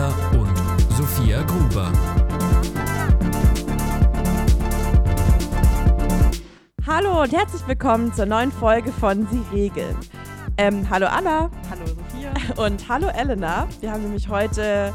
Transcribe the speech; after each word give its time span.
Müller 0.00 0.14
und 0.32 0.80
Sophia 0.96 1.42
Gruber. 1.42 1.92
Hallo 6.86 7.22
und 7.22 7.32
herzlich 7.32 7.66
willkommen 7.68 8.12
zur 8.14 8.24
neuen 8.24 8.50
Folge 8.50 8.92
von 8.92 9.26
Sie 9.30 9.42
regeln. 9.52 9.94
Ähm, 10.56 10.88
hallo 10.88 11.06
Anna. 11.06 11.50
Hallo 11.68 11.86
Sophia. 11.86 12.32
Und 12.64 12.88
hallo 12.88 13.08
Elena. 13.08 13.68
Wir 13.80 13.92
haben 13.92 14.02
nämlich 14.02 14.28
heute, 14.28 14.94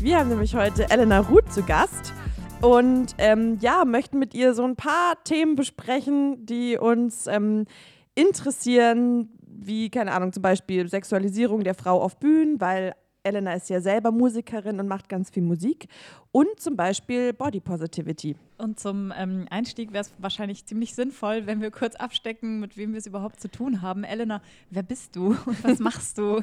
wir 0.00 0.18
haben 0.18 0.30
nämlich 0.30 0.54
heute 0.54 0.90
Elena 0.90 1.20
Ruth 1.20 1.52
zu 1.52 1.62
Gast 1.62 2.14
und 2.62 3.14
ähm, 3.18 3.58
ja, 3.60 3.84
möchten 3.84 4.18
mit 4.18 4.34
ihr 4.34 4.54
so 4.54 4.64
ein 4.64 4.76
paar 4.76 5.22
Themen 5.24 5.56
besprechen, 5.56 6.44
die 6.46 6.78
uns 6.78 7.26
ähm, 7.26 7.66
interessieren, 8.14 9.30
wie, 9.46 9.90
keine 9.90 10.12
Ahnung, 10.12 10.32
zum 10.32 10.42
Beispiel 10.42 10.88
Sexualisierung 10.88 11.64
der 11.64 11.74
Frau 11.74 12.00
auf 12.02 12.18
Bühnen, 12.18 12.60
weil 12.60 12.94
Elena 13.22 13.52
ist 13.54 13.68
ja 13.70 13.80
selber 13.80 14.10
Musikerin 14.10 14.80
und 14.80 14.88
macht 14.88 15.08
ganz 15.08 15.30
viel 15.30 15.42
Musik. 15.42 15.88
Und 16.32 16.60
zum 16.60 16.76
Beispiel 16.76 17.32
Body 17.32 17.60
Positivity. 17.60 18.36
Und 18.58 18.78
zum 18.78 19.12
ähm, 19.16 19.46
Einstieg 19.50 19.92
wäre 19.92 20.02
es 20.02 20.12
wahrscheinlich 20.18 20.64
ziemlich 20.64 20.94
sinnvoll, 20.94 21.46
wenn 21.46 21.60
wir 21.60 21.70
kurz 21.70 21.96
abstecken, 21.96 22.60
mit 22.60 22.76
wem 22.76 22.92
wir 22.92 22.98
es 22.98 23.06
überhaupt 23.06 23.40
zu 23.40 23.50
tun 23.50 23.82
haben. 23.82 24.04
Elena, 24.04 24.42
wer 24.70 24.82
bist 24.82 25.16
du 25.16 25.36
und 25.46 25.64
was 25.64 25.78
machst 25.80 26.18
du? 26.18 26.42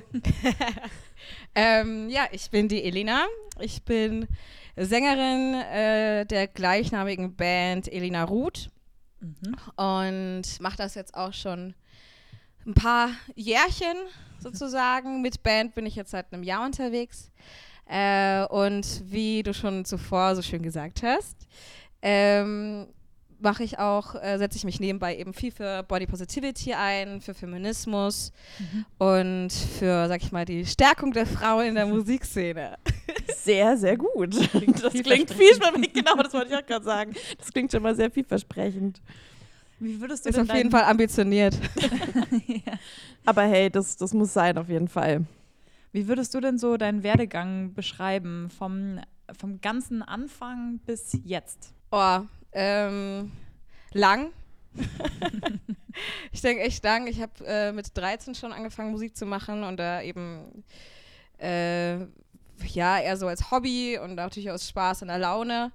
ähm, 1.56 2.10
ja, 2.10 2.26
ich 2.32 2.50
bin 2.50 2.68
die 2.68 2.84
Elena. 2.84 3.26
Ich 3.60 3.84
bin 3.84 4.28
Sängerin 4.76 5.54
äh, 5.56 6.26
der 6.26 6.48
gleichnamigen 6.48 7.36
Band 7.36 7.92
Elena 7.92 8.24
Ruth 8.24 8.70
mhm. 9.20 9.56
und 9.76 10.44
mache 10.60 10.78
das 10.78 10.96
jetzt 10.96 11.16
auch 11.16 11.34
schon 11.34 11.74
ein 12.66 12.74
paar 12.74 13.10
Jährchen 13.36 13.96
sozusagen. 14.42 15.22
Mit 15.22 15.44
Band 15.44 15.76
bin 15.76 15.86
ich 15.86 15.96
jetzt 15.96 16.12
seit 16.12 16.32
einem 16.34 16.44
Jahr 16.44 16.66
unterwegs. 16.66 17.32
Äh, 17.86 18.46
und 18.46 19.04
wie 19.06 19.44
du 19.44 19.54
schon 19.54 19.86
zuvor 19.86 20.36
so 20.36 20.42
schön 20.42 20.62
gesagt 20.62 21.04
hast, 21.04 21.36
ähm, 22.02 22.88
mache 23.40 23.64
ich 23.64 23.80
auch, 23.80 24.16
äh, 24.16 24.38
setze 24.38 24.58
ich 24.58 24.64
mich 24.66 24.80
nebenbei 24.80 25.16
eben 25.16 25.34
viel 25.34 25.52
für 25.52 25.84
Body 25.84 26.08
Positivity 26.08 26.74
ein, 26.74 27.22
für 27.22 27.34
Feminismus 27.34 28.32
mhm. 28.60 28.86
und 28.98 29.54
für, 29.54 30.08
sag 30.08 30.24
ich 30.24 30.32
mal, 30.32 30.46
die 30.46 30.66
Stärkung 30.66 31.14
der 31.14 31.26
Frau 31.26 31.60
in 31.62 31.76
der 31.76 31.86
Musikszene. 31.88 32.78
Sehr, 33.36 33.78
sehr 33.78 33.98
gut. 33.98 34.36
Das 34.36 34.94
klingt 34.94 35.32
vielversprechend. 35.32 35.94
Genau, 35.94 36.16
das 36.22 36.34
wollte 36.34 36.50
ich 36.50 36.56
auch 36.56 36.66
gerade 36.66 36.84
sagen. 36.84 37.14
Das 37.38 37.52
klingt 37.52 37.72
schon 37.72 37.84
mal 37.84 37.96
sehr 37.96 38.12
vielversprechend. 38.12 39.02
Wie 39.80 40.02
würdest 40.02 40.26
du 40.26 40.30
Ist 40.30 40.40
auf 40.40 40.54
jeden 40.54 40.72
Fall 40.72 40.84
ambitioniert. 40.84 41.58
ja. 42.48 42.62
Aber 43.26 43.44
hey, 43.44 43.70
das, 43.70 43.98
das 43.98 44.14
muss 44.14 44.34
sein, 44.34 44.58
auf 44.58 44.70
jeden 44.70 44.88
Fall. 44.88 45.26
Wie 45.92 46.08
würdest 46.08 46.34
du 46.34 46.40
denn 46.40 46.58
so 46.58 46.78
deinen 46.78 47.04
Werdegang 47.04 47.74
beschreiben, 47.74 48.50
vom, 48.50 49.00
vom 49.38 49.62
ganzen 49.62 50.02
Anfang 50.02 50.80
bis 50.86 51.18
jetzt? 51.24 51.74
Oh, 51.92 52.20
ähm, 52.52 53.32
lang. 53.94 54.32
ich 56.32 56.42
denke 56.42 56.64
echt 56.64 56.84
lang. 56.84 57.08
Ich 57.08 57.22
habe 57.22 57.34
äh, 57.46 57.72
mit 57.72 57.96
13 57.98 58.36
schon 58.36 58.52
angefangen, 58.52 58.92
Musik 58.92 59.16
zu 59.16 59.26
machen 59.26 59.64
und 59.64 59.78
da 59.78 60.02
eben 60.02 60.64
äh, 61.40 61.98
ja 62.66 63.00
eher 63.00 63.18
so 63.18 63.28
als 63.28 63.52
Hobby 63.52 63.98
und 63.98 64.16
natürlich 64.16 64.52
aus 64.52 64.68
Spaß 64.68 65.04
und 65.04 65.10
der 65.10 65.20
Laune. 65.20 65.72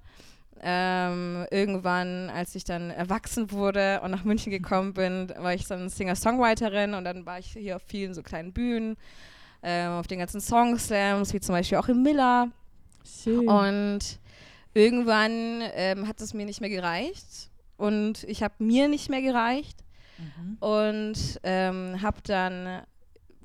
Ähm, 0.61 1.47
irgendwann, 1.51 2.31
als 2.31 2.55
ich 2.55 2.65
dann 2.65 2.91
erwachsen 2.91 3.51
wurde 3.51 4.01
und 4.03 4.13
nach 4.13 4.25
München 4.25 4.53
gekommen 4.53 4.95
bin, 4.95 5.33
war 5.37 5.55
ich 5.55 5.67
dann 5.67 5.89
Singer-Songwriterin 5.89 6.95
und 6.95 7.05
dann 7.05 7.27
war 7.27 7.39
ich 7.39 7.47
hier 7.53 7.77
auf 7.77 7.83
vielen 7.83 8.15
so 8.15 8.23
kleinen 8.23 8.53
Bühnen, 8.53 8.97
ähm, 9.63 9.93
auf 9.93 10.07
den 10.07 10.21
ganzen 10.21 10.41
Songslams, 10.41 11.33
wie 11.33 11.41
zum 11.41 11.55
Beispiel 11.55 11.79
auch 11.79 11.89
im 11.89 12.03
Miller. 12.03 12.49
Schön. 13.05 13.49
Und 13.49 14.21
irgendwann 14.75 15.63
ähm, 15.75 16.07
hat 16.07 16.21
es 16.21 16.35
mir 16.35 16.47
nicht 16.47 16.61
mehr 16.61 16.71
gereicht 16.71 17.51
und 17.77 18.23
ich 18.25 18.43
habe 18.43 18.55
mir 18.59 18.89
nicht 18.89 19.09
mehr 19.09 19.23
gereicht 19.23 19.83
mhm. 20.19 20.57
und 20.61 21.41
ähm, 21.43 22.01
habe 22.01 22.21
dann 22.23 22.83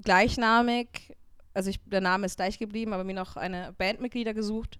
gleichnamig, 0.03 1.15
also 1.53 1.69
ich, 1.69 1.79
der 1.85 2.01
Name 2.01 2.27
ist 2.27 2.37
gleich 2.37 2.59
geblieben, 2.59 2.93
aber 2.93 3.03
mir 3.03 3.15
noch 3.15 3.35
eine 3.35 3.73
Bandmitglieder 3.77 4.33
gesucht. 4.33 4.79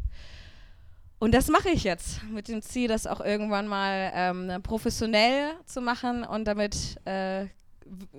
Und 1.20 1.34
das 1.34 1.48
mache 1.48 1.70
ich 1.70 1.84
jetzt 1.84 2.24
mit 2.32 2.48
dem 2.48 2.62
Ziel, 2.62 2.88
das 2.88 3.08
auch 3.08 3.22
irgendwann 3.22 3.68
mal 3.68 4.12
ähm, 4.14 4.62
professionell 4.62 5.52
zu 5.66 5.82
machen 5.82 6.24
und 6.24 6.46
damit 6.46 6.98
äh, 7.06 7.48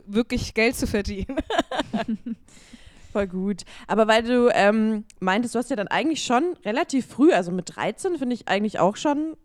wirklich 0.07 0.55
Geld 0.55 0.75
zu 0.77 0.87
verdienen. 0.87 1.37
Voll 3.13 3.27
gut. 3.29 3.63
Aber 3.87 4.09
weil 4.09 4.23
du 4.23 4.51
ähm, 4.53 5.05
meintest, 5.21 5.55
du 5.55 5.59
hast 5.61 5.71
ja 5.71 5.77
dann 5.77 5.89
eigentlich 5.89 6.25
schon 6.25 6.57
relativ 6.65 7.07
früh, 7.07 7.33
also 7.33 7.53
mit 7.53 7.77
13 7.77 8.19
finde 8.19 8.35
ich 8.35 8.49
eigentlich 8.49 8.79
auch 8.81 8.97
schon 8.97 9.37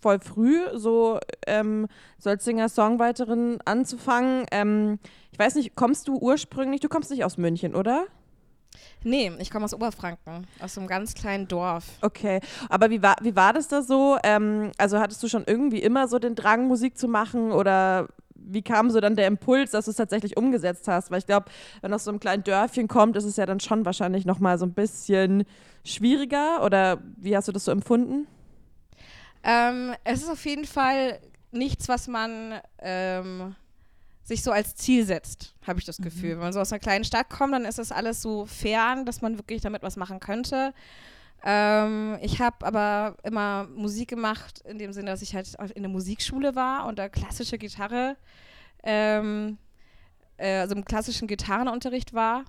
voll 0.00 0.20
früh, 0.20 0.58
so, 0.74 1.18
ähm, 1.46 1.86
so 2.18 2.30
als 2.30 2.44
Singer-Songwriterin 2.44 3.58
anzufangen. 3.64 4.46
Ähm, 4.50 4.98
ich 5.32 5.38
weiß 5.38 5.56
nicht, 5.56 5.74
kommst 5.74 6.08
du 6.08 6.16
ursprünglich, 6.16 6.80
du 6.80 6.88
kommst 6.88 7.10
nicht 7.10 7.24
aus 7.24 7.36
München, 7.36 7.74
oder? 7.74 8.06
Nee, 9.02 9.32
ich 9.38 9.50
komme 9.50 9.64
aus 9.64 9.74
Oberfranken, 9.74 10.46
aus 10.60 10.76
einem 10.76 10.86
ganz 10.86 11.14
kleinen 11.14 11.48
Dorf. 11.48 11.84
Okay, 12.02 12.40
aber 12.68 12.90
wie 12.90 13.02
war, 13.02 13.16
wie 13.22 13.34
war 13.34 13.52
das 13.52 13.68
da 13.68 13.82
so? 13.82 14.18
Ähm, 14.22 14.72
also 14.78 14.98
hattest 14.98 15.22
du 15.22 15.28
schon 15.28 15.44
irgendwie 15.46 15.80
immer 15.80 16.08
so 16.08 16.18
den 16.18 16.34
Drang, 16.34 16.68
Musik 16.68 16.98
zu 16.98 17.08
machen 17.08 17.52
oder 17.52 18.08
wie 18.34 18.62
kam 18.62 18.90
so 18.90 19.00
dann 19.00 19.16
der 19.16 19.26
Impuls, 19.26 19.70
dass 19.70 19.84
du 19.84 19.90
es 19.92 19.96
tatsächlich 19.96 20.36
umgesetzt 20.36 20.88
hast? 20.88 21.10
Weil 21.10 21.18
ich 21.18 21.26
glaube, 21.26 21.46
wenn 21.82 21.92
aus 21.92 22.04
so 22.04 22.10
einem 22.10 22.20
kleinen 22.20 22.42
Dörfchen 22.42 22.88
kommt, 22.88 23.16
ist 23.16 23.24
es 23.24 23.36
ja 23.36 23.46
dann 23.46 23.60
schon 23.60 23.84
wahrscheinlich 23.84 24.24
nochmal 24.24 24.58
so 24.58 24.66
ein 24.66 24.72
bisschen 24.72 25.44
schwieriger. 25.84 26.64
Oder 26.64 26.98
wie 27.16 27.36
hast 27.36 27.48
du 27.48 27.52
das 27.52 27.64
so 27.64 27.72
empfunden? 27.72 28.26
Ähm, 29.42 29.94
es 30.04 30.22
ist 30.22 30.30
auf 30.30 30.44
jeden 30.44 30.64
Fall 30.64 31.20
nichts, 31.52 31.88
was 31.88 32.08
man 32.08 32.60
ähm, 32.78 33.54
sich 34.30 34.42
so 34.42 34.52
als 34.52 34.76
Ziel 34.76 35.04
setzt, 35.04 35.54
habe 35.66 35.80
ich 35.80 35.84
das 35.84 35.98
mhm. 35.98 36.04
Gefühl. 36.04 36.30
Wenn 36.30 36.38
man 36.38 36.52
so 36.52 36.60
aus 36.60 36.72
einer 36.72 36.78
kleinen 36.78 37.04
Stadt 37.04 37.28
kommt, 37.28 37.52
dann 37.52 37.64
ist 37.64 37.78
das 37.78 37.92
alles 37.92 38.22
so 38.22 38.46
fern, 38.46 39.04
dass 39.04 39.22
man 39.22 39.36
wirklich 39.36 39.60
damit 39.60 39.82
was 39.82 39.96
machen 39.96 40.20
könnte. 40.20 40.72
Ähm, 41.44 42.16
ich 42.22 42.40
habe 42.40 42.64
aber 42.64 43.16
immer 43.24 43.66
Musik 43.74 44.08
gemacht, 44.08 44.60
in 44.60 44.78
dem 44.78 44.92
Sinne, 44.92 45.10
dass 45.10 45.22
ich 45.22 45.34
halt 45.34 45.54
in 45.74 45.82
der 45.82 45.90
Musikschule 45.90 46.54
war 46.54 46.86
und 46.86 46.98
da 46.98 47.08
klassische 47.08 47.58
Gitarre, 47.58 48.16
ähm, 48.84 49.58
äh, 50.36 50.58
also 50.58 50.76
im 50.76 50.84
klassischen 50.84 51.26
Gitarrenunterricht 51.26 52.14
war. 52.14 52.44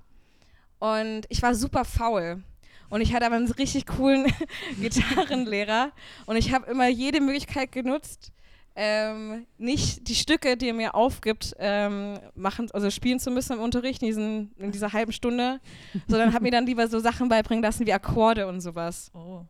Und 0.78 1.22
ich 1.30 1.42
war 1.42 1.54
super 1.54 1.84
faul. 1.84 2.42
Und 2.90 3.00
ich 3.00 3.12
hatte 3.12 3.26
aber 3.26 3.36
einen 3.36 3.50
richtig 3.50 3.86
coolen 3.86 4.32
Gitarrenlehrer. 4.80 5.90
Und 6.26 6.36
ich 6.36 6.52
habe 6.52 6.70
immer 6.70 6.88
jede 6.88 7.20
Möglichkeit 7.20 7.72
genutzt, 7.72 8.30
ähm, 8.74 9.46
nicht 9.58 10.08
die 10.08 10.14
Stücke, 10.14 10.56
die 10.56 10.68
er 10.68 10.74
mir 10.74 10.94
aufgibt, 10.94 11.54
ähm, 11.58 12.18
machen, 12.34 12.70
also 12.72 12.90
spielen 12.90 13.20
zu 13.20 13.30
müssen 13.30 13.54
im 13.54 13.60
Unterricht 13.60 14.02
in, 14.02 14.08
diesen, 14.08 14.52
in 14.58 14.72
dieser 14.72 14.92
halben 14.92 15.12
Stunde, 15.12 15.60
sondern 16.08 16.32
habe 16.32 16.44
mir 16.44 16.52
dann 16.52 16.66
lieber 16.66 16.88
so 16.88 16.98
Sachen 16.98 17.28
beibringen 17.28 17.62
lassen 17.62 17.86
wie 17.86 17.92
Akkorde 17.92 18.46
und 18.46 18.60
sowas. 18.60 19.10
Oh. 19.14 19.44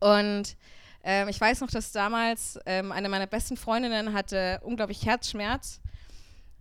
Und 0.00 0.56
ähm, 1.04 1.28
ich 1.28 1.40
weiß 1.40 1.60
noch, 1.60 1.70
dass 1.70 1.92
damals 1.92 2.58
ähm, 2.66 2.90
eine 2.90 3.08
meiner 3.08 3.26
besten 3.26 3.56
Freundinnen 3.56 4.12
hatte 4.12 4.60
unglaublich 4.64 5.04
Herzschmerz. 5.06 5.80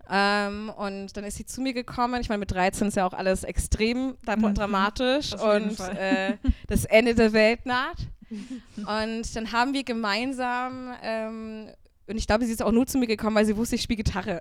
Ähm, 0.09 0.71
und 0.75 1.15
dann 1.15 1.23
ist 1.23 1.37
sie 1.37 1.45
zu 1.45 1.61
mir 1.61 1.73
gekommen. 1.73 2.19
Ich 2.21 2.27
meine, 2.27 2.39
mit 2.39 2.51
13 2.51 2.89
ist 2.89 2.97
ja 2.97 3.05
auch 3.05 3.13
alles 3.13 3.43
extrem 3.43 4.17
mhm. 4.27 4.53
dramatisch 4.53 5.33
und 5.33 5.79
äh, 5.79 6.37
das 6.67 6.83
Ende 6.85 7.15
der 7.15 7.31
Welt 7.33 7.65
naht. 7.65 7.97
Und 8.77 9.35
dann 9.35 9.51
haben 9.51 9.73
wir 9.73 9.83
gemeinsam 9.83 10.95
ähm, 11.03 11.69
und 12.07 12.17
ich 12.17 12.27
glaube, 12.27 12.45
sie 12.45 12.51
ist 12.51 12.61
auch 12.61 12.71
nur 12.71 12.85
zu 12.85 12.97
mir 12.97 13.07
gekommen, 13.07 13.35
weil 13.35 13.45
sie 13.45 13.55
wusste, 13.55 13.75
ich 13.75 13.81
spiele 13.81 14.03
Gitarre. 14.03 14.39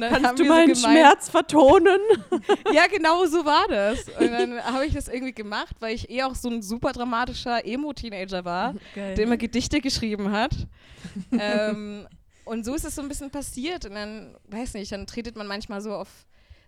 Kannst 0.00 0.38
du 0.38 0.44
meinen 0.44 0.74
so 0.74 0.88
Schmerz 0.88 1.28
vertonen? 1.28 1.98
ja, 2.72 2.86
genau 2.86 3.24
so 3.26 3.44
war 3.44 3.66
das. 3.68 4.08
Und 4.18 4.32
dann 4.32 4.62
habe 4.64 4.86
ich 4.86 4.94
das 4.94 5.08
irgendwie 5.08 5.32
gemacht, 5.32 5.76
weil 5.80 5.94
ich 5.94 6.10
eh 6.10 6.22
auch 6.24 6.34
so 6.34 6.48
ein 6.48 6.62
super 6.62 6.92
dramatischer 6.92 7.64
Emo-Teenager 7.64 8.44
war, 8.44 8.74
Geil. 8.94 9.14
der 9.14 9.24
immer 9.24 9.36
Gedichte 9.36 9.80
geschrieben 9.80 10.32
hat. 10.32 10.52
ähm, 11.32 12.06
und 12.44 12.64
so 12.64 12.74
ist 12.74 12.84
es 12.84 12.94
so 12.94 13.02
ein 13.02 13.08
bisschen 13.08 13.30
passiert. 13.30 13.84
Und 13.86 13.94
dann, 13.94 14.36
weiß 14.48 14.74
nicht, 14.74 14.90
dann 14.92 15.06
tretet 15.06 15.36
man 15.36 15.46
manchmal 15.46 15.80
so 15.80 15.92
auf 15.94 16.08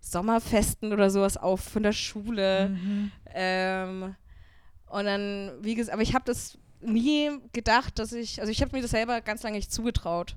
Sommerfesten 0.01 0.93
oder 0.93 1.11
sowas 1.11 1.37
auf 1.37 1.61
von 1.61 1.83
der 1.83 1.93
Schule. 1.93 2.69
Mhm. 2.69 3.13
Ähm, 3.35 4.15
und 4.89 5.05
dann, 5.05 5.53
wie 5.61 5.75
gesagt, 5.75 5.93
aber 5.93 6.03
ich 6.03 6.15
habe 6.15 6.25
das 6.25 6.59
nie 6.81 7.31
gedacht, 7.53 7.99
dass 7.99 8.13
ich, 8.13 8.41
also 8.41 8.51
ich 8.51 8.61
habe 8.63 8.75
mir 8.75 8.83
das 8.83 8.91
selber 8.91 9.21
ganz 9.21 9.43
lange 9.43 9.57
nicht 9.57 9.73
zugetraut, 9.73 10.37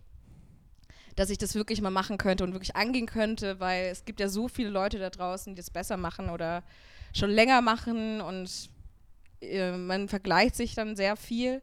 dass 1.16 1.30
ich 1.30 1.38
das 1.38 1.56
wirklich 1.56 1.82
mal 1.82 1.90
machen 1.90 2.18
könnte 2.18 2.44
und 2.44 2.54
wirklich 2.54 2.76
angehen 2.76 3.06
könnte, 3.06 3.60
weil 3.60 3.88
es 3.88 4.06
gibt 4.06 4.20
ja 4.20 4.30
so 4.30 4.48
viele 4.48 4.70
Leute 4.70 5.00
da 5.00 5.10
draußen, 5.10 5.54
die 5.54 5.60
das 5.60 5.70
besser 5.70 5.98
machen 5.98 6.30
oder 6.30 6.64
schon 7.14 7.30
länger 7.30 7.62
machen 7.62 8.22
und 8.22 8.70
äh, 9.42 9.72
man 9.72 10.08
vergleicht 10.08 10.56
sich 10.56 10.76
dann 10.76 10.96
sehr 10.96 11.16
viel. 11.16 11.62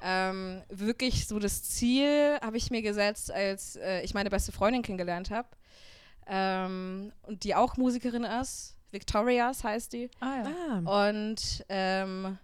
Ähm, 0.00 0.62
wirklich 0.68 1.26
so 1.26 1.38
das 1.40 1.64
Ziel 1.64 2.38
habe 2.40 2.56
ich 2.56 2.70
mir 2.70 2.82
gesetzt, 2.82 3.32
als 3.32 3.76
äh, 3.76 4.02
ich 4.02 4.14
meine 4.14 4.30
beste 4.30 4.52
Freundin 4.52 4.82
kennengelernt 4.82 5.30
habe 5.30 5.48
ähm, 6.28 7.12
und 7.22 7.42
die 7.42 7.56
auch 7.56 7.76
Musikerin 7.76 8.22
ist 8.22 8.78
Victorias 8.90 9.64
heißt 9.64 9.92
die. 9.92 10.10
Ah, 10.20 10.42
ja. 10.42 10.82
Ah. 10.86 11.08
Und 11.08 11.64
ähm, 11.68 12.38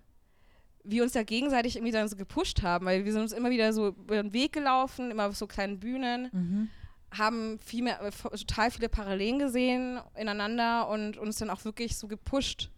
wir 0.84 1.02
uns 1.02 1.12
da 1.12 1.22
gegenseitig 1.22 1.76
irgendwie 1.76 1.92
dann 1.92 2.08
so 2.08 2.16
gepusht 2.16 2.62
haben, 2.62 2.86
weil 2.86 3.04
wir 3.04 3.12
sind 3.12 3.22
uns 3.22 3.32
immer 3.32 3.50
wieder 3.50 3.72
so 3.72 3.88
über 3.88 4.16
den 4.22 4.32
Weg 4.32 4.52
gelaufen, 4.52 5.10
immer 5.10 5.28
auf 5.28 5.36
so 5.36 5.46
kleinen 5.46 5.80
Bühnen, 5.80 6.28
Mhm. 6.32 6.68
haben 7.16 7.58
viel 7.60 7.82
mehr, 7.84 8.00
äh, 8.02 8.10
total 8.10 8.70
viele 8.70 8.88
Parallelen 8.88 9.38
gesehen 9.38 9.98
ineinander 10.18 10.88
und 10.88 11.16
uns 11.16 11.36
dann 11.38 11.50
auch 11.50 11.64
wirklich 11.64 11.96
so 11.96 12.06
gepusht. 12.08 12.70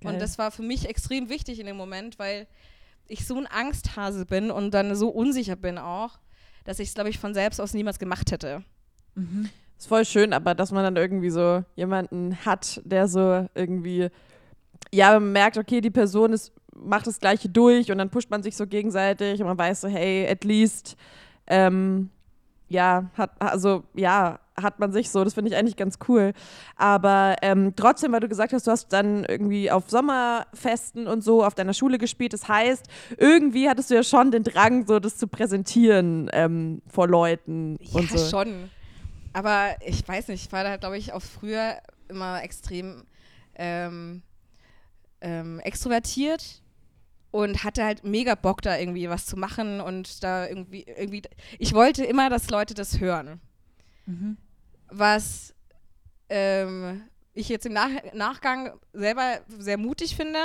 Geil. 0.00 0.12
Und 0.14 0.20
das 0.20 0.38
war 0.38 0.50
für 0.50 0.62
mich 0.62 0.88
extrem 0.88 1.28
wichtig 1.28 1.58
in 1.58 1.66
dem 1.66 1.76
Moment, 1.76 2.18
weil 2.18 2.46
ich 3.08 3.26
so 3.26 3.36
ein 3.36 3.46
Angsthase 3.46 4.26
bin 4.26 4.50
und 4.50 4.72
dann 4.72 4.94
so 4.94 5.08
unsicher 5.08 5.56
bin 5.56 5.78
auch, 5.78 6.18
dass 6.64 6.78
ich 6.78 6.88
es, 6.88 6.94
glaube 6.94 7.10
ich, 7.10 7.18
von 7.18 7.34
selbst 7.34 7.60
aus 7.60 7.72
niemals 7.74 7.98
gemacht 7.98 8.30
hätte. 8.30 8.62
Mhm. 9.14 9.48
Ist 9.78 9.88
voll 9.88 10.04
schön, 10.04 10.32
aber 10.32 10.54
dass 10.54 10.70
man 10.70 10.84
dann 10.84 10.96
irgendwie 10.96 11.30
so 11.30 11.64
jemanden 11.74 12.36
hat, 12.44 12.80
der 12.84 13.08
so 13.08 13.48
irgendwie, 13.54 14.08
ja, 14.92 15.12
man 15.18 15.32
merkt, 15.32 15.56
okay, 15.56 15.80
die 15.80 15.90
Person 15.90 16.32
ist, 16.32 16.52
macht 16.82 17.06
das 17.06 17.20
Gleiche 17.20 17.48
durch 17.48 17.90
und 17.90 17.98
dann 17.98 18.10
pusht 18.10 18.30
man 18.30 18.42
sich 18.42 18.56
so 18.56 18.66
gegenseitig 18.66 19.40
und 19.40 19.46
man 19.46 19.58
weiß 19.58 19.82
so, 19.82 19.88
hey, 19.88 20.26
at 20.28 20.44
least, 20.44 20.96
ähm, 21.46 22.10
ja, 22.68 23.10
hat, 23.14 23.30
also, 23.40 23.84
ja, 23.94 24.38
hat 24.60 24.78
man 24.80 24.92
sich 24.92 25.10
so, 25.10 25.22
das 25.24 25.34
finde 25.34 25.50
ich 25.50 25.56
eigentlich 25.56 25.76
ganz 25.76 25.98
cool. 26.08 26.32
Aber 26.76 27.36
ähm, 27.42 27.74
trotzdem, 27.76 28.12
weil 28.12 28.20
du 28.20 28.28
gesagt 28.28 28.52
hast, 28.52 28.66
du 28.66 28.70
hast 28.70 28.92
dann 28.92 29.24
irgendwie 29.24 29.70
auf 29.70 29.88
Sommerfesten 29.88 31.06
und 31.06 31.22
so 31.22 31.44
auf 31.44 31.54
deiner 31.54 31.74
Schule 31.74 31.96
gespielt, 31.98 32.32
das 32.32 32.48
heißt, 32.48 32.86
irgendwie 33.16 33.68
hattest 33.68 33.90
du 33.90 33.94
ja 33.94 34.02
schon 34.02 34.30
den 34.30 34.42
Drang, 34.44 34.86
so 34.86 34.98
das 34.98 35.16
zu 35.16 35.28
präsentieren 35.28 36.28
ähm, 36.32 36.82
vor 36.88 37.08
Leuten 37.08 37.78
Ja, 37.80 38.00
und 38.00 38.10
so. 38.10 38.18
schon. 38.28 38.70
Aber 39.32 39.76
ich 39.86 40.06
weiß 40.06 40.28
nicht, 40.28 40.46
ich 40.46 40.52
war 40.52 40.64
da, 40.64 40.76
glaube 40.76 40.98
ich, 40.98 41.12
auch 41.12 41.22
früher 41.22 41.76
immer 42.08 42.42
extrem 42.42 43.04
ähm, 43.54 44.22
ähm, 45.20 45.60
extrovertiert 45.60 46.62
und 47.30 47.64
hatte 47.64 47.84
halt 47.84 48.04
mega 48.04 48.34
Bock, 48.34 48.62
da 48.62 48.78
irgendwie 48.78 49.08
was 49.08 49.26
zu 49.26 49.36
machen 49.36 49.80
und 49.80 50.22
da 50.24 50.46
irgendwie, 50.46 50.84
irgendwie, 50.84 51.22
ich 51.58 51.74
wollte 51.74 52.04
immer, 52.04 52.30
dass 52.30 52.50
Leute 52.50 52.74
das 52.74 53.00
hören. 53.00 53.40
Mhm. 54.06 54.36
Was 54.88 55.54
ähm, 56.28 57.02
ich 57.34 57.48
jetzt 57.48 57.66
im 57.66 57.74
Nach 57.74 57.90
Nachgang 58.14 58.72
selber 58.92 59.40
sehr 59.58 59.78
mutig 59.78 60.16
finde, 60.16 60.38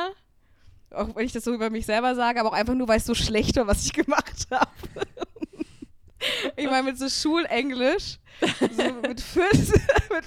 auch 0.92 1.16
wenn 1.16 1.26
ich 1.26 1.34
das 1.34 1.44
so 1.44 1.54
über 1.54 1.70
mich 1.70 1.86
selber 1.86 2.16
sage, 2.16 2.40
aber 2.40 2.50
auch 2.50 2.54
einfach 2.54 2.76
nur, 2.76 2.88
weil 2.88 2.98
es 2.98 3.06
so 3.06 3.16
schlecht 3.16 3.56
war, 3.56 3.68
was 3.68 3.86
ich 3.86 3.94
gemacht 3.94 4.48
habe. 4.52 4.72
Ich 6.56 6.66
meine, 6.66 6.84
mit 6.84 6.98
so 6.98 7.10
Schulenglisch, 7.10 8.20
so 8.60 8.94
mit 9.08 9.22
14, 9.22 9.82
mit 10.12 10.26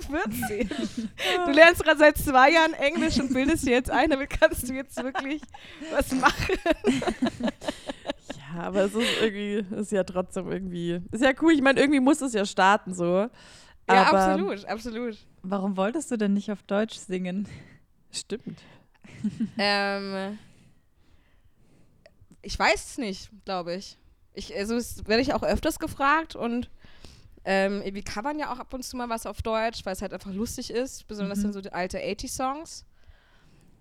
14. 0.69 1.11
Du 1.47 1.53
lernst 1.53 1.83
gerade 1.85 1.99
seit 1.99 2.19
zwei 2.19 2.53
Jahren 2.53 2.75
Englisch 2.75 3.19
und 3.19 3.33
bildest 3.33 3.67
dir 3.67 3.73
jetzt 3.73 3.91
ein, 3.91 4.11
damit 4.11 4.31
kannst 4.31 4.69
du 4.69 4.75
jetzt 4.75 5.03
wirklich 5.03 5.43
was 5.91 6.13
machen. 6.13 6.57
Ja, 8.55 8.63
aber 8.63 8.85
es 8.85 8.95
ist 8.95 9.21
irgendwie, 9.21 9.77
ist 9.77 9.93
ja 9.93 10.03
trotzdem 10.03 10.51
irgendwie, 10.51 11.03
ist 11.11 11.23
ja 11.23 11.33
cool. 11.43 11.53
Ich 11.53 11.61
meine, 11.61 11.79
irgendwie 11.79 12.01
muss 12.01 12.23
es 12.23 12.33
ja 12.33 12.47
starten 12.47 12.95
so. 12.95 13.29
Ja, 13.89 14.05
aber, 14.05 14.19
absolut, 14.19 14.65
absolut. 14.65 15.19
Warum 15.43 15.77
wolltest 15.77 16.11
du 16.11 16.17
denn 16.17 16.33
nicht 16.33 16.51
auf 16.51 16.63
Deutsch 16.63 16.97
singen? 16.97 17.47
Stimmt. 18.11 18.63
Ähm, 19.59 20.39
ich 22.41 22.59
weiß 22.59 22.91
es 22.91 22.99
nicht, 22.99 23.31
glaube 23.45 23.75
ich. 23.75 23.99
Ich. 24.37 24.55
Also 24.57 24.75
das 24.77 25.07
werde 25.07 25.23
ich 25.23 25.35
auch 25.35 25.43
öfters 25.43 25.79
gefragt 25.79 26.37
und 26.37 26.71
ähm, 27.45 27.83
wir 27.85 28.03
covern 28.03 28.39
ja 28.39 28.53
auch 28.53 28.59
ab 28.59 28.73
und 28.75 28.83
zu 28.85 28.97
mal 28.97 29.09
was 29.09 29.25
auf 29.27 29.41
Deutsch, 29.43 29.85
weil 29.85 29.93
es 29.93 30.03
halt 30.03 30.13
einfach 30.13 30.33
lustig 30.33 30.71
ist, 30.71 31.07
besonders 31.07 31.39
Mhm. 31.39 31.43
sind 31.43 31.53
so 31.53 31.61
die 31.61 31.73
alte 31.73 31.99
80-Songs. 31.99 32.85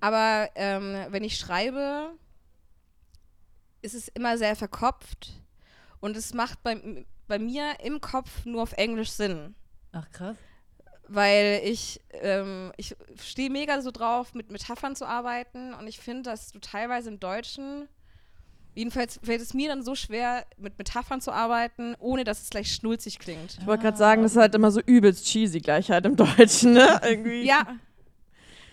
Aber 0.02 0.50
ähm, 0.56 1.06
wenn 1.10 1.24
ich 1.24 1.38
schreibe, 1.38 2.12
ist 3.82 3.96
es 3.96 4.08
immer 4.10 4.38
sehr 4.38 4.56
verkopft 4.56 5.34
und 6.00 6.16
es 6.18 6.34
macht 6.34 6.62
bei, 6.64 7.06
bei 7.28 7.40
mir 7.40 7.80
im 7.84 8.02
Kopf 8.02 8.46
nur 8.46 8.62
auf 8.64 8.74
Englisch 8.74 9.10
Sinn 9.12 9.56
Ach 9.94 10.10
krass. 10.12 10.36
weil 11.08 11.62
ich, 11.64 12.02
ähm, 12.12 12.72
ich 12.78 12.96
stehe 13.22 13.50
mega 13.50 13.82
so 13.82 13.92
drauf, 13.92 14.34
mit 14.34 14.52
Metaphern 14.52 14.96
zu 14.96 15.08
arbeiten 15.08 15.74
und 15.74 15.88
ich 15.88 16.00
finde, 16.00 16.24
dass 16.30 16.52
du 16.52 16.60
teilweise 16.60 17.10
im 17.10 17.20
Deutschen, 17.20 17.88
jedenfalls 18.76 19.20
fällt 19.24 19.42
es 19.42 19.54
mir 19.54 19.70
dann 19.70 19.84
so 19.84 19.96
schwer, 19.96 20.46
mit 20.58 20.78
Metaphern 20.78 21.22
zu 21.22 21.32
arbeiten, 21.32 21.96
ohne 22.00 22.24
dass 22.24 22.44
es 22.44 22.50
gleich 22.50 22.72
schnulzig 22.74 23.20
klingt. 23.20 23.58
Ich 23.60 23.66
wollte 23.66 23.84
gerade 23.84 23.98
sagen, 23.98 24.22
das 24.22 24.34
ist 24.34 24.38
halt 24.38 24.54
immer 24.54 24.72
so 24.72 24.82
übelst 24.82 25.26
cheesy 25.26 25.60
gleich 25.62 25.90
halt 25.90 26.06
im 26.06 26.16
Deutschen, 26.16 26.74
ne? 26.74 27.00
Irgendwie. 27.04 27.44
Ja, 27.44 27.66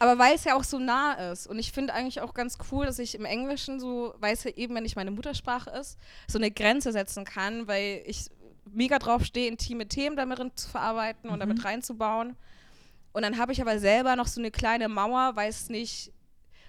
aber 0.02 0.18
weil 0.18 0.34
es 0.34 0.42
ja 0.42 0.56
auch 0.56 0.64
so 0.64 0.80
nah 0.80 1.12
ist 1.30 1.46
und 1.46 1.60
ich 1.60 1.70
finde 1.70 1.94
eigentlich 1.94 2.20
auch 2.20 2.34
ganz 2.34 2.58
cool, 2.72 2.86
dass 2.86 2.98
ich 2.98 3.14
im 3.14 3.24
Englischen 3.24 3.78
so, 3.78 4.14
weil 4.18 4.34
es 4.34 4.42
ja 4.42 4.50
eben, 4.50 4.74
wenn 4.74 4.82
nicht 4.82 4.96
meine 4.96 5.12
Muttersprache 5.12 5.70
ist, 5.70 5.96
so 6.26 6.38
eine 6.38 6.50
Grenze 6.50 6.90
setzen 6.90 7.24
kann, 7.24 7.68
weil 7.68 8.02
ich 8.04 8.28
mega 8.64 8.98
drauf 8.98 9.24
stehe, 9.24 9.48
intime 9.48 9.86
Themen 9.86 10.16
damit 10.16 10.40
zu 10.58 10.68
verarbeiten 10.68 11.30
und 11.30 11.38
damit 11.38 11.64
reinzubauen. 11.64 12.36
Und 13.12 13.22
dann 13.22 13.38
habe 13.38 13.52
ich 13.52 13.60
aber 13.60 13.78
selber 13.78 14.16
noch 14.16 14.26
so 14.26 14.40
eine 14.40 14.50
kleine 14.50 14.88
Mauer, 14.88 15.36
weil 15.36 15.48
es 15.50 15.68
nicht 15.68 16.12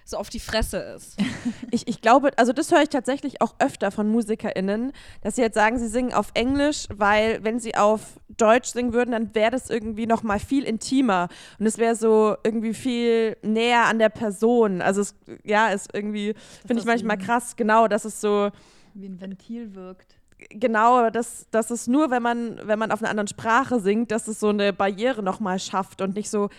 so 0.04 0.18
auf 0.18 0.28
die 0.28 0.40
Fresse 0.40 0.78
ist. 0.78 1.18
Ich, 1.70 1.88
ich 1.88 2.00
glaube, 2.00 2.30
also 2.36 2.52
das 2.52 2.70
höre 2.70 2.82
ich 2.82 2.88
tatsächlich 2.88 3.40
auch 3.42 3.56
öfter 3.58 3.90
von 3.90 4.08
MusikerInnen, 4.08 4.92
dass 5.22 5.34
sie 5.34 5.42
jetzt 5.42 5.54
sagen, 5.54 5.78
sie 5.78 5.88
singen 5.88 6.12
auf 6.12 6.30
Englisch, 6.34 6.86
weil 6.94 7.42
wenn 7.42 7.58
sie 7.58 7.74
auf 7.74 8.20
Deutsch 8.28 8.68
singen 8.68 8.92
würden, 8.92 9.10
dann 9.10 9.34
wäre 9.34 9.50
das 9.50 9.70
irgendwie 9.70 10.06
noch 10.06 10.22
mal 10.22 10.38
viel 10.38 10.64
intimer 10.64 11.28
und 11.58 11.66
es 11.66 11.78
wäre 11.78 11.96
so 11.96 12.36
irgendwie 12.44 12.74
viel 12.74 13.36
näher 13.42 13.86
an 13.86 13.98
der 13.98 14.08
Person. 14.08 14.82
Also 14.82 15.00
es, 15.00 15.16
ja, 15.42 15.68
ist 15.68 15.92
irgendwie, 15.92 16.34
finde 16.64 16.80
ich 16.80 16.86
manchmal 16.86 17.18
krass, 17.18 17.56
genau, 17.56 17.88
dass 17.88 18.04
es 18.04 18.20
so, 18.20 18.50
Wie 18.94 19.06
ein 19.06 19.20
Ventil 19.20 19.74
wirkt. 19.74 20.13
Genau, 20.50 21.10
dass, 21.10 21.46
dass 21.50 21.70
es 21.70 21.86
nur, 21.86 22.10
wenn 22.10 22.22
man, 22.22 22.60
wenn 22.64 22.78
man 22.78 22.90
auf 22.92 23.00
einer 23.00 23.10
anderen 23.10 23.28
Sprache 23.28 23.80
singt, 23.80 24.10
dass 24.10 24.28
es 24.28 24.40
so 24.40 24.48
eine 24.48 24.72
Barriere 24.72 25.22
noch 25.22 25.40
mal 25.40 25.58
schafft 25.58 26.00
und 26.00 26.14
nicht 26.14 26.30
so, 26.30 26.50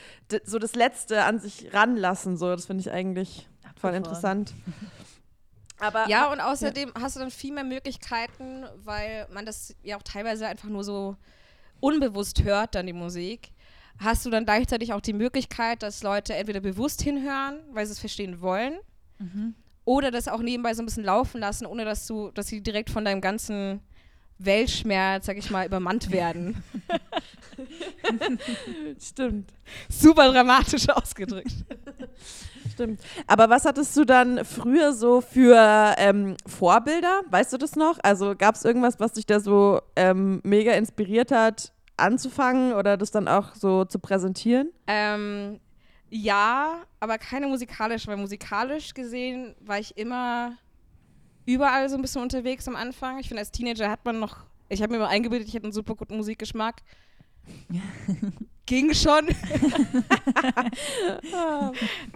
so 0.44 0.60
das 0.60 0.76
Letzte 0.76 1.24
an 1.24 1.40
sich 1.40 1.74
ranlassen. 1.74 2.38
So, 2.38 2.52
das 2.52 2.66
finde 2.66 2.82
ich 2.82 2.92
eigentlich 2.92 3.48
voll 3.76 3.92
Abgefahren. 3.92 3.96
interessant. 3.96 4.54
Aber 5.80 6.08
Ja, 6.08 6.32
und 6.32 6.40
außerdem 6.40 6.94
hast 7.00 7.16
du 7.16 7.20
dann 7.20 7.32
viel 7.32 7.54
mehr 7.54 7.64
Möglichkeiten, 7.64 8.66
weil 8.84 9.28
man 9.34 9.46
das 9.46 9.76
ja 9.84 9.98
auch 9.98 10.04
teilweise 10.04 10.48
einfach 10.48 10.70
nur 10.70 10.84
so 10.84 11.18
unbewusst 11.82 12.44
hört, 12.44 12.76
dann 12.76 12.88
die 12.88 12.94
Musik. 12.94 13.52
Hast 13.98 14.26
du 14.26 14.30
dann 14.30 14.46
gleichzeitig 14.46 14.94
auch 14.94 15.02
die 15.02 15.14
Möglichkeit, 15.14 15.84
dass 15.84 16.04
Leute 16.04 16.34
entweder 16.34 16.60
bewusst 16.60 17.02
hinhören, 17.02 17.60
weil 17.72 17.86
sie 17.86 17.94
es 17.94 18.00
verstehen 18.00 18.42
wollen, 18.42 18.78
oder 19.86 20.12
das 20.12 20.28
auch 20.28 20.42
nebenbei 20.42 20.74
so 20.74 20.82
ein 20.82 20.86
bisschen 20.86 21.06
laufen 21.06 21.40
lassen, 21.40 21.66
ohne 21.66 21.86
dass 21.86 22.08
du, 22.08 22.32
dass 22.32 22.48
sie 22.48 22.62
direkt 22.62 22.90
von 22.90 23.06
deinem 23.06 23.22
ganzen 23.22 23.82
Weltschmerz, 24.38 25.28
sag 25.28 25.38
ich 25.38 25.50
mal, 25.50 25.66
übermannt 25.66 26.12
werden. 26.12 26.62
stimmt. 29.02 29.54
Super 29.88 30.32
dramatisch 30.32 30.90
ausgedrückt. 30.90 31.54
Stimmt. 32.72 33.00
Aber 33.28 33.50
was 33.50 33.64
hattest 33.64 33.96
du 33.96 34.04
dann 34.04 34.44
früher 34.44 34.92
so 34.92 35.22
für 35.22 35.96
ähm, 35.98 36.36
Vorbilder? 36.46 37.22
Weißt 37.30 37.54
du 37.54 37.58
das 37.58 37.76
noch? 37.76 37.98
Also 38.04 38.36
gab 38.36 38.56
es 38.56 38.66
irgendwas, 38.66 39.00
was 39.00 39.14
dich 39.14 39.26
da 39.26 39.40
so 39.40 39.80
ähm, 39.96 40.42
mega 40.44 40.74
inspiriert 40.74 41.32
hat, 41.32 41.72
anzufangen 41.96 42.74
oder 42.74 42.98
das 42.98 43.12
dann 43.12 43.30
auch 43.30 43.56
so 43.56 43.86
zu 43.86 44.00
präsentieren? 44.00 44.72
Ähm, 44.88 45.62
ja, 46.16 46.86
aber 47.02 47.18
keine 47.18 47.48
musikalisch, 47.48 48.08
weil 48.08 48.16
musikalisch 48.16 48.94
gesehen 48.94 49.54
war 49.60 49.80
ich 49.80 49.98
immer 49.98 50.58
überall 51.46 51.90
so 51.90 51.96
ein 51.96 52.02
bisschen 52.02 52.22
unterwegs 52.22 52.70
am 52.70 52.78
Anfang. 52.78 53.20
Ich 53.20 53.28
finde, 53.28 53.42
als 53.42 53.52
Teenager 53.52 53.90
hat 53.90 54.06
man 54.06 54.20
noch, 54.20 54.46
ich 54.70 54.82
habe 54.82 54.94
mir 54.94 54.98
immer 54.98 55.10
eingebildet, 55.10 55.50
ich 55.50 55.54
hätte 55.54 55.66
einen 55.66 55.74
super 55.74 55.96
guten 55.96 56.16
Musikgeschmack. 56.16 56.84
Ging 58.66 58.94
schon. 58.94 59.28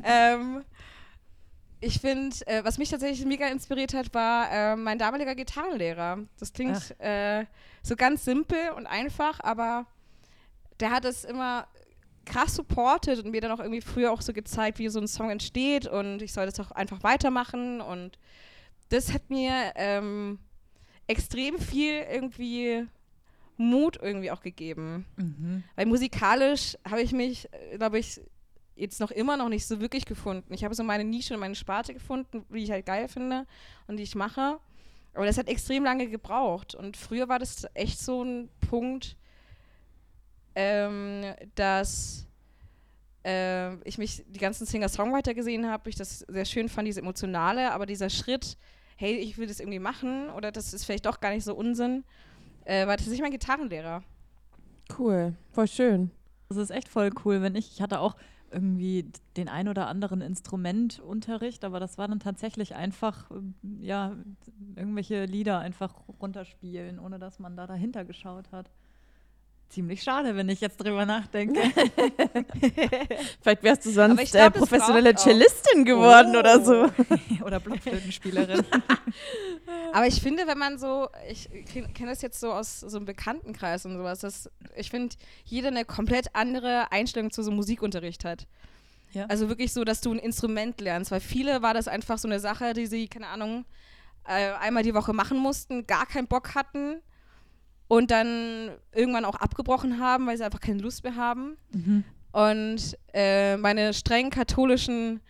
ähm, 0.03 0.63
ich 1.81 1.99
finde, 1.99 2.35
äh, 2.47 2.63
was 2.63 2.77
mich 2.77 2.89
tatsächlich 2.89 3.25
mega 3.25 3.47
inspiriert 3.49 3.93
hat, 3.93 4.13
war 4.13 4.49
äh, 4.49 4.75
mein 4.77 4.97
damaliger 4.97 5.35
Gitarrenlehrer. 5.35 6.19
Das 6.39 6.53
klingt 6.53 6.97
äh, 7.01 7.45
so 7.83 7.97
ganz 7.97 8.23
simpel 8.23 8.71
und 8.77 8.87
einfach, 8.87 9.41
aber 9.41 9.85
der 10.79 10.91
hat 10.91 11.03
es 11.03 11.25
immer 11.25 11.67
krass 12.25 12.55
supportet 12.55 13.23
und 13.23 13.31
mir 13.31 13.41
dann 13.41 13.51
auch 13.51 13.59
irgendwie 13.59 13.81
früher 13.81 14.11
auch 14.11 14.21
so 14.21 14.33
gezeigt, 14.33 14.79
wie 14.79 14.89
so 14.89 14.99
ein 14.99 15.07
Song 15.07 15.29
entsteht 15.29 15.87
und 15.87 16.21
ich 16.21 16.33
soll 16.33 16.45
das 16.45 16.59
auch 16.59 16.71
einfach 16.71 17.03
weitermachen 17.03 17.81
und 17.81 18.19
das 18.89 19.13
hat 19.13 19.29
mir 19.29 19.73
ähm, 19.75 20.39
extrem 21.07 21.59
viel 21.59 22.05
irgendwie 22.11 22.87
Mut 23.57 23.97
irgendwie 24.01 24.31
auch 24.31 24.41
gegeben. 24.41 25.05
Mhm. 25.17 25.63
Weil 25.75 25.85
musikalisch 25.85 26.77
habe 26.89 27.01
ich 27.01 27.11
mich, 27.11 27.49
glaube 27.77 27.99
ich, 27.99 28.21
jetzt 28.75 28.99
noch 28.99 29.11
immer 29.11 29.35
noch 29.37 29.49
nicht 29.49 29.67
so 29.67 29.81
wirklich 29.81 30.05
gefunden. 30.05 30.53
Ich 30.53 30.63
habe 30.63 30.73
so 30.73 30.83
meine 30.83 31.03
Nische 31.03 31.33
und 31.33 31.41
meine 31.41 31.55
Sparte 31.55 31.93
gefunden, 31.93 32.45
die 32.49 32.63
ich 32.63 32.71
halt 32.71 32.85
geil 32.85 33.07
finde 33.07 33.45
und 33.87 33.97
die 33.97 34.03
ich 34.03 34.15
mache. 34.15 34.59
Aber 35.13 35.25
das 35.25 35.37
hat 35.37 35.49
extrem 35.49 35.83
lange 35.83 36.07
gebraucht. 36.07 36.75
Und 36.75 36.95
früher 36.95 37.27
war 37.27 37.39
das 37.39 37.67
echt 37.73 37.99
so 37.99 38.23
ein 38.23 38.49
Punkt, 38.69 39.17
ähm, 40.59 41.23
dass 41.55 42.27
äh, 43.23 43.75
ich 43.87 43.97
mich 43.97 44.25
die 44.27 44.39
ganzen 44.39 44.65
Singer-Songwriter 44.65 45.33
gesehen 45.33 45.65
habe, 45.67 45.89
ich 45.89 45.95
das 45.95 46.19
sehr 46.19 46.43
schön 46.43 46.67
fand, 46.67 46.85
diese 46.85 46.99
emotionale, 46.99 47.71
aber 47.71 47.85
dieser 47.85 48.09
Schritt, 48.09 48.57
hey, 48.97 49.15
ich 49.15 49.37
will 49.37 49.47
das 49.47 49.61
irgendwie 49.61 49.79
machen 49.79 50.29
oder 50.31 50.51
das 50.51 50.73
ist 50.73 50.83
vielleicht 50.83 51.05
doch 51.05 51.21
gar 51.21 51.31
nicht 51.31 51.45
so 51.45 51.55
Unsinn, 51.55 52.03
äh, 52.65 52.85
war 52.87 52.97
tatsächlich 52.97 53.21
mein 53.21 53.31
Gitarrenlehrer. 53.31 54.03
Cool, 54.97 55.33
voll 55.51 55.67
schön. 55.69 56.11
Das 56.49 56.57
ist 56.57 56.71
echt 56.71 56.89
voll 56.89 57.11
cool, 57.23 57.41
wenn 57.41 57.55
ich, 57.55 57.71
ich 57.71 57.81
hatte 57.81 58.01
auch 58.01 58.17
irgendwie 58.51 59.09
den 59.37 59.47
ein 59.47 59.69
oder 59.69 59.87
anderen 59.87 60.19
Instrumentunterricht, 60.19 61.63
aber 61.63 61.79
das 61.79 61.97
war 61.97 62.09
dann 62.09 62.19
tatsächlich 62.19 62.75
einfach, 62.75 63.31
ja, 63.79 64.17
irgendwelche 64.75 65.23
Lieder 65.23 65.59
einfach 65.59 65.93
runterspielen, 66.19 66.99
ohne 66.99 67.17
dass 67.17 67.39
man 67.39 67.55
da 67.55 67.65
dahinter 67.65 68.03
geschaut 68.03 68.51
hat. 68.51 68.69
Ziemlich 69.69 70.01
schade, 70.01 70.35
wenn 70.35 70.49
ich 70.49 70.61
jetzt 70.61 70.77
drüber 70.77 71.05
nachdenke. 71.05 71.61
Vielleicht 73.41 73.61
wärst 73.61 73.85
du 73.85 73.91
sonst 73.91 74.31
glaub, 74.31 74.55
äh, 74.55 74.57
professionelle 74.57 75.13
Cellistin 75.13 75.85
geworden 75.85 76.35
oder 76.35 76.59
so. 76.59 76.89
oder 77.45 77.59
Blockflötenspielerin. 77.59 78.65
Aber 79.93 80.07
ich 80.07 80.19
finde, 80.23 80.47
wenn 80.47 80.57
man 80.57 80.79
so, 80.79 81.09
ich 81.29 81.49
kenne 81.93 82.09
das 82.09 82.23
jetzt 82.23 82.39
so 82.39 82.51
aus 82.51 82.79
so 82.79 82.97
einem 82.97 83.05
Bekanntenkreis 83.05 83.85
und 83.85 83.95
sowas, 83.95 84.21
dass 84.21 84.49
ich 84.75 84.89
finde, 84.89 85.15
jeder 85.45 85.67
eine 85.67 85.85
komplett 85.85 86.33
andere 86.33 86.91
Einstellung 86.91 87.29
zu 87.29 87.43
so 87.43 87.51
Musikunterricht 87.51 88.25
hat. 88.25 88.47
Ja. 89.11 89.27
Also 89.27 89.49
wirklich 89.49 89.71
so, 89.71 89.83
dass 89.83 90.01
du 90.01 90.11
ein 90.11 90.19
Instrument 90.19 90.81
lernst, 90.81 91.11
weil 91.11 91.19
viele 91.19 91.61
war 91.61 91.75
das 91.75 91.87
einfach 91.87 92.17
so 92.17 92.27
eine 92.27 92.39
Sache, 92.39 92.73
die 92.73 92.87
sie, 92.87 93.07
keine 93.07 93.27
Ahnung, 93.27 93.65
äh, 94.27 94.51
einmal 94.53 94.81
die 94.81 94.95
Woche 94.95 95.13
machen 95.13 95.37
mussten, 95.37 95.85
gar 95.85 96.07
keinen 96.07 96.27
Bock 96.27 96.55
hatten 96.55 97.03
und 97.89 98.11
dann 98.11 98.69
irgendwann 98.93 99.25
auch 99.25 99.35
abgebrochen 99.35 99.99
haben, 99.99 100.27
weil 100.27 100.37
sie 100.37 100.45
einfach 100.45 100.61
keine 100.61 100.79
Lust 100.79 101.03
mehr 101.03 101.15
haben. 101.15 101.57
Mhm. 101.71 102.03
Und 102.31 102.95
äh, 103.13 103.57
meine 103.57 103.95
streng 103.95 104.29
katholischen 104.29 105.21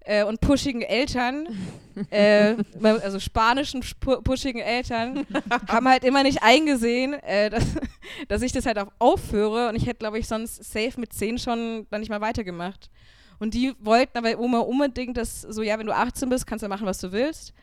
äh, 0.00 0.24
und 0.24 0.40
pushigen 0.40 0.82
Eltern, 0.82 1.46
äh, 2.10 2.56
also 2.82 3.20
spanischen 3.20 3.84
pushigen 4.24 4.60
Eltern, 4.60 5.26
haben 5.68 5.88
halt 5.88 6.02
immer 6.02 6.24
nicht 6.24 6.42
eingesehen, 6.42 7.14
äh, 7.14 7.50
dass, 7.50 7.64
dass 8.28 8.42
ich 8.42 8.50
das 8.50 8.66
halt 8.66 8.80
auch 8.80 8.90
aufhöre. 8.98 9.68
Und 9.68 9.76
ich 9.76 9.86
hätte, 9.86 10.00
glaube 10.00 10.18
ich, 10.18 10.26
sonst 10.26 10.64
safe 10.64 10.98
mit 10.98 11.12
10 11.12 11.38
schon 11.38 11.86
dann 11.88 12.00
nicht 12.00 12.10
mal 12.10 12.20
weitergemacht. 12.20 12.90
Und 13.38 13.54
die 13.54 13.74
wollten 13.78 14.18
aber 14.18 14.32
immer 14.32 14.66
unbedingt, 14.66 15.16
dass 15.16 15.42
so, 15.42 15.62
ja, 15.62 15.78
wenn 15.78 15.86
du 15.86 15.94
18 15.94 16.28
bist, 16.28 16.48
kannst 16.48 16.64
du 16.64 16.68
machen, 16.68 16.84
was 16.84 16.98
du 16.98 17.12
willst. 17.12 17.54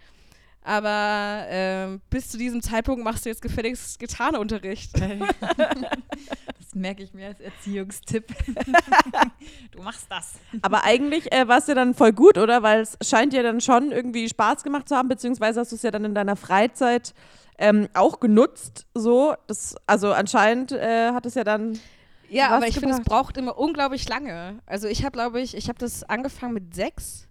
Aber 0.66 1.46
ähm, 1.48 2.02
bis 2.10 2.30
zu 2.30 2.40
diesem 2.40 2.62
Zeitpunkt 2.62 3.04
machst 3.04 3.26
du 3.26 3.30
jetzt 3.30 3.42
gefälligst 3.42 4.00
Gitarrenunterricht. 4.00 4.92
Das 6.66 6.74
merke 6.74 7.04
ich 7.04 7.14
mir 7.14 7.28
als 7.28 7.40
Erziehungstipp. 7.40 8.34
du 9.72 9.82
machst 9.82 10.08
das. 10.10 10.34
Aber 10.62 10.84
eigentlich 10.84 11.32
äh, 11.32 11.48
war 11.48 11.60
es 11.60 11.68
ja 11.68 11.76
dann 11.76 11.94
voll 11.94 12.12
gut, 12.12 12.38
oder? 12.38 12.64
Weil 12.64 12.82
es 12.82 12.98
scheint 13.02 13.34
dir 13.34 13.44
dann 13.44 13.62
schon 13.62 13.92
irgendwie 13.92 14.28
Spaß 14.28 14.64
gemacht 14.64 14.90
zu 14.90 14.96
haben, 14.96 15.08
beziehungsweise 15.08 15.60
hast 15.60 15.72
du 15.72 15.76
es 15.76 15.84
ja 15.84 15.92
dann 15.92 16.04
in 16.04 16.16
deiner 16.16 16.36
Freizeit 16.36 17.14
ähm, 17.58 17.88
auch 17.94 18.20
genutzt. 18.20 18.88
So, 18.94 19.36
das, 19.48 19.76
also 19.86 20.12
anscheinend 20.12 20.72
äh, 20.72 21.12
hat 21.12 21.26
es 21.26 21.36
ja 21.36 21.44
dann. 21.44 21.80
Ja, 22.30 22.46
Was 22.46 22.52
aber 22.54 22.68
ich 22.68 22.80
finde, 22.80 22.96
es 22.96 23.02
braucht 23.02 23.38
immer 23.38 23.58
unglaublich 23.58 24.10
lange. 24.10 24.60
Also 24.66 24.88
ich 24.88 25.04
habe, 25.04 25.12
glaube 25.12 25.40
ich, 25.42 25.56
ich 25.56 25.70
habe 25.70 25.78
das 25.78 26.04
angefangen 26.04 26.56
mit 26.56 26.74
sechs. 26.74 27.28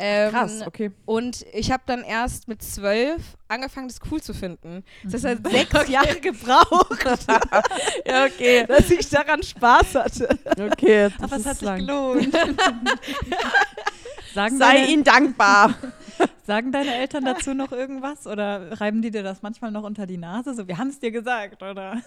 Ähm, 0.00 0.30
Krass, 0.30 0.62
okay. 0.64 0.92
Und 1.06 1.44
ich 1.52 1.72
habe 1.72 1.82
dann 1.86 2.04
erst 2.04 2.46
mit 2.46 2.62
zwölf 2.62 3.20
angefangen, 3.48 3.88
das 3.88 3.98
cool 4.10 4.22
zu 4.22 4.32
finden. 4.32 4.84
Das 5.02 5.24
hat 5.24 5.38
sechs 5.50 5.88
Jahre 5.88 6.20
gebraucht, 6.20 7.04
Ja, 8.06 8.24
okay. 8.26 8.64
dass 8.68 8.88
ich 8.90 9.08
daran 9.10 9.42
Spaß 9.42 9.96
hatte. 9.96 10.28
Okay. 10.56 11.10
Das 11.18 11.22
Aber 11.22 11.32
es 11.34 11.40
ist 11.40 11.46
hat 11.46 11.56
sich 11.56 11.66
lang. 11.66 11.78
gelohnt. 11.80 12.32
sagen, 14.34 14.56
Sei 14.58 14.84
ihnen 14.84 15.02
dankbar. 15.04 15.74
sagen 16.46 16.70
deine 16.70 16.94
Eltern 16.94 17.24
dazu 17.24 17.52
noch 17.54 17.72
irgendwas 17.72 18.26
oder 18.28 18.80
reiben 18.80 19.02
die 19.02 19.10
dir 19.10 19.22
das 19.24 19.42
manchmal 19.42 19.70
noch 19.72 19.82
unter 19.82 20.06
die 20.06 20.16
Nase? 20.18 20.54
So, 20.54 20.68
wir 20.68 20.78
haben 20.78 20.88
es 20.90 21.00
dir 21.00 21.10
gesagt, 21.10 21.60
oder? 21.62 22.00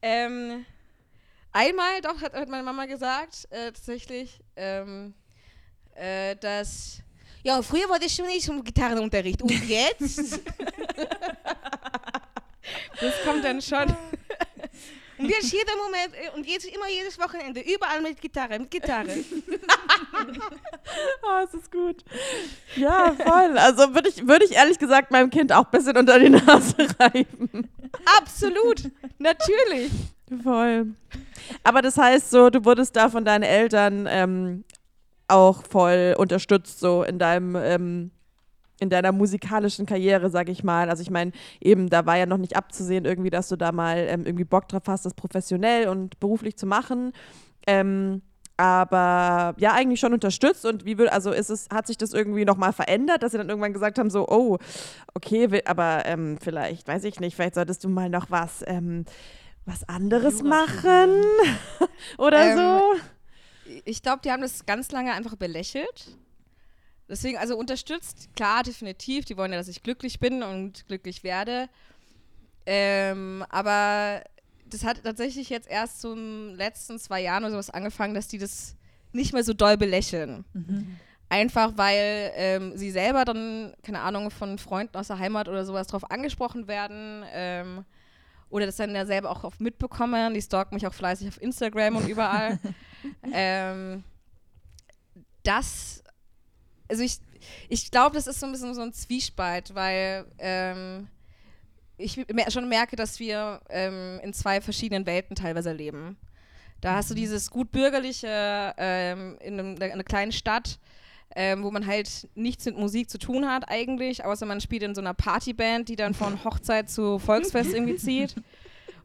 Ähm, 0.00 0.64
einmal 1.52 2.00
doch 2.02 2.20
hat, 2.22 2.32
hat 2.34 2.48
meine 2.48 2.62
Mama 2.62 2.86
gesagt, 2.86 3.46
äh, 3.50 3.66
tatsächlich, 3.72 4.40
ähm, 4.56 5.14
äh, 5.96 6.36
dass 6.36 7.02
ja, 7.46 7.62
früher 7.62 7.88
war 7.88 8.00
das 8.00 8.12
schon 8.12 8.26
nicht 8.26 8.44
zum 8.44 8.64
Gitarrenunterricht. 8.64 9.40
Und 9.40 9.50
jetzt? 9.68 10.40
das 13.00 13.14
kommt 13.24 13.44
dann 13.44 13.62
schon. 13.62 13.86
Und 15.18 15.30
jetzt 15.30 15.50
jeder 15.50 15.72
Moment, 15.76 16.12
äh, 16.14 16.36
und 16.36 16.46
jetzt 16.46 16.66
immer 16.66 16.88
jedes 16.90 17.18
Wochenende, 17.18 17.60
überall 17.60 18.02
mit 18.02 18.20
Gitarre, 18.20 18.58
mit 18.58 18.70
Gitarre. 18.70 19.24
Oh, 21.22 21.44
es 21.44 21.54
ist 21.54 21.72
gut. 21.72 22.04
Ja, 22.76 23.14
voll. 23.14 23.56
Also 23.56 23.94
würde 23.94 24.10
ich, 24.10 24.26
würd 24.26 24.42
ich 24.42 24.52
ehrlich 24.52 24.78
gesagt 24.78 25.10
meinem 25.10 25.30
Kind 25.30 25.54
auch 25.54 25.64
ein 25.64 25.70
bisschen 25.70 25.96
unter 25.96 26.18
die 26.18 26.28
Nase 26.28 26.74
reiben. 26.98 27.66
Absolut, 28.18 28.90
natürlich. 29.18 29.90
Voll. 30.42 30.88
Aber 31.64 31.80
das 31.80 31.96
heißt 31.96 32.30
so, 32.30 32.50
du 32.50 32.62
wurdest 32.66 32.94
da 32.94 33.08
von 33.08 33.24
deinen 33.24 33.44
Eltern 33.44 34.06
ähm, 34.10 34.64
auch 35.28 35.62
voll 35.64 36.14
unterstützt, 36.18 36.80
so 36.80 37.02
in 37.02 37.18
deinem, 37.18 37.56
ähm, 37.56 38.10
in 38.78 38.90
deiner 38.90 39.12
musikalischen 39.12 39.86
Karriere, 39.86 40.30
sag 40.30 40.48
ich 40.48 40.62
mal. 40.62 40.90
Also 40.90 41.02
ich 41.02 41.10
meine, 41.10 41.32
eben, 41.60 41.88
da 41.88 42.06
war 42.06 42.16
ja 42.16 42.26
noch 42.26 42.36
nicht 42.36 42.56
abzusehen 42.56 43.04
irgendwie, 43.04 43.30
dass 43.30 43.48
du 43.48 43.56
da 43.56 43.72
mal 43.72 43.98
ähm, 44.08 44.24
irgendwie 44.26 44.44
Bock 44.44 44.68
drauf 44.68 44.82
hast, 44.86 45.06
das 45.06 45.14
professionell 45.14 45.88
und 45.88 46.20
beruflich 46.20 46.56
zu 46.56 46.66
machen. 46.66 47.12
Ähm, 47.66 48.22
aber 48.58 49.54
ja, 49.58 49.74
eigentlich 49.74 50.00
schon 50.00 50.14
unterstützt 50.14 50.64
und 50.64 50.84
wie 50.86 50.96
will, 50.96 51.08
also 51.08 51.30
ist 51.30 51.50
es, 51.50 51.68
hat 51.70 51.86
sich 51.86 51.98
das 51.98 52.14
irgendwie 52.14 52.46
nochmal 52.46 52.72
verändert, 52.72 53.22
dass 53.22 53.32
sie 53.32 53.38
dann 53.38 53.50
irgendwann 53.50 53.74
gesagt 53.74 53.98
haben, 53.98 54.08
so, 54.08 54.26
oh, 54.28 54.58
okay, 55.14 55.62
aber 55.66 56.06
ähm, 56.06 56.38
vielleicht, 56.40 56.88
weiß 56.88 57.04
ich 57.04 57.20
nicht, 57.20 57.36
vielleicht 57.36 57.54
solltest 57.54 57.84
du 57.84 57.88
mal 57.90 58.08
noch 58.08 58.30
was, 58.30 58.64
ähm, 58.66 59.04
was 59.66 59.86
anderes 59.88 60.42
machen 60.42 61.10
oder 62.18 62.46
Ähm, 62.46 62.56
so. 62.56 62.82
Ich 63.84 64.02
glaube, 64.02 64.20
die 64.24 64.30
haben 64.30 64.42
das 64.42 64.66
ganz 64.66 64.90
lange 64.90 65.12
einfach 65.12 65.36
belächelt. 65.36 66.16
Deswegen, 67.08 67.38
also 67.38 67.56
unterstützt, 67.56 68.30
klar, 68.34 68.62
definitiv. 68.62 69.24
Die 69.24 69.36
wollen 69.36 69.52
ja, 69.52 69.58
dass 69.58 69.68
ich 69.68 69.82
glücklich 69.82 70.18
bin 70.18 70.42
und 70.42 70.86
glücklich 70.88 71.22
werde. 71.22 71.68
Ähm, 72.66 73.44
aber 73.48 74.22
das 74.68 74.84
hat 74.84 75.04
tatsächlich 75.04 75.48
jetzt 75.48 75.70
erst 75.70 76.02
den 76.02 76.54
letzten 76.56 76.98
zwei 76.98 77.22
Jahren 77.22 77.44
oder 77.44 77.52
sowas 77.52 77.70
angefangen, 77.70 78.14
dass 78.14 78.28
die 78.28 78.38
das 78.38 78.74
nicht 79.12 79.32
mehr 79.32 79.44
so 79.44 79.52
doll 79.52 79.76
belächeln. 79.76 80.44
Einfach 81.28 81.72
weil 81.76 82.32
ähm, 82.34 82.76
sie 82.76 82.90
selber 82.90 83.24
dann, 83.24 83.74
keine 83.82 84.00
Ahnung, 84.00 84.30
von 84.30 84.58
Freunden 84.58 84.96
aus 84.96 85.08
der 85.08 85.18
Heimat 85.18 85.48
oder 85.48 85.64
sowas 85.64 85.86
drauf 85.86 86.10
angesprochen 86.10 86.68
werden. 86.68 87.24
Ähm, 87.32 87.84
oder 88.56 88.66
das 88.66 88.76
dann 88.76 88.94
ja 88.94 89.04
selber 89.04 89.30
auch 89.30 89.44
oft 89.44 89.60
mitbekommen. 89.60 90.32
Die 90.32 90.40
stalken 90.40 90.74
mich 90.74 90.86
auch 90.86 90.94
fleißig 90.94 91.28
auf 91.28 91.42
Instagram 91.42 91.96
und 91.96 92.08
überall. 92.08 92.58
ähm, 93.32 94.02
das, 95.42 96.02
also 96.88 97.02
ich, 97.02 97.18
ich 97.68 97.90
glaube, 97.90 98.16
das 98.16 98.26
ist 98.26 98.40
so 98.40 98.46
ein 98.46 98.52
bisschen 98.52 98.74
so 98.74 98.80
ein 98.80 98.94
Zwiespalt, 98.94 99.74
weil 99.74 100.24
ähm, 100.38 101.08
ich 101.98 102.24
schon 102.48 102.68
merke, 102.68 102.96
dass 102.96 103.20
wir 103.20 103.60
ähm, 103.68 104.20
in 104.22 104.32
zwei 104.32 104.62
verschiedenen 104.62 105.04
Welten 105.04 105.36
teilweise 105.36 105.72
leben. 105.72 106.16
Da 106.80 106.94
hast 106.94 107.10
du 107.10 107.14
dieses 107.14 107.50
gut 107.50 107.72
bürgerliche 107.72 108.74
ähm, 108.78 109.36
in 109.40 109.60
einem, 109.60 109.80
einer 109.80 110.04
kleinen 110.04 110.32
Stadt, 110.32 110.78
ähm, 111.38 111.62
wo 111.62 111.70
man 111.70 111.86
halt 111.86 112.28
nichts 112.34 112.64
mit 112.64 112.78
Musik 112.78 113.10
zu 113.10 113.18
tun 113.18 113.46
hat 113.46 113.68
eigentlich, 113.68 114.24
außer 114.24 114.46
man 114.46 114.60
spielt 114.62 114.82
in 114.82 114.94
so 114.94 115.02
einer 115.02 115.12
Partyband, 115.14 115.88
die 115.88 115.94
dann 115.96 116.14
von 116.14 116.42
Hochzeit 116.44 116.88
zu 116.90 117.18
Volksfest 117.18 117.74
irgendwie 117.74 117.96
zieht. 118.06 118.34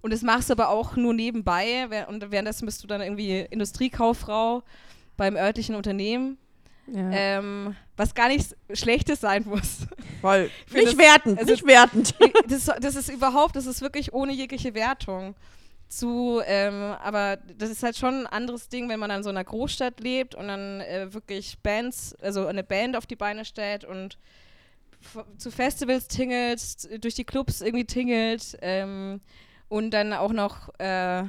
Und 0.01 0.13
das 0.13 0.21
machst 0.23 0.49
du 0.49 0.53
aber 0.53 0.69
auch 0.69 0.95
nur 0.95 1.13
nebenbei 1.13 2.05
und 2.07 2.31
währenddessen 2.31 2.65
bist 2.65 2.81
du 2.83 2.87
dann 2.87 3.01
irgendwie 3.01 3.41
Industriekauffrau 3.41 4.63
beim 5.17 5.35
örtlichen 5.35 5.75
Unternehmen, 5.75 6.37
Ja, 6.87 7.09
ähm, 7.11 7.75
was 7.97 8.15
gar 8.15 8.29
nichts 8.29 8.55
Schlechtes 8.73 9.19
sein 9.21 9.43
muss. 9.45 9.79
voll. 10.21 10.49
Nicht 10.73 10.87
das- 10.87 10.97
wertend, 10.97 11.37
also- 11.39 11.51
nicht 11.51 11.67
wertend. 11.67 12.15
Das, 12.47 12.65
das 12.79 12.95
ist 12.95 13.09
überhaupt, 13.09 13.55
das 13.55 13.65
ist 13.65 13.81
wirklich 13.81 14.13
ohne 14.13 14.31
jegliche 14.33 14.73
Wertung. 14.73 15.35
Zu, 15.91 16.41
ähm, 16.45 16.95
aber 17.03 17.35
das 17.57 17.69
ist 17.69 17.83
halt 17.83 17.97
schon 17.97 18.21
ein 18.21 18.27
anderes 18.27 18.69
Ding, 18.69 18.87
wenn 18.87 18.99
man 18.99 19.11
an 19.11 19.23
so 19.23 19.29
einer 19.29 19.43
Großstadt 19.43 19.99
lebt 19.99 20.35
und 20.35 20.47
dann 20.47 20.79
äh, 20.79 21.13
wirklich 21.13 21.59
Bands, 21.59 22.15
also 22.21 22.47
eine 22.47 22.63
Band 22.63 22.95
auf 22.95 23.05
die 23.05 23.17
Beine 23.17 23.43
stellt 23.43 23.83
und 23.83 24.17
zu 25.37 25.51
Festivals 25.51 26.07
tingelt, 26.07 26.61
durch 27.03 27.15
die 27.15 27.25
Clubs 27.25 27.59
irgendwie 27.59 27.83
tingelt 27.83 28.57
ähm, 28.61 29.19
und 29.67 29.91
dann 29.91 30.13
auch 30.13 30.31
noch 30.31 30.69
äh, 30.79 31.23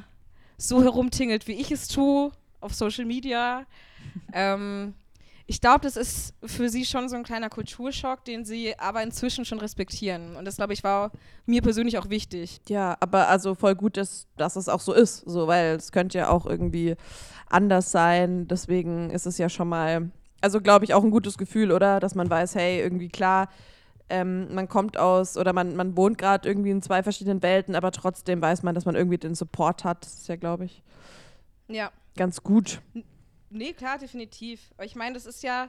so 0.58 0.80
herumtingelt, 0.80 1.48
wie 1.48 1.54
ich 1.54 1.72
es 1.72 1.88
tue, 1.88 2.30
auf 2.60 2.72
Social 2.72 3.04
Media. 3.04 3.66
ähm, 4.32 4.94
ich 5.46 5.60
glaube, 5.60 5.80
das 5.80 5.96
ist 5.96 6.34
für 6.44 6.68
sie 6.68 6.84
schon 6.84 7.08
so 7.08 7.16
ein 7.16 7.24
kleiner 7.24 7.48
Kulturschock, 7.50 8.24
den 8.24 8.44
sie 8.44 8.78
aber 8.78 9.02
inzwischen 9.02 9.44
schon 9.44 9.58
respektieren. 9.58 10.36
Und 10.36 10.44
das, 10.44 10.56
glaube 10.56 10.72
ich, 10.72 10.84
war 10.84 11.10
mir 11.46 11.62
persönlich 11.62 11.98
auch 11.98 12.08
wichtig. 12.10 12.60
Ja, 12.68 12.96
aber 13.00 13.28
also 13.28 13.54
voll 13.54 13.74
gut, 13.74 13.96
dass, 13.96 14.26
dass 14.36 14.56
es 14.56 14.68
auch 14.68 14.80
so 14.80 14.92
ist, 14.92 15.18
so, 15.26 15.46
weil 15.46 15.76
es 15.76 15.92
könnte 15.92 16.18
ja 16.18 16.28
auch 16.28 16.46
irgendwie 16.46 16.96
anders 17.48 17.90
sein. 17.90 18.46
Deswegen 18.48 19.10
ist 19.10 19.26
es 19.26 19.38
ja 19.38 19.48
schon 19.48 19.68
mal, 19.68 20.10
also 20.40 20.60
glaube 20.60 20.84
ich, 20.84 20.94
auch 20.94 21.04
ein 21.04 21.10
gutes 21.10 21.38
Gefühl, 21.38 21.72
oder? 21.72 22.00
Dass 22.00 22.14
man 22.14 22.30
weiß, 22.30 22.54
hey, 22.54 22.80
irgendwie 22.80 23.08
klar, 23.08 23.48
ähm, 24.08 24.52
man 24.54 24.68
kommt 24.68 24.96
aus 24.98 25.36
oder 25.36 25.52
man, 25.52 25.74
man 25.74 25.96
wohnt 25.96 26.18
gerade 26.18 26.48
irgendwie 26.48 26.70
in 26.70 26.82
zwei 26.82 27.02
verschiedenen 27.02 27.42
Welten, 27.42 27.74
aber 27.74 27.92
trotzdem 27.92 28.40
weiß 28.42 28.62
man, 28.62 28.74
dass 28.74 28.84
man 28.84 28.94
irgendwie 28.94 29.18
den 29.18 29.34
Support 29.34 29.84
hat. 29.84 30.04
Das 30.04 30.14
ist 30.14 30.28
ja, 30.28 30.36
glaube 30.36 30.66
ich, 30.66 30.82
Ja. 31.68 31.90
ganz 32.16 32.42
gut. 32.42 32.80
Nee, 33.52 33.74
klar, 33.74 33.98
definitiv. 33.98 34.72
Aber 34.76 34.86
ich 34.86 34.96
meine, 34.96 35.14
das 35.14 35.26
ist 35.26 35.42
ja, 35.42 35.68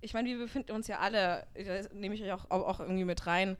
ich 0.00 0.14
meine, 0.14 0.28
wir 0.28 0.38
befinden 0.38 0.72
uns 0.72 0.86
ja 0.88 0.98
alle, 0.98 1.46
da 1.54 1.82
nehme 1.92 2.14
ich 2.14 2.22
euch 2.22 2.32
auch, 2.32 2.50
auch, 2.50 2.80
irgendwie 2.80 3.04
mit 3.04 3.26
rein, 3.26 3.58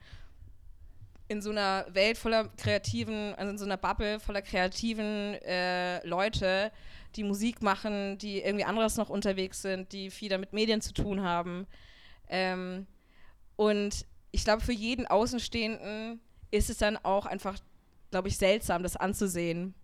in 1.27 1.41
so 1.41 1.51
einer 1.51 1.85
Welt 1.91 2.17
voller 2.17 2.49
kreativen, 2.57 3.35
also 3.35 3.51
in 3.51 3.57
so 3.57 3.65
einer 3.65 3.77
Bubble 3.77 4.19
voller 4.19 4.41
kreativen 4.41 5.35
äh, 5.43 6.05
Leute, 6.05 6.71
die 7.15 7.23
Musik 7.23 7.61
machen, 7.61 8.17
die 8.17 8.41
irgendwie 8.41 8.65
anderes 8.65 8.97
noch 8.97 9.09
unterwegs 9.09 9.61
sind, 9.61 9.91
die 9.93 10.09
viel 10.09 10.35
mit 10.39 10.53
Medien 10.53 10.81
zu 10.81 10.93
tun 10.93 11.21
haben. 11.21 11.67
Ähm, 12.29 12.87
und 13.55 14.05
ich 14.31 14.43
glaube, 14.43 14.63
für 14.63 14.73
jeden 14.73 15.05
Außenstehenden 15.05 16.19
ist 16.49 16.69
es 16.69 16.79
dann 16.79 16.97
auch 16.97 17.27
einfach, 17.27 17.59
glaube 18.09 18.27
ich, 18.27 18.37
seltsam, 18.37 18.81
das 18.81 18.97
anzusehen. 18.97 19.75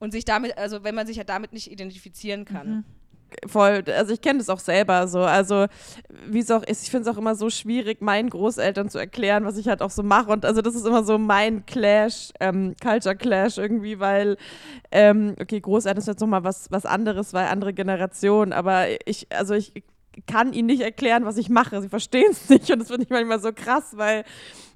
Und 0.00 0.10
sich 0.12 0.24
damit, 0.24 0.58
also 0.58 0.82
wenn 0.82 0.96
man 0.96 1.06
sich 1.06 1.18
ja 1.18 1.24
damit 1.24 1.52
nicht 1.52 1.70
identifizieren 1.70 2.44
kann. 2.44 2.68
Mhm. 2.68 2.84
Voll, 3.46 3.84
also 3.86 4.12
ich 4.12 4.20
kenne 4.20 4.40
das 4.40 4.48
auch 4.48 4.58
selber 4.58 5.06
so. 5.06 5.20
Also, 5.20 5.66
wie 6.26 6.40
es 6.40 6.50
auch 6.50 6.64
ist, 6.64 6.82
ich 6.82 6.90
finde 6.90 7.08
es 7.08 7.14
auch 7.14 7.18
immer 7.18 7.36
so 7.36 7.48
schwierig, 7.48 8.00
meinen 8.00 8.28
Großeltern 8.28 8.88
zu 8.88 8.98
erklären, 8.98 9.44
was 9.44 9.56
ich 9.56 9.68
halt 9.68 9.82
auch 9.82 9.90
so 9.90 10.02
mache. 10.02 10.32
Und 10.32 10.44
also 10.44 10.62
das 10.62 10.74
ist 10.74 10.84
immer 10.84 11.04
so 11.04 11.16
mein 11.16 11.64
Clash, 11.64 12.30
ähm, 12.40 12.74
Culture 12.82 13.14
Clash 13.14 13.58
irgendwie, 13.58 14.00
weil, 14.00 14.36
ähm, 14.90 15.36
okay, 15.40 15.60
Großeltern 15.60 15.98
ist 15.98 16.08
jetzt 16.08 16.20
nochmal 16.20 16.42
was, 16.42 16.72
was 16.72 16.86
anderes, 16.86 17.32
weil 17.32 17.46
andere 17.46 17.72
Generation, 17.72 18.52
aber 18.52 18.86
ich, 19.06 19.28
also 19.30 19.54
ich 19.54 19.84
kann 20.26 20.52
ihnen 20.52 20.66
nicht 20.66 20.82
erklären, 20.82 21.24
was 21.24 21.36
ich 21.36 21.48
mache. 21.48 21.80
Sie 21.80 21.88
verstehen 21.88 22.32
es 22.32 22.48
nicht 22.48 22.70
und 22.70 22.80
das 22.80 22.88
finde 22.88 23.04
ich 23.04 23.10
manchmal 23.10 23.40
so 23.40 23.52
krass, 23.52 23.96
weil 23.96 24.24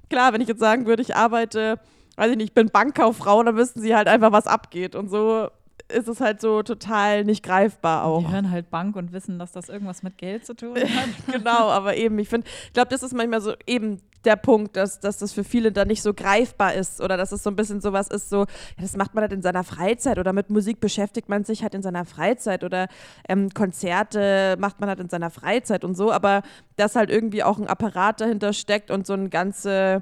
klar, 0.09 0.33
wenn 0.33 0.41
ich 0.41 0.47
jetzt 0.47 0.59
sagen 0.59 0.85
würde, 0.85 1.01
ich 1.01 1.15
arbeite, 1.15 1.79
weiß 2.15 2.31
ich 2.31 2.37
nicht, 2.37 2.49
ich 2.49 2.53
bin 2.53 2.67
Bankkauffrau, 2.67 3.43
dann 3.43 3.55
wüssten 3.55 3.81
sie 3.81 3.95
halt 3.95 4.07
einfach, 4.07 4.31
was 4.31 4.47
abgeht. 4.47 4.95
Und 4.95 5.09
so 5.09 5.49
ist 5.87 6.07
es 6.07 6.19
halt 6.19 6.41
so 6.41 6.63
total 6.63 7.23
nicht 7.23 7.43
greifbar 7.43 8.05
auch. 8.05 8.21
Die 8.21 8.31
hören 8.31 8.51
halt 8.51 8.69
Bank 8.69 8.95
und 8.95 9.11
wissen, 9.11 9.37
dass 9.37 9.51
das 9.51 9.69
irgendwas 9.69 10.03
mit 10.03 10.17
Geld 10.17 10.45
zu 10.45 10.55
tun 10.55 10.75
hat. 10.77 11.09
genau, 11.31 11.69
aber 11.69 11.95
eben, 11.95 12.17
ich 12.19 12.29
finde, 12.29 12.47
ich 12.67 12.73
glaube, 12.73 12.89
das 12.89 13.03
ist 13.03 13.13
manchmal 13.13 13.41
so 13.41 13.53
eben 13.67 14.01
der 14.25 14.35
Punkt, 14.35 14.75
dass, 14.75 14.99
dass 14.99 15.17
das 15.17 15.33
für 15.33 15.43
viele 15.43 15.71
dann 15.71 15.87
nicht 15.87 16.01
so 16.01 16.13
greifbar 16.13 16.73
ist 16.73 16.99
oder 16.99 17.15
dass 17.15 17.31
es 17.31 17.43
so 17.43 17.51
ein 17.51 17.55
bisschen 17.55 17.79
sowas 17.79 18.07
ist, 18.07 18.29
so, 18.29 18.39
ja, 18.39 18.81
das 18.81 18.97
macht 18.97 19.13
man 19.13 19.21
halt 19.21 19.33
in 19.33 19.41
seiner 19.41 19.63
Freizeit 19.63 20.17
oder 20.17 20.33
mit 20.33 20.49
Musik 20.49 20.79
beschäftigt 20.79 21.29
man 21.29 21.43
sich 21.43 21.61
halt 21.61 21.75
in 21.75 21.83
seiner 21.83 22.05
Freizeit 22.05 22.63
oder 22.63 22.87
ähm, 23.29 23.51
Konzerte 23.53 24.55
macht 24.59 24.79
man 24.79 24.89
halt 24.89 24.99
in 24.99 25.09
seiner 25.09 25.29
Freizeit 25.29 25.83
und 25.83 25.95
so, 25.95 26.11
aber 26.11 26.41
dass 26.75 26.95
halt 26.95 27.11
irgendwie 27.11 27.43
auch 27.43 27.59
ein 27.59 27.67
Apparat 27.67 28.21
dahinter 28.21 28.53
steckt 28.53 28.89
und 28.89 29.05
so 29.05 29.13
eine 29.13 29.29
ganze, 29.29 30.01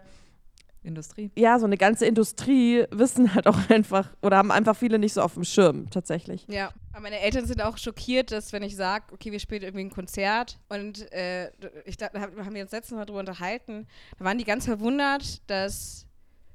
Industrie. 0.83 1.31
ja, 1.35 1.57
so 1.59 1.65
eine 1.65 1.77
ganze 1.77 2.05
Industrie 2.05 2.85
wissen 2.91 3.33
halt 3.33 3.47
auch 3.47 3.69
einfach 3.69 4.09
oder 4.21 4.37
haben 4.37 4.51
einfach 4.51 4.75
viele 4.75 4.99
nicht 4.99 5.13
so 5.13 5.21
auf 5.21 5.33
dem 5.35 5.43
Schirm 5.45 5.89
tatsächlich. 5.89 6.45
Ja, 6.49 6.71
aber 6.91 7.03
meine 7.03 7.19
Eltern 7.19 7.45
sind 7.45 7.61
auch 7.61 7.77
schockiert, 7.77 8.31
dass 8.31 8.51
wenn 8.53 8.63
ich 8.63 8.75
sage, 8.75 9.05
okay, 9.13 9.31
wir 9.31 9.39
spielen 9.39 9.61
irgendwie 9.63 9.85
ein 9.85 9.91
Konzert 9.91 10.59
und 10.69 11.11
äh, 11.13 11.51
ich, 11.85 11.97
da 11.97 12.07
hab- 12.13 12.37
haben 12.37 12.53
wir 12.53 12.61
uns 12.63 12.71
letztens 12.71 12.97
mal 12.97 13.05
drüber 13.05 13.19
unterhalten, 13.19 13.87
da 14.19 14.25
waren 14.25 14.37
die 14.37 14.43
ganz 14.43 14.65
verwundert, 14.65 15.41
dass 15.49 16.05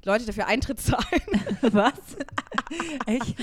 Leute 0.04 0.26
dafür 0.26 0.46
Eintritt 0.46 0.78
zahlen. 0.80 1.02
Was? 1.62 1.92
Echt? 3.06 3.34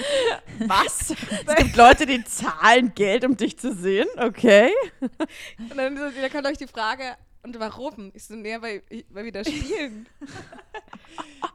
Was? 0.68 1.10
es 1.48 1.56
gibt 1.58 1.76
Leute, 1.76 2.06
die 2.06 2.24
zahlen 2.24 2.94
Geld, 2.96 3.26
um 3.26 3.36
dich 3.36 3.58
zu 3.60 3.74
sehen, 3.74 4.08
okay? 4.18 4.70
Und 5.02 5.76
dann, 5.78 5.98
so, 5.98 6.04
da 6.22 6.30
kommt 6.30 6.46
euch 6.48 6.58
die 6.58 6.68
Frage, 6.68 7.04
und 7.46 7.60
warum? 7.60 8.12
Ich 8.14 8.26
so, 8.26 8.36
nee, 8.36 8.60
weil, 8.60 8.82
weil 9.10 9.26
wir 9.26 9.32
da 9.32 9.44
spielen. 9.46 10.10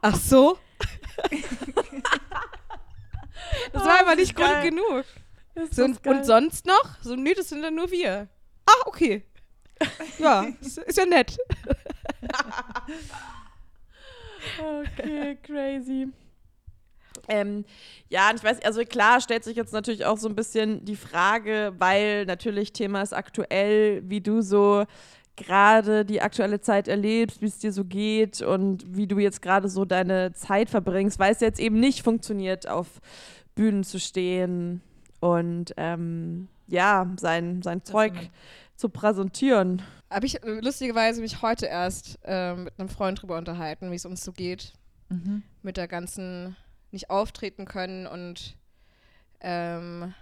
Ach 0.01 0.15
so? 0.15 0.57
Das 3.73 3.83
war 3.83 3.99
aber 3.99 4.15
nicht 4.15 4.35
Grund 4.35 4.63
genug. 4.63 5.05
So, 5.71 5.83
und, 5.83 6.25
sonst 6.25 6.65
noch? 6.65 6.97
So, 7.01 7.15
nee, 7.15 7.33
das 7.33 7.49
sind 7.49 7.61
dann 7.61 7.75
nur 7.75 7.91
wir. 7.91 8.29
Ah, 8.65 8.83
okay. 8.85 9.23
Ja, 10.17 10.47
ist, 10.61 10.77
ist 10.77 10.97
ja 10.97 11.05
nett. 11.05 11.37
Okay, 14.59 15.37
crazy. 15.43 16.07
Ähm, 17.27 17.65
ja, 18.09 18.29
und 18.29 18.37
ich 18.37 18.43
weiß, 18.43 18.63
also 18.63 18.83
klar 18.83 19.21
stellt 19.21 19.43
sich 19.43 19.55
jetzt 19.55 19.73
natürlich 19.73 20.05
auch 20.05 20.17
so 20.17 20.27
ein 20.27 20.35
bisschen 20.35 20.83
die 20.85 20.95
Frage, 20.95 21.73
weil 21.77 22.25
natürlich 22.25 22.73
Thema 22.73 23.01
ist 23.01 23.13
aktuell, 23.13 24.01
wie 24.05 24.21
du 24.21 24.41
so 24.41 24.85
gerade 25.35 26.05
die 26.05 26.21
aktuelle 26.21 26.61
Zeit 26.61 26.87
erlebst, 26.87 27.41
wie 27.41 27.47
es 27.47 27.59
dir 27.59 27.71
so 27.71 27.85
geht 27.85 28.41
und 28.41 28.95
wie 28.95 29.07
du 29.07 29.19
jetzt 29.19 29.41
gerade 29.41 29.69
so 29.69 29.85
deine 29.85 30.33
Zeit 30.33 30.69
verbringst, 30.69 31.19
weil 31.19 31.31
es 31.31 31.39
jetzt 31.39 31.59
eben 31.59 31.79
nicht 31.79 32.03
funktioniert, 32.03 32.67
auf 32.67 32.87
Bühnen 33.55 33.83
zu 33.83 33.99
stehen 33.99 34.81
und 35.19 35.73
ähm, 35.77 36.47
ja, 36.67 37.09
sein, 37.19 37.61
sein 37.61 37.83
Zeug 37.83 38.13
zu 38.75 38.89
präsentieren. 38.89 39.81
Habe 40.09 40.25
ich 40.25 40.43
äh, 40.43 40.59
lustigerweise 40.59 41.21
mich 41.21 41.41
heute 41.41 41.67
erst 41.67 42.19
ähm, 42.23 42.65
mit 42.65 42.79
einem 42.79 42.89
Freund 42.89 43.21
drüber 43.21 43.37
unterhalten, 43.37 43.91
wie 43.91 43.95
es 43.95 44.05
uns 44.05 44.23
so 44.23 44.31
geht. 44.31 44.73
Mhm. 45.09 45.43
Mit 45.61 45.77
der 45.77 45.87
ganzen 45.87 46.55
nicht 46.91 47.09
auftreten 47.09 47.65
können 47.65 48.07
und 48.07 48.57
ähm, 49.39 50.13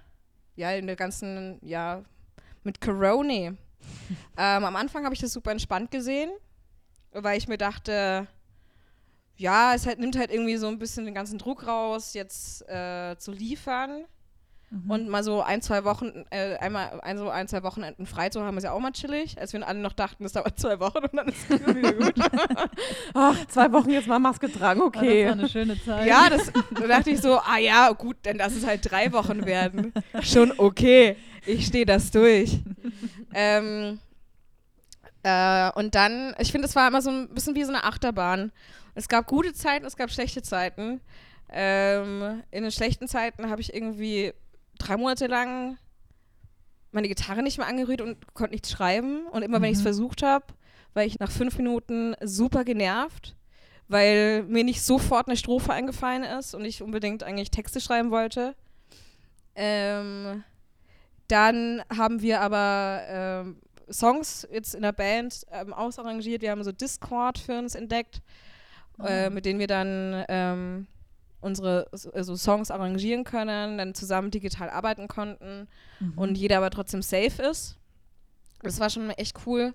ja, 0.55 0.71
in 0.71 0.87
der 0.87 0.95
ganzen, 0.95 1.57
ja, 1.61 2.03
mit 2.63 2.81
Corona. 2.81 3.55
Ähm, 4.37 4.63
am 4.63 4.75
Anfang 4.75 5.03
habe 5.05 5.13
ich 5.15 5.21
das 5.21 5.33
super 5.33 5.51
entspannt 5.51 5.91
gesehen, 5.91 6.29
weil 7.11 7.37
ich 7.37 7.47
mir 7.47 7.57
dachte, 7.57 8.27
ja, 9.35 9.73
es 9.73 9.85
halt, 9.85 9.99
nimmt 9.99 10.17
halt 10.17 10.31
irgendwie 10.31 10.57
so 10.57 10.67
ein 10.67 10.79
bisschen 10.79 11.05
den 11.05 11.13
ganzen 11.13 11.37
Druck 11.39 11.65
raus, 11.65 12.13
jetzt 12.13 12.67
äh, 12.69 13.15
zu 13.17 13.31
liefern. 13.31 14.03
Mhm. 14.71 14.91
Und 14.91 15.09
mal 15.09 15.23
so 15.23 15.41
ein, 15.41 15.63
zwei 15.63 15.83
Wochen, 15.83 16.25
äh, 16.29 16.55
einmal 16.57 16.99
ein, 17.01 17.17
so 17.17 17.27
ein, 17.29 17.47
zwei 17.47 17.63
Wochenenden 17.63 18.05
frei 18.05 18.29
zu 18.29 18.43
haben, 18.43 18.55
ist 18.57 18.65
ja 18.65 18.71
auch 18.71 18.79
mal 18.79 18.91
chillig. 18.91 19.39
Als 19.39 19.51
wir 19.51 19.67
alle 19.67 19.79
noch 19.79 19.93
dachten, 19.93 20.21
das 20.23 20.33
dauert 20.33 20.59
zwei 20.59 20.79
Wochen 20.79 20.99
und 20.99 21.15
dann 21.15 21.27
ist 21.29 21.49
es 21.49 21.75
wieder 21.75 21.93
gut. 21.99 22.13
Ach, 23.15 23.35
zwei 23.47 23.71
Wochen 23.71 23.89
jetzt 23.89 24.07
mal 24.07 24.19
Maske 24.19 24.51
tragen, 24.51 24.81
Oh, 24.81 24.89
Das 24.89 25.01
okay. 25.01 25.25
war 25.25 25.31
eine 25.31 25.49
schöne 25.49 25.81
Zeit. 25.83 26.05
ja, 26.05 26.29
das, 26.29 26.51
da 26.79 26.85
dachte 26.85 27.09
ich 27.09 27.19
so, 27.19 27.39
ah 27.39 27.57
ja, 27.57 27.89
gut, 27.93 28.17
dann 28.23 28.37
lass 28.37 28.53
es 28.55 28.63
halt 28.63 28.81
drei 28.91 29.11
Wochen 29.11 29.43
werden. 29.45 29.91
Schon 30.21 30.53
okay. 30.55 31.15
Ich 31.45 31.65
stehe 31.67 31.85
das 31.85 32.11
durch. 32.11 32.59
ähm, 33.33 33.99
äh, 35.23 35.71
und 35.71 35.95
dann, 35.95 36.35
ich 36.39 36.51
finde, 36.51 36.67
es 36.67 36.75
war 36.75 36.87
immer 36.87 37.01
so 37.01 37.09
ein 37.09 37.29
bisschen 37.29 37.55
wie 37.55 37.63
so 37.63 37.69
eine 37.73 37.83
Achterbahn. 37.83 38.51
Es 38.95 39.07
gab 39.07 39.27
gute 39.27 39.53
Zeiten, 39.53 39.85
es 39.85 39.95
gab 39.97 40.11
schlechte 40.11 40.41
Zeiten. 40.41 41.01
Ähm, 41.51 42.43
in 42.51 42.63
den 42.63 42.71
schlechten 42.71 43.07
Zeiten 43.07 43.49
habe 43.49 43.61
ich 43.61 43.73
irgendwie 43.73 44.33
drei 44.77 44.97
Monate 44.97 45.27
lang 45.27 45.77
meine 46.91 47.07
Gitarre 47.07 47.43
nicht 47.43 47.57
mehr 47.57 47.67
angerührt 47.67 48.01
und 48.01 48.33
konnte 48.33 48.51
nichts 48.53 48.71
schreiben. 48.71 49.27
Und 49.27 49.43
immer, 49.43 49.61
wenn 49.61 49.69
ich 49.71 49.77
es 49.77 49.79
Mhm. 49.79 49.83
versucht 49.83 50.23
habe, 50.23 50.45
war 50.93 51.03
ich 51.03 51.19
nach 51.19 51.31
fünf 51.31 51.57
Minuten 51.57 52.15
super 52.21 52.63
genervt, 52.63 53.35
weil 53.87 54.43
mir 54.43 54.63
nicht 54.63 54.81
sofort 54.81 55.27
eine 55.27 55.37
Strophe 55.37 55.71
eingefallen 55.73 56.23
ist 56.23 56.55
und 56.55 56.65
ich 56.65 56.81
unbedingt 56.81 57.23
eigentlich 57.23 57.51
Texte 57.51 57.79
schreiben 57.79 58.09
wollte. 58.11 58.55
Ähm, 59.55 60.43
dann 61.29 61.81
haben 61.95 62.21
wir 62.21 62.41
aber 62.41 63.01
ähm, 63.07 63.57
Songs 63.91 64.47
jetzt 64.51 64.75
in 64.75 64.81
der 64.81 64.91
Band 64.91 65.45
ähm, 65.51 65.73
ausarrangiert. 65.73 66.41
Wir 66.41 66.51
haben 66.51 66.63
so 66.63 66.71
Discord 66.71 67.37
für 67.37 67.57
uns 67.57 67.75
entdeckt, 67.75 68.21
äh, 69.03 69.29
mit 69.29 69.45
denen 69.45 69.59
wir 69.59 69.67
dann 69.67 70.25
ähm, 70.27 70.87
unsere 71.41 71.87
also 72.13 72.35
Songs 72.35 72.69
arrangieren 72.69 73.23
können, 73.23 73.77
dann 73.77 73.95
zusammen 73.95 74.29
digital 74.31 74.69
arbeiten 74.69 75.07
konnten 75.07 75.67
Mhm. 76.01 76.13
und 76.17 76.37
jeder 76.37 76.57
aber 76.57 76.69
trotzdem 76.69 77.01
safe 77.01 77.41
ist. 77.43 77.77
Das 78.61 78.79
war 78.79 78.89
schon 78.89 79.09
echt 79.11 79.37
cool. 79.45 79.73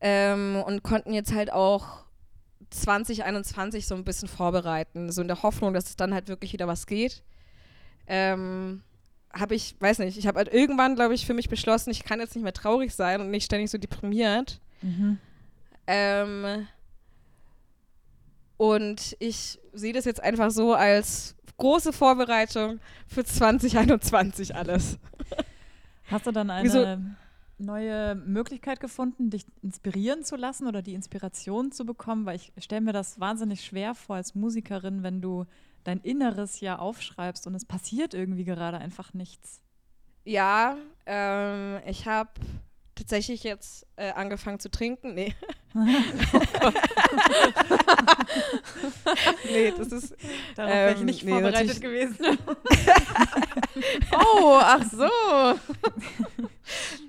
Ähm, 0.00 0.62
und 0.66 0.82
konnten 0.82 1.12
jetzt 1.12 1.32
halt 1.32 1.52
auch 1.52 2.04
2021 2.70 3.86
so 3.86 3.94
ein 3.94 4.04
bisschen 4.04 4.28
vorbereiten, 4.28 5.10
so 5.12 5.22
in 5.22 5.28
der 5.28 5.42
Hoffnung, 5.42 5.74
dass 5.74 5.86
es 5.86 5.96
dann 5.96 6.12
halt 6.12 6.28
wirklich 6.28 6.52
wieder 6.52 6.66
was 6.66 6.86
geht. 6.86 7.22
Ähm, 8.06 8.82
habe 9.34 9.54
ich, 9.54 9.74
weiß 9.80 9.98
nicht, 9.98 10.16
ich 10.16 10.26
habe 10.26 10.38
halt 10.38 10.52
irgendwann, 10.52 10.94
glaube 10.94 11.14
ich, 11.14 11.26
für 11.26 11.34
mich 11.34 11.48
beschlossen, 11.48 11.90
ich 11.90 12.04
kann 12.04 12.20
jetzt 12.20 12.34
nicht 12.34 12.44
mehr 12.44 12.52
traurig 12.52 12.94
sein 12.94 13.20
und 13.20 13.30
nicht 13.30 13.44
ständig 13.44 13.70
so 13.70 13.78
deprimiert. 13.78 14.60
Mhm. 14.82 15.18
Ähm, 15.86 16.66
und 18.56 19.16
ich 19.18 19.58
sehe 19.72 19.92
das 19.92 20.04
jetzt 20.04 20.22
einfach 20.22 20.50
so 20.50 20.74
als 20.74 21.34
große 21.56 21.92
Vorbereitung 21.92 22.80
für 23.06 23.24
2021 23.24 24.54
alles. 24.54 24.98
Hast 26.06 26.26
du 26.26 26.32
dann 26.32 26.50
eine 26.50 26.64
Wieso- 26.68 26.98
neue 27.58 28.14
Möglichkeit 28.16 28.80
gefunden, 28.80 29.30
dich 29.30 29.46
inspirieren 29.62 30.24
zu 30.24 30.36
lassen 30.36 30.66
oder 30.66 30.82
die 30.82 30.94
Inspiration 30.94 31.72
zu 31.72 31.84
bekommen? 31.84 32.26
Weil 32.26 32.36
ich 32.36 32.52
stelle 32.58 32.80
mir 32.82 32.92
das 32.92 33.20
wahnsinnig 33.20 33.64
schwer 33.64 33.94
vor 33.94 34.16
als 34.16 34.34
Musikerin, 34.34 35.02
wenn 35.02 35.20
du 35.20 35.46
dein 35.84 36.00
Inneres 36.00 36.60
ja 36.60 36.78
aufschreibst 36.78 37.46
und 37.46 37.54
es 37.54 37.64
passiert 37.64 38.14
irgendwie 38.14 38.44
gerade 38.44 38.78
einfach 38.78 39.14
nichts. 39.14 39.60
Ja, 40.24 40.76
ähm, 41.06 41.80
ich 41.86 42.06
habe 42.06 42.30
tatsächlich 42.94 43.44
jetzt 43.44 43.86
äh, 43.96 44.12
angefangen 44.12 44.58
zu 44.58 44.70
trinken. 44.70 45.14
Nee. 45.14 45.34
nee, 49.44 49.72
das 49.76 49.88
ist. 49.88 50.14
Darauf 50.54 50.72
wäre 50.72 50.92
ich 50.92 51.00
Ähm, 51.00 51.06
nicht 51.06 51.24
nee, 51.24 51.30
vorbereitet 51.30 51.80
gewesen. 51.80 52.16
Oh, 54.12 54.60
ach 54.62 54.84
so. 54.90 55.08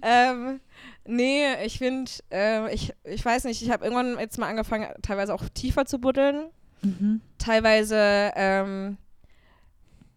Ähm, 0.01 0.59
nee, 1.05 1.63
ich 1.63 1.77
finde, 1.77 2.11
äh, 2.31 2.73
ich, 2.73 2.93
ich 3.03 3.23
weiß 3.23 3.45
nicht, 3.45 3.61
ich 3.61 3.71
habe 3.71 3.85
irgendwann 3.85 4.19
jetzt 4.19 4.38
mal 4.38 4.49
angefangen, 4.49 4.88
teilweise 5.01 5.33
auch 5.33 5.47
tiefer 5.49 5.85
zu 5.85 5.99
buddeln. 5.99 6.49
Mhm. 6.86 7.21
Teilweise 7.38 8.32
ähm, 8.36 8.98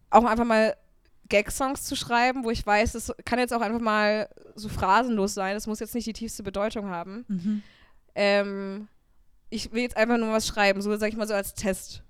auch 0.09 0.25
einfach 0.25 0.45
mal 0.45 0.75
Gag-Songs 1.29 1.83
zu 1.83 1.95
schreiben, 1.95 2.43
wo 2.43 2.49
ich 2.49 2.65
weiß, 2.65 2.95
es 2.95 3.13
kann 3.25 3.39
jetzt 3.39 3.53
auch 3.53 3.61
einfach 3.61 3.79
mal 3.79 4.29
so 4.55 4.67
phrasenlos 4.67 5.33
sein. 5.33 5.53
Das 5.53 5.67
muss 5.67 5.79
jetzt 5.79 5.95
nicht 5.95 6.07
die 6.07 6.13
tiefste 6.13 6.43
Bedeutung 6.43 6.89
haben. 6.89 7.25
Mhm. 7.27 7.63
ähm, 8.15 8.87
ich 9.51 9.71
will 9.71 9.81
jetzt 9.81 9.97
einfach 9.97 10.17
nur 10.17 10.31
was 10.31 10.45
schreiben, 10.45 10.81
so 10.81 10.95
sag 10.95 11.09
ich 11.09 11.17
mal 11.17 11.27
so 11.27 11.33
als 11.33 11.55
Test. 11.55 12.03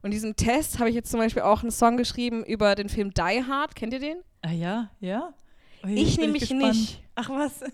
Und 0.00 0.12
diesem 0.12 0.36
Test 0.36 0.78
habe 0.78 0.88
ich 0.88 0.94
jetzt 0.94 1.10
zum 1.10 1.20
Beispiel 1.20 1.42
auch 1.42 1.62
einen 1.62 1.70
Song 1.70 1.96
geschrieben 1.96 2.44
über 2.44 2.74
den 2.74 2.88
Film 2.88 3.12
Die 3.12 3.44
Hard. 3.46 3.74
Kennt 3.74 3.92
ihr 3.92 3.98
den? 3.98 4.18
Ah 4.42 4.52
ja, 4.52 4.90
ja. 5.00 5.34
Ui, 5.84 5.94
Ich 5.94 6.18
nämlich 6.18 6.50
nicht. 6.50 7.02
Ach 7.14 7.28
was? 7.30 7.60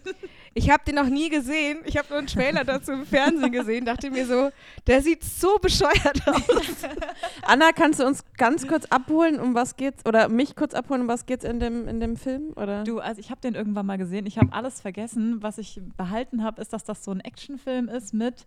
Ich 0.57 0.71
habe 0.71 0.85
den 0.87 0.95
noch 0.95 1.09
nie 1.09 1.31
gesehen. 1.31 1.79
Ich 1.85 1.97
habe 1.97 2.07
nur 2.11 2.19
einen 2.19 2.29
Trailer 2.29 2.63
dazu 2.63 2.93
im 2.93 3.05
Fernsehen 3.05 3.51
gesehen. 3.51 3.85
Dachte 3.85 4.09
mir 4.13 4.25
so, 4.25 4.51
der 4.87 5.03
sieht 5.03 5.25
so 5.25 5.59
bescheuert 5.59 6.29
aus. 6.29 6.43
Anna, 7.43 7.73
kannst 7.73 7.99
du 7.99 8.07
uns 8.07 8.23
ganz 8.37 8.65
kurz 8.69 8.85
abholen, 8.85 9.41
um 9.41 9.57
was 9.57 9.75
geht's? 9.75 10.07
Oder 10.07 10.29
mich 10.29 10.55
kurz 10.55 10.73
abholen, 10.73 11.01
um 11.03 11.09
was 11.09 11.27
geht's 11.27 11.45
in 11.45 11.59
dem, 11.59 11.89
in 11.89 11.99
dem 11.99 12.17
Film? 12.17 12.53
Oder? 12.55 12.85
Du, 12.85 13.01
also 13.01 13.19
ich 13.19 13.31
habe 13.33 13.41
den 13.41 13.57
irgendwann 13.57 13.85
mal 13.85 13.99
gesehen. 13.99 14.27
Ich 14.27 14.39
habe 14.39 14.53
alles 14.53 14.81
vergessen. 14.81 15.43
Was 15.43 15.59
ich 15.59 15.81
behalten 15.97 16.45
habe, 16.45 16.63
ist, 16.63 16.73
dass 16.73 16.85
das 16.85 17.03
so 17.03 17.11
ein 17.11 17.19
Actionfilm 17.19 17.89
ist 17.89 18.15
mit, 18.15 18.47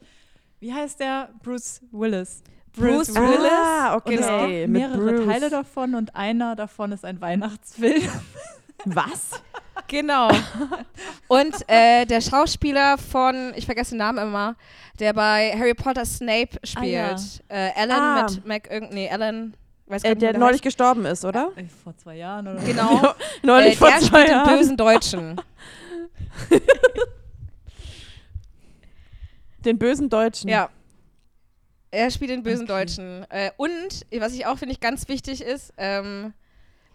wie 0.62 0.74
heißt 0.74 1.02
der? 1.02 1.28
Bruce 1.44 1.82
Willis. 1.92 2.42
Bruce 2.72 3.14
Ah, 3.18 3.20
Willis. 3.20 3.96
okay. 3.98 4.16
Und 4.18 4.24
es 4.24 4.62
gibt 4.62 4.70
mehrere. 4.70 5.26
Teile 5.26 5.50
davon 5.50 5.94
und 5.94 6.16
einer 6.16 6.56
davon 6.56 6.94
ist 6.94 7.04
ein 7.04 7.20
Weihnachtsfilm. 7.20 8.02
Was? 8.86 9.42
Genau. 9.88 10.30
Und 11.28 11.56
äh, 11.68 12.06
der 12.06 12.22
Schauspieler 12.22 12.98
von, 12.98 13.54
ich 13.56 13.66
vergesse 13.66 13.92
den 13.92 14.00
Namen 14.00 14.18
immer, 14.20 14.56
der 15.00 15.14
bei 15.14 15.54
Harry 15.58 15.74
Potter 15.74 16.06
Snape 16.06 16.58
spielt. 16.64 17.22
äh, 17.48 17.72
Alan 17.76 18.00
Ah. 18.00 18.24
mit 18.30 18.46
Mac, 18.46 18.70
irgend, 18.72 18.92
nee, 18.94 19.10
Alan, 19.10 19.54
weiß 19.88 20.04
gar 20.04 20.12
Äh, 20.12 20.14
nicht, 20.16 20.22
der 20.24 20.34
wie 20.34 20.38
neulich 20.40 20.56
heißt. 20.56 20.64
gestorben 20.64 21.06
ist, 21.06 21.24
oder? 21.26 21.52
Äh, 21.56 21.66
Vor 21.84 21.96
zwei 21.98 22.16
Jahren 22.18 22.48
oder 22.48 22.62
Genau. 22.64 23.14
neulich 23.44 23.74
äh, 23.74 23.78
vor 23.78 23.90
der 23.90 24.00
zwei 24.00 24.06
spielt 24.08 24.28
den 24.28 24.32
Jahren. 24.36 24.58
bösen 24.58 24.78
Deutschen. 24.78 25.42
Den 29.66 29.78
bösen 29.78 30.10
Deutschen. 30.10 30.50
Ja. 30.50 30.70
Er 31.92 32.12
spielt 32.12 32.32
den 32.32 32.44
bösen 32.44 32.64
Okay. 32.70 32.80
Deutschen. 32.86 33.26
Äh, 33.30 33.52
und, 33.58 34.06
was 34.20 34.34
ich 34.34 34.46
auch 34.46 34.58
finde 34.58 34.74
ich 34.74 34.80
ganz 34.80 35.08
wichtig 35.08 35.42
ist, 35.42 35.74
ähm, 35.78 36.34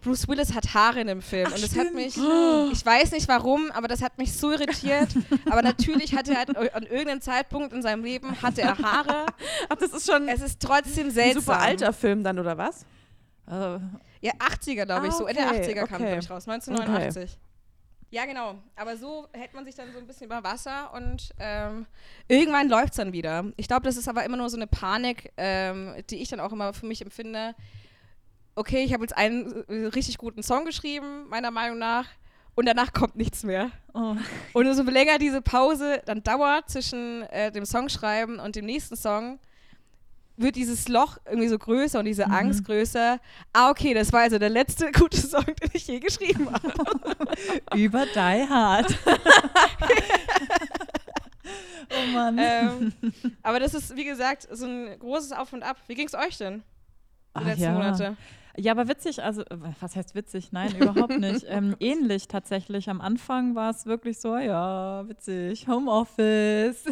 Bruce 0.03 0.29
Willis 0.29 0.53
hat 0.55 0.75
Haare 0.75 1.01
in 1.01 1.07
dem 1.07 1.23
Film. 1.23 1.47
und 1.53 1.63
das 1.63 1.77
hat 1.77 1.95
mich, 1.95 2.17
ich 2.17 2.85
weiß 2.87 3.13
nicht 3.13 3.29
warum, 3.29 3.71
aber 3.73 3.89
das 3.89 4.03
hat 4.03 4.19
mich 4.19 4.33
so 4.37 4.51
irritiert. 4.53 5.09
aber 5.51 5.63
natürlich 5.63 6.15
hatte 6.15 6.33
er 6.33 6.39
halt 6.39 6.75
an 6.75 6.83
irgendeinem 6.83 7.21
Zeitpunkt 7.21 7.73
in 7.73 7.83
seinem 7.83 8.05
Leben 8.05 8.41
hatte 8.43 8.63
er 8.63 8.77
Haare. 8.79 9.27
Ach, 9.69 9.77
das 9.77 9.93
ist 9.93 10.11
schon 10.11 10.29
Es 10.29 10.41
ist 10.43 10.61
trotzdem 10.61 11.07
ein 11.07 11.11
seltsam. 11.13 11.43
super 11.43 11.59
alter 11.61 11.93
Film 11.93 12.23
dann, 12.25 12.39
oder 12.39 12.59
was? 12.59 12.83
Äh, 13.49 13.79
Ja, 14.21 14.33
80er, 14.39 14.85
glaube 14.85 15.07
ich, 15.07 15.13
Ah, 15.15 15.17
so. 15.17 15.27
Ende 15.27 15.43
okay, 15.43 15.73
80er 15.73 15.87
kam, 15.87 16.01
okay. 16.03 16.05
glaube 16.07 16.19
ich, 16.21 16.31
raus. 16.31 16.49
1989. 16.49 17.39
Ja, 18.11 18.27
genau. 18.27 18.57
Aber 18.77 18.97
so 18.97 19.27
hält 19.33 19.55
man 19.55 19.65
sich 19.65 19.75
dann 19.75 19.91
so 19.93 19.99
ein 19.99 20.07
bisschen 20.07 20.27
über 20.27 20.45
Wasser 20.45 20.93
und 20.93 21.31
ähm, 21.39 21.87
irgendwann 22.29 22.69
läuft 22.69 22.91
es 22.91 22.97
dann 22.97 23.13
wieder. 23.15 23.45
Ich 23.57 23.69
glaube, 23.69 23.85
das 23.85 23.97
ist 23.97 24.07
aber 24.07 24.23
immer 24.25 24.37
nur 24.37 24.51
so 24.51 24.57
eine 24.59 24.67
Panik, 24.67 25.33
ähm, 25.39 25.95
die 26.11 26.17
ich 26.17 26.29
dann 26.29 26.39
auch 26.41 26.53
immer 26.53 26.75
für 26.75 26.85
mich 26.87 27.01
empfinde. 27.01 27.55
Okay, 28.55 28.85
ich 28.85 28.93
habe 28.93 29.03
jetzt 29.05 29.17
einen 29.17 29.65
äh, 29.69 29.87
richtig 29.87 30.19
guten 30.19 30.43
Song 30.43 30.65
geschrieben, 30.65 31.29
meiner 31.29 31.51
Meinung 31.51 31.79
nach, 31.79 32.07
und 32.55 32.67
danach 32.67 32.93
kommt 32.93 33.17
nichts 33.17 33.45
mehr. 33.45 33.71
oh. 33.95 34.15
Und 34.53 34.67
umso 34.67 34.83
länger 34.83 35.17
diese 35.19 35.41
Pause 35.41 36.03
dann 36.05 36.23
dauert 36.23 36.69
zwischen 36.69 37.23
äh, 37.31 37.51
dem 37.51 37.65
Songschreiben 37.65 38.39
und 38.39 38.55
dem 38.57 38.67
nächsten 38.67 38.95
Song, 38.97 39.39
wird 40.37 40.57
dieses 40.57 40.89
Loch 40.89 41.19
irgendwie 41.27 41.49
so 41.49 41.59
größer 41.59 41.99
und 41.99 42.05
diese 42.07 42.27
Mhm. 42.27 42.33
Angst 42.33 42.65
größer. 42.65 43.19
Ah, 43.53 43.71
okay, 43.71 43.95
das 43.95 44.13
war 44.13 44.21
also 44.21 44.39
der 44.39 44.49
letzte 44.51 44.91
gute 44.99 45.17
Song, 45.19 45.45
den 45.45 45.71
ich 45.73 45.87
je 45.87 45.99
geschrieben 46.01 46.49
habe. 46.53 46.73
Über 47.77 48.05
Die 48.07 48.49
Hard. 48.49 48.99
oh 51.91 52.07
Mann. 52.15 52.39
ähm, 52.39 52.93
aber 53.43 53.61
das 53.61 53.75
ist, 53.75 53.95
wie 53.97 54.05
gesagt, 54.05 54.49
so 54.51 54.67
ein 54.67 54.99
großes 54.99 55.33
Auf 55.33 55.53
und 55.53 55.63
Ab. 55.63 55.77
Wie 55.87 55.95
ging 55.95 56.07
es 56.07 56.15
euch 56.15 56.39
denn 56.39 56.57
die 56.59 56.63
Ach 57.35 57.45
letzten 57.45 57.63
ja. 57.65 57.73
Monate? 57.73 58.17
Ja, 58.57 58.73
aber 58.73 58.87
witzig, 58.89 59.23
also 59.23 59.43
was 59.49 59.97
heißt 59.97 60.15
witzig? 60.15 60.53
Nein, 60.53 60.77
überhaupt 60.79 61.19
nicht. 61.19 61.45
ähm, 61.49 61.75
ähnlich 61.81 62.29
tatsächlich. 62.29 62.91
Am 62.91 63.01
Anfang 63.01 63.55
war 63.55 63.71
es 63.71 63.87
wirklich 63.87 64.21
so, 64.21 64.37
ja, 64.37 65.09
witzig, 65.09 65.69
Homeoffice. 65.69 66.85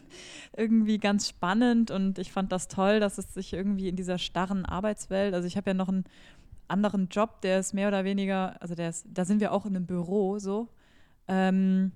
irgendwie 0.56 0.98
ganz 0.98 1.28
spannend 1.28 1.90
und 1.90 2.18
ich 2.18 2.32
fand 2.32 2.52
das 2.52 2.68
toll, 2.68 3.00
dass 3.00 3.18
es 3.18 3.32
sich 3.32 3.52
irgendwie 3.52 3.88
in 3.88 3.96
dieser 3.96 4.18
starren 4.18 4.66
Arbeitswelt, 4.66 5.32
also 5.34 5.46
ich 5.46 5.56
habe 5.56 5.70
ja 5.70 5.74
noch 5.74 5.88
einen 5.88 6.04
anderen 6.66 7.08
Job, 7.08 7.40
der 7.42 7.60
ist 7.60 7.72
mehr 7.72 7.88
oder 7.88 8.04
weniger, 8.04 8.60
also 8.60 8.74
der 8.74 8.90
ist, 8.90 9.06
da 9.08 9.24
sind 9.24 9.40
wir 9.40 9.52
auch 9.52 9.66
in 9.66 9.76
einem 9.76 9.86
Büro 9.86 10.38
so. 10.38 10.68
Ähm, 11.28 11.92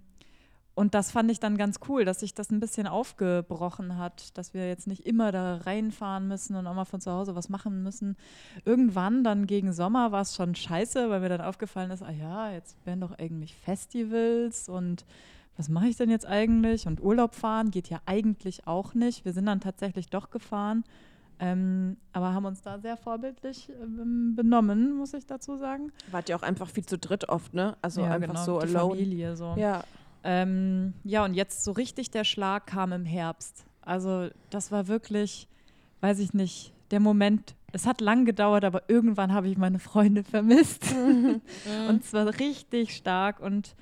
und 0.75 0.95
das 0.95 1.11
fand 1.11 1.31
ich 1.31 1.39
dann 1.39 1.59
ganz 1.59 1.81
cool, 1.89 2.05
dass 2.05 2.21
sich 2.21 2.35
das 2.35 2.51
ein 2.51 2.61
bisschen 2.61 2.87
aufgebrochen 2.87 3.99
hat, 3.99 4.37
dass 4.39 4.55
wir 4.55 4.69
jetzt 4.69 4.87
nicht 4.87 5.07
immer 5.07 5.31
da 5.31 5.57
reinfahren 5.57 6.29
müssen 6.29 6.57
und 6.57 6.67
auch 6.67 6.75
mal 6.75 6.87
von 6.87 7.01
zu 7.01 7.11
Hause 7.11 7.35
was 7.35 7.51
machen 7.51 7.83
müssen. 7.83 8.17
Irgendwann 8.65 9.23
dann 9.23 9.47
gegen 9.47 9.73
Sommer 9.73 10.13
war 10.13 10.23
es 10.23 10.35
schon 10.35 10.55
scheiße, 10.55 11.11
weil 11.11 11.21
mir 11.21 11.29
dann 11.29 11.43
aufgefallen 11.43 11.91
ist, 11.91 12.03
ah 12.03 12.11
ja, 12.11 12.51
jetzt 12.53 12.77
wären 12.87 13.01
doch 13.01 13.19
eigentlich 13.19 13.55
Festivals 13.55 14.69
und 14.69 15.05
was 15.59 15.69
mache 15.69 15.89
ich 15.89 15.97
denn 15.97 16.09
jetzt 16.09 16.27
eigentlich? 16.27 16.87
Und 16.87 17.03
Urlaub 17.03 17.35
fahren 17.35 17.71
geht 17.71 17.91
ja 17.91 18.01
eigentlich 18.07 18.67
auch 18.67 18.95
nicht. 18.95 19.27
Wir 19.27 19.35
sind 19.35 19.45
dann 19.45 19.61
tatsächlich 19.61 20.09
doch 20.09 20.31
gefahren, 20.31 20.85
ähm, 21.39 21.99
aber 22.15 22.33
haben 22.33 22.47
uns 22.47 22.63
da 22.63 22.79
sehr 22.79 22.97
vorbildlich 22.97 23.69
ähm, 23.83 24.35
benommen, 24.35 24.97
muss 24.97 25.13
ich 25.13 25.27
dazu 25.27 25.57
sagen. 25.57 25.93
Wart 26.11 26.31
ihr 26.31 26.37
auch 26.37 26.43
einfach 26.43 26.71
viel 26.71 26.87
zu 26.87 26.97
dritt 26.97 27.29
oft, 27.29 27.53
ne? 27.53 27.77
Also 27.83 28.01
ja, 28.01 28.13
einfach 28.13 28.29
genau, 28.29 28.45
so 28.45 28.61
die 28.61 28.75
alone. 28.75 28.95
Familie 28.95 29.37
so. 29.37 29.55
Ja. 29.59 29.85
Ähm, 30.25 30.95
ja, 31.05 31.25
und 31.25 31.35
jetzt 31.35 31.65
so 31.65 31.73
richtig 31.73 32.11
der 32.11 32.25
Schlag 32.25 32.67
kam 32.67 32.93
im 32.93 33.05
Herbst. 33.05 33.65
Also 33.83 34.29
das 34.51 34.71
war 34.71 34.89
wirklich, 34.89 35.49
weiß 36.01 36.21
ich 36.21 36.33
nicht, 36.33 36.73
der 36.91 37.01
Moment. 37.01 37.55
Es 37.73 37.87
hat 37.87 38.01
lang 38.01 38.25
gedauert, 38.25 38.65
aber 38.65 38.83
irgendwann 38.89 39.33
habe 39.33 39.49
ich 39.49 39.57
meine 39.57 39.79
Freunde 39.79 40.25
vermisst. 40.25 40.95
und 41.89 42.05
zwar 42.05 42.39
richtig 42.39 42.95
stark 42.95 43.41
und 43.41 43.75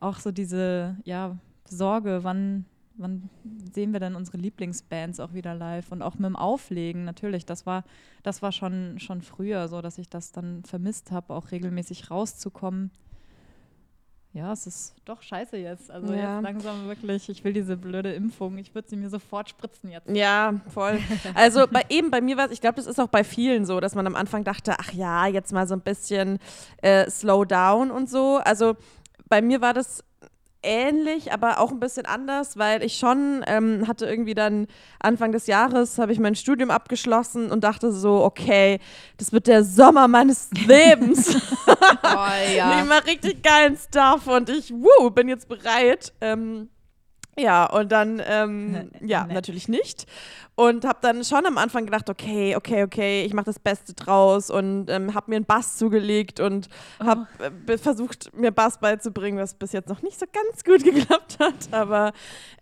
auch 0.00 0.18
so 0.18 0.30
diese, 0.30 0.96
ja, 1.04 1.36
Sorge, 1.64 2.20
wann, 2.22 2.64
wann 2.96 3.28
sehen 3.72 3.92
wir 3.92 4.00
denn 4.00 4.14
unsere 4.14 4.38
Lieblingsbands 4.38 5.20
auch 5.20 5.34
wieder 5.34 5.54
live 5.54 5.92
und 5.92 6.02
auch 6.02 6.14
mit 6.14 6.26
dem 6.26 6.36
Auflegen 6.36 7.04
natürlich. 7.04 7.46
Das 7.46 7.66
war, 7.66 7.84
das 8.22 8.42
war 8.42 8.52
schon, 8.52 8.98
schon 8.98 9.22
früher 9.22 9.68
so, 9.68 9.80
dass 9.80 9.98
ich 9.98 10.08
das 10.08 10.32
dann 10.32 10.62
vermisst 10.64 11.10
habe, 11.10 11.34
auch 11.34 11.50
regelmäßig 11.50 12.10
rauszukommen. 12.10 12.90
Ja, 14.34 14.52
es 14.52 14.66
ist 14.66 14.94
doch 15.06 15.22
scheiße 15.22 15.56
jetzt. 15.56 15.90
Also 15.90 16.12
Ja. 16.12 16.34
jetzt 16.36 16.42
langsam 16.44 16.86
wirklich, 16.86 17.28
ich 17.28 17.42
will 17.44 17.52
diese 17.54 17.76
blöde 17.76 18.12
Impfung. 18.12 18.58
Ich 18.58 18.74
würde 18.74 18.88
sie 18.88 18.96
mir 18.96 19.08
sofort 19.08 19.48
spritzen 19.48 19.90
jetzt. 19.90 20.08
Ja, 20.08 20.54
voll. 20.72 20.98
Also 21.34 21.66
bei, 21.70 21.82
eben 21.88 22.10
bei 22.10 22.20
mir 22.20 22.36
war 22.36 22.46
es, 22.46 22.52
ich 22.52 22.60
glaube, 22.60 22.76
das 22.76 22.86
ist 22.86 23.00
auch 23.00 23.08
bei 23.08 23.24
vielen 23.24 23.64
so, 23.64 23.80
dass 23.80 23.94
man 23.94 24.06
am 24.06 24.14
Anfang 24.14 24.44
dachte, 24.44 24.74
ach 24.78 24.92
ja, 24.92 25.26
jetzt 25.26 25.52
mal 25.52 25.66
so 25.66 25.74
ein 25.74 25.80
bisschen 25.80 26.38
äh, 26.82 27.10
slow 27.10 27.44
down 27.46 27.90
und 27.90 28.08
so. 28.10 28.36
Also 28.44 28.76
bei 29.28 29.40
mir 29.42 29.60
war 29.60 29.72
das 29.74 30.04
ähnlich, 30.62 31.32
aber 31.32 31.60
auch 31.60 31.70
ein 31.70 31.80
bisschen 31.80 32.06
anders, 32.06 32.56
weil 32.56 32.82
ich 32.82 32.98
schon 32.98 33.44
ähm, 33.46 33.86
hatte 33.86 34.06
irgendwie 34.06 34.34
dann 34.34 34.66
Anfang 35.00 35.32
des 35.32 35.46
Jahres 35.46 35.98
habe 35.98 36.12
ich 36.12 36.18
mein 36.18 36.34
Studium 36.34 36.70
abgeschlossen 36.70 37.50
und 37.50 37.64
dachte 37.64 37.92
so, 37.92 38.24
okay, 38.24 38.80
das 39.16 39.32
wird 39.32 39.46
der 39.46 39.64
Sommer 39.64 40.08
meines 40.08 40.50
Lebens. 40.66 41.36
Oh, 41.66 41.70
Ich 42.50 42.84
mache 42.88 43.06
richtig 43.06 43.42
geilen 43.42 43.76
Stuff 43.76 44.26
und 44.26 44.48
ich 44.50 44.72
wuh, 44.72 45.10
bin 45.10 45.28
jetzt 45.28 45.48
bereit. 45.48 46.12
Ähm, 46.20 46.68
Ja, 47.38 47.66
und 47.66 47.92
dann, 47.92 48.20
ähm, 48.26 48.90
ja, 49.00 49.24
Nee. 49.26 49.34
natürlich 49.34 49.68
nicht. 49.68 50.06
Und 50.56 50.84
habe 50.84 50.98
dann 51.02 51.22
schon 51.22 51.46
am 51.46 51.56
Anfang 51.56 51.84
gedacht, 51.84 52.10
okay, 52.10 52.56
okay, 52.56 52.82
okay, 52.82 53.22
ich 53.24 53.32
mache 53.32 53.44
das 53.44 53.60
Beste 53.60 53.94
draus 53.94 54.50
und 54.50 54.90
ähm, 54.90 55.14
habe 55.14 55.30
mir 55.30 55.36
einen 55.36 55.44
Bass 55.44 55.76
zugelegt 55.76 56.40
und 56.40 56.68
habe 56.98 57.28
äh, 57.38 57.50
be- 57.50 57.78
versucht, 57.78 58.36
mir 58.36 58.50
Bass 58.50 58.78
beizubringen, 58.78 59.38
was 59.38 59.54
bis 59.54 59.70
jetzt 59.70 59.88
noch 59.88 60.02
nicht 60.02 60.18
so 60.18 60.26
ganz 60.32 60.64
gut 60.64 60.82
geklappt 60.94 61.38
hat. 61.38 61.68
Aber 61.70 62.12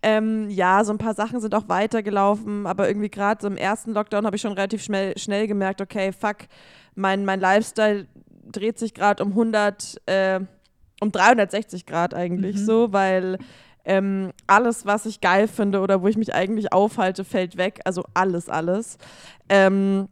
ähm, 0.03 0.51
ja, 0.51 0.85
so 0.85 0.93
ein 0.93 0.99
paar 0.99 1.15
Sachen 1.15 1.41
sind 1.41 1.55
auch 1.55 1.69
weitergelaufen. 1.71 2.67
Aber 2.67 2.87
irgendwie 2.87 3.09
gerade 3.09 3.41
so 3.41 3.47
im 3.49 3.57
ersten 3.57 3.93
Lockdown 3.95 4.27
habe 4.27 4.37
ich 4.37 4.43
schon 4.43 4.53
relativ 4.53 4.83
schnell, 4.83 5.17
schnell 5.19 5.47
gemerkt, 5.47 5.81
okay, 5.81 6.13
fuck, 6.13 6.37
mein, 6.95 7.25
mein 7.25 7.41
Lifestyle 7.41 8.07
dreht 8.45 8.79
sich 8.79 8.93
gerade 8.93 9.23
um 9.25 9.31
100, 9.31 10.03
äh, 10.07 10.41
um 11.01 11.11
360 11.13 11.87
Grad 11.87 12.13
eigentlich 12.13 12.57
Mhm. 12.57 12.65
so, 12.65 12.93
weil 12.93 13.39
ähm, 13.87 14.33
alles, 14.47 14.85
was 14.85 15.07
ich 15.07 15.21
geil 15.23 15.49
finde 15.49 15.81
oder 15.81 16.03
wo 16.03 16.09
ich 16.09 16.17
mich 16.19 16.35
eigentlich 16.35 16.73
aufhalte, 16.73 17.25
fällt 17.25 17.57
weg. 17.57 17.81
Also 17.85 18.05
alles, 18.15 18.49
alles. 18.51 18.99
Ähm, 19.49 20.09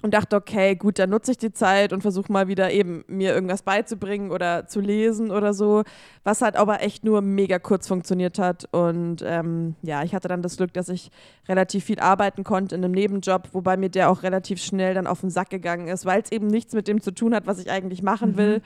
und 0.00 0.14
dachte, 0.14 0.36
okay, 0.36 0.76
gut, 0.76 1.00
dann 1.00 1.10
nutze 1.10 1.32
ich 1.32 1.38
die 1.38 1.52
Zeit 1.52 1.92
und 1.92 2.02
versuche 2.02 2.30
mal 2.30 2.46
wieder 2.46 2.70
eben 2.70 3.02
mir 3.08 3.34
irgendwas 3.34 3.62
beizubringen 3.62 4.30
oder 4.30 4.68
zu 4.68 4.78
lesen 4.78 5.32
oder 5.32 5.52
so, 5.52 5.82
was 6.22 6.40
halt 6.40 6.54
aber 6.54 6.82
echt 6.82 7.02
nur 7.02 7.20
mega 7.20 7.58
kurz 7.58 7.88
funktioniert 7.88 8.38
hat. 8.38 8.68
Und 8.70 9.24
ähm, 9.26 9.74
ja, 9.82 10.04
ich 10.04 10.14
hatte 10.14 10.28
dann 10.28 10.40
das 10.40 10.56
Glück, 10.56 10.72
dass 10.72 10.88
ich 10.88 11.10
relativ 11.48 11.82
viel 11.84 11.98
arbeiten 11.98 12.44
konnte 12.44 12.76
in 12.76 12.84
einem 12.84 12.92
Nebenjob, 12.94 13.48
wobei 13.54 13.76
mir 13.76 13.88
der 13.88 14.08
auch 14.08 14.22
relativ 14.22 14.62
schnell 14.62 14.94
dann 14.94 15.08
auf 15.08 15.22
den 15.22 15.30
Sack 15.30 15.50
gegangen 15.50 15.88
ist, 15.88 16.06
weil 16.06 16.22
es 16.22 16.30
eben 16.30 16.46
nichts 16.46 16.74
mit 16.74 16.86
dem 16.86 17.00
zu 17.00 17.10
tun 17.12 17.34
hat, 17.34 17.48
was 17.48 17.58
ich 17.58 17.68
eigentlich 17.68 18.00
machen 18.00 18.36
will. 18.36 18.62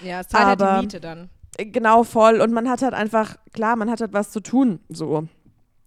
Ja, 0.00 0.20
es 0.20 0.28
zahlt 0.28 0.46
halt 0.46 0.62
Aber- 0.62 0.74
die 0.76 0.82
Miete 0.82 1.00
dann. 1.00 1.28
Genau, 1.56 2.04
voll. 2.04 2.40
Und 2.40 2.52
man 2.52 2.68
hat 2.68 2.82
halt 2.82 2.94
einfach, 2.94 3.36
klar, 3.52 3.76
man 3.76 3.90
hat 3.90 4.00
halt 4.00 4.12
was 4.12 4.30
zu 4.30 4.40
tun, 4.40 4.80
so. 4.88 5.26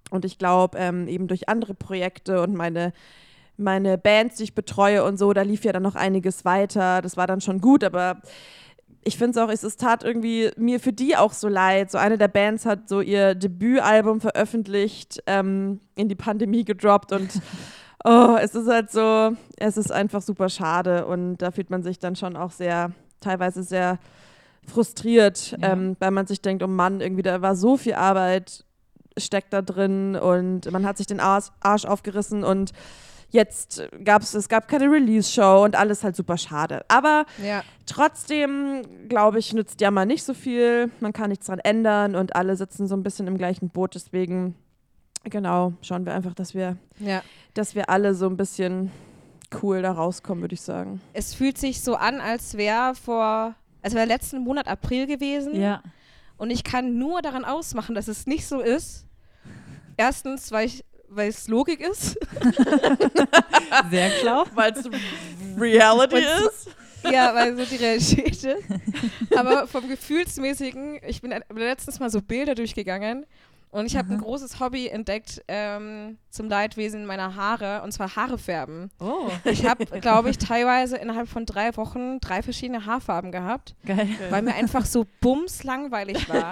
Und 0.10 0.26
ich 0.26 0.38
glaube, 0.38 0.78
ähm, 0.78 1.08
eben 1.08 1.28
durch 1.28 1.48
andere 1.48 1.74
Projekte 1.74 2.42
und 2.42 2.54
meine, 2.54 2.92
meine 3.56 3.98
Bands, 3.98 4.36
die 4.38 4.44
ich 4.44 4.56
betreue 4.56 5.04
und 5.04 5.18
so, 5.18 5.32
da 5.32 5.44
lief 5.44 5.64
ja 5.64 5.72
dann 5.72 5.84
noch 5.84 5.96
einiges 5.96 6.44
weiter. 6.44 7.02
Das 7.02 7.16
war 7.16 7.28
dann 7.28 7.40
schon 7.40 7.62
gut, 7.62 7.84
aber 7.84 8.22
ich 9.04 9.18
finde 9.18 9.32
es 9.32 9.38
auch, 9.38 9.50
es, 9.52 9.64
es 9.64 9.78
tat 9.78 10.04
irgendwie 10.04 10.52
mir 10.58 10.80
für 10.80 10.94
die 10.94 11.16
auch 11.16 11.34
so 11.34 11.48
leid. 11.48 11.92
So 11.92 11.98
eine 11.98 12.18
der 12.18 12.28
Bands 12.28 12.66
hat 12.66 12.90
so 12.90 13.02
ihr 13.02 13.36
Debütalbum 13.36 14.22
veröffentlicht, 14.22 15.24
ähm, 15.26 15.80
in 15.96 16.10
die 16.10 16.16
Pandemie 16.16 16.66
gedroppt 16.66 17.12
und 17.12 17.30
oh, 18.04 18.36
es 18.40 18.54
ist 18.54 18.68
halt 18.68 18.92
so, 18.92 19.32
es 19.58 19.78
ist 19.78 19.92
einfach 19.92 20.22
super 20.22 20.50
schade 20.50 21.06
und 21.06 21.38
da 21.38 21.52
fühlt 21.52 21.70
man 21.70 21.84
sich 21.84 22.00
dann 22.00 22.16
schon 22.16 22.36
auch 22.36 22.52
sehr, 22.52 22.92
teilweise 23.22 23.64
sehr 23.64 23.98
frustriert, 24.68 25.52
Ja. 25.60 25.74
ähm, 25.74 25.96
weil 26.00 26.12
man 26.12 26.28
sich 26.28 26.42
denkt, 26.42 26.64
oh 26.64 26.68
Mann, 26.68 27.02
irgendwie 27.02 27.24
da 27.24 27.42
war 27.42 27.56
so 27.56 27.78
viel 27.78 27.94
Arbeit 27.94 28.66
steckt 29.18 29.52
da 29.54 29.62
drin 29.62 30.16
und 30.16 30.72
man 30.72 30.86
hat 30.86 30.98
sich 30.98 31.06
den 31.08 31.20
Arsch, 31.20 31.48
Arsch 31.60 31.84
aufgerissen 31.86 32.44
und 32.46 32.72
jetzt 33.30 33.84
gab 34.06 34.22
es, 34.22 34.34
es 34.34 34.48
gab 34.48 34.68
keine 34.70 34.86
Release-Show 34.92 35.64
und 35.64 35.76
alles 35.78 36.04
halt 36.04 36.16
super 36.16 36.38
schade. 36.38 36.86
Aber 36.88 37.26
Ja. 37.44 37.62
trotzdem, 37.86 38.82
glaube 39.10 39.40
ich, 39.40 39.54
nützt 39.54 39.82
ja 39.82 39.92
mal 39.92 40.06
nicht 40.06 40.24
so 40.24 40.34
viel. 40.34 40.92
Man 41.02 41.12
kann 41.14 41.30
nichts 41.30 41.48
dran 41.48 41.60
ändern 41.60 42.16
und 42.16 42.36
alle 42.36 42.56
sitzen 42.56 42.88
so 42.88 42.96
ein 42.96 43.04
bisschen 43.04 43.28
im 43.28 43.38
gleichen 43.38 43.70
Boot. 43.70 43.96
Deswegen, 43.96 44.56
genau, 45.26 45.74
schauen 45.82 46.06
wir 46.06 46.14
einfach, 46.14 46.34
dass 46.34 46.54
wir, 46.54 46.78
ja. 47.00 47.22
dass 47.54 47.76
wir 47.76 47.90
alle 47.90 48.16
so 48.16 48.28
ein 48.28 48.38
bisschen 48.38 48.92
cool 49.62 49.82
da 49.82 49.92
rauskommen, 49.92 50.42
würde 50.42 50.54
ich 50.56 50.62
sagen. 50.62 51.02
Es 51.14 51.34
fühlt 51.34 51.58
sich 51.58 51.82
so 51.82 51.96
an, 51.96 52.22
als 52.22 52.56
wäre 52.58 52.96
vor, 52.96 53.56
als 53.82 53.94
wäre 53.94 54.06
letzten 54.06 54.40
Monat 54.40 54.68
April 54.68 55.08
gewesen. 55.08 55.60
Ja. 55.60 55.82
Und 56.38 56.50
ich 56.50 56.64
kann 56.64 56.98
nur 56.98 57.22
daran 57.22 57.46
ausmachen, 57.46 57.96
dass 57.96 58.08
es 58.08 58.26
nicht 58.26 58.46
so 58.48 58.60
ist. 58.60 59.06
Erstens, 59.98 60.52
weil 60.52 60.68
ich 60.68 60.84
weil 61.12 61.30
es 61.30 61.48
Logik 61.48 61.82
ist. 61.82 62.18
Sehr 63.92 64.12
schlau. 64.12 64.46
Weil 64.56 64.72
es 64.72 64.90
Reality 65.58 66.20
ist. 66.20 66.70
ja, 67.12 67.36
weil 67.36 67.56
so 67.58 67.66
die 67.66 67.76
Realität 67.76 68.44
ist. 68.44 68.48
Aber 69.36 69.68
vom 69.68 69.88
Gefühlsmäßigen, 69.90 71.02
ich 71.06 71.22
bin 71.22 71.34
letztens 71.54 72.00
mal 72.00 72.10
so 72.10 72.22
Bilder 72.22 72.56
durchgegangen 72.56 73.26
und 73.72 73.86
ich 73.86 73.96
habe 73.96 74.14
ein 74.14 74.20
großes 74.20 74.60
Hobby 74.60 74.88
entdeckt 74.88 75.42
ähm, 75.48 76.18
zum 76.30 76.50
Leidwesen 76.50 77.06
meiner 77.06 77.36
Haare 77.36 77.82
und 77.84 77.92
zwar 77.92 78.16
Haare 78.16 78.38
färben. 78.38 78.92
Oh, 79.00 79.30
Ich 79.46 79.66
habe, 79.66 79.86
glaube 79.86 80.30
ich, 80.30 80.38
teilweise 80.38 80.98
innerhalb 80.98 81.28
von 81.30 81.46
drei 81.46 81.76
Wochen 81.78 82.20
drei 82.20 82.42
verschiedene 82.42 82.86
Haarfarben 82.86 83.32
gehabt. 83.32 83.76
geil. 83.86 84.08
weil 84.30 84.42
mir 84.42 84.54
einfach 84.56 84.86
so 84.86 85.06
bums 85.22 85.64
langweilig 85.64 86.28
war. 86.30 86.52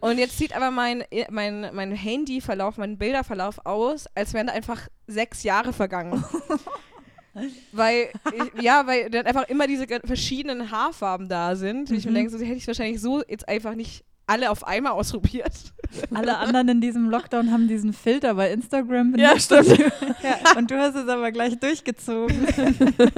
Und 0.00 0.18
jetzt 0.18 0.38
sieht 0.38 0.54
aber 0.56 0.70
mein, 0.70 1.04
mein, 1.30 1.70
mein 1.74 1.92
Handyverlauf, 1.92 2.78
mein 2.78 2.96
Bilderverlauf 2.98 3.64
aus, 3.66 4.06
als 4.14 4.32
wären 4.34 4.46
da 4.46 4.52
einfach 4.54 4.88
sechs 5.06 5.42
Jahre 5.42 5.72
vergangen. 5.72 6.24
weil, 7.72 8.08
ich, 8.54 8.62
ja, 8.62 8.86
weil 8.86 9.10
dann 9.10 9.26
einfach 9.26 9.48
immer 9.48 9.66
diese 9.66 9.86
verschiedenen 10.04 10.70
Haarfarben 10.70 11.28
da 11.28 11.56
sind. 11.56 11.90
Und 11.90 11.96
ich 11.96 12.04
mir 12.04 12.12
Mhm. 12.12 12.14
denke, 12.14 12.30
so 12.30 12.38
die 12.38 12.44
hätte 12.44 12.56
ich 12.58 12.66
wahrscheinlich 12.66 13.00
so 13.00 13.22
jetzt 13.26 13.48
einfach 13.48 13.74
nicht 13.74 14.04
alle 14.26 14.50
auf 14.50 14.66
einmal 14.66 14.92
ausprobiert. 14.92 15.52
Alle 16.12 16.38
anderen 16.38 16.68
in 16.68 16.80
diesem 16.80 17.08
Lockdown 17.08 17.52
haben 17.52 17.68
diesen 17.68 17.92
Filter 17.92 18.34
bei 18.34 18.50
Instagram 18.50 19.12
benutzt. 19.12 19.50
Ja, 19.52 19.62
stimmt. 19.62 19.92
Und 20.56 20.68
du 20.68 20.76
hast 20.76 20.96
es 20.96 21.08
aber 21.08 21.30
gleich 21.30 21.58
durchgezogen. 21.58 22.46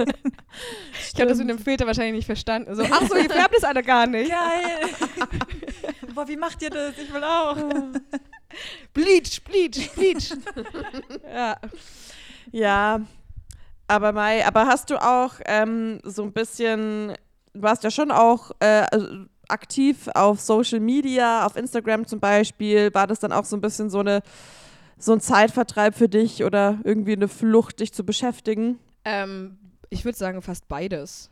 Ich 1.13 1.19
habe 1.19 1.29
das 1.29 1.39
mit 1.39 1.49
dem 1.49 1.59
Filter 1.59 1.87
wahrscheinlich 1.87 2.13
nicht 2.13 2.25
verstanden. 2.25 2.75
So, 2.75 2.83
ach 2.83 3.07
so, 3.07 3.15
ihr 3.15 3.29
färbt 3.29 3.55
es 3.57 3.63
alle 3.63 3.81
gar 3.81 4.05
nicht. 4.05 4.29
Geil. 4.29 4.89
Boah, 6.13 6.27
wie 6.27 6.37
macht 6.37 6.61
ihr 6.61 6.69
das? 6.69 6.95
Ich 6.97 7.11
will 7.11 7.23
auch. 7.23 7.57
Bleach, 8.93 9.41
Bleach, 9.43 9.89
Bleach. 9.91 10.33
ja. 11.31 11.57
Ja, 12.51 13.01
aber 13.87 14.11
Mai, 14.13 14.45
aber 14.45 14.67
hast 14.67 14.89
du 14.89 15.01
auch 15.01 15.33
ähm, 15.45 15.99
so 16.03 16.23
ein 16.23 16.33
bisschen, 16.33 17.13
du 17.53 17.61
warst 17.61 17.83
ja 17.83 17.91
schon 17.91 18.11
auch 18.11 18.51
äh, 18.59 18.85
also 18.91 19.25
aktiv 19.49 20.07
auf 20.13 20.39
Social 20.39 20.79
Media, 20.79 21.45
auf 21.45 21.55
Instagram 21.55 22.05
zum 22.07 22.19
Beispiel, 22.19 22.93
war 22.93 23.07
das 23.07 23.19
dann 23.19 23.31
auch 23.31 23.45
so 23.45 23.55
ein 23.55 23.61
bisschen 23.61 23.89
so 23.89 23.99
eine 23.99 24.21
so 24.99 25.13
ein 25.13 25.21
Zeitvertreib 25.21 25.93
für 25.95 26.09
dich 26.09 26.43
oder 26.43 26.79
irgendwie 26.83 27.13
eine 27.13 27.27
Flucht, 27.27 27.79
dich 27.81 27.93
zu 27.93 28.03
beschäftigen? 28.03 28.79
Ähm, 29.05 29.57
ich 29.91 30.05
würde 30.05 30.17
sagen, 30.17 30.41
fast 30.41 30.67
beides. 30.67 31.29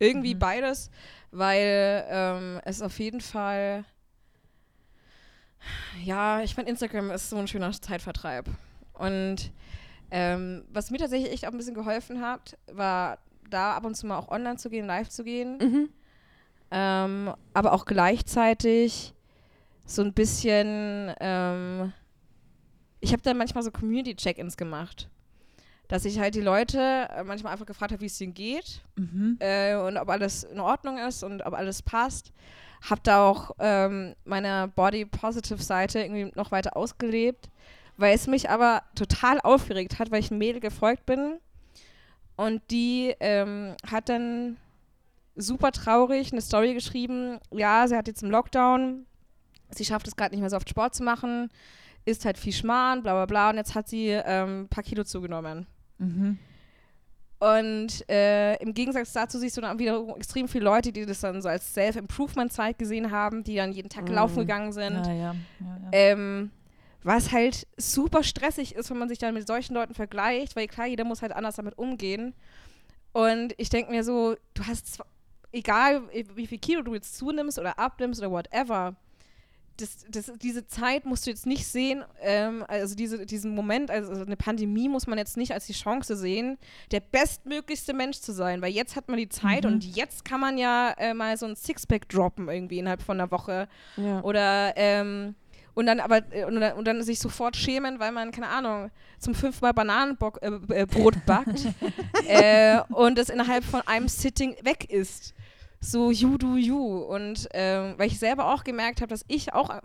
Irgendwie 0.00 0.34
Mhm. 0.34 0.38
beides, 0.40 0.90
weil 1.30 2.04
ähm, 2.08 2.60
es 2.64 2.82
auf 2.82 2.98
jeden 2.98 3.20
Fall. 3.20 3.84
Ja, 6.04 6.40
ich 6.42 6.54
finde, 6.54 6.70
Instagram 6.70 7.10
ist 7.10 7.30
so 7.30 7.36
ein 7.36 7.48
schöner 7.48 7.72
Zeitvertreib. 7.72 8.46
Und 8.92 9.52
ähm, 10.10 10.64
was 10.72 10.90
mir 10.90 10.98
tatsächlich 10.98 11.32
echt 11.32 11.46
auch 11.46 11.52
ein 11.52 11.58
bisschen 11.58 11.74
geholfen 11.74 12.20
hat, 12.22 12.56
war 12.72 13.18
da 13.50 13.76
ab 13.76 13.84
und 13.84 13.94
zu 13.96 14.06
mal 14.06 14.18
auch 14.18 14.28
online 14.30 14.56
zu 14.56 14.70
gehen, 14.70 14.86
live 14.86 15.08
zu 15.08 15.24
gehen. 15.24 15.58
Mhm. 15.58 15.88
Ähm, 16.70 17.32
aber 17.54 17.72
auch 17.72 17.84
gleichzeitig 17.86 19.14
so 19.86 20.02
ein 20.02 20.12
bisschen. 20.12 21.12
Ähm, 21.20 21.92
ich 23.00 23.12
habe 23.12 23.22
dann 23.22 23.38
manchmal 23.38 23.62
so 23.62 23.70
Community-Check-ins 23.70 24.56
gemacht. 24.56 25.08
Dass 25.86 26.04
ich 26.04 26.18
halt 26.18 26.34
die 26.34 26.42
Leute 26.42 27.08
äh, 27.10 27.24
manchmal 27.24 27.52
einfach 27.54 27.64
gefragt 27.64 27.92
habe, 27.92 28.02
wie 28.02 28.06
es 28.06 28.18
denen 28.18 28.34
geht 28.34 28.82
Mhm. 28.96 29.36
äh, 29.40 29.74
und 29.76 29.96
ob 29.96 30.10
alles 30.10 30.44
in 30.44 30.60
Ordnung 30.60 30.98
ist 30.98 31.22
und 31.22 31.46
ob 31.46 31.54
alles 31.54 31.80
passt. 31.80 32.32
Hab 32.88 33.02
da 33.04 33.26
auch 33.26 33.52
ähm, 33.58 34.14
meine 34.24 34.70
Body-Positive-Seite 34.76 36.00
irgendwie 36.00 36.30
noch 36.34 36.50
weiter 36.50 36.76
ausgelebt, 36.76 37.48
weil 37.96 38.14
es 38.14 38.26
mich 38.26 38.50
aber 38.50 38.82
total 38.94 39.40
aufgeregt 39.40 39.98
hat, 39.98 40.10
weil 40.10 40.20
ich 40.20 40.30
ein 40.30 40.36
Mädel 40.38 40.60
gefolgt 40.60 41.06
bin 41.06 41.38
und 42.36 42.60
die 42.70 43.14
ähm, 43.20 43.74
hat 43.90 44.10
dann 44.10 44.58
super 45.40 45.72
traurig 45.72 46.32
eine 46.32 46.40
Story 46.42 46.74
geschrieben. 46.74 47.38
Ja, 47.52 47.86
sie 47.88 47.96
hat 47.96 48.08
jetzt 48.08 48.22
im 48.22 48.30
Lockdown, 48.30 49.06
sie 49.70 49.84
schafft 49.84 50.06
es 50.08 50.16
gerade 50.16 50.32
nicht 50.34 50.40
mehr 50.40 50.50
so 50.50 50.56
oft 50.56 50.68
Sport 50.68 50.94
zu 50.94 51.02
machen, 51.02 51.48
isst 52.04 52.24
halt 52.24 52.36
viel 52.38 52.52
Schmarrn, 52.52 53.02
bla 53.02 53.12
bla 53.14 53.26
bla 53.26 53.50
und 53.50 53.56
jetzt 53.56 53.74
hat 53.74 53.88
sie 53.88 54.08
ähm, 54.08 54.62
ein 54.62 54.68
paar 54.68 54.84
Kilo 54.84 55.04
zugenommen. 55.04 55.66
Mhm. 55.98 56.38
Und 57.40 58.08
äh, 58.10 58.56
im 58.56 58.74
Gegensatz 58.74 59.12
dazu 59.12 59.38
siehst 59.38 59.56
du 59.56 59.60
dann 59.60 59.78
wieder 59.78 60.04
extrem 60.16 60.48
viele 60.48 60.64
Leute, 60.64 60.90
die 60.92 61.06
das 61.06 61.20
dann 61.20 61.40
so 61.40 61.48
als 61.48 61.72
Self-Improvement-Zeit 61.72 62.78
gesehen 62.78 63.12
haben, 63.12 63.44
die 63.44 63.54
dann 63.54 63.70
jeden 63.70 63.88
Tag 63.88 64.08
Mhm. 64.08 64.14
laufen 64.14 64.38
gegangen 64.38 64.72
sind. 64.72 65.06
Ja, 65.06 65.12
ja. 65.12 65.34
ja. 65.60 65.88
Ähm, 65.92 66.50
was 67.04 67.30
halt 67.30 67.68
super 67.76 68.24
stressig 68.24 68.74
ist, 68.74 68.90
wenn 68.90 68.98
man 68.98 69.08
sich 69.08 69.18
dann 69.18 69.34
mit 69.34 69.46
solchen 69.46 69.74
Leuten 69.74 69.94
vergleicht, 69.94 70.56
weil 70.56 70.66
klar, 70.66 70.88
jeder 70.88 71.04
muss 71.04 71.22
halt 71.22 71.32
anders 71.32 71.54
damit 71.54 71.78
umgehen. 71.78 72.34
Und 73.12 73.54
ich 73.56 73.68
denke 73.70 73.92
mir 73.92 74.02
so, 74.02 74.34
du 74.54 74.64
hast, 74.66 74.98
egal 75.52 76.02
wie 76.34 76.46
viel 76.46 76.58
Kilo 76.58 76.82
du 76.82 76.94
jetzt 76.94 77.16
zunimmst 77.16 77.58
oder 77.58 77.78
abnimmst 77.78 78.20
oder 78.20 78.30
whatever, 78.30 78.96
das, 79.80 79.98
das, 80.10 80.32
diese 80.42 80.66
Zeit 80.66 81.04
musst 81.06 81.24
du 81.24 81.30
jetzt 81.30 81.46
nicht 81.46 81.64
sehen, 81.64 82.02
ähm, 82.20 82.64
also 82.66 82.96
diese, 82.96 83.24
diesen 83.26 83.54
Moment, 83.54 83.92
also 83.92 84.10
eine 84.12 84.36
Pandemie 84.36 84.88
muss 84.88 85.06
man 85.06 85.18
jetzt 85.18 85.36
nicht 85.36 85.52
als 85.52 85.66
die 85.66 85.72
Chance 85.72 86.16
sehen, 86.16 86.58
der 86.90 86.98
bestmöglichste 86.98 87.94
Mensch 87.94 88.18
zu 88.18 88.32
sein, 88.32 88.60
weil 88.60 88.72
jetzt 88.72 88.96
hat 88.96 89.06
man 89.08 89.18
die 89.18 89.28
Zeit 89.28 89.64
Mhm. 89.64 89.72
und 89.74 89.84
jetzt 89.84 90.24
kann 90.24 90.40
man 90.40 90.58
ja 90.58 90.90
äh, 90.98 91.14
mal 91.14 91.36
so 91.36 91.46
ein 91.46 91.54
Sixpack 91.54 92.08
droppen 92.08 92.48
irgendwie 92.48 92.80
innerhalb 92.80 93.02
von 93.02 93.20
einer 93.20 93.30
Woche 93.30 93.68
Ja. 93.96 94.20
oder, 94.22 94.72
ähm, 94.76 95.36
und 95.74 95.86
dann 95.86 96.00
aber 96.00 96.22
äh, 96.32 96.44
und 96.44 96.56
dann, 96.60 96.76
und 96.76 96.84
dann 96.88 97.00
sich 97.04 97.20
sofort 97.20 97.54
schämen, 97.56 98.00
weil 98.00 98.10
man, 98.10 98.32
keine 98.32 98.48
Ahnung, 98.48 98.90
zum 99.20 99.32
fünften 99.36 99.64
Mal 99.64 99.74
Bananenbrot 99.74 100.42
äh, 100.42 100.80
äh, 100.82 101.12
backt 101.24 101.68
äh, 102.26 102.80
und 102.88 103.16
es 103.16 103.28
innerhalb 103.28 103.62
von 103.62 103.82
einem 103.86 104.08
Sitting 104.08 104.56
weg 104.64 104.90
ist. 104.90 105.34
So 105.80 106.10
you 106.10 106.38
do 106.38 106.56
you. 106.56 106.98
Und 106.98 107.48
ähm, 107.52 107.94
weil 107.96 108.08
ich 108.08 108.18
selber 108.18 108.52
auch 108.52 108.64
gemerkt 108.64 109.00
habe, 109.00 109.10
dass 109.10 109.24
ich 109.28 109.52
auch 109.52 109.80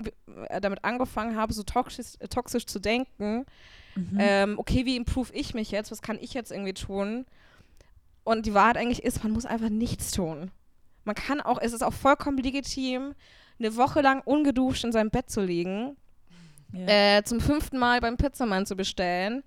damit 0.62 0.84
angefangen 0.84 1.36
habe, 1.36 1.54
so 1.54 1.64
toxisch, 1.64 2.16
äh, 2.20 2.28
toxisch 2.28 2.66
zu 2.66 2.80
denken. 2.80 3.46
Mhm. 3.96 4.18
Ähm, 4.20 4.60
okay, 4.60 4.86
wie 4.86 4.96
improve 4.96 5.32
ich 5.34 5.54
mich 5.54 5.72
jetzt? 5.72 5.92
Was 5.92 6.02
kann 6.02 6.18
ich 6.20 6.34
jetzt 6.34 6.52
irgendwie 6.52 6.74
tun? 6.74 7.26
Und 8.24 8.46
die 8.46 8.54
Wahrheit 8.54 8.78
eigentlich 8.78 9.04
ist, 9.04 9.24
man 9.24 9.34
muss 9.34 9.46
einfach 9.46 9.70
nichts 9.70 10.12
tun. 10.12 10.52
Man 11.04 11.16
kann 11.16 11.42
auch, 11.42 11.60
es 11.62 11.74
ist 11.74 11.84
auch 11.84 11.94
vollkommen 11.94 12.38
legitim, 12.38 13.14
eine 13.60 13.76
Woche 13.76 14.02
lang 14.02 14.22
ungeduscht 14.22 14.84
in 14.84 14.92
seinem 14.92 15.10
Bett 15.10 15.30
zu 15.30 15.42
liegen, 15.42 15.98
ja. 16.72 17.18
äh, 17.18 17.24
zum 17.24 17.40
fünften 17.40 17.78
Mal 17.78 18.00
beim 18.00 18.18
Pizzamann 18.18 18.66
zu 18.66 18.76
bestellen 18.76 19.44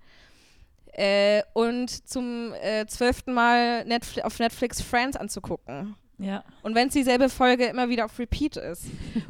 äh, 0.93 1.41
und 1.53 1.89
zum 2.07 2.53
äh, 2.61 2.85
zwölften 2.85 3.33
Mal 3.33 3.85
Netflix, 3.85 4.25
auf 4.25 4.39
Netflix 4.39 4.81
Friends 4.81 5.17
anzugucken. 5.17 5.95
Ja. 6.19 6.43
Und 6.63 6.75
wenn 6.75 6.87
es 6.87 6.93
dieselbe 6.93 7.29
Folge 7.29 7.65
immer 7.65 7.89
wieder 7.89 8.05
auf 8.05 8.17
Repeat 8.17 8.57
ist. 8.57 8.85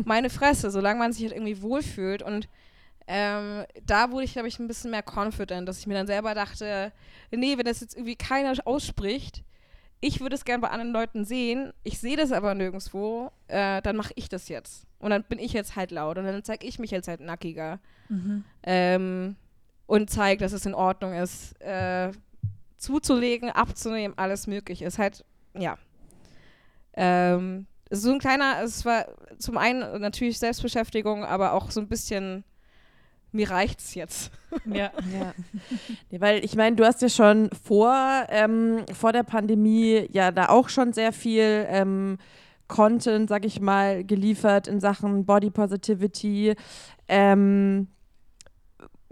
Meine 0.06 0.30
Fresse, 0.30 0.71
solange 0.71 1.00
man 1.00 1.13
sich 1.13 1.23
halt 1.23 1.34
irgendwie 1.34 1.62
wohlfühlt. 1.62 2.21
Und 2.21 2.47
ähm, 3.08 3.65
da 3.86 4.12
wurde 4.12 4.26
ich, 4.26 4.34
glaube 4.34 4.47
ich, 4.47 4.60
ein 4.60 4.67
bisschen 4.67 4.91
mehr 4.91 5.04
confident, 5.04 5.67
dass 5.67 5.80
ich 5.80 5.88
mir 5.88 5.95
dann 5.95 6.08
selber 6.08 6.34
dachte, 6.34 6.91
nee, 7.32 7.58
wenn 7.58 7.65
das 7.65 7.82
jetzt 7.82 7.95
irgendwie 7.95 8.15
keiner 8.15 8.54
ausspricht, 8.65 9.43
ich 10.00 10.19
würde 10.21 10.36
es 10.36 10.45
gern 10.45 10.62
bei 10.62 10.69
anderen 10.69 10.91
Leuten 10.91 11.26
sehen, 11.26 11.73
ich 11.84 12.00
sehe 12.00 12.17
das 12.17 12.32
aber 12.32 12.54
nirgendwo, 12.54 13.32
äh, 13.47 13.82
dann 13.82 13.95
mache 13.95 14.13
ich 14.15 14.30
das 14.30 14.47
jetzt. 14.47 14.86
Und 15.00 15.10
dann 15.10 15.23
bin 15.23 15.39
ich 15.39 15.54
jetzt 15.54 15.76
halt 15.76 15.91
laut 15.91 16.17
und 16.17 16.26
dann 16.26 16.43
zeige 16.43 16.67
ich 16.67 16.80
mich 16.80 16.91
jetzt 16.91 17.08
halt 17.08 17.19
nackiger. 17.19 17.80
Mhm. 18.10 18.43
Ähm, 18.63 19.36
und 19.88 20.10
zeige, 20.10 20.43
dass 20.43 20.52
es 20.52 20.65
in 20.65 20.76
Ordnung 20.76 21.13
ist, 21.13 21.60
äh, 21.62 22.12
zuzulegen, 22.78 23.50
abzunehmen, 23.50 24.17
alles 24.17 24.47
möglich 24.47 24.82
ist. 24.82 25.00
Halt, 25.00 25.26
ja. 25.58 25.78
Ähm, 26.98 27.68
so 27.90 28.12
ein 28.12 28.20
kleiner, 28.20 28.62
es 28.64 28.84
war 28.86 29.06
zum 29.38 29.58
einen 29.58 30.02
natürlich 30.02 30.40
Selbstbeschäftigung, 30.40 31.24
aber 31.24 31.54
auch 31.54 31.72
so 31.72 31.80
ein 31.80 31.88
bisschen, 31.88 32.44
mir 33.32 33.50
reicht's 33.50 33.96
jetzt. 33.96 34.32
Ja. 34.66 34.92
Ja. 35.14 35.34
Nee, 36.10 36.22
weil 36.22 36.44
ich 36.44 36.56
meine, 36.56 36.78
du 36.78 36.86
hast 36.86 37.02
ja 37.02 37.10
schon 37.10 37.50
vor, 37.64 38.26
ähm, 38.30 38.86
vor 38.94 39.12
der 39.12 39.24
Pandemie 39.24 40.08
ja 40.12 40.32
da 40.32 40.48
auch 40.48 40.70
schon 40.70 40.94
sehr 40.94 41.12
viel 41.12 41.66
ähm, 41.70 42.18
Content, 42.68 43.30
sag 43.30 43.46
ich 43.46 43.60
mal, 43.60 44.04
geliefert 44.04 44.68
in 44.68 44.80
Sachen 44.80 45.26
Body 45.26 45.50
Positivity. 45.50 46.56
Ähm, 47.10 47.88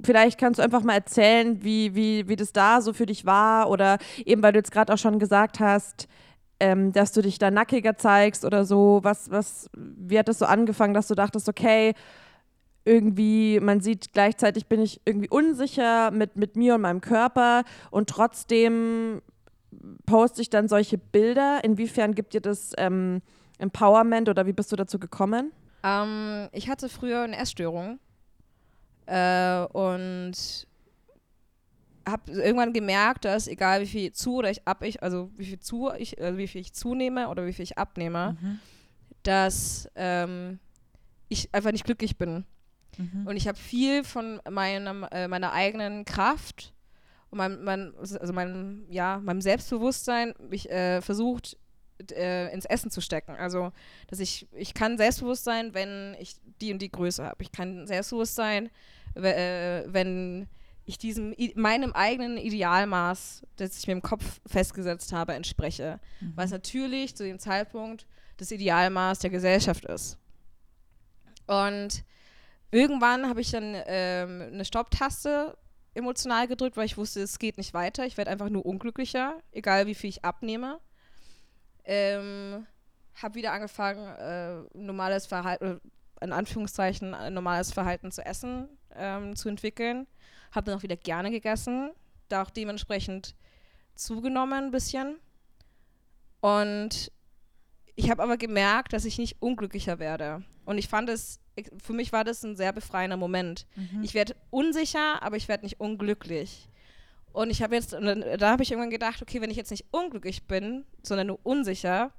vielleicht 0.03 0.39
kannst 0.39 0.59
du 0.59 0.63
einfach 0.63 0.83
mal 0.83 0.95
erzählen, 0.95 1.63
wie, 1.63 1.95
wie, 1.95 2.27
wie 2.27 2.35
das 2.35 2.53
da 2.53 2.81
so 2.81 2.93
für 2.93 3.05
dich 3.05 3.25
war 3.25 3.69
oder 3.69 3.97
eben, 4.25 4.41
weil 4.41 4.53
du 4.53 4.59
jetzt 4.59 4.71
gerade 4.71 4.93
auch 4.93 4.97
schon 4.97 5.19
gesagt 5.19 5.59
hast, 5.59 6.07
ähm, 6.59 6.91
dass 6.91 7.11
du 7.11 7.21
dich 7.21 7.37
da 7.37 7.51
nackiger 7.51 7.97
zeigst 7.97 8.45
oder 8.45 8.65
so. 8.65 8.99
Was, 9.03 9.29
was, 9.31 9.69
wie 9.73 10.17
hat 10.17 10.27
das 10.27 10.39
so 10.39 10.45
angefangen, 10.45 10.93
dass 10.93 11.07
du 11.07 11.15
dachtest, 11.15 11.49
okay, 11.49 11.93
irgendwie, 12.85 13.59
man 13.59 13.81
sieht 13.81 14.13
gleichzeitig 14.13 14.67
bin 14.67 14.79
ich 14.79 15.01
irgendwie 15.05 15.29
unsicher 15.29 16.11
mit, 16.11 16.35
mit 16.35 16.55
mir 16.55 16.75
und 16.75 16.81
meinem 16.81 17.01
Körper 17.01 17.63
und 17.89 18.09
trotzdem 18.09 19.21
poste 20.05 20.41
ich 20.41 20.49
dann 20.49 20.67
solche 20.67 20.97
Bilder. 20.97 21.63
Inwiefern 21.63 22.13
gibt 22.13 22.33
dir 22.33 22.41
das 22.41 22.73
ähm, 22.77 23.21
Empowerment 23.57 24.29
oder 24.29 24.45
wie 24.45 24.53
bist 24.53 24.71
du 24.71 24.75
dazu 24.75 24.99
gekommen? 24.99 25.51
Ähm, 25.83 26.47
ich 26.51 26.69
hatte 26.69 26.87
früher 26.87 27.21
eine 27.21 27.37
Essstörung 27.37 27.99
äh, 29.07 29.65
und 29.65 30.67
habe 32.07 32.31
irgendwann 32.31 32.73
gemerkt, 32.73 33.25
dass 33.25 33.47
egal 33.47 33.81
wie 33.81 33.87
viel 33.87 34.11
zu 34.11 34.35
oder 34.35 34.49
ich 34.49 34.67
ab 34.67 34.83
ich, 34.83 35.01
also 35.01 35.31
wie 35.37 35.45
viel 35.45 35.59
zu 35.59 35.91
ich, 35.97 36.21
also 36.21 36.37
wie 36.37 36.47
viel 36.47 36.61
ich 36.61 36.73
zunehme 36.73 37.29
oder 37.29 37.45
wie 37.45 37.53
viel 37.53 37.63
ich 37.63 37.77
abnehme, 37.77 38.37
Mhm. 38.39 38.59
dass 39.23 39.89
ähm, 39.95 40.59
ich 41.29 41.53
einfach 41.53 41.71
nicht 41.71 41.85
glücklich 41.85 42.17
bin. 42.17 42.45
Mhm. 42.97 43.27
Und 43.27 43.37
ich 43.37 43.47
habe 43.47 43.57
viel 43.57 44.03
von 44.03 44.39
meinem, 44.49 45.05
äh, 45.11 45.27
meiner 45.27 45.51
eigenen 45.51 46.05
Kraft 46.05 46.73
und 47.29 47.39
meinem, 47.39 47.63
mein, 47.63 47.93
also 47.97 48.33
meinem, 48.33 48.85
ja, 48.89 49.19
meinem 49.23 49.41
Selbstbewusstsein 49.41 50.33
mich 50.49 50.69
äh, 50.69 51.01
versucht 51.01 51.57
äh, 52.11 52.53
ins 52.53 52.65
Essen 52.65 52.91
zu 52.91 53.01
stecken. 53.01 53.31
Also, 53.31 53.71
dass 54.07 54.19
ich, 54.19 54.47
ich 54.53 54.73
kann 54.73 54.97
selbstbewusst 54.97 55.43
sein, 55.43 55.73
wenn 55.73 56.15
ich 56.19 56.35
die 56.61 56.71
und 56.71 56.79
die 56.81 56.91
Größe 56.91 57.23
habe. 57.23 57.41
Ich 57.41 57.51
kann 57.51 57.87
selbstbewusst 57.87 58.35
sein, 58.35 58.69
äh, 59.15 59.83
wenn 59.87 60.47
ich 60.85 60.97
diesem 60.97 61.33
meinem 61.55 61.93
eigenen 61.93 62.37
Idealmaß, 62.37 63.43
das 63.55 63.77
ich 63.77 63.87
mir 63.87 63.93
im 63.93 64.01
Kopf 64.01 64.39
festgesetzt 64.45 65.11
habe, 65.13 65.33
entspreche. 65.33 65.99
Mhm. 66.21 66.33
Was 66.35 66.51
natürlich 66.51 67.15
zu 67.15 67.23
dem 67.23 67.39
Zeitpunkt 67.39 68.05
das 68.37 68.51
Idealmaß 68.51 69.19
der 69.19 69.29
Gesellschaft 69.29 69.85
ist. 69.85 70.17
Und 71.47 72.03
irgendwann 72.71 73.27
habe 73.27 73.41
ich 73.41 73.51
dann 73.51 73.75
ähm, 73.87 74.49
eine 74.53 74.65
Stopptaste 74.65 75.57
emotional 75.93 76.47
gedrückt, 76.47 76.77
weil 76.77 76.85
ich 76.85 76.97
wusste, 76.97 77.21
es 77.21 77.39
geht 77.39 77.57
nicht 77.57 77.73
weiter. 77.73 78.05
Ich 78.05 78.17
werde 78.17 78.29
einfach 78.29 78.49
nur 78.49 78.65
unglücklicher, 78.65 79.41
egal 79.51 79.87
wie 79.87 79.95
viel 79.95 80.09
ich 80.09 80.25
abnehme. 80.25 80.79
Ähm, 81.85 82.67
habe 83.15 83.35
wieder 83.35 83.53
angefangen, 83.53 84.05
äh, 84.17 84.77
normales 84.77 85.25
Verhalten, 85.25 85.79
in 86.21 86.33
Anführungszeichen, 86.33 87.13
ein 87.13 87.33
normales 87.33 87.71
Verhalten 87.71 88.11
zu 88.11 88.25
essen 88.25 88.67
ähm, 88.93 89.35
zu 89.35 89.49
entwickeln. 89.49 90.07
Habe 90.55 90.65
dann 90.65 90.79
auch 90.79 90.83
wieder 90.83 90.97
gerne 90.97 91.31
gegessen, 91.31 91.91
da 92.29 92.41
auch 92.41 92.49
dementsprechend 92.49 93.35
zugenommen 93.95 94.65
ein 94.65 94.71
bisschen. 94.71 95.17
Und 96.41 97.11
ich 97.95 98.09
habe 98.09 98.23
aber 98.23 98.37
gemerkt, 98.37 98.93
dass 98.93 99.05
ich 99.05 99.17
nicht 99.17 99.41
unglücklicher 99.41 99.99
werde. 99.99 100.43
Und 100.65 100.77
ich 100.77 100.87
fand 100.87 101.09
es, 101.09 101.39
für 101.81 101.93
mich 101.93 102.11
war 102.11 102.23
das 102.23 102.43
ein 102.43 102.55
sehr 102.55 102.73
befreiender 102.73 103.17
Moment. 103.17 103.65
Mhm. 103.75 104.03
Ich 104.03 104.13
werde 104.13 104.35
unsicher, 104.49 105.21
aber 105.23 105.37
ich 105.37 105.47
werde 105.47 105.63
nicht 105.63 105.79
unglücklich. 105.79 106.69
Und 107.31 107.49
ich 107.49 107.61
habe 107.61 107.75
jetzt, 107.75 107.93
da 107.93 108.51
habe 108.51 108.63
ich 108.63 108.71
irgendwann 108.71 108.89
gedacht, 108.89 109.21
okay, 109.21 109.41
wenn 109.41 109.51
ich 109.51 109.57
jetzt 109.57 109.71
nicht 109.71 109.85
unglücklich 109.91 110.47
bin, 110.47 110.85
sondern 111.03 111.27
nur 111.27 111.39
unsicher, 111.43 112.11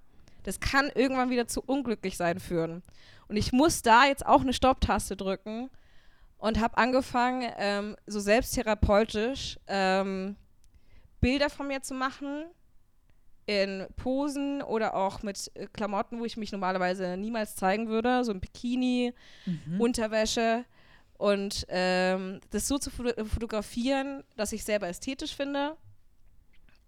das 0.42 0.60
kann 0.60 0.90
irgendwann 0.94 1.30
wieder 1.30 1.48
zu 1.48 1.62
unglücklich 1.62 2.16
sein 2.16 2.38
führen. 2.38 2.82
Und 3.28 3.36
ich 3.36 3.52
muss 3.52 3.82
da 3.82 4.06
jetzt 4.06 4.24
auch 4.24 4.42
eine 4.42 4.52
Stopptaste 4.52 5.16
drücken 5.16 5.70
und 6.38 6.60
habe 6.60 6.76
angefangen, 6.76 7.50
ähm, 7.58 7.96
so 8.06 8.20
selbsttherapeutisch 8.20 9.58
ähm, 9.66 10.36
Bilder 11.20 11.50
von 11.50 11.66
mir 11.68 11.82
zu 11.82 11.94
machen 11.94 12.44
in 13.46 13.86
Posen 13.96 14.60
oder 14.62 14.94
auch 14.94 15.22
mit 15.22 15.50
äh, 15.54 15.66
Klamotten, 15.72 16.18
wo 16.20 16.24
ich 16.24 16.36
mich 16.36 16.52
normalerweise 16.52 17.16
niemals 17.16 17.54
zeigen 17.56 17.88
würde, 17.88 18.24
so 18.24 18.32
ein 18.32 18.40
Bikini, 18.40 19.12
Mhm. 19.46 19.80
Unterwäsche 19.80 20.64
und 21.16 21.64
ähm, 21.68 22.40
das 22.50 22.68
so 22.68 22.76
zu 22.78 22.90
foto 22.90 23.24
fotografieren, 23.24 24.22
dass 24.36 24.52
ich 24.52 24.64
selber 24.64 24.88
ästhetisch 24.88 25.34
finde, 25.34 25.76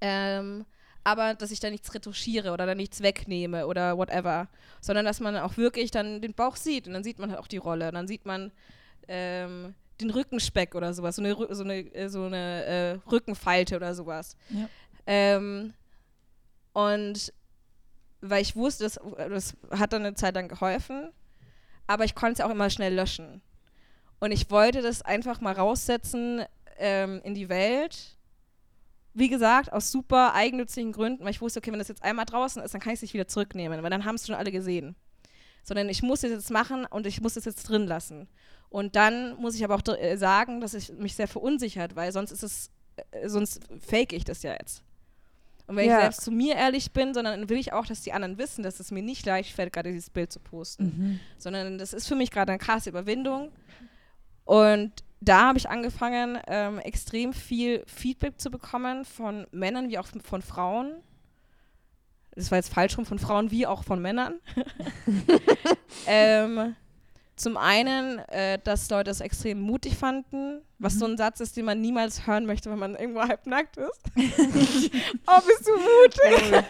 ähm, 0.01 0.67
aber 1.05 1.35
dass 1.35 1.51
ich 1.51 1.61
da 1.61 1.71
nichts 1.71 1.95
retuschiere 1.95 2.53
oder 2.53 2.67
da 2.67 2.75
nichts 2.75 3.03
wegnehme 3.03 3.67
oder 3.67 3.97
whatever, 3.97 4.49
sondern 4.81 5.07
dass 5.07 5.21
man 5.21 5.37
auch 5.37 5.57
wirklich 5.57 5.91
dann 5.91 6.21
den 6.21 6.35
Bauch 6.35 6.57
sieht 6.57 6.87
und 6.87 6.93
dann 6.93 7.05
sieht 7.05 7.19
man 7.19 7.31
halt 7.31 7.41
auch 7.41 7.47
die 7.49 7.57
Rolle, 7.57 7.89
und 7.89 7.95
dann 7.95 8.09
sieht 8.09 8.27
man 8.27 8.53
ähm, 9.09 9.75
den 10.01 10.11
Rückenspeck 10.11 10.75
oder 10.75 10.95
sowas, 10.95 11.17
so 11.17 11.23
eine, 11.23 11.35
so 11.55 11.65
eine, 11.65 11.95
äh, 11.95 12.09
so 12.09 12.25
eine 12.25 12.65
äh, 12.65 13.11
Rückenfalte 13.11 13.77
oder 13.77 13.95
sowas. 13.95 14.37
Ja. 14.51 14.69
Ähm, 15.07 15.75
und 16.73 17.33
weil 18.21 18.43
ich 18.43 18.57
wusste, 18.57 18.85
das, 18.85 19.01
das 19.17 19.57
hat 19.71 19.93
dann 19.93 20.05
eine 20.05 20.15
Zeit 20.15 20.35
lang 20.35 20.49
geholfen, 20.49 21.11
aber 21.87 22.05
ich 22.05 22.15
konnte 22.15 22.41
es 22.43 22.47
auch 22.47 22.51
immer 22.51 22.71
schnell 22.71 22.95
löschen. 22.95 23.43
Und 24.21 24.33
ich 24.33 24.51
wollte 24.51 24.83
das 24.83 25.03
einfach 25.03 25.41
mal 25.41 25.55
raussetzen 25.55 26.45
ähm, 26.79 27.21
in 27.25 27.35
die 27.35 27.49
Welt. 27.49 28.17
Wie 29.15 29.29
gesagt, 29.29 29.73
aus 29.73 29.91
super 29.91 30.35
eigennützigen 30.35 30.93
Gründen, 30.93 31.25
weil 31.25 31.31
ich 31.31 31.41
wusste, 31.41 31.59
okay, 31.59 31.73
wenn 31.73 31.79
das 31.79 31.89
jetzt 31.89 32.03
einmal 32.03 32.25
draußen 32.25 32.63
ist, 32.63 32.75
dann 32.75 32.81
kann 32.81 32.93
ich 32.93 32.99
es 32.99 33.03
nicht 33.03 33.15
wieder 33.15 33.29
zurücknehmen, 33.29 33.83
weil 33.83 33.91
dann 33.91 34.05
haben 34.05 34.17
es 34.17 34.27
schon 34.27 34.37
alle 34.37 34.53
gesehen. 34.53 34.97
Sondern 35.63 35.89
ich 35.89 36.03
muss 36.03 36.23
es 36.23 36.31
jetzt 36.31 36.51
machen 36.51 36.85
und 36.87 37.07
ich 37.07 37.21
muss 37.21 37.37
es 37.37 37.45
jetzt 37.45 37.65
drin 37.65 37.87
lassen. 37.87 38.29
Und 38.71 38.97
dann 38.97 39.35
muss 39.37 39.55
ich 39.55 39.65
aber 39.65 39.75
auch 39.77 39.83
äh, 39.99 40.17
sagen, 40.17 40.61
dass 40.61 40.75
ich 40.75 40.93
mich 40.93 41.15
sehr 41.17 41.29
verunsichert, 41.29 41.97
weil 41.97 42.13
sonst 42.13 42.31
ist 42.33 42.43
es, 42.43 42.71
äh, 43.13 43.29
sonst 43.29 43.61
fake 43.81 44.13
ich 44.13 44.25
das 44.25 44.43
ja 44.43 44.53
jetzt. 44.53 44.83
Und 45.67 45.77
wenn 45.77 45.87
Ja. 45.87 45.97
ich 45.97 46.03
selbst 46.03 46.21
zu 46.23 46.31
mir 46.31 46.55
ehrlich 46.57 46.93
bin, 46.93 47.13
sondern 47.15 47.41
dann 47.41 47.49
will 47.51 47.59
ich 47.59 47.73
auch, 47.73 47.87
dass 47.87 48.01
die 48.03 48.13
anderen 48.13 48.39
wissen, 48.39 48.63
dass 48.63 48.81
es 48.81 48.91
mir 48.91 49.03
nicht 49.03 49.25
leicht 49.27 49.53
fällt, 49.55 49.73
gerade 49.73 49.91
dieses 49.93 50.11
Bild 50.11 50.33
zu 50.33 50.41
posten 50.41 50.85
Mhm. 50.85 51.21
sondern 51.39 51.79
das 51.79 51.93
ist 51.93 52.09
für 52.09 52.15
mich 52.15 52.31
gerade 52.31 52.53
eine 52.53 52.59
krasse 52.59 52.89
Überwindung. 52.91 53.51
Und 54.45 54.93
da 55.21 55.49
habe 55.49 55.59
ich 55.59 55.69
angefangen, 55.69 56.39
ähm, 56.47 56.79
extrem 56.79 57.33
viel 57.35 57.83
Feedback 57.87 58.41
zu 58.41 58.51
bekommen 58.51 59.05
von 59.05 59.47
Männern 59.51 59.89
wie 59.91 59.99
auch 59.99 60.07
von 60.07 60.41
Frauen. 60.43 60.93
Das 62.35 62.51
war 62.51 62.57
jetzt 62.59 62.73
falsch 62.73 62.97
rum, 62.97 63.05
von 63.05 63.19
Frauen 63.19 63.51
wie 63.51 63.67
auch 63.67 63.83
von 63.85 64.01
Männern. 64.01 64.35
ähm, 66.07 66.77
Zum 67.39 67.57
einen, 67.57 68.19
äh, 68.29 68.59
dass 68.63 68.91
Leute 68.91 69.11
es 69.11 69.21
extrem 69.21 69.61
mutig 69.61 69.97
fanden, 69.97 70.61
was 70.79 70.95
Mhm. 70.95 70.99
so 70.99 71.07
ein 71.07 71.17
Satz 71.17 71.41
ist, 71.41 71.57
den 71.57 71.65
man 71.65 71.81
niemals 71.81 72.27
hören 72.27 72.47
möchte, 72.47 72.71
wenn 72.71 72.79
man 72.79 72.95
irgendwo 72.97 73.21
halbnackt 73.21 73.77
ist. 73.77 74.01
oh, 74.17 75.41
bist 75.47 75.67
du 75.67 75.73
mutig? 75.77 76.65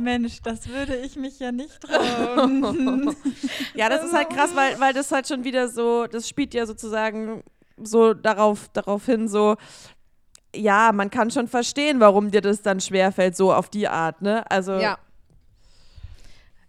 Mensch, 0.00 0.40
das 0.42 0.68
würde 0.68 0.96
ich 0.96 1.16
mich 1.16 1.38
ja 1.38 1.52
nicht 1.52 1.80
trauen. 1.80 3.14
Ja, 3.74 3.88
das 3.88 4.04
ist 4.04 4.12
halt 4.12 4.30
krass, 4.30 4.50
weil, 4.54 4.78
weil 4.80 4.92
das 4.92 5.12
halt 5.12 5.28
schon 5.28 5.44
wieder 5.44 5.68
so, 5.68 6.06
das 6.06 6.28
spielt 6.28 6.54
ja 6.54 6.66
sozusagen 6.66 7.42
so 7.82 8.14
darauf, 8.14 8.68
darauf 8.72 9.06
hin, 9.06 9.28
so, 9.28 9.56
ja, 10.54 10.90
man 10.92 11.10
kann 11.10 11.30
schon 11.30 11.48
verstehen, 11.48 12.00
warum 12.00 12.30
dir 12.30 12.40
das 12.40 12.62
dann 12.62 12.80
schwerfällt, 12.80 13.36
so 13.36 13.52
auf 13.54 13.68
die 13.70 13.88
Art, 13.88 14.20
ne? 14.22 14.48
Also, 14.50 14.72
Ja. 14.74 14.98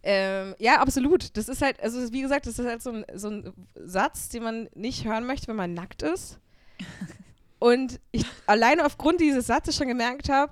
Ähm, 0.03 0.55
ja, 0.57 0.79
absolut. 0.79 1.35
Das 1.37 1.47
ist 1.47 1.61
halt, 1.61 1.81
also 1.81 2.11
wie 2.11 2.21
gesagt, 2.21 2.47
das 2.47 2.57
ist 2.57 2.65
halt 2.65 2.81
so 2.81 2.91
ein, 2.91 3.05
so 3.13 3.29
ein 3.29 3.53
Satz, 3.75 4.29
den 4.29 4.43
man 4.43 4.69
nicht 4.73 5.05
hören 5.05 5.25
möchte, 5.25 5.47
wenn 5.47 5.55
man 5.55 5.73
nackt 5.73 6.01
ist. 6.01 6.39
Und 7.59 7.99
ich 8.11 8.25
alleine 8.47 8.85
aufgrund 8.85 9.21
dieses 9.21 9.47
Satzes 9.47 9.75
schon 9.75 9.87
gemerkt 9.87 10.29
habe, 10.29 10.51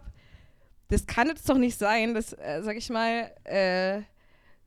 das 0.90 1.08
kann 1.08 1.28
jetzt 1.28 1.50
doch 1.50 1.58
nicht 1.58 1.78
sein, 1.78 2.14
dass, 2.14 2.34
äh, 2.34 2.62
sag 2.64 2.78
ich 2.78 2.90
mal, 2.90 3.32
äh, 3.46 4.02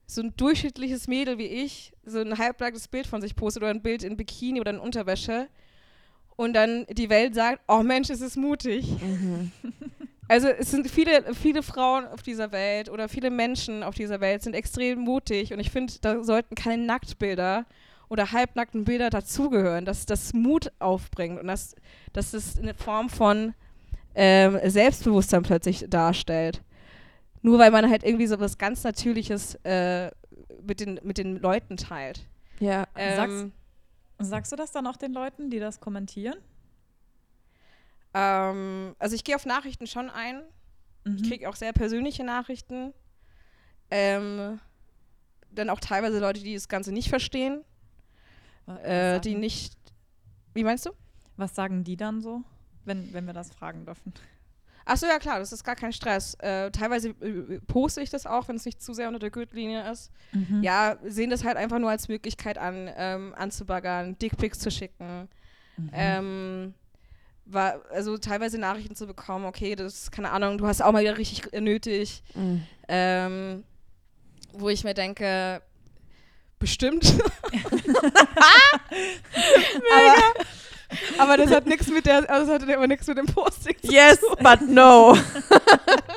so 0.07 0.23
ein 0.23 0.35
durchschnittliches 0.37 1.07
Mädel 1.09 1.39
wie 1.39 1.47
ich 1.47 1.93
so 2.05 2.19
ein 2.19 2.37
halbnacktes 2.37 2.89
Bild 2.89 3.07
von 3.07 3.21
sich 3.21 3.37
postet 3.37 3.63
oder 3.63 3.71
ein 3.71 3.83
Bild 3.83 4.03
in 4.03 4.17
Bikini 4.17 4.61
oder 4.61 4.73
in 4.73 4.79
Unterwäsche 4.79 5.49
und 6.37 6.55
dann 6.55 6.87
die 6.91 7.09
Welt 7.09 7.35
sagt, 7.35 7.63
oh 7.69 7.83
Mensch, 7.83 8.11
es 8.11 8.21
ist 8.21 8.37
mutig. 8.37 8.89
Also 10.29 10.49
es 10.49 10.71
sind 10.71 10.89
viele, 10.89 11.35
viele 11.35 11.63
Frauen 11.63 12.07
auf 12.07 12.23
dieser 12.23 12.53
Welt 12.53 12.89
oder 12.89 13.09
viele 13.09 13.31
Menschen 13.31 13.83
auf 13.83 13.95
dieser 13.95 14.21
Welt 14.21 14.43
sind 14.43 14.55
extrem 14.55 15.01
mutig 15.01 15.53
und 15.53 15.59
ich 15.59 15.71
finde, 15.71 15.93
da 16.01 16.23
sollten 16.23 16.55
keine 16.55 16.83
Nacktbilder 16.85 17.67
oder 18.09 18.31
halbnackten 18.33 18.85
Bilder 18.85 19.11
dazugehören, 19.11 19.85
dass 19.85 20.07
das 20.07 20.33
Mut 20.33 20.71
aufbringt 20.79 21.41
und 21.41 21.49
dass, 21.49 21.75
dass 22.13 22.35
es 22.35 22.59
eine 22.59 22.75
Form 22.75 23.09
von 23.09 23.55
ähm, 24.15 24.59
Selbstbewusstsein 24.65 25.43
plötzlich 25.43 25.87
darstellt. 25.89 26.63
Nur 27.41 27.59
weil 27.59 27.71
man 27.71 27.91
halt 27.91 28.05
irgendwie 28.05 28.27
so 28.27 28.39
was 28.39 28.59
ganz 28.59 28.85
Natürliches 28.85 29.57
äh, 29.65 30.11
mit, 30.63 30.81
den, 30.81 31.01
mit 31.03 31.19
den 31.19 31.41
Leuten 31.41 31.77
teilt. 31.77 32.21
ja. 32.61 32.87
Ähm, 32.95 33.53
Sagst 34.19 34.53
du 34.53 34.57
das 34.57 34.71
dann 34.71 34.87
auch 34.87 34.97
den 34.97 35.13
Leuten, 35.13 35.51
die 35.51 35.59
das 35.59 35.81
kommentieren? 35.81 36.37
Ähm, 38.15 38.95
also 38.99 39.15
ich 39.15 39.25
gehe 39.25 39.37
auf 39.37 39.47
Nachrichten 39.47 39.87
schon 39.87 40.11
ein. 40.11 40.43
Ich 41.05 41.23
Mhm. 41.23 41.29
kriege 41.29 41.49
auch 41.49 41.57
sehr 41.57 41.73
persönliche 41.73 42.23
Nachrichten. 42.25 42.93
Ähm, 43.91 44.61
dann 45.51 45.69
auch 45.69 45.81
teilweise 45.81 46.19
Leute, 46.21 46.41
die 46.43 46.55
das 46.55 46.69
Ganze 46.69 46.93
nicht 46.93 47.09
verstehen, 47.09 47.65
äh, 48.83 49.21
die 49.21 49.35
nicht. 49.35 49.77
Wie 50.55 50.65
meinst 50.65 50.87
du? 50.87 50.91
Was 51.37 51.55
sagen 51.55 51.83
die 51.85 51.97
dann 51.97 52.21
so, 52.21 52.43
wenn, 52.85 53.13
wenn 53.13 53.27
wir 53.27 53.33
das 53.35 53.51
fragen 53.53 53.85
dürfen? 53.85 54.13
Achso, 54.85 55.07
ja 55.07 55.19
klar, 55.19 55.39
das 55.39 55.53
ist 55.53 55.63
gar 55.65 55.77
kein 55.77 55.93
Stress. 55.93 56.35
Äh, 56.41 56.71
teilweise 56.71 57.11
äh, 57.11 57.61
poste 57.67 58.01
ich 58.01 58.11
das 58.11 58.27
auch, 58.27 58.49
wenn 58.49 58.57
es 58.57 58.65
nicht 58.65 58.83
zu 58.83 58.95
sehr 58.95 59.09
unter 59.09 59.21
der 59.21 59.31
Gürtellinie 59.31 59.91
ist. 59.91 60.11
Mhm. 60.33 60.63
Ja, 60.63 60.97
sehen 61.05 61.31
das 61.31 61.45
halt 61.45 61.57
einfach 61.57 61.79
nur 61.79 61.91
als 61.91 62.09
Möglichkeit 62.09 62.59
an, 62.59 62.91
ähm, 62.97 63.35
anzubaggern, 63.37 64.19
Dickpics 64.19 64.59
zu 64.59 64.71
schicken. 64.71 65.29
Mhm. 65.77 65.91
Ähm, 65.93 66.75
war, 67.53 67.81
also 67.91 68.19
teilweise 68.19 68.59
Nachrichten 68.59 68.95
zu 68.97 69.07
bekommen, 69.07 69.45
okay, 69.47 69.75
das 69.77 69.95
ist, 69.95 70.13
keine 70.13 70.31
Ahnung, 70.31 70.59
du 70.59 70.67
hast 70.67 70.83
auch 70.83 70.93
mal 70.93 71.03
wieder 71.03 71.19
richtig 71.19 71.53
nötig. 71.61 72.23
Mhm. 72.35 72.63
Ähm, 72.89 73.65
wo 74.53 74.69
ich 74.69 74.85
mir 74.85 74.95
denke, 74.95 75.63
bestimmt. 76.59 77.15
aber, 79.93 80.35
aber 81.19 81.37
das 81.37 81.51
hat 81.51 81.67
nichts 81.67 81.89
mit 81.89 82.07
der, 82.07 82.29
also 82.31 82.53
das 82.53 82.63
hat 82.63 82.71
aber 82.71 82.87
nichts 82.87 83.07
mit 83.07 83.19
dem 83.19 83.27
Posting 83.27 83.77
zu 83.81 83.91
Yes, 83.93 84.19
but 84.41 84.61
no. 84.63 85.17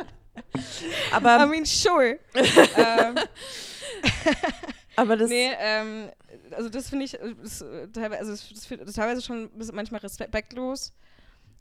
aber, 1.11 1.43
I 1.43 1.47
mean, 1.47 1.65
sure. 1.65 2.19
ähm, 2.33 3.15
aber 4.95 5.17
das. 5.17 5.29
nee, 5.29 5.51
ähm, 5.59 6.09
also 6.51 6.69
das 6.69 6.89
finde 6.89 7.05
ich, 7.05 7.19
äh, 7.19 7.27
äh, 7.27 7.87
teilweise, 7.93 8.19
also 8.19 8.31
das, 8.31 8.49
das, 8.53 8.65
find- 8.65 8.81
das 8.81 8.89
ist 8.89 8.95
teilweise 8.95 9.21
schon 9.21 9.49
manchmal 9.73 10.01
respektlos. 10.01 10.93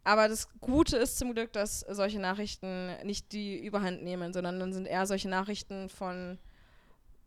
Aber 0.05 0.29
das 0.29 0.49
Gute 0.61 0.99
ist 0.99 1.19
zum 1.19 1.33
Glück, 1.33 1.53
dass 1.53 1.81
solche 1.81 2.21
Nachrichten 2.21 2.91
nicht 3.05 3.33
die 3.33 3.57
Überhand 3.65 4.03
nehmen, 4.03 4.33
sondern 4.33 4.61
dann 4.61 4.73
sind 4.73 4.87
eher 4.87 5.07
solche 5.07 5.29
Nachrichten 5.29 5.89
von 5.89 6.39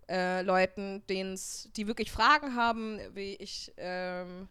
äh, 0.08 0.44
Leuten, 0.44 1.04
denen's, 1.10 1.70
die 1.76 1.88
wirklich 1.88 2.12
Fragen 2.12 2.56
haben, 2.56 3.00
wie 3.14 3.36
ich, 3.36 3.74
ähm, 3.78 4.48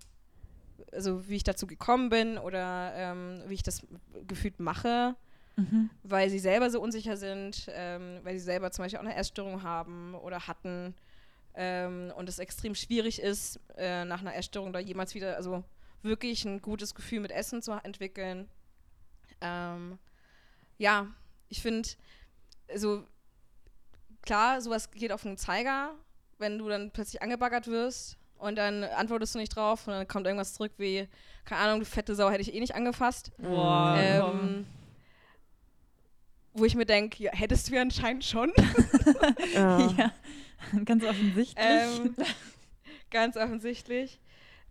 also 0.93 1.29
wie 1.29 1.37
ich 1.37 1.45
dazu 1.45 1.66
gekommen 1.66 2.09
bin 2.09 2.37
oder 2.37 2.93
ähm, 2.95 3.43
wie 3.47 3.55
ich 3.55 3.62
das 3.62 3.87
gefühlt 4.27 4.61
mache 4.61 5.14
Mhm. 5.57 5.89
weil 6.03 6.29
sie 6.29 6.39
selber 6.39 6.68
so 6.68 6.83
unsicher 6.83 7.16
sind, 7.16 7.66
ähm, 7.70 8.20
weil 8.22 8.39
sie 8.39 8.45
selber 8.45 8.70
zum 8.72 8.85
Beispiel 8.85 8.99
auch 8.99 9.05
eine 9.05 9.16
Essstörung 9.16 9.62
haben 9.62 10.14
oder 10.14 10.47
hatten 10.47 10.95
ähm, 11.55 12.12
und 12.14 12.29
es 12.29 12.39
extrem 12.39 12.74
schwierig 12.74 13.22
ist, 13.22 13.59
äh, 13.79 14.05
nach 14.05 14.20
einer 14.20 14.37
Essstörung 14.37 14.74
da 14.74 14.81
jemals 14.81 15.14
wieder, 15.14 15.35
also 15.37 15.64
wirklich 16.03 16.44
ein 16.44 16.62
gutes 16.62 16.94
Gefühl 16.94 17.20
mit 17.20 17.32
Essen 17.32 17.62
zu 17.62 17.72
entwickeln. 17.72 18.49
Ähm, 19.40 19.99
ja, 20.78 21.09
ich 21.49 21.62
finde, 21.62 21.88
also 22.68 23.05
klar, 24.22 24.61
sowas 24.61 24.90
geht 24.90 25.12
auf 25.12 25.22
den 25.22 25.36
Zeiger, 25.36 25.94
wenn 26.38 26.59
du 26.59 26.68
dann 26.68 26.90
plötzlich 26.90 27.22
angebaggert 27.22 27.66
wirst 27.68 28.18
und 28.38 28.57
dann 28.57 28.84
antwortest 28.84 29.34
du 29.34 29.38
nicht 29.38 29.55
drauf 29.55 29.86
und 29.86 29.94
dann 29.94 30.09
kommt 30.09 30.26
irgendwas 30.26 30.55
zurück 30.55 30.72
wie, 30.78 31.09
keine 31.44 31.62
Ahnung, 31.62 31.80
du 31.80 31.86
fette 31.86 32.14
Sau 32.14 32.30
hätte 32.30 32.42
ich 32.42 32.55
eh 32.55 32.61
nicht 32.61 32.74
angefasst. 32.74 33.32
Boah, 33.38 33.99
komm. 34.20 34.40
Ähm, 34.40 34.66
wo 36.53 36.64
ich 36.64 36.74
mir 36.74 36.86
denke, 36.86 37.22
ja, 37.22 37.32
hättest 37.32 37.68
du 37.68 37.74
ja 37.74 37.82
anscheinend 37.82 38.24
schon. 38.24 38.53
ja. 39.55 39.78
ja, 39.97 40.12
ganz 40.84 41.05
offensichtlich. 41.05 41.55
ähm, 41.57 42.14
ganz 43.11 43.36
offensichtlich. 43.36 44.18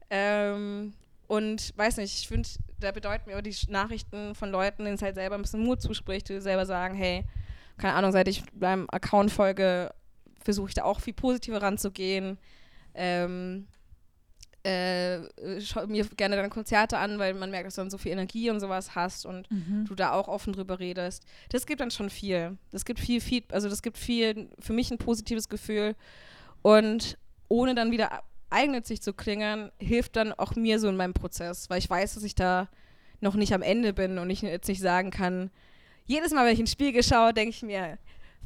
Ähm, 0.09 0.93
und 1.27 1.77
weiß 1.77 1.97
nicht, 1.97 2.13
ich 2.19 2.27
finde, 2.27 2.47
da 2.79 2.91
bedeuten 2.91 3.23
mir 3.27 3.33
aber 3.33 3.41
die 3.41 3.55
Nachrichten 3.69 4.35
von 4.35 4.51
Leuten, 4.51 4.83
denen 4.83 4.95
es 4.95 5.01
halt 5.01 5.15
selber 5.15 5.35
ein 5.35 5.41
bisschen 5.41 5.63
Mut 5.63 5.81
zuspricht, 5.81 6.29
die 6.29 6.39
selber 6.41 6.65
sagen, 6.65 6.95
hey, 6.95 7.23
keine 7.77 7.93
Ahnung, 7.95 8.11
seit 8.11 8.27
ich 8.27 8.43
beim 8.53 8.87
Account 8.91 9.31
folge, 9.31 9.93
versuche 10.43 10.69
ich 10.69 10.73
da 10.75 10.83
auch 10.83 10.99
viel 11.01 11.13
positiver 11.13 11.61
ranzugehen. 11.61 12.37
Ähm, 12.93 13.67
äh, 14.63 15.19
schau 15.61 15.85
mir 15.85 16.05
gerne 16.17 16.35
deine 16.35 16.49
Konzerte 16.49 16.97
an, 16.97 17.19
weil 17.19 17.33
man 17.35 17.51
merkt, 17.51 17.67
dass 17.67 17.75
du 17.75 17.81
dann 17.81 17.91
so 17.91 17.97
viel 17.99 18.11
Energie 18.13 18.49
und 18.49 18.59
sowas 18.59 18.95
hast 18.95 19.25
und 19.25 19.49
Mhm. 19.51 19.85
du 19.87 19.93
da 19.93 20.13
auch 20.13 20.27
offen 20.27 20.53
drüber 20.53 20.79
redest. 20.79 21.23
Das 21.49 21.67
gibt 21.67 21.81
dann 21.81 21.91
schon 21.91 22.09
viel. 22.09 22.57
Das 22.71 22.83
gibt 22.85 22.99
viel, 22.99 23.21
viel, 23.21 23.43
also 23.51 23.69
das 23.69 23.83
gibt 23.83 23.97
viel, 23.97 24.49
für 24.59 24.73
mich 24.73 24.89
ein 24.89 24.97
positives 24.97 25.49
Gefühl. 25.49 25.95
Und 26.63 27.17
ohne 27.47 27.75
dann 27.75 27.91
wieder 27.91 28.23
eigennützig 28.55 29.01
zu 29.01 29.13
klingern, 29.13 29.71
hilft 29.79 30.15
dann 30.15 30.33
auch 30.33 30.55
mir 30.55 30.79
so 30.79 30.87
in 30.87 30.95
meinem 30.95 31.13
Prozess, 31.13 31.69
weil 31.69 31.79
ich 31.79 31.89
weiß, 31.89 32.15
dass 32.15 32.23
ich 32.23 32.35
da 32.35 32.69
noch 33.19 33.35
nicht 33.35 33.53
am 33.53 33.61
Ende 33.61 33.93
bin 33.93 34.17
und 34.17 34.29
ich 34.29 34.41
jetzt 34.41 34.67
nicht 34.67 34.81
sagen 34.81 35.11
kann, 35.11 35.51
jedes 36.05 36.31
Mal, 36.31 36.45
wenn 36.45 36.53
ich 36.53 36.59
ins 36.59 36.71
Spiegel 36.71 37.03
schaue, 37.03 37.33
denke 37.33 37.49
ich 37.49 37.61
mir, 37.63 37.97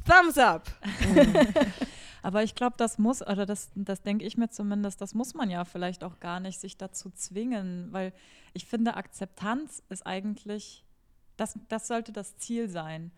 Thumbs 0.04 0.38
up. 0.38 0.70
Aber 2.22 2.42
ich 2.42 2.54
glaube, 2.54 2.74
das 2.76 2.98
muss, 2.98 3.22
oder 3.22 3.46
das, 3.46 3.70
das 3.74 4.02
denke 4.02 4.24
ich 4.24 4.36
mir 4.36 4.50
zumindest, 4.50 5.00
das 5.00 5.14
muss 5.14 5.34
man 5.34 5.50
ja 5.50 5.64
vielleicht 5.64 6.04
auch 6.04 6.20
gar 6.20 6.40
nicht 6.40 6.60
sich 6.60 6.76
dazu 6.76 7.10
zwingen, 7.10 7.88
weil 7.92 8.12
ich 8.52 8.66
finde, 8.66 8.96
Akzeptanz 8.96 9.82
ist 9.88 10.06
eigentlich, 10.06 10.84
das, 11.36 11.58
das 11.68 11.86
sollte 11.86 12.12
das 12.12 12.36
Ziel 12.36 12.68
sein. 12.68 13.10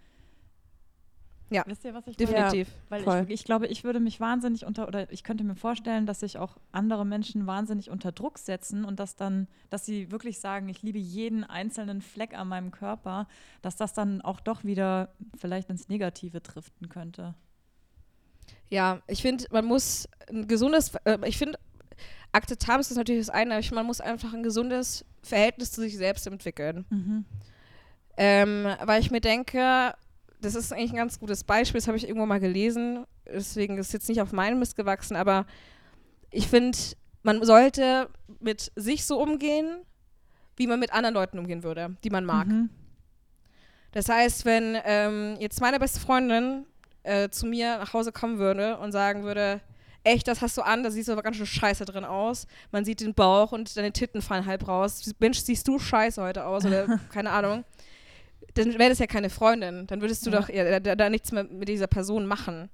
Ja, 1.54 1.64
Wisst 1.66 1.84
ihr, 1.84 1.94
was 1.94 2.06
ich 2.06 2.18
meine? 2.18 2.30
Definitiv. 2.30 2.68
Weil 2.88 3.02
voll. 3.02 3.24
ich, 3.28 3.40
ich 3.40 3.44
glaube, 3.44 3.66
ich 3.66 3.84
würde 3.84 4.00
mich 4.00 4.20
wahnsinnig 4.20 4.64
unter, 4.64 4.88
oder 4.88 5.10
ich 5.12 5.24
könnte 5.24 5.44
mir 5.44 5.54
vorstellen, 5.54 6.06
dass 6.06 6.20
sich 6.20 6.38
auch 6.38 6.56
andere 6.72 7.04
Menschen 7.04 7.46
wahnsinnig 7.46 7.90
unter 7.90 8.12
Druck 8.12 8.38
setzen 8.38 8.84
und 8.84 9.00
dass 9.00 9.16
dann, 9.16 9.48
dass 9.70 9.84
sie 9.84 10.10
wirklich 10.10 10.40
sagen, 10.40 10.68
ich 10.68 10.82
liebe 10.82 10.98
jeden 10.98 11.44
einzelnen 11.44 12.00
Fleck 12.00 12.36
an 12.36 12.48
meinem 12.48 12.70
Körper, 12.70 13.28
dass 13.60 13.76
das 13.76 13.92
dann 13.92 14.20
auch 14.22 14.40
doch 14.40 14.64
wieder 14.64 15.14
vielleicht 15.36 15.70
ins 15.70 15.88
Negative 15.88 16.40
driften 16.40 16.88
könnte. 16.88 17.34
Ja, 18.68 19.02
ich 19.06 19.22
finde, 19.22 19.44
man 19.50 19.64
muss 19.64 20.08
ein 20.30 20.48
gesundes, 20.48 20.94
äh, 21.04 21.18
ich 21.26 21.36
finde, 21.36 21.58
Akzeptanz 22.32 22.90
ist 22.90 22.96
natürlich 22.96 23.26
das 23.26 23.34
eine, 23.34 23.52
aber 23.52 23.60
ich, 23.60 23.70
man 23.70 23.86
muss 23.86 24.00
einfach 24.00 24.32
ein 24.32 24.42
gesundes 24.42 25.04
Verhältnis 25.22 25.72
zu 25.72 25.82
sich 25.82 25.96
selbst 25.96 26.26
entwickeln. 26.26 26.86
Mhm. 26.88 27.24
Ähm, 28.16 28.66
weil 28.84 29.00
ich 29.00 29.10
mir 29.10 29.20
denke, 29.20 29.94
das 30.42 30.54
ist 30.54 30.72
eigentlich 30.72 30.92
ein 30.92 30.96
ganz 30.96 31.18
gutes 31.18 31.44
Beispiel, 31.44 31.80
das 31.80 31.88
habe 31.88 31.96
ich 31.96 32.06
irgendwo 32.06 32.26
mal 32.26 32.40
gelesen, 32.40 33.06
deswegen 33.26 33.78
ist 33.78 33.88
es 33.88 33.92
jetzt 33.92 34.08
nicht 34.08 34.20
auf 34.20 34.32
meinen 34.32 34.58
Mist 34.58 34.76
gewachsen, 34.76 35.16
aber 35.16 35.46
ich 36.30 36.48
finde, 36.48 36.78
man 37.22 37.44
sollte 37.44 38.08
mit 38.40 38.72
sich 38.76 39.04
so 39.04 39.20
umgehen, 39.20 39.78
wie 40.56 40.66
man 40.66 40.80
mit 40.80 40.92
anderen 40.92 41.14
Leuten 41.14 41.38
umgehen 41.38 41.62
würde, 41.62 41.96
die 42.04 42.10
man 42.10 42.24
mag. 42.24 42.48
Mhm. 42.48 42.70
Das 43.92 44.08
heißt, 44.08 44.44
wenn 44.44 44.78
ähm, 44.84 45.36
jetzt 45.38 45.60
meine 45.60 45.78
beste 45.78 46.00
Freundin 46.00 46.66
äh, 47.02 47.28
zu 47.28 47.46
mir 47.46 47.78
nach 47.78 47.92
Hause 47.92 48.12
kommen 48.12 48.38
würde 48.38 48.78
und 48.78 48.92
sagen 48.92 49.22
würde, 49.22 49.60
echt, 50.04 50.26
das 50.28 50.40
hast 50.40 50.56
du 50.56 50.62
an, 50.62 50.82
da 50.82 50.90
siehst 50.90 51.08
du 51.08 51.12
aber 51.12 51.22
ganz 51.22 51.36
schön 51.36 51.46
scheiße 51.46 51.84
drin 51.84 52.04
aus. 52.04 52.46
Man 52.70 52.84
sieht 52.84 53.00
den 53.00 53.14
Bauch 53.14 53.52
und 53.52 53.76
deine 53.76 53.92
Titten 53.92 54.22
fallen 54.22 54.46
halb 54.46 54.66
raus. 54.66 55.02
Mensch, 55.18 55.40
siehst 55.40 55.68
du 55.68 55.78
scheiße 55.78 56.22
heute 56.22 56.46
aus 56.46 56.64
oder 56.64 56.98
keine 57.12 57.30
Ahnung. 57.30 57.64
Dann 58.54 58.78
wäre 58.78 58.90
das 58.90 58.98
ja 58.98 59.06
keine 59.06 59.30
Freundin. 59.30 59.86
Dann 59.86 60.00
würdest 60.00 60.26
du 60.26 60.30
Ja. 60.30 60.40
doch 60.40 60.48
ja, 60.48 60.80
da, 60.80 60.94
da 60.94 61.08
nichts 61.10 61.32
mehr 61.32 61.44
mit 61.44 61.68
dieser 61.68 61.86
Person 61.86 62.26
machen. 62.26 62.68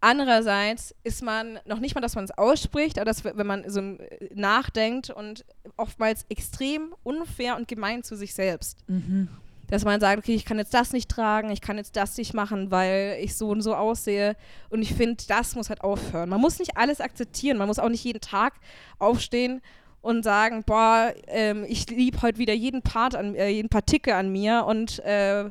Andererseits 0.00 0.94
ist 1.02 1.22
man 1.22 1.58
noch 1.64 1.80
nicht 1.80 1.94
mal, 1.94 2.02
dass 2.02 2.14
man 2.14 2.24
es 2.24 2.30
ausspricht, 2.30 2.98
aber 2.98 3.06
dass, 3.06 3.24
wenn 3.24 3.46
man 3.46 3.68
so 3.70 3.80
äh, 3.80 4.28
nachdenkt 4.34 5.08
und 5.08 5.46
oftmals 5.78 6.26
extrem 6.28 6.94
unfair 7.02 7.56
und 7.56 7.68
gemein 7.68 8.02
zu 8.02 8.14
sich 8.14 8.34
selbst. 8.34 8.86
Mhm. 8.86 9.28
Dass 9.68 9.82
man 9.86 9.98
sagt, 10.00 10.18
okay, 10.18 10.34
ich 10.34 10.44
kann 10.44 10.58
jetzt 10.58 10.74
das 10.74 10.92
nicht 10.92 11.10
tragen, 11.10 11.50
ich 11.50 11.62
kann 11.62 11.78
jetzt 11.78 11.96
das 11.96 12.18
nicht 12.18 12.34
machen, 12.34 12.70
weil 12.70 13.16
ich 13.22 13.34
so 13.34 13.48
und 13.48 13.62
so 13.62 13.74
aussehe. 13.74 14.36
Und 14.68 14.82
ich 14.82 14.92
finde, 14.92 15.24
das 15.26 15.54
muss 15.56 15.70
halt 15.70 15.80
aufhören. 15.80 16.28
Man 16.28 16.40
muss 16.40 16.58
nicht 16.58 16.76
alles 16.76 17.00
akzeptieren. 17.00 17.56
Man 17.56 17.66
muss 17.66 17.78
auch 17.78 17.88
nicht 17.88 18.04
jeden 18.04 18.20
Tag 18.20 18.52
aufstehen 18.98 19.62
und 20.04 20.22
sagen, 20.22 20.62
boah, 20.64 21.12
ähm, 21.26 21.64
ich 21.68 21.88
liebe 21.90 22.22
heute 22.22 22.38
wieder 22.38 22.52
jeden 22.54 22.82
Part 22.82 23.14
an, 23.14 23.34
äh, 23.34 23.48
jeden 23.48 23.68
Partikel 23.68 24.12
an 24.12 24.30
mir 24.30 24.64
und 24.66 24.98
äh, 25.00 25.50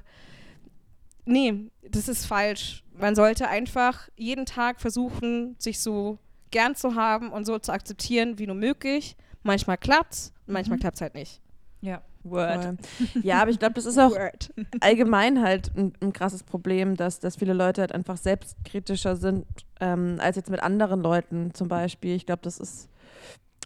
nee, 1.25 1.69
das 1.89 2.07
ist 2.07 2.25
falsch. 2.25 2.83
Man 2.97 3.15
sollte 3.15 3.47
einfach 3.47 4.07
jeden 4.15 4.45
Tag 4.45 4.79
versuchen, 4.79 5.55
sich 5.57 5.79
so 5.79 6.17
gern 6.51 6.75
zu 6.75 6.95
haben 6.95 7.31
und 7.31 7.45
so 7.45 7.57
zu 7.59 7.71
akzeptieren, 7.71 8.37
wie 8.37 8.45
nur 8.47 8.55
möglich. 8.55 9.15
Manchmal 9.41 9.77
klappt's, 9.77 10.31
und 10.47 10.53
manchmal 10.53 10.77
Mhm. 10.77 10.81
klappt's 10.81 11.01
halt 11.01 11.15
nicht. 11.15 11.41
Ja, 11.81 12.01
Word. 12.23 12.77
Ja, 13.23 13.41
aber 13.41 13.49
ich 13.51 13.59
glaube, 13.59 13.73
das 13.73 13.85
ist 13.85 13.97
auch 13.97 14.11
Word. 14.11 14.53
allgemein 14.79 15.41
halt 15.41 15.71
ein, 15.75 15.93
ein 16.01 16.13
krasses 16.13 16.43
Problem, 16.43 16.95
dass, 16.95 17.19
dass 17.19 17.35
viele 17.37 17.53
Leute 17.53 17.81
halt 17.81 17.91
einfach 17.91 18.17
selbstkritischer 18.17 19.15
sind 19.15 19.45
ähm, 19.81 20.17
als 20.19 20.35
jetzt 20.37 20.49
mit 20.49 20.61
anderen 20.61 21.01
Leuten 21.01 21.53
zum 21.53 21.67
Beispiel. 21.67 22.15
Ich 22.15 22.25
glaube, 22.25 22.41
das 22.43 22.59
ist 22.59 22.87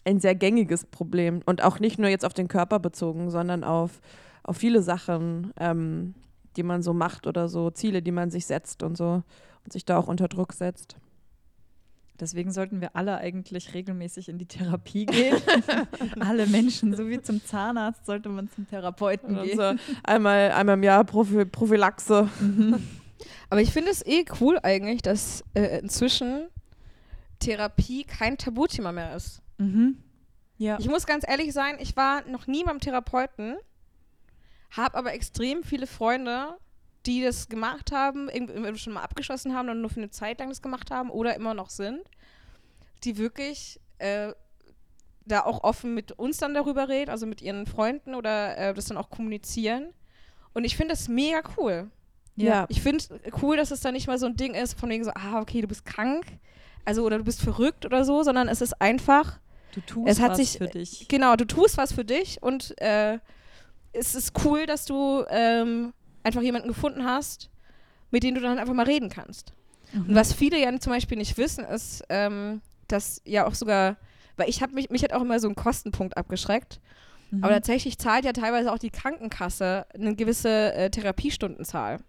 ein 0.07 0.19
sehr 0.21 0.35
gängiges 0.35 0.85
Problem 0.85 1.41
und 1.45 1.63
auch 1.63 1.79
nicht 1.79 1.99
nur 1.99 2.09
jetzt 2.09 2.25
auf 2.25 2.33
den 2.33 2.47
Körper 2.47 2.79
bezogen, 2.79 3.29
sondern 3.29 3.63
auf, 3.63 3.99
auf 4.43 4.55
viele 4.57 4.81
Sachen, 4.81 5.53
ähm, 5.59 6.15
die 6.55 6.63
man 6.63 6.81
so 6.81 6.93
macht 6.93 7.27
oder 7.27 7.49
so, 7.49 7.69
Ziele, 7.69 8.01
die 8.01 8.11
man 8.11 8.31
sich 8.31 8.45
setzt 8.45 8.83
und 8.83 8.97
so 8.97 9.23
und 9.65 9.73
sich 9.73 9.85
da 9.85 9.97
auch 9.97 10.07
unter 10.07 10.29
Druck 10.29 10.53
setzt. 10.53 10.95
Deswegen 12.19 12.51
sollten 12.51 12.81
wir 12.81 12.95
alle 12.95 13.17
eigentlich 13.17 13.73
regelmäßig 13.73 14.29
in 14.29 14.39
die 14.39 14.45
Therapie 14.45 15.05
gehen. 15.07 15.35
alle 16.19 16.47
Menschen, 16.47 16.95
so 16.95 17.07
wie 17.09 17.21
zum 17.21 17.43
Zahnarzt 17.45 18.05
sollte 18.05 18.29
man 18.29 18.49
zum 18.49 18.67
Therapeuten 18.67 19.43
gehen. 19.43 19.57
so 19.57 19.73
einmal, 20.03 20.51
einmal 20.51 20.75
im 20.75 20.83
Jahr 20.83 21.03
Prophy 21.03 21.45
Prophylaxe. 21.45 22.29
Aber 23.49 23.61
ich 23.61 23.71
finde 23.71 23.91
es 23.91 24.05
eh 24.05 24.23
cool 24.39 24.57
eigentlich, 24.63 25.01
dass 25.01 25.43
äh, 25.53 25.79
inzwischen 25.79 26.47
Therapie 27.39 28.03
kein 28.05 28.37
Tabuthema 28.37 28.91
mehr 28.91 29.15
ist. 29.15 29.41
Mhm. 29.57 29.97
Ja. 30.57 30.77
Ich 30.79 30.89
muss 30.89 31.05
ganz 31.05 31.23
ehrlich 31.27 31.53
sein, 31.53 31.77
ich 31.79 31.95
war 31.95 32.25
noch 32.27 32.47
nie 32.47 32.63
beim 32.63 32.79
Therapeuten, 32.79 33.57
habe 34.71 34.97
aber 34.97 35.13
extrem 35.13 35.63
viele 35.63 35.87
Freunde, 35.87 36.57
die 37.05 37.21
das 37.21 37.47
gemacht 37.47 37.91
haben, 37.91 38.27
irgendwie 38.29 38.77
schon 38.77 38.93
mal 38.93 39.03
abgeschlossen 39.03 39.55
haben 39.55 39.69
und 39.69 39.81
nur 39.81 39.89
für 39.89 39.97
eine 39.97 40.09
Zeit 40.09 40.39
lang 40.39 40.49
das 40.49 40.61
gemacht 40.61 40.91
haben 40.91 41.09
oder 41.09 41.35
immer 41.35 41.53
noch 41.53 41.69
sind, 41.69 42.01
die 43.03 43.17
wirklich 43.17 43.79
äh, 43.99 44.33
da 45.25 45.41
auch 45.41 45.63
offen 45.63 45.93
mit 45.93 46.13
uns 46.13 46.37
dann 46.37 46.53
darüber 46.53 46.89
reden, 46.89 47.11
also 47.11 47.25
mit 47.25 47.41
ihren 47.41 47.65
Freunden 47.65 48.15
oder 48.15 48.57
äh, 48.57 48.73
das 48.73 48.85
dann 48.85 48.97
auch 48.97 49.09
kommunizieren. 49.09 49.93
Und 50.53 50.63
ich 50.63 50.75
finde 50.75 50.93
das 50.93 51.07
mega 51.07 51.41
cool. 51.57 51.91
Ja. 52.35 52.65
Ich 52.69 52.81
finde 52.81 53.03
cool, 53.41 53.57
dass 53.57 53.71
es 53.71 53.81
dann 53.81 53.93
nicht 53.93 54.07
mal 54.07 54.19
so 54.19 54.27
ein 54.27 54.35
Ding 54.35 54.53
ist, 54.53 54.79
von 54.79 54.89
wegen 54.89 55.03
so, 55.03 55.11
ah, 55.13 55.39
okay, 55.41 55.61
du 55.61 55.67
bist 55.67 55.85
krank, 55.85 56.25
also 56.85 57.03
oder 57.03 57.17
du 57.17 57.23
bist 57.23 57.41
verrückt 57.41 57.85
oder 57.85 58.05
so, 58.05 58.23
sondern 58.23 58.47
es 58.47 58.61
ist 58.61 58.79
einfach, 58.79 59.39
Du 59.77 59.81
tust 59.93 60.09
Es 60.09 60.19
hat 60.19 60.31
was 60.31 60.37
sich- 60.37 60.57
für 60.57 60.67
dich. 60.67 61.07
genau, 61.07 61.35
du 61.35 61.45
tust 61.45 61.77
was 61.77 61.93
für 61.93 62.03
dich 62.05 62.41
und 62.41 62.79
äh, 62.81 63.19
es 63.93 64.15
ist 64.15 64.33
cool, 64.43 64.65
dass 64.65 64.85
du 64.85 65.23
ähm, 65.29 65.93
einfach 66.23 66.41
jemanden 66.41 66.67
gefunden 66.67 67.03
hast, 67.05 67.49
mit 68.11 68.23
dem 68.23 68.33
du 68.35 68.41
dann 68.41 68.57
einfach 68.59 68.73
mal 68.73 68.85
reden 68.85 69.09
kannst. 69.09 69.53
Und 69.93 70.13
was 70.15 70.33
viele 70.33 70.59
ja 70.59 70.77
zum 70.79 70.91
Beispiel 70.93 71.17
nicht 71.17 71.37
wissen, 71.37 71.63
ist, 71.63 72.03
ähm, 72.09 72.61
dass 72.87 73.21
ja 73.25 73.45
auch 73.47 73.53
sogar, 73.55 73.97
weil 74.35 74.49
ich 74.49 74.61
habe 74.61 74.73
mich, 74.73 74.89
mich 74.89 75.03
hat 75.03 75.13
auch 75.13 75.21
immer 75.21 75.39
so 75.39 75.47
ein 75.47 75.55
Kostenpunkt 75.55 76.17
abgeschreckt, 76.17 76.79
Mhm. 77.29 77.43
aber 77.43 77.53
tatsächlich 77.53 77.97
zahlt 77.97 78.23
ja 78.25 78.31
teilweise 78.33 78.71
auch 78.71 78.79
die 78.79 78.89
Krankenkasse 78.89 79.85
eine 79.93 80.15
gewisse 80.15 80.73
äh, 80.73 80.89
Therapiestundenzahl. 80.89 81.99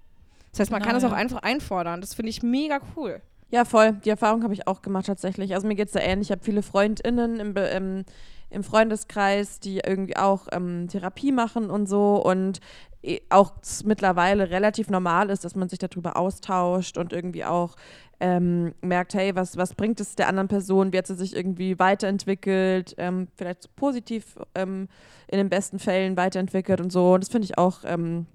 Das 0.53 0.61
heißt, 0.61 0.71
man 0.71 0.81
Genau, 0.81 0.93
kann 0.95 1.01
das 1.03 1.11
auch 1.11 1.15
einfach 1.15 1.43
einfordern. 1.43 2.01
Das 2.01 2.15
finde 2.15 2.31
ich 2.31 2.43
mega 2.43 2.81
cool. 2.97 3.21
Ja, 3.51 3.65
voll. 3.65 3.93
Die 4.05 4.11
Erfahrung 4.11 4.43
habe 4.43 4.53
ich 4.53 4.67
auch 4.67 4.83
gemacht 4.83 5.07
tatsächlich. 5.07 5.55
Also 5.55 5.67
mir 5.67 5.75
geht 5.75 5.89
es 5.89 5.95
da 5.95 6.01
ähnlich. 6.01 6.29
Ich 6.29 6.33
habe 6.33 6.45
viele 6.45 6.63
FreundInnen 6.63 7.41
im, 7.41 7.57
im, 7.57 8.05
im 8.51 8.63
Freundeskreis, 8.63 9.59
die 9.59 9.79
irgendwie 9.79 10.17
auch 10.17 10.49
ähm, 10.53 10.87
Therapie 10.89 11.33
machen 11.33 11.71
und 11.71 11.89
so 11.89 12.17
und 12.23 12.61
eh 13.03 13.21
auch 13.31 13.53
mittlerweile 13.85 14.51
relativ 14.51 14.91
normal 14.91 15.31
ist, 15.31 15.45
dass 15.45 15.55
man 15.55 15.69
sich 15.71 15.79
darüber 15.79 16.17
austauscht 16.17 16.99
und 16.99 17.13
irgendwie 17.13 17.45
auch 17.45 17.77
ähm, 18.21 18.75
merkt, 18.83 19.15
hey, 19.15 19.35
was, 19.35 19.57
was 19.57 19.75
bringt 19.75 20.01
es 20.01 20.15
der 20.17 20.29
anderen 20.29 20.49
Person, 20.49 20.93
wie 20.93 20.99
hat 20.99 21.07
sie 21.07 21.15
sich 21.15 21.35
irgendwie 21.35 21.79
weiterentwickelt, 21.79 22.97
ähm, 22.99 23.29
vielleicht 23.37 23.75
positiv 23.77 24.37
ähm, 24.55 24.89
in 25.29 25.39
den 25.39 25.49
besten 25.49 25.79
Fällen 25.79 26.17
weiterentwickelt 26.17 26.81
und 26.81 26.91
so. 26.93 27.15
Und 27.15 27.23
das 27.25 27.31
finde 27.31 27.47
ich 27.47 27.57
auch 27.57 27.81
ähm, 27.85 28.27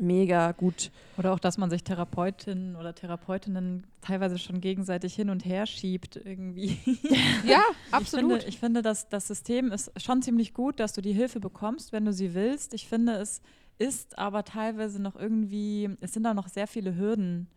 mega 0.00 0.52
gut. 0.52 0.90
Oder 1.16 1.32
auch, 1.32 1.38
dass 1.38 1.58
man 1.58 1.70
sich 1.70 1.84
Therapeutinnen 1.84 2.76
oder 2.76 2.94
Therapeutinnen 2.94 3.86
teilweise 4.00 4.38
schon 4.38 4.60
gegenseitig 4.60 5.14
hin 5.14 5.30
und 5.30 5.44
her 5.44 5.66
schiebt 5.66 6.16
irgendwie. 6.16 6.78
Ja, 7.46 7.62
Ich 8.00 8.08
finde, 8.08 8.38
ich 8.46 8.58
finde 8.58 8.82
dass 8.82 9.08
das 9.08 9.28
System 9.28 9.70
ist 9.70 9.92
schon 10.00 10.22
ziemlich 10.22 10.54
gut, 10.54 10.80
dass 10.80 10.92
du 10.92 11.00
die 11.00 11.12
Hilfe 11.12 11.40
bekommst, 11.40 11.92
wenn 11.92 12.04
du 12.04 12.12
sie 12.12 12.34
willst. 12.34 12.74
Ich 12.74 12.88
finde, 12.88 13.14
es 13.14 13.42
ist 13.78 14.18
aber 14.18 14.44
teilweise 14.44 15.00
noch 15.00 15.16
irgendwie, 15.16 15.90
es 16.00 16.12
sind 16.12 16.22
da 16.22 16.34
noch 16.34 16.48
sehr 16.48 16.66
viele 16.66 16.96
Hürden 16.96 17.48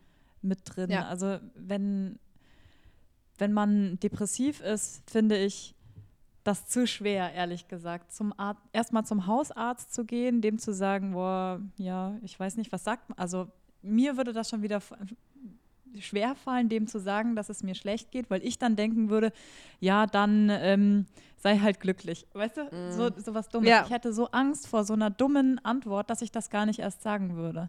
mit 0.42 0.60
drin. 0.64 0.90
Ja. 0.90 1.06
Also 1.06 1.38
wenn, 1.54 2.18
wenn 3.38 3.52
man 3.52 3.98
depressiv 4.00 4.60
ist, 4.60 5.08
finde 5.10 5.38
ich 5.38 5.74
das 6.48 6.66
zu 6.66 6.86
schwer, 6.86 7.32
ehrlich 7.34 7.68
gesagt. 7.68 8.10
Zum 8.12 8.34
erstmal 8.72 9.04
zum 9.04 9.26
Hausarzt 9.26 9.92
zu 9.92 10.04
gehen, 10.04 10.40
dem 10.40 10.58
zu 10.58 10.72
sagen, 10.72 11.12
boah, 11.12 11.60
ja, 11.76 12.16
ich 12.22 12.38
weiß 12.38 12.56
nicht, 12.56 12.72
was 12.72 12.84
sagt 12.84 13.08
man. 13.10 13.18
Also 13.18 13.48
mir 13.82 14.16
würde 14.16 14.32
das 14.32 14.48
schon 14.48 14.62
wieder 14.62 14.80
schwer 15.98 16.34
fallen, 16.34 16.68
dem 16.68 16.86
zu 16.86 16.98
sagen, 17.00 17.36
dass 17.36 17.48
es 17.48 17.62
mir 17.62 17.74
schlecht 17.74 18.10
geht, 18.10 18.30
weil 18.30 18.44
ich 18.44 18.58
dann 18.58 18.76
denken 18.76 19.10
würde, 19.10 19.32
ja, 19.80 20.06
dann 20.06 20.48
ähm, 20.50 21.06
sei 21.36 21.58
halt 21.58 21.80
glücklich. 21.80 22.26
Weißt 22.32 22.56
du, 22.56 22.90
so, 22.90 23.10
so 23.16 23.34
was 23.34 23.48
Dummes. 23.48 23.68
Ja. 23.68 23.84
Ich 23.84 23.90
hätte 23.90 24.12
so 24.12 24.28
Angst 24.30 24.68
vor 24.68 24.84
so 24.84 24.94
einer 24.94 25.10
dummen 25.10 25.60
Antwort, 25.64 26.10
dass 26.10 26.22
ich 26.22 26.32
das 26.32 26.50
gar 26.50 26.66
nicht 26.66 26.78
erst 26.78 27.02
sagen 27.02 27.36
würde. 27.36 27.68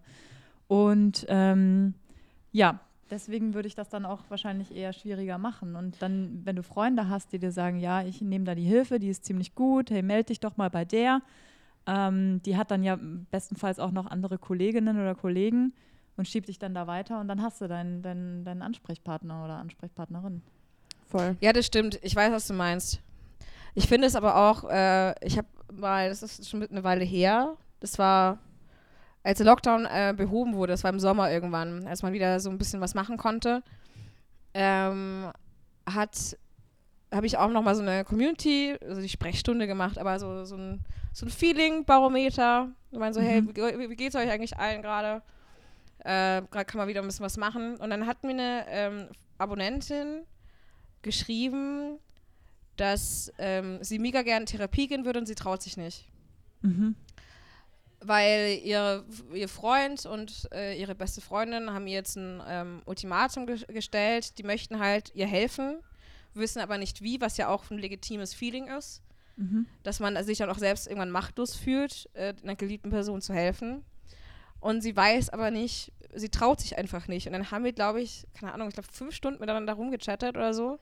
Und 0.67 1.25
ähm, 1.29 1.95
ja, 2.51 2.79
deswegen 3.09 3.53
würde 3.53 3.67
ich 3.67 3.75
das 3.75 3.89
dann 3.89 4.05
auch 4.05 4.19
wahrscheinlich 4.29 4.75
eher 4.75 4.93
schwieriger 4.93 5.37
machen. 5.37 5.75
Und 5.75 6.01
dann, 6.01 6.41
wenn 6.43 6.55
du 6.55 6.63
Freunde 6.63 7.09
hast, 7.09 7.33
die 7.33 7.39
dir 7.39 7.51
sagen, 7.51 7.79
ja, 7.79 8.03
ich 8.03 8.21
nehme 8.21 8.45
da 8.45 8.55
die 8.55 8.63
Hilfe, 8.63 8.99
die 8.99 9.09
ist 9.09 9.25
ziemlich 9.25 9.55
gut, 9.55 9.91
hey, 9.91 10.01
melde 10.01 10.25
dich 10.25 10.39
doch 10.39 10.57
mal 10.57 10.69
bei 10.69 10.85
der. 10.85 11.21
Ähm, 11.85 12.41
die 12.43 12.57
hat 12.57 12.71
dann 12.71 12.83
ja 12.83 12.97
bestenfalls 13.31 13.79
auch 13.79 13.91
noch 13.91 14.05
andere 14.05 14.37
Kolleginnen 14.37 14.99
oder 14.99 15.15
Kollegen 15.15 15.73
und 16.17 16.27
schiebt 16.27 16.49
dich 16.49 16.59
dann 16.59 16.73
da 16.73 16.85
weiter 16.85 17.19
und 17.19 17.27
dann 17.27 17.41
hast 17.41 17.61
du 17.61 17.67
deinen, 17.67 18.01
deinen, 18.01 18.43
deinen 18.43 18.61
Ansprechpartner 18.61 19.45
oder 19.45 19.55
Ansprechpartnerin. 19.55 20.41
Voll. 21.07 21.37
Ja, 21.41 21.53
das 21.53 21.65
stimmt. 21.65 21.97
Ich 22.03 22.15
weiß, 22.15 22.31
was 22.31 22.47
du 22.47 22.53
meinst. 22.53 23.01
Ich 23.73 23.87
finde 23.87 24.07
es 24.07 24.15
aber 24.15 24.35
auch, 24.35 24.69
äh, 24.69 25.25
ich 25.25 25.37
habe 25.37 25.47
mal, 25.73 26.09
das 26.09 26.21
ist 26.21 26.49
schon 26.49 26.63
eine 26.63 26.83
Weile 26.83 27.05
her, 27.05 27.55
das 27.79 27.97
war, 27.97 28.39
als 29.23 29.37
der 29.37 29.45
Lockdown 29.45 29.85
äh, 29.85 30.13
behoben 30.15 30.55
wurde, 30.55 30.73
das 30.73 30.83
war 30.83 30.91
im 30.91 30.99
Sommer 30.99 31.31
irgendwann, 31.31 31.85
als 31.87 32.03
man 32.03 32.13
wieder 32.13 32.39
so 32.39 32.49
ein 32.49 32.57
bisschen 32.57 32.81
was 32.81 32.93
machen 32.95 33.17
konnte, 33.17 33.63
ähm, 34.53 35.31
hat, 35.85 36.37
habe 37.11 37.25
ich 37.25 37.37
auch 37.37 37.49
noch 37.49 37.61
mal 37.61 37.75
so 37.75 37.81
eine 37.81 38.03
Community, 38.05 38.77
also 38.81 39.01
die 39.01 39.09
Sprechstunde 39.09 39.67
gemacht, 39.67 39.97
aber 39.97 40.19
so, 40.19 40.45
so 40.45 40.55
ein, 40.55 40.81
so 41.13 41.25
ein 41.25 41.29
Feeling-Barometer. 41.29 42.69
Ich 42.91 42.99
meine 42.99 43.13
so, 43.13 43.21
hey, 43.21 43.43
wie, 43.45 43.89
wie 43.89 43.95
geht's 43.95 44.15
euch 44.15 44.29
eigentlich 44.29 44.57
allen 44.57 44.81
gerade? 44.81 45.21
Äh, 45.99 46.41
Gerade 46.49 46.65
kann 46.65 46.77
man 46.77 46.87
wieder 46.87 47.01
ein 47.01 47.07
bisschen 47.07 47.25
was 47.25 47.37
machen. 47.37 47.75
Und 47.75 47.89
dann 47.89 48.07
hat 48.07 48.23
mir 48.23 48.31
eine 48.31 48.65
ähm, 48.69 49.07
Abonnentin 49.37 50.21
geschrieben, 51.01 51.99
dass 52.77 53.31
ähm, 53.37 53.79
sie 53.81 53.99
mega 53.99 54.21
gerne 54.21 54.45
Therapie 54.45 54.87
gehen 54.87 55.05
würde 55.05 55.19
und 55.19 55.25
sie 55.25 55.35
traut 55.35 55.61
sich 55.61 55.75
nicht. 55.77 56.07
Mhm. 56.61 56.95
Weil 58.01 58.59
ihr, 58.63 59.03
ihr 59.33 59.49
Freund 59.49 60.05
und 60.05 60.47
äh, 60.53 60.79
ihre 60.79 60.95
beste 60.95 61.19
Freundin 61.19 61.71
haben 61.71 61.85
ihr 61.85 61.95
jetzt 61.95 62.15
ein 62.15 62.41
ähm, 62.47 62.81
Ultimatum 62.85 63.45
ge 63.45 63.59
gestellt. 63.67 64.37
Die 64.37 64.43
möchten 64.43 64.79
halt 64.79 65.11
ihr 65.15 65.27
helfen, 65.27 65.79
wissen 66.33 66.61
aber 66.61 66.77
nicht 66.77 67.01
wie, 67.01 67.19
was 67.19 67.35
ja 67.37 67.49
auch 67.49 67.69
ein 67.69 67.77
legitimes 67.77 68.33
Feeling 68.33 68.67
ist. 68.67 69.01
Mhm. 69.35 69.65
Dass 69.83 69.99
man 69.99 70.21
sich 70.23 70.37
dann 70.37 70.49
auch 70.49 70.57
selbst 70.57 70.87
irgendwann 70.87 71.11
machtlos 71.11 71.55
fühlt, 71.55 72.09
äh, 72.13 72.33
einer 72.41 72.55
geliebten 72.55 72.89
Person 72.89 73.21
zu 73.21 73.33
helfen. 73.33 73.83
und 74.61 74.81
sie 74.81 74.95
weiß 74.95 75.29
aber 75.29 75.51
nicht, 75.51 75.93
sie 76.13 76.29
traut 76.29 76.59
sich 76.59 76.77
einfach 76.77 77.07
nicht. 77.07 77.27
Und 77.27 77.33
dann 77.33 77.51
haben 77.51 77.63
wir, 77.63 77.73
glaube 77.73 78.01
ich, 78.01 78.27
keine 78.33 78.53
Ahnung, 78.53 78.67
ich 78.67 78.73
glaube 78.73 78.89
fünf 78.91 79.13
Stunden 79.15 79.39
miteinander 79.39 79.73
rumgechattet 79.73 80.35
oder 80.35 80.53
so. 80.53 80.79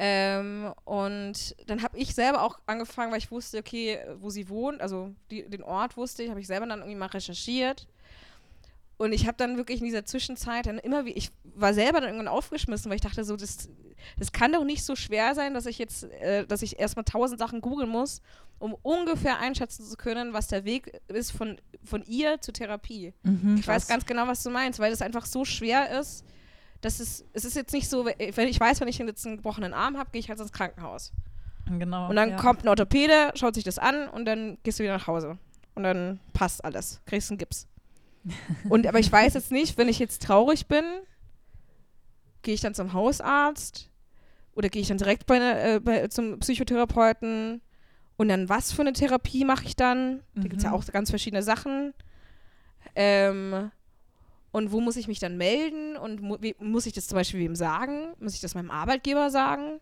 Ähm, 0.00 0.72
und 0.84 1.56
dann 1.66 1.82
habe 1.82 1.98
ich 1.98 2.14
selber 2.14 2.42
auch 2.42 2.60
angefangen, 2.66 3.10
weil 3.10 3.18
ich 3.18 3.32
wusste, 3.32 3.58
okay, 3.58 3.98
wo 4.20 4.30
sie 4.30 4.48
wohnt, 4.48 4.80
also 4.80 5.12
die, 5.28 5.42
den 5.50 5.64
Ort 5.64 5.96
wusste 5.96 6.22
ich, 6.22 6.30
habe 6.30 6.38
ich 6.38 6.46
selber 6.46 6.66
dann 6.66 6.78
irgendwie 6.78 6.96
mal 6.96 7.06
recherchiert. 7.06 7.88
Und 8.96 9.12
ich 9.12 9.26
habe 9.26 9.36
dann 9.36 9.56
wirklich 9.56 9.80
in 9.80 9.86
dieser 9.86 10.04
Zwischenzeit 10.04 10.66
dann 10.66 10.78
immer 10.78 11.04
wie, 11.04 11.12
ich 11.12 11.30
war 11.42 11.74
selber 11.74 12.00
dann 12.00 12.10
irgendwann 12.10 12.28
aufgeschmissen, 12.28 12.88
weil 12.88 12.96
ich 12.96 13.02
dachte 13.02 13.24
so, 13.24 13.34
das, 13.34 13.68
das 14.18 14.30
kann 14.30 14.52
doch 14.52 14.62
nicht 14.62 14.84
so 14.84 14.94
schwer 14.94 15.34
sein, 15.34 15.52
dass 15.52 15.66
ich 15.66 15.78
jetzt, 15.78 16.04
äh, 16.04 16.46
dass 16.46 16.62
ich 16.62 16.78
erstmal 16.78 17.04
tausend 17.04 17.40
Sachen 17.40 17.60
googeln 17.60 17.88
muss, 17.88 18.22
um 18.60 18.74
ungefähr 18.82 19.40
einschätzen 19.40 19.84
zu 19.84 19.96
können, 19.96 20.32
was 20.32 20.46
der 20.46 20.64
Weg 20.64 21.00
ist 21.08 21.32
von, 21.32 21.60
von 21.82 22.04
ihr 22.04 22.40
zur 22.40 22.54
Therapie. 22.54 23.14
Mhm. 23.24 23.56
Ich 23.58 23.66
weiß 23.66 23.88
ganz 23.88 24.06
genau, 24.06 24.28
was 24.28 24.44
du 24.44 24.50
meinst, 24.50 24.78
weil 24.78 24.92
es 24.92 25.02
einfach 25.02 25.26
so 25.26 25.44
schwer 25.44 25.98
ist, 25.98 26.24
dass 26.80 27.00
es, 27.00 27.24
es 27.32 27.44
ist 27.44 27.56
jetzt 27.56 27.72
nicht 27.72 27.88
so, 27.88 28.04
wenn 28.06 28.48
ich 28.48 28.60
weiß, 28.60 28.80
wenn 28.80 28.88
ich 28.88 28.98
jetzt 28.98 29.26
einen 29.26 29.36
gebrochenen 29.36 29.74
Arm 29.74 29.96
habe, 29.98 30.10
gehe 30.10 30.20
ich 30.20 30.28
halt 30.28 30.38
ins 30.40 30.52
Krankenhaus. 30.52 31.12
Genau. 31.66 32.08
Und 32.08 32.16
dann 32.16 32.30
ja. 32.30 32.36
kommt 32.36 32.64
ein 32.64 32.68
Orthopäde, 32.68 33.32
schaut 33.34 33.54
sich 33.54 33.64
das 33.64 33.78
an 33.78 34.08
und 34.08 34.24
dann 34.24 34.58
gehst 34.62 34.78
du 34.78 34.84
wieder 34.84 34.94
nach 34.96 35.06
Hause. 35.06 35.38
Und 35.74 35.82
dann 35.82 36.18
passt 36.32 36.64
alles. 36.64 37.00
Kriegst 37.06 37.30
einen 37.30 37.38
Gips. 37.38 37.66
und 38.68 38.86
aber 38.86 38.98
ich 38.98 39.10
weiß 39.10 39.34
jetzt 39.34 39.52
nicht, 39.52 39.76
wenn 39.78 39.88
ich 39.88 39.98
jetzt 39.98 40.22
traurig 40.22 40.66
bin, 40.66 40.84
gehe 42.42 42.54
ich 42.54 42.60
dann 42.60 42.74
zum 42.74 42.92
Hausarzt 42.92 43.90
oder 44.54 44.68
gehe 44.68 44.82
ich 44.82 44.88
dann 44.88 44.98
direkt 44.98 45.26
bei, 45.26 45.38
ne- 45.38 45.74
äh, 45.74 45.80
bei, 45.80 46.08
zum 46.08 46.38
Psychotherapeuten 46.40 47.60
und 48.16 48.28
dann 48.28 48.48
was 48.48 48.72
für 48.72 48.82
eine 48.82 48.92
Therapie 48.92 49.44
mache 49.44 49.64
ich 49.66 49.76
dann? 49.76 50.22
Da 50.34 50.42
gibt 50.42 50.56
es 50.56 50.62
ja 50.64 50.70
Mhm. 50.70 50.76
auch 50.76 50.86
ganz 50.86 51.10
verschiedene 51.10 51.42
Sachen. 51.42 51.94
Ähm, 52.94 53.70
und 54.52 54.72
wo 54.72 54.80
muss 54.80 54.96
ich 54.96 55.08
mich 55.08 55.18
dann 55.18 55.36
melden? 55.36 55.96
Und 55.96 56.22
mu 56.22 56.36
wie, 56.40 56.56
muss 56.60 56.86
ich 56.86 56.92
das 56.92 57.06
zum 57.06 57.16
Beispiel 57.16 57.40
wem 57.40 57.54
sagen? 57.54 58.14
Muss 58.20 58.34
ich 58.34 58.40
das 58.40 58.54
meinem 58.54 58.70
Arbeitgeber 58.70 59.30
sagen? 59.30 59.80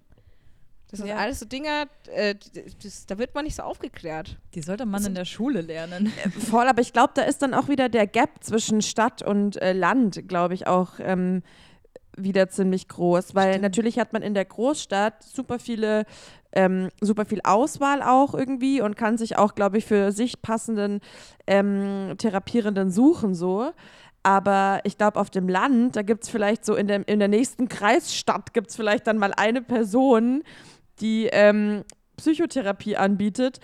Das 0.88 0.98
sind 1.00 1.08
Ja. 1.08 1.16
alles 1.16 1.40
so 1.40 1.46
Dinge, 1.46 1.88
äh, 2.14 2.36
das, 2.82 3.06
da 3.06 3.18
wird 3.18 3.34
man 3.34 3.44
nicht 3.44 3.56
so 3.56 3.62
aufgeklärt. 3.64 4.36
Die 4.54 4.62
sollte 4.62 4.86
man 4.86 5.04
in 5.04 5.14
der 5.16 5.24
Schule 5.24 5.60
lernen. 5.60 6.12
Voll, 6.48 6.68
aber 6.68 6.80
ich 6.80 6.92
glaube, 6.92 7.12
da 7.14 7.22
ist 7.22 7.42
dann 7.42 7.54
auch 7.54 7.68
wieder 7.68 7.88
der 7.88 8.06
Gap 8.06 8.30
zwischen 8.40 8.82
Stadt 8.82 9.20
und 9.22 9.60
äh, 9.60 9.72
Land, 9.72 10.28
glaube 10.28 10.54
ich, 10.54 10.68
auch 10.68 10.92
ähm, 11.00 11.42
wieder 12.16 12.48
ziemlich 12.48 12.86
groß. 12.86 13.34
Weil 13.34 13.50
Stimmt. 13.54 13.62
natürlich 13.62 13.98
hat 13.98 14.12
man 14.12 14.22
in 14.22 14.34
der 14.34 14.44
Großstadt 14.44 15.24
super 15.24 15.58
viele, 15.58 16.04
ähm, 16.52 16.88
super 17.00 17.24
viel 17.26 17.40
Auswahl 17.42 18.00
auch 18.00 18.32
irgendwie 18.34 18.80
und 18.80 18.96
kann 18.96 19.18
sich 19.18 19.36
auch, 19.36 19.56
glaube 19.56 19.78
ich, 19.78 19.86
für 19.86 20.12
sich 20.12 20.40
passenden 20.40 21.00
ähm, 21.48 22.14
Therapierenden 22.16 22.92
suchen 22.92 23.34
so. 23.34 23.72
Aber 24.26 24.80
ich 24.82 24.98
glaube, 24.98 25.20
auf 25.20 25.30
dem 25.30 25.48
Land, 25.48 25.94
da 25.94 26.02
gibt 26.02 26.24
es 26.24 26.30
vielleicht 26.30 26.64
so 26.64 26.74
in 26.74 26.88
der, 26.88 27.06
in 27.06 27.20
der 27.20 27.28
nächsten 27.28 27.68
Kreisstadt 27.68 28.52
gibt 28.54 28.70
es 28.70 28.74
vielleicht 28.74 29.06
dann 29.06 29.18
mal 29.18 29.32
eine 29.32 29.62
Person, 29.62 30.42
die 30.98 31.28
ähm, 31.30 31.84
Psychotherapie 32.16 32.96
anbietet. 32.96 33.60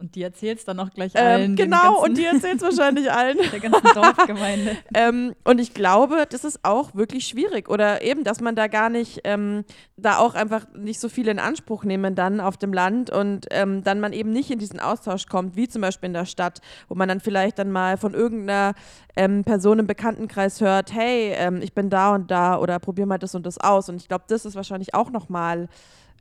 Und 0.00 0.14
die 0.14 0.22
erzählst 0.22 0.68
dann 0.68 0.78
auch 0.78 0.90
gleich 0.90 1.12
Ähm, 1.16 1.26
allen. 1.26 1.56
den 1.56 1.56
genau, 1.56 1.94
ganzen, 1.94 2.04
und 2.04 2.18
die 2.18 2.24
erzählt 2.24 2.56
es 2.56 2.62
wahrscheinlich 2.62 3.10
allen. 3.12 3.36
der 3.50 3.58
ganzen 3.58 3.94
Dorfgemeinde. 3.94 4.76
Ähm, 4.94 5.34
und 5.44 5.60
ich 5.60 5.74
glaube, 5.74 6.24
das 6.28 6.44
ist 6.44 6.60
auch 6.64 6.94
wirklich 6.94 7.26
schwierig. 7.26 7.68
Oder 7.68 8.02
eben, 8.02 8.22
dass 8.22 8.40
man 8.40 8.54
da 8.54 8.68
gar 8.68 8.90
nicht, 8.90 9.20
ähm, 9.24 9.64
da 9.96 10.18
auch 10.18 10.34
einfach 10.34 10.66
nicht 10.74 11.00
so 11.00 11.08
viele 11.08 11.32
in 11.32 11.38
Anspruch 11.40 11.84
nehmen 11.84 12.14
dann 12.14 12.40
auf 12.40 12.56
dem 12.56 12.72
Land 12.72 13.10
und 13.10 13.46
ähm, 13.50 13.82
dann 13.82 13.98
man 14.00 14.12
eben 14.12 14.32
nicht 14.32 14.50
in 14.50 14.58
diesen 14.58 14.78
Austausch 14.80 15.26
kommt, 15.26 15.56
wie 15.56 15.68
zum 15.68 15.82
Beispiel 15.82 16.06
in 16.08 16.14
der 16.14 16.26
Stadt, 16.26 16.60
wo 16.88 16.94
man 16.94 17.08
dann 17.08 17.20
vielleicht 17.20 17.58
dann 17.58 17.70
mal 17.70 17.96
von 17.96 18.14
irgendeiner 18.14 18.74
ähm, 19.16 19.42
Person 19.42 19.80
im 19.80 19.86
Bekanntenkreis 19.86 20.60
hört, 20.60 20.92
hey, 20.92 21.32
ähm, 21.34 21.60
ich 21.60 21.74
bin 21.74 21.90
da 21.90 22.14
und 22.14 22.30
da 22.30 22.58
oder 22.58 22.78
probier 22.78 23.06
mal 23.06 23.18
das 23.18 23.34
und 23.34 23.44
das 23.46 23.58
aus. 23.58 23.88
Und 23.88 23.96
ich 23.96 24.08
glaube, 24.08 24.24
das 24.28 24.44
ist 24.44 24.54
wahrscheinlich 24.54 24.94
auch 24.94 25.10
nochmal 25.10 25.68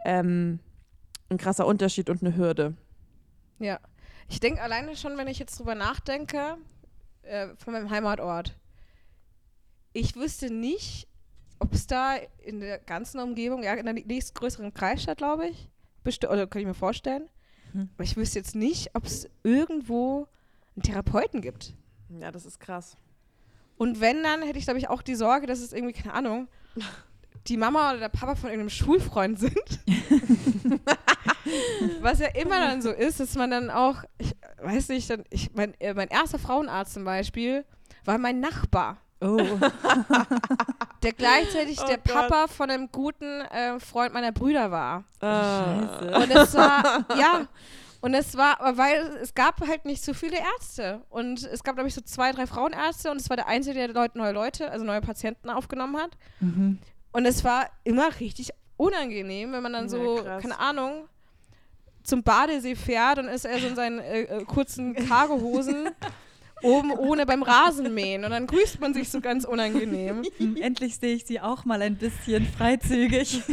ähm, 0.03 0.59
ein 1.29 1.37
krasser 1.37 1.67
Unterschied 1.67 2.09
und 2.09 2.21
eine 2.21 2.35
Hürde. 2.35 2.73
Ja. 3.59 3.79
Ich 4.29 4.39
denke 4.39 4.61
alleine 4.61 4.95
schon, 4.95 5.17
wenn 5.17 5.27
ich 5.27 5.39
jetzt 5.39 5.59
drüber 5.59 5.75
nachdenke, 5.75 6.57
äh, 7.23 7.49
von 7.57 7.73
meinem 7.73 7.89
Heimatort. 7.89 8.55
Ich 9.93 10.15
wüsste 10.15 10.49
nicht, 10.49 11.07
ob 11.59 11.73
es 11.73 11.87
da 11.87 12.15
in 12.43 12.59
der 12.59 12.79
ganzen 12.79 13.19
Umgebung, 13.19 13.63
ja, 13.63 13.73
in 13.73 13.85
der 13.85 13.93
nächstgrößeren 13.93 14.73
Kreisstadt, 14.73 15.17
glaube 15.17 15.47
ich, 15.47 15.69
oder 16.29 16.47
kann 16.47 16.61
ich 16.61 16.67
mir 16.67 16.73
vorstellen. 16.73 17.29
Hm. 17.73 17.89
Aber 17.95 18.03
ich 18.03 18.15
wüsste 18.15 18.39
jetzt 18.39 18.55
nicht, 18.55 18.95
ob 18.95 19.05
es 19.05 19.29
irgendwo 19.43 20.27
einen 20.75 20.83
Therapeuten 20.83 21.41
gibt. 21.41 21.73
Ja, 22.09 22.31
das 22.31 22.45
ist 22.45 22.59
krass. 22.59 22.95
Und 23.77 23.99
wenn, 23.99 24.23
dann 24.23 24.41
hätte 24.41 24.57
ich, 24.57 24.65
glaube 24.65 24.79
ich, 24.79 24.89
auch 24.89 25.01
die 25.01 25.15
Sorge, 25.15 25.47
dass 25.47 25.59
es 25.59 25.73
irgendwie, 25.73 25.93
keine 25.93 26.13
Ahnung, 26.13 26.47
die 27.47 27.57
Mama 27.57 27.91
oder 27.91 27.99
der 27.99 28.09
Papa 28.09 28.35
von 28.35 28.49
irgendeinem 28.49 28.69
Schulfreund 28.69 29.39
sind. 29.39 29.79
Was 32.01 32.19
ja 32.19 32.27
immer 32.27 32.59
dann 32.59 32.81
so 32.81 32.91
ist, 32.91 33.19
dass 33.19 33.35
man 33.35 33.51
dann 33.51 33.69
auch, 33.69 34.03
ich 34.17 34.35
weiß 34.61 34.89
nicht, 34.89 35.09
dann, 35.09 35.23
ich, 35.29 35.51
mein, 35.53 35.73
äh, 35.79 35.93
mein 35.93 36.07
erster 36.09 36.39
Frauenarzt 36.39 36.93
zum 36.93 37.03
Beispiel 37.05 37.65
war 38.05 38.17
mein 38.17 38.39
Nachbar, 38.39 38.97
Oh. 39.19 39.35
der 41.03 41.13
gleichzeitig 41.13 41.79
Oh 41.81 41.87
der 41.87 41.97
Gott. 41.97 42.13
Papa 42.13 42.47
von 42.47 42.69
einem 42.69 42.89
guten 42.91 43.41
äh, 43.41 43.79
Freund 43.79 44.13
meiner 44.13 44.31
Brüder 44.31 44.69
war. 44.71 45.05
Scheiße. 45.21 46.15
Und 46.15 46.31
es 46.31 46.53
war, 46.55 47.05
ja, 47.17 47.47
und 48.01 48.13
es 48.13 48.37
war, 48.37 48.59
aber 48.61 48.77
weil 48.77 49.17
es 49.21 49.33
gab 49.33 49.59
halt 49.67 49.85
nicht 49.85 50.03
so 50.03 50.13
viele 50.13 50.37
Ärzte. 50.37 51.01
Und 51.09 51.43
es 51.43 51.63
gab, 51.63 51.75
glaube 51.75 51.87
ich, 51.89 51.95
so 51.95 52.01
zwei, 52.01 52.31
drei 52.31 52.45
Frauenärzte 52.45 53.09
und 53.09 53.17
es 53.19 53.27
war 53.29 53.37
der 53.37 53.47
Einzige, 53.47 53.75
der 53.79 53.87
Leute, 53.89 54.17
neue 54.19 54.33
Leute, 54.33 54.69
also 54.71 54.85
neue 54.85 55.01
Patienten 55.01 55.49
aufgenommen 55.49 55.97
hat. 55.97 56.11
Mhm. 56.39 56.77
Und 57.11 57.25
es 57.25 57.43
war 57.43 57.67
immer 57.83 58.19
richtig 58.19 58.51
unangenehm, 58.77 59.51
wenn 59.53 59.63
man 59.63 59.73
dann 59.73 59.85
Ja, 59.85 59.89
so, 59.89 60.17
krass. 60.23 60.41
keine 60.43 60.59
Ahnung, 60.59 61.07
zum 62.07 62.23
Badesee 62.23 62.75
fährt 62.75 63.19
und 63.19 63.27
ist 63.27 63.45
er 63.45 63.59
so 63.59 63.67
in 63.67 63.75
seinen 63.75 63.99
äh, 63.99 64.21
äh, 64.21 64.43
kurzen 64.45 64.95
Cargohosen 64.95 65.89
oben 66.63 66.91
ohne 66.91 67.25
beim 67.25 67.43
Rasenmähen. 67.43 68.23
Und 68.23 68.31
dann 68.31 68.47
grüßt 68.47 68.79
man 68.79 68.93
sich 68.93 69.09
so 69.09 69.21
ganz 69.21 69.43
unangenehm. 69.45 70.23
Hm, 70.37 70.55
Endlich 70.57 70.97
sehe 70.97 71.15
ich 71.15 71.25
sie 71.25 71.39
auch 71.41 71.65
mal 71.65 71.81
ein 71.81 71.97
bisschen 71.97 72.45
freizügig. 72.45 73.41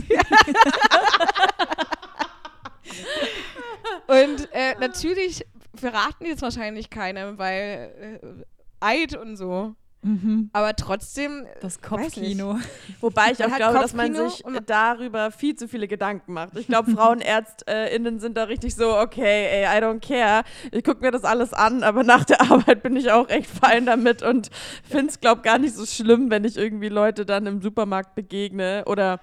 Und 4.07 4.49
äh, 4.53 4.75
natürlich 4.79 5.45
verraten 5.75 6.25
die 6.25 6.31
es 6.31 6.43
wahrscheinlich 6.43 6.91
keinem, 6.91 7.39
weil 7.39 8.21
äh, 8.23 8.45
Eid 8.81 9.17
und 9.17 9.37
so. 9.37 9.75
Mhm. 10.05 10.51
Aber 10.53 10.77
trotzdem, 10.77 11.47
Das 11.61 11.81
Kopfkino. 11.81 12.59
Wobei 13.01 13.33
ich 13.33 13.45
auch 13.45 13.57
glaube, 13.57 13.79
dass 13.79 13.95
man 13.95 14.13
Kopfkino 14.13 14.29
sich 14.29 14.45
darüber 14.67 15.31
viel 15.31 15.57
zu 15.57 15.67
viele 15.67 15.89
Gedanken 15.89 16.35
macht. 16.35 16.57
Ich 16.59 16.67
glaube, 16.67 16.91
FrauenärztInnen 16.91 18.21
sind 18.21 18.37
da 18.37 18.45
richtig 18.45 18.75
so, 18.75 18.97
okay, 18.99 19.47
ey, 19.51 19.65
I 19.65 19.83
don't 19.83 20.01
care. 20.01 20.45
Ich 20.73 20.85
gucke 20.85 21.01
mir 21.01 21.11
das 21.11 21.25
alles 21.25 21.55
an, 21.55 21.83
aber 21.83 22.05
nach 22.05 22.25
der 22.25 22.43
Arbeit 22.43 22.83
bin 22.83 22.97
ich 22.97 23.11
auch 23.11 23.29
echt 23.31 23.49
fein 23.49 23.87
damit 23.87 24.23
und 24.23 24.51
finde 24.89 25.07
es, 25.07 25.21
glaube 25.21 25.41
gar 25.41 25.59
nicht 25.59 25.75
so 25.75 25.87
schlimm, 25.87 26.31
wenn 26.31 26.45
ich 26.45 26.57
irgendwie 26.57 26.89
Leute 26.91 27.25
dann 27.25 27.47
im 27.47 27.63
Supermarkt 27.63 28.15
begegne 28.15 28.85
oder 28.87 29.21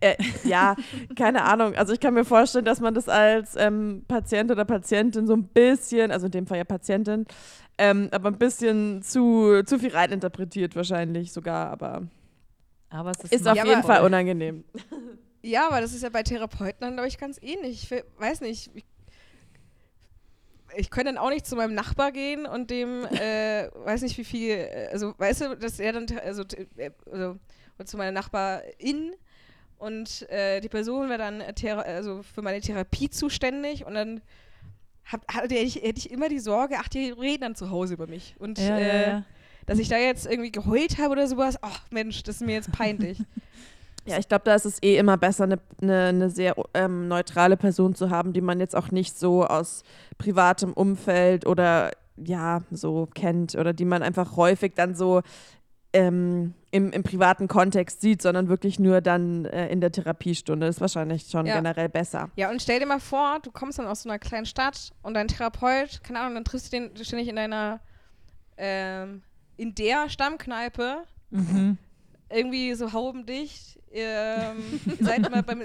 äh, 0.00 0.12
äh, 0.12 0.16
ja, 0.44 0.74
keine 1.16 1.44
Ahnung. 1.44 1.74
Also 1.74 1.92
ich 1.92 2.00
kann 2.00 2.14
mir 2.14 2.24
vorstellen, 2.24 2.64
dass 2.64 2.80
man 2.80 2.94
das 2.94 3.08
als 3.08 3.54
ähm, 3.56 4.04
Patient 4.08 4.50
oder 4.50 4.64
Patientin 4.64 5.26
so 5.26 5.34
ein 5.34 5.44
bisschen, 5.48 6.10
also 6.10 6.26
in 6.26 6.32
dem 6.32 6.46
Fall 6.46 6.58
ja 6.58 6.64
Patientin, 6.64 7.26
ähm, 7.78 8.08
aber 8.12 8.28
ein 8.28 8.38
bisschen 8.38 9.02
zu, 9.02 9.62
zu 9.64 9.78
viel 9.78 9.90
reininterpretiert 9.90 10.74
wahrscheinlich 10.76 11.32
sogar, 11.32 11.70
aber 11.70 12.02
Aber 12.90 13.10
es 13.12 13.20
ist, 13.24 13.32
ist 13.32 13.48
auf 13.48 13.56
Ja, 13.56 13.64
jeden 13.64 13.78
aber- 13.78 13.86
Fall 13.86 14.04
unangenehm. 14.04 14.64
ja, 15.42 15.68
aber 15.68 15.80
das 15.80 15.94
ist 15.94 16.02
ja 16.02 16.08
bei 16.10 16.22
Therapeuten 16.22 16.80
dann, 16.80 16.94
glaube 16.94 17.08
ich, 17.08 17.16
ganz 17.16 17.38
ähnlich. 17.40 17.84
Ich 17.84 17.90
we- 17.90 18.04
weiß 18.18 18.40
nicht. 18.42 18.70
Ich, 18.74 18.84
ich 20.76 20.90
könnte 20.90 21.12
dann 21.12 21.18
auch 21.18 21.30
nicht 21.30 21.46
zu 21.46 21.56
meinem 21.56 21.74
Nachbar 21.74 22.12
gehen 22.12 22.46
und 22.46 22.70
dem, 22.70 23.04
äh, 23.12 23.68
weiß 23.84 24.02
nicht 24.02 24.16
wie 24.18 24.24
viel, 24.24 24.50
äh, 24.50 24.88
also 24.92 25.14
weißt 25.18 25.40
du, 25.42 25.56
dass 25.56 25.80
er 25.80 25.92
dann, 25.92 26.06
also, 26.24 26.42
äh, 26.76 26.90
also 27.10 27.36
zu 27.84 27.96
meiner 27.96 28.12
Nachbarin 28.12 29.12
und 29.80 30.28
äh, 30.30 30.60
die 30.60 30.68
Person 30.68 31.08
wäre 31.08 31.18
dann 31.18 31.40
äh, 31.40 31.70
also 31.70 32.22
für 32.22 32.42
meine 32.42 32.60
Therapie 32.60 33.08
zuständig 33.08 33.86
und 33.86 33.94
dann 33.94 34.20
hab, 35.10 35.26
hatte 35.32 35.54
ich, 35.54 35.76
hätte 35.76 35.98
ich 35.98 36.10
immer 36.10 36.28
die 36.28 36.38
Sorge, 36.38 36.76
ach, 36.78 36.88
die 36.88 37.10
reden 37.10 37.42
dann 37.42 37.54
zu 37.54 37.70
Hause 37.70 37.94
über 37.94 38.06
mich. 38.06 38.36
Und 38.38 38.58
ja, 38.58 38.64
ja, 38.64 38.76
äh, 38.78 39.08
ja. 39.08 39.24
dass 39.66 39.78
ich 39.78 39.88
da 39.88 39.96
jetzt 39.96 40.26
irgendwie 40.26 40.52
geheult 40.52 40.98
habe 40.98 41.12
oder 41.12 41.26
sowas, 41.26 41.56
ach 41.62 41.80
Mensch, 41.90 42.22
das 42.22 42.36
ist 42.36 42.42
mir 42.42 42.54
jetzt 42.54 42.72
peinlich. 42.72 43.18
Ja, 44.06 44.18
ich 44.18 44.28
glaube, 44.28 44.44
da 44.46 44.54
ist 44.54 44.64
es 44.64 44.82
eh 44.82 44.96
immer 44.96 45.18
besser, 45.18 45.44
eine 45.44 45.58
ne, 45.82 46.10
ne 46.14 46.30
sehr 46.30 46.56
ähm, 46.72 47.06
neutrale 47.06 47.58
Person 47.58 47.94
zu 47.94 48.08
haben, 48.08 48.32
die 48.32 48.40
man 48.40 48.58
jetzt 48.58 48.74
auch 48.74 48.90
nicht 48.90 49.18
so 49.18 49.44
aus 49.44 49.82
privatem 50.16 50.72
Umfeld 50.72 51.46
oder 51.46 51.90
ja, 52.16 52.62
so 52.70 53.06
kennt 53.14 53.56
oder 53.56 53.74
die 53.74 53.84
man 53.84 54.02
einfach 54.02 54.36
häufig 54.36 54.72
dann 54.74 54.94
so 54.94 55.20
ähm, 55.92 56.54
im, 56.70 56.92
im 56.92 57.02
privaten 57.02 57.48
Kontext 57.48 58.00
sieht, 58.00 58.22
sondern 58.22 58.48
wirklich 58.48 58.78
nur 58.78 59.00
dann 59.00 59.44
äh, 59.46 59.68
in 59.68 59.80
der 59.80 59.90
Therapiestunde. 59.90 60.66
ist 60.66 60.80
wahrscheinlich 60.80 61.26
schon 61.28 61.46
Ja. 61.46 61.56
generell 61.56 61.88
besser. 61.88 62.30
Ja, 62.36 62.50
und 62.50 62.62
stell 62.62 62.78
dir 62.78 62.86
mal 62.86 63.00
vor, 63.00 63.38
du 63.42 63.50
kommst 63.50 63.78
dann 63.78 63.86
aus 63.86 64.02
so 64.02 64.08
einer 64.08 64.18
kleinen 64.20 64.46
Stadt 64.46 64.92
und 65.02 65.14
dein 65.14 65.26
Therapeut, 65.28 66.02
keine 66.04 66.20
Ahnung, 66.20 66.34
dann 66.34 66.44
triffst 66.44 66.72
du 66.72 66.78
den 66.78 67.04
ständig 67.04 67.28
in 67.28 67.36
deiner 67.36 67.80
ähm, 68.56 69.22
in 69.56 69.74
der 69.74 70.08
Stammkneipe 70.08 71.04
Mhm. 71.30 71.78
irgendwie 72.28 72.74
so 72.74 72.92
haubendicht. 72.92 73.78
Ähm, 73.92 74.56
ihr, 74.98 75.04
seid 75.04 75.26
immer 75.26 75.42
beim, 75.42 75.62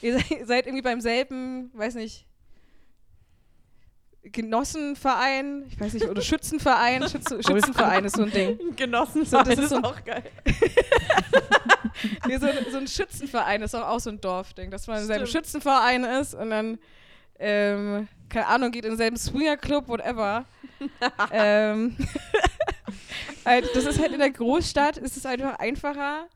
ihr 0.00 0.18
seid 0.46 0.66
irgendwie 0.66 0.82
beim 0.82 1.00
selben, 1.00 1.70
weiß 1.74 1.94
nicht, 1.96 2.26
Genossenverein, 4.22 5.64
ich 5.70 5.80
weiß 5.80 5.94
nicht, 5.94 6.06
oder 6.08 6.20
Schützenverein. 6.22 7.08
Schütze, 7.08 7.42
Schützenverein 7.42 8.04
ist 8.04 8.16
so 8.16 8.22
ein 8.24 8.30
Ding. 8.30 8.58
Genossen, 8.76 9.24
So, 9.24 9.42
das 9.42 9.58
ist 9.58 9.68
so- 9.70 9.78
auch 9.82 10.02
geil. 10.04 10.24
Ja, 12.28 12.38
so, 12.38 12.46
so 12.70 12.76
ein 12.78 12.86
Schützenverein 12.86 13.60
ist 13.62 13.74
auch, 13.74 13.88
auch 13.88 13.98
so 13.98 14.10
ein 14.10 14.20
Dorfding, 14.20 14.70
dass 14.70 14.86
man 14.86 15.00
in 15.00 15.06
seinem 15.08 15.26
Stimmt. 15.26 15.46
Schützenverein 15.46 16.04
ist 16.04 16.32
und 16.34 16.50
dann, 16.50 16.78
ähm, 17.40 18.06
keine 18.28 18.46
Ahnung, 18.46 18.70
geht 18.70 18.84
in 18.84 18.90
denselben 18.92 19.16
Swingerclub, 19.16 19.88
whatever. 19.88 20.44
ähm, 21.32 21.96
halt, 23.44 23.68
das 23.74 23.84
ist 23.86 23.98
halt 24.00 24.12
in 24.12 24.20
der 24.20 24.30
Großstadt, 24.30 24.96
ist 24.98 25.16
es 25.16 25.26
einfach 25.26 25.58
einfacher, 25.58 26.28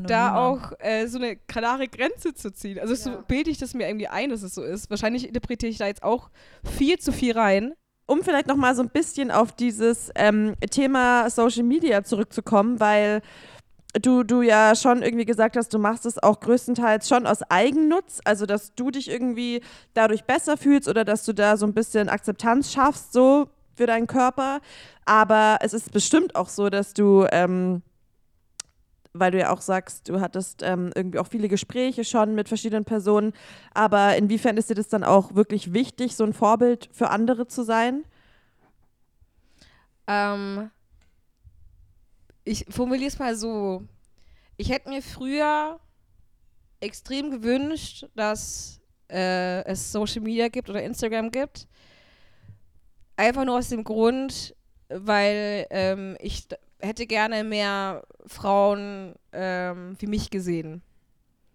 da 0.00 0.28
Anonymer. 0.34 0.38
auch 0.40 0.72
äh, 0.78 1.06
so 1.06 1.18
eine 1.18 1.36
klare 1.36 1.86
Grenze 1.88 2.34
zu 2.34 2.52
ziehen. 2.52 2.78
Also 2.78 2.94
so 2.94 3.10
Ja. 3.10 3.24
bilde 3.28 3.50
ich 3.50 3.58
das 3.58 3.74
mir 3.74 3.86
irgendwie 3.88 4.08
ein, 4.08 4.30
dass 4.30 4.42
es 4.42 4.54
so 4.54 4.62
ist. 4.62 4.88
Wahrscheinlich 4.90 5.26
interpretiere 5.28 5.70
ich 5.70 5.78
da 5.78 5.86
jetzt 5.86 6.02
auch 6.02 6.30
viel 6.64 6.98
zu 6.98 7.12
viel 7.12 7.32
rein. 7.38 7.74
um 8.06 8.22
vielleicht 8.22 8.46
noch 8.48 8.56
mal 8.56 8.74
so 8.74 8.82
ein 8.82 8.90
bisschen 8.90 9.30
auf 9.30 9.52
dieses 9.52 10.10
ähm, 10.16 10.54
Thema 10.70 11.30
Social 11.30 11.62
Media 11.62 12.02
zurückzukommen, 12.04 12.78
weil 12.80 13.22
du, 14.02 14.22
du 14.22 14.42
ja 14.42 14.74
schon 14.74 15.02
irgendwie 15.02 15.24
gesagt 15.24 15.56
hast, 15.56 15.72
du 15.72 15.78
machst 15.78 16.04
es 16.04 16.18
auch 16.22 16.40
größtenteils 16.40 17.08
schon 17.08 17.26
aus 17.26 17.42
Eigennutz, 17.48 18.20
also 18.24 18.44
dass 18.44 18.74
du 18.74 18.90
dich 18.90 19.08
irgendwie 19.08 19.62
dadurch 19.94 20.24
besser 20.24 20.56
fühlst 20.56 20.88
oder 20.88 21.04
dass 21.04 21.24
du 21.24 21.32
da 21.32 21.56
so 21.56 21.64
ein 21.64 21.74
bisschen 21.74 22.08
Akzeptanz 22.08 22.72
schaffst, 22.72 23.12
so 23.12 23.48
für 23.76 23.86
deinen 23.86 24.06
Körper. 24.08 24.60
Aber 25.06 25.58
es 25.62 25.72
ist 25.72 25.92
bestimmt 25.92 26.34
auch 26.36 26.48
so, 26.48 26.68
dass 26.70 26.92
du, 26.94 27.24
ähm, 27.32 27.82
weil 29.12 29.30
du 29.30 29.38
ja 29.38 29.52
auch 29.52 29.60
sagst, 29.60 30.08
du 30.08 30.20
hattest 30.20 30.62
ähm, 30.62 30.90
irgendwie 30.94 31.18
auch 31.18 31.26
viele 31.26 31.48
Gespräche 31.48 32.04
schon 32.04 32.34
mit 32.34 32.48
verschiedenen 32.48 32.84
Personen, 32.84 33.32
aber 33.74 34.16
inwiefern 34.16 34.56
ist 34.56 34.70
dir 34.70 34.74
das 34.74 34.88
dann 34.88 35.04
auch 35.04 35.34
wirklich 35.34 35.72
wichtig, 35.72 36.16
so 36.16 36.24
ein 36.24 36.32
Vorbild 36.32 36.88
für 36.92 37.10
andere 37.10 37.46
zu 37.46 37.62
sein? 37.62 38.04
Ähm, 40.06 40.70
ich 42.44 42.66
formuliere 42.68 43.08
es 43.08 43.18
mal 43.18 43.36
so. 43.36 43.84
Ich 44.56 44.70
hätte 44.70 44.88
mir 44.88 45.02
früher 45.02 45.78
extrem 46.80 47.30
gewünscht, 47.30 48.06
dass 48.14 48.80
äh, 49.10 49.64
es 49.64 49.92
Social 49.92 50.22
Media 50.22 50.48
gibt 50.48 50.68
oder 50.68 50.82
Instagram 50.82 51.30
gibt. 51.30 51.68
Einfach 53.16 53.44
nur 53.44 53.58
aus 53.58 53.68
dem 53.68 53.84
Grund, 53.84 54.54
weil 54.88 55.66
ähm, 55.70 56.16
ich 56.20 56.48
hätte 56.82 57.06
gerne 57.06 57.44
mehr 57.44 58.04
Frauen 58.26 59.14
ähm, 59.32 59.96
wie 59.98 60.06
mich 60.06 60.30
gesehen. 60.30 60.82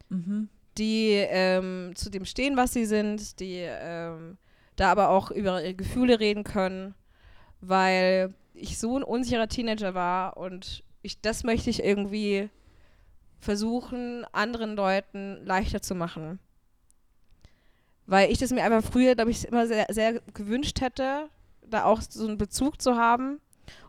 Mhm. 0.09 0.47
die 0.77 1.15
ähm, 1.15 1.91
zu 1.95 2.09
dem 2.09 2.23
stehen, 2.23 2.55
was 2.55 2.71
sie 2.71 2.85
sind, 2.85 3.39
die 3.39 3.65
ähm, 3.65 4.37
da 4.77 4.91
aber 4.91 5.09
auch 5.09 5.31
über 5.31 5.61
ihre 5.61 5.73
Gefühle 5.73 6.19
reden 6.19 6.43
können, 6.43 6.93
weil 7.61 8.33
ich 8.53 8.79
so 8.79 8.97
ein 8.97 9.03
unsicherer 9.03 9.47
Teenager 9.47 9.93
war 9.93 10.37
und 10.37 10.83
ich, 11.01 11.19
das 11.21 11.43
möchte 11.43 11.69
ich 11.69 11.83
irgendwie 11.83 12.49
versuchen, 13.39 14.25
anderen 14.31 14.75
Leuten 14.75 15.45
leichter 15.45 15.81
zu 15.81 15.95
machen. 15.95 16.39
Weil 18.05 18.31
ich 18.31 18.37
das 18.37 18.51
mir 18.51 18.63
einfach 18.63 18.89
früher, 18.89 19.15
glaube 19.15 19.31
ich, 19.31 19.45
immer 19.45 19.67
sehr, 19.67 19.87
sehr 19.89 20.21
gewünscht 20.33 20.79
hätte, 20.81 21.29
da 21.65 21.83
auch 21.83 22.01
so 22.01 22.27
einen 22.27 22.37
Bezug 22.37 22.81
zu 22.81 22.95
haben. 22.95 23.39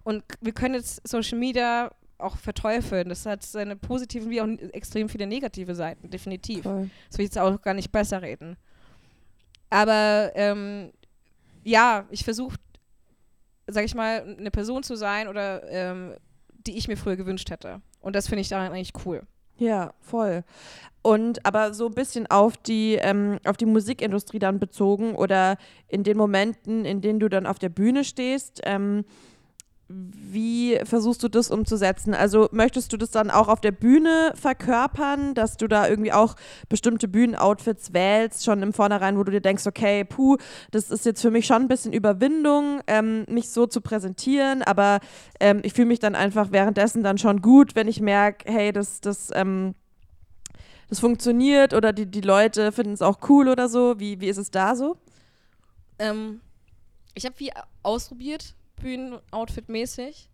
Und 0.08 0.24
wir 0.40 0.52
können 0.52 0.74
jetzt 0.74 1.06
Social 1.06 1.36
Media 1.36 1.90
auch 2.16 2.38
verteufeln. 2.38 3.10
Das 3.10 3.26
hat 3.26 3.42
seine 3.42 3.76
positiven 3.76 4.30
wie 4.30 4.40
auch 4.40 4.48
extrem 4.72 5.10
viele 5.10 5.26
negative 5.26 5.74
Seiten, 5.74 6.08
definitiv. 6.08 6.62
Voll. 6.62 6.88
Das 7.10 7.18
will 7.18 7.26
ich 7.26 7.34
jetzt 7.34 7.38
auch 7.38 7.60
gar 7.60 7.74
nicht 7.74 7.92
besser 7.92 8.22
reden. 8.22 8.56
Aber 9.68 10.32
ähm, 10.34 10.92
ja, 11.62 12.06
ich 12.08 12.24
versuche, 12.24 12.56
sag 13.66 13.84
ich 13.84 13.94
mal, 13.94 14.34
eine 14.38 14.50
Person 14.50 14.82
zu 14.82 14.96
sein 14.96 15.28
oder 15.28 15.62
ähm, 15.68 16.14
die 16.66 16.78
ich 16.78 16.88
mir 16.88 16.96
früher 16.96 17.16
gewünscht 17.16 17.50
hätte. 17.50 17.82
Und 18.00 18.16
das 18.16 18.28
finde 18.28 18.40
ich 18.40 18.48
daran 18.48 18.72
eigentlich 18.72 18.94
cool. 19.04 19.26
Ja, 19.58 19.92
voll. 20.00 20.42
Und 21.02 21.44
aber 21.44 21.74
so 21.74 21.88
ein 21.88 21.94
bisschen 21.94 22.26
auf 22.28 22.56
die, 22.56 22.94
ähm, 22.94 23.40
auf 23.44 23.58
die 23.58 23.66
Musikindustrie 23.66 24.38
dann 24.38 24.58
bezogen 24.58 25.14
oder 25.14 25.58
in 25.86 26.02
den 26.02 26.16
Momenten, 26.16 26.86
in 26.86 27.02
denen 27.02 27.20
du 27.20 27.28
dann 27.28 27.46
auf 27.46 27.58
der 27.58 27.68
Bühne 27.68 28.04
stehst, 28.04 28.62
ähm, 28.64 29.04
wie 29.90 30.78
versuchst 30.84 31.22
du 31.22 31.28
das 31.28 31.50
umzusetzen? 31.50 32.12
Also 32.12 32.48
möchtest 32.52 32.92
du 32.92 32.98
das 32.98 33.10
dann 33.10 33.30
auch 33.30 33.48
auf 33.48 33.62
der 33.62 33.72
Bühne 33.72 34.32
verkörpern, 34.34 35.34
dass 35.34 35.56
du 35.56 35.66
da 35.66 35.88
irgendwie 35.88 36.12
auch 36.12 36.36
bestimmte 36.68 37.08
Bühnenoutfits 37.08 37.94
wählst, 37.94 38.44
schon 38.44 38.62
im 38.62 38.74
Vornherein, 38.74 39.16
wo 39.16 39.24
du 39.24 39.32
dir 39.32 39.40
denkst, 39.40 39.66
okay, 39.66 40.04
puh, 40.04 40.36
das 40.72 40.90
ist 40.90 41.06
jetzt 41.06 41.22
für 41.22 41.30
mich 41.30 41.46
schon 41.46 41.62
ein 41.62 41.68
bisschen 41.68 41.94
Überwindung, 41.94 42.82
ähm, 42.86 43.24
mich 43.30 43.48
so 43.48 43.66
zu 43.66 43.80
präsentieren, 43.80 44.62
aber 44.62 45.00
ähm, 45.40 45.60
ich 45.62 45.72
fühle 45.72 45.88
mich 45.88 46.00
dann 46.00 46.14
einfach 46.14 46.52
währenddessen 46.52 47.02
dann 47.02 47.16
schon 47.16 47.40
gut, 47.40 47.74
wenn 47.74 47.88
ich 47.88 48.02
merke, 48.02 48.52
hey, 48.52 48.72
das, 48.72 49.00
das, 49.00 49.30
ähm, 49.32 49.74
das 50.90 51.00
funktioniert 51.00 51.72
oder 51.72 51.94
die, 51.94 52.04
die 52.04 52.20
Leute 52.20 52.72
finden 52.72 52.92
es 52.92 53.00
auch 53.00 53.20
cool 53.30 53.48
oder 53.48 53.70
so. 53.70 53.98
Wie, 53.98 54.20
wie 54.20 54.28
ist 54.28 54.38
es 54.38 54.50
da 54.50 54.76
so? 54.76 54.98
Ähm, 55.98 56.40
ich 57.14 57.24
habe 57.24 57.34
viel 57.34 57.50
ausprobiert, 57.82 58.54
Bühnenoutfit-mäßig. 58.80 60.28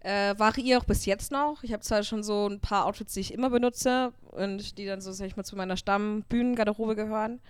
Äh, 0.00 0.38
variiere 0.38 0.80
auch 0.80 0.84
bis 0.84 1.06
jetzt 1.06 1.32
noch. 1.32 1.62
Ich 1.62 1.72
habe 1.72 1.82
zwar 1.82 2.02
schon 2.02 2.22
so 2.22 2.46
ein 2.46 2.60
paar 2.60 2.84
Outfits, 2.84 3.14
die 3.14 3.20
ich 3.20 3.32
immer 3.32 3.48
benutze 3.48 4.12
und 4.32 4.76
die 4.76 4.84
dann 4.84 5.00
so, 5.00 5.12
sag 5.12 5.26
ich 5.26 5.36
mal, 5.36 5.44
zu 5.44 5.56
meiner 5.56 5.78
Stammbühnengarderobe 5.78 6.94
gehören. 6.94 7.40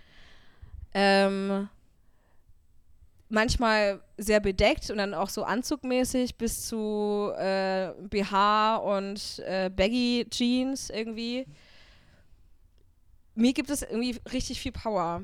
Ähm, 0.93 1.69
manchmal 3.29 4.01
sehr 4.17 4.41
bedeckt 4.41 4.91
und 4.91 4.99
dann 4.99 5.15
auch 5.15 5.29
so 5.29 5.43
anzugmäßig 5.43 6.37
bis 6.37 6.67
zu 6.67 7.33
äh, 7.37 7.93
BH 8.09 8.77
und 8.77 9.41
äh, 9.41 9.71
Baggy 9.75 10.27
Jeans 10.31 10.91
irgendwie. 10.91 11.47
Mir 13.35 13.53
gibt 13.53 13.71
es 13.71 13.83
irgendwie 13.83 14.21
richtig 14.33 14.61
viel 14.61 14.73
Power, 14.73 15.23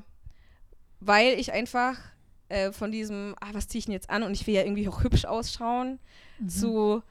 weil 0.99 1.39
ich 1.39 1.53
einfach 1.53 1.97
äh, 2.51 2.73
von 2.73 2.93
diesem, 2.93 3.35
ah, 3.41 3.51
was 3.53 3.69
ziehe 3.69 3.79
ich 3.79 3.85
denn 3.87 3.95
jetzt 3.95 4.11
an 4.11 4.23
und 4.23 4.33
ich 4.33 4.47
will 4.47 4.55
ja 4.55 4.63
irgendwie 4.63 4.89
auch 4.89 5.03
hübsch 5.03 5.25
ausschauen, 5.25 5.99
zu, 6.47 7.03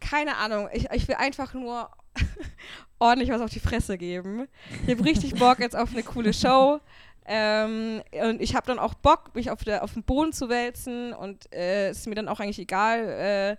keine 0.00 0.36
Ahnung, 0.36 0.68
ich, 0.72 0.90
ich 0.90 1.08
will 1.08 1.16
einfach 1.16 1.54
nur 1.54 1.90
ordentlich 2.98 3.30
was 3.30 3.40
auf 3.40 3.50
die 3.50 3.60
Fresse 3.60 3.98
geben. 3.98 4.48
Ich 4.86 4.94
habe 4.94 5.04
richtig 5.04 5.34
Bock 5.34 5.58
jetzt 5.58 5.76
auf 5.76 5.92
eine 5.92 6.02
coole 6.02 6.32
Show. 6.32 6.80
Ähm, 7.28 8.02
und 8.12 8.40
ich 8.40 8.54
habe 8.54 8.66
dann 8.66 8.78
auch 8.78 8.94
Bock, 8.94 9.34
mich 9.34 9.50
auf, 9.50 9.64
der, 9.64 9.82
auf 9.82 9.94
den 9.94 10.04
Boden 10.04 10.32
zu 10.32 10.48
wälzen 10.48 11.12
und 11.12 11.52
äh, 11.52 11.88
es 11.88 11.98
ist 11.98 12.06
mir 12.06 12.14
dann 12.14 12.28
auch 12.28 12.38
eigentlich 12.38 12.60
egal, 12.60 13.08
äh, 13.08 13.56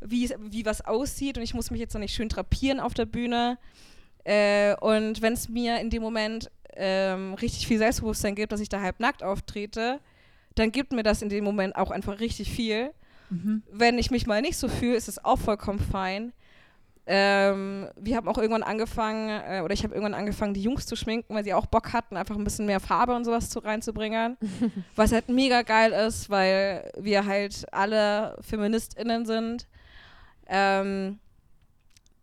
wie, 0.00 0.32
wie 0.38 0.64
was 0.64 0.84
aussieht 0.84 1.36
und 1.36 1.42
ich 1.42 1.52
muss 1.52 1.72
mich 1.72 1.80
jetzt 1.80 1.94
noch 1.94 2.00
nicht 2.00 2.14
schön 2.14 2.28
drapieren 2.28 2.78
auf 2.78 2.94
der 2.94 3.06
Bühne. 3.06 3.58
Äh, 4.22 4.76
und 4.76 5.20
wenn 5.20 5.32
es 5.32 5.48
mir 5.48 5.80
in 5.80 5.90
dem 5.90 6.00
Moment 6.00 6.48
ähm, 6.74 7.34
richtig 7.34 7.66
viel 7.66 7.78
Selbstbewusstsein 7.78 8.36
gibt, 8.36 8.52
dass 8.52 8.60
ich 8.60 8.68
da 8.68 8.80
halb 8.80 9.00
nackt 9.00 9.24
auftrete, 9.24 9.98
dann 10.58 10.72
gibt 10.72 10.92
mir 10.92 11.02
das 11.02 11.22
in 11.22 11.28
dem 11.28 11.44
Moment 11.44 11.76
auch 11.76 11.90
einfach 11.90 12.20
richtig 12.20 12.50
viel. 12.50 12.90
Mhm. 13.30 13.62
Wenn 13.70 13.98
ich 13.98 14.10
mich 14.10 14.26
mal 14.26 14.42
nicht 14.42 14.56
so 14.56 14.68
fühle, 14.68 14.96
ist 14.96 15.08
es 15.08 15.24
auch 15.24 15.38
vollkommen 15.38 15.80
fein. 15.80 16.32
Ähm, 17.10 17.88
wir 17.96 18.16
haben 18.16 18.28
auch 18.28 18.36
irgendwann 18.36 18.62
angefangen, 18.62 19.30
äh, 19.30 19.62
oder 19.64 19.72
ich 19.72 19.82
habe 19.82 19.94
irgendwann 19.94 20.12
angefangen, 20.12 20.52
die 20.52 20.62
Jungs 20.62 20.84
zu 20.84 20.94
schminken, 20.94 21.34
weil 21.34 21.42
sie 21.42 21.54
auch 21.54 21.64
Bock 21.64 21.94
hatten, 21.94 22.18
einfach 22.18 22.36
ein 22.36 22.44
bisschen 22.44 22.66
mehr 22.66 22.80
Farbe 22.80 23.14
und 23.14 23.24
sowas 23.24 23.48
zu 23.48 23.60
reinzubringen. 23.60 24.36
was 24.94 25.12
halt 25.12 25.30
mega 25.30 25.62
geil 25.62 25.92
ist, 25.92 26.28
weil 26.28 26.92
wir 26.98 27.24
halt 27.24 27.64
alle 27.72 28.36
FeministInnen 28.42 29.24
sind. 29.24 29.66
Ähm, 30.46 31.18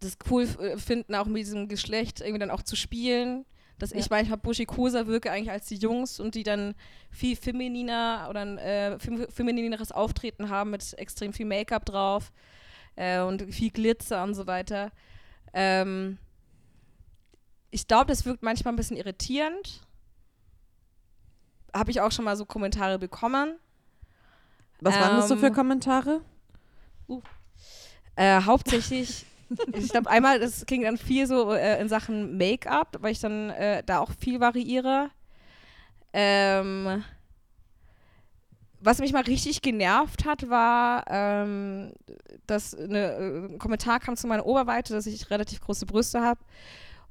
das 0.01 0.17
cool 0.29 0.45
finden, 0.77 1.15
auch 1.15 1.25
mit 1.25 1.37
diesem 1.37 1.67
Geschlecht 1.67 2.21
irgendwie 2.21 2.39
dann 2.39 2.51
auch 2.51 2.61
zu 2.61 2.75
spielen. 2.75 3.45
Dass 3.77 3.91
ich 3.91 4.05
Ja. 4.05 4.07
manchmal 4.11 4.37
buschikoser 4.37 5.05
wirke 5.07 5.31
eigentlich 5.31 5.51
als 5.51 5.67
die 5.67 5.75
Jungs 5.75 6.19
und 6.19 6.35
die 6.35 6.43
dann 6.43 6.75
viel 7.11 7.35
femininer 7.35 8.27
oder 8.29 8.41
ein 8.41 8.57
äh, 8.57 8.97
fem 8.99 9.27
feminineres 9.29 9.91
Auftreten 9.91 10.49
haben 10.49 10.71
mit 10.71 10.93
extrem 10.97 11.33
viel 11.33 11.45
Make-up 11.45 11.85
drauf 11.85 12.31
äh, 12.95 13.19
und 13.19 13.53
viel 13.53 13.71
Glitzer 13.71 14.23
und 14.23 14.33
so 14.33 14.47
weiter. 14.47 14.91
Ähm, 15.53 16.17
ich 17.69 17.87
glaube, 17.87 18.05
das 18.05 18.25
wirkt 18.25 18.43
manchmal 18.43 18.73
ein 18.73 18.77
bisschen 18.77 18.95
irritierend. 18.95 19.81
Habe 21.73 21.91
ich 21.91 21.99
auch 21.99 22.11
schon 22.13 22.23
mal 22.23 22.37
so 22.37 22.45
Kommentare 22.45 22.97
bekommen. 22.97 23.57
Was 24.79 24.95
waren 24.97 25.17
das 25.17 25.27
so 25.27 25.35
für 25.35 25.47
Ähm, 25.47 25.53
Kommentare? 25.53 26.21
Äh, 28.15 28.41
hauptsächlich, 28.43 29.25
ich 29.73 29.89
glaube, 29.89 30.09
einmal, 30.09 30.39
das 30.39 30.65
ging 30.65 30.83
dann 30.83 30.97
viel 30.97 31.27
so 31.27 31.51
äh, 31.53 31.79
in 31.79 31.89
Sachen 31.89 32.37
Make-up, 32.37 32.97
weil 33.01 33.11
ich 33.11 33.19
dann 33.19 33.49
äh, 33.51 33.83
da 33.85 33.99
auch 33.99 34.11
viel 34.19 34.39
variiere. 34.39 35.09
Ähm, 36.13 37.03
was 38.79 38.99
mich 38.99 39.13
mal 39.13 39.23
richtig 39.23 39.61
genervt 39.61 40.25
hat, 40.25 40.49
war, 40.49 41.05
ähm, 41.07 41.91
dass 42.45 42.75
eine, 42.75 43.13
äh, 43.13 43.45
ein 43.53 43.57
Kommentar 43.57 43.99
kam 43.99 44.15
zu 44.15 44.27
meiner 44.27 44.45
Oberweite, 44.45 44.93
dass 44.93 45.07
ich 45.07 45.29
relativ 45.29 45.59
große 45.61 45.85
Brüste 45.85 46.21
habe. 46.21 46.39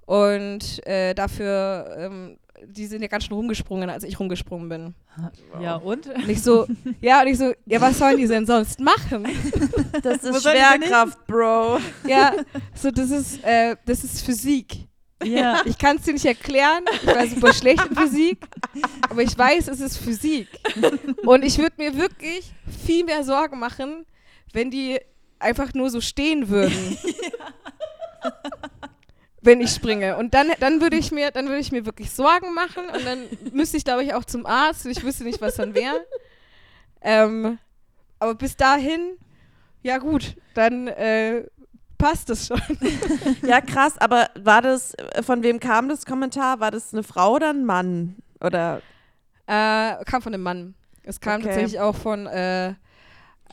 Und 0.06 0.86
äh, 0.86 1.14
dafür, 1.14 1.96
ähm, 1.98 2.36
die 2.66 2.86
sind 2.86 3.02
ja 3.02 3.08
ganz 3.08 3.24
schön 3.24 3.36
rumgesprungen, 3.36 3.90
als 3.90 4.04
ich 4.04 4.18
rumgesprungen 4.18 4.68
bin. 4.68 4.94
Ja, 5.62 5.76
und? 5.76 6.08
Und 6.08 6.28
ich 6.28 6.42
so, 6.42 6.66
ja, 7.00 7.22
und 7.22 7.28
ich 7.28 7.38
so, 7.38 7.52
ja, 7.66 7.80
was 7.80 7.98
sollen 7.98 8.16
die 8.16 8.26
denn 8.26 8.46
sonst 8.46 8.80
machen? 8.80 9.26
Das 10.02 10.22
ist 10.24 10.42
Schwerkraft, 10.42 11.24
Bro. 11.26 11.78
ja, 12.06 12.32
so, 12.74 12.90
das 12.90 13.10
ist, 13.10 13.42
äh, 13.44 13.76
das 13.86 14.02
ist 14.04 14.22
Physik. 14.22 14.88
Ja. 15.22 15.62
Ich 15.64 15.78
kann 15.78 15.96
es 15.96 16.02
dir 16.02 16.12
nicht 16.12 16.26
erklären. 16.26 16.84
Ich 16.92 17.06
war 17.06 17.26
super 17.26 17.54
schlecht 17.54 17.82
in 17.88 17.96
Physik. 17.96 18.38
Aber 19.08 19.22
ich 19.22 19.38
weiß, 19.38 19.68
es 19.68 19.80
ist 19.80 19.96
Physik. 19.96 20.48
Und 21.24 21.44
ich 21.44 21.56
würde 21.56 21.74
mir 21.78 21.96
wirklich 21.96 22.52
viel 22.84 23.04
mehr 23.04 23.22
Sorgen 23.24 23.58
machen, 23.58 24.04
wenn 24.52 24.70
die 24.70 24.98
einfach 25.38 25.72
nur 25.72 25.88
so 25.90 26.00
stehen 26.00 26.48
würden. 26.48 26.98
Wenn 29.44 29.60
ich 29.60 29.70
springe. 29.70 30.16
Und 30.16 30.34
dann, 30.34 30.48
dann 30.60 30.80
würde 30.80 30.96
ich 30.96 31.12
mir, 31.12 31.30
dann 31.30 31.46
würde 31.46 31.58
ich 31.60 31.70
mir 31.72 31.84
wirklich 31.86 32.10
Sorgen 32.10 32.54
machen 32.54 32.84
und 32.94 33.04
dann 33.04 33.18
müsste 33.52 33.76
ich, 33.76 33.84
glaube 33.84 34.02
ich, 34.04 34.14
auch 34.14 34.24
zum 34.24 34.46
Arzt 34.46 34.84
und 34.84 34.90
ich 34.92 35.02
wüsste 35.04 35.24
nicht, 35.24 35.40
was 35.40 35.56
dann 35.56 35.74
wäre. 35.74 36.04
Ähm, 37.00 37.58
aber 38.18 38.34
bis 38.34 38.56
dahin, 38.56 39.18
ja 39.82 39.98
gut, 39.98 40.36
dann 40.54 40.88
äh, 40.88 41.44
passt 41.98 42.30
es 42.30 42.46
schon. 42.46 42.60
Ja, 43.46 43.60
krass, 43.60 43.98
aber 43.98 44.30
war 44.36 44.62
das, 44.62 44.94
äh, 44.94 45.22
von 45.22 45.42
wem 45.42 45.60
kam 45.60 45.88
das 45.88 46.06
Kommentar? 46.06 46.60
War 46.60 46.70
das 46.70 46.92
eine 46.94 47.02
Frau 47.02 47.34
oder 47.34 47.50
ein 47.50 47.64
Mann? 47.64 48.16
Oder, 48.40 48.80
Äh, 49.46 50.02
kam 50.06 50.22
von 50.22 50.32
einem 50.32 50.42
Mann. 50.42 50.74
Es 51.02 51.20
kam 51.20 51.40
Okay. 51.42 51.44
tatsächlich 51.44 51.80
auch 51.80 51.94
von 51.94 52.26
äh, 52.26 52.74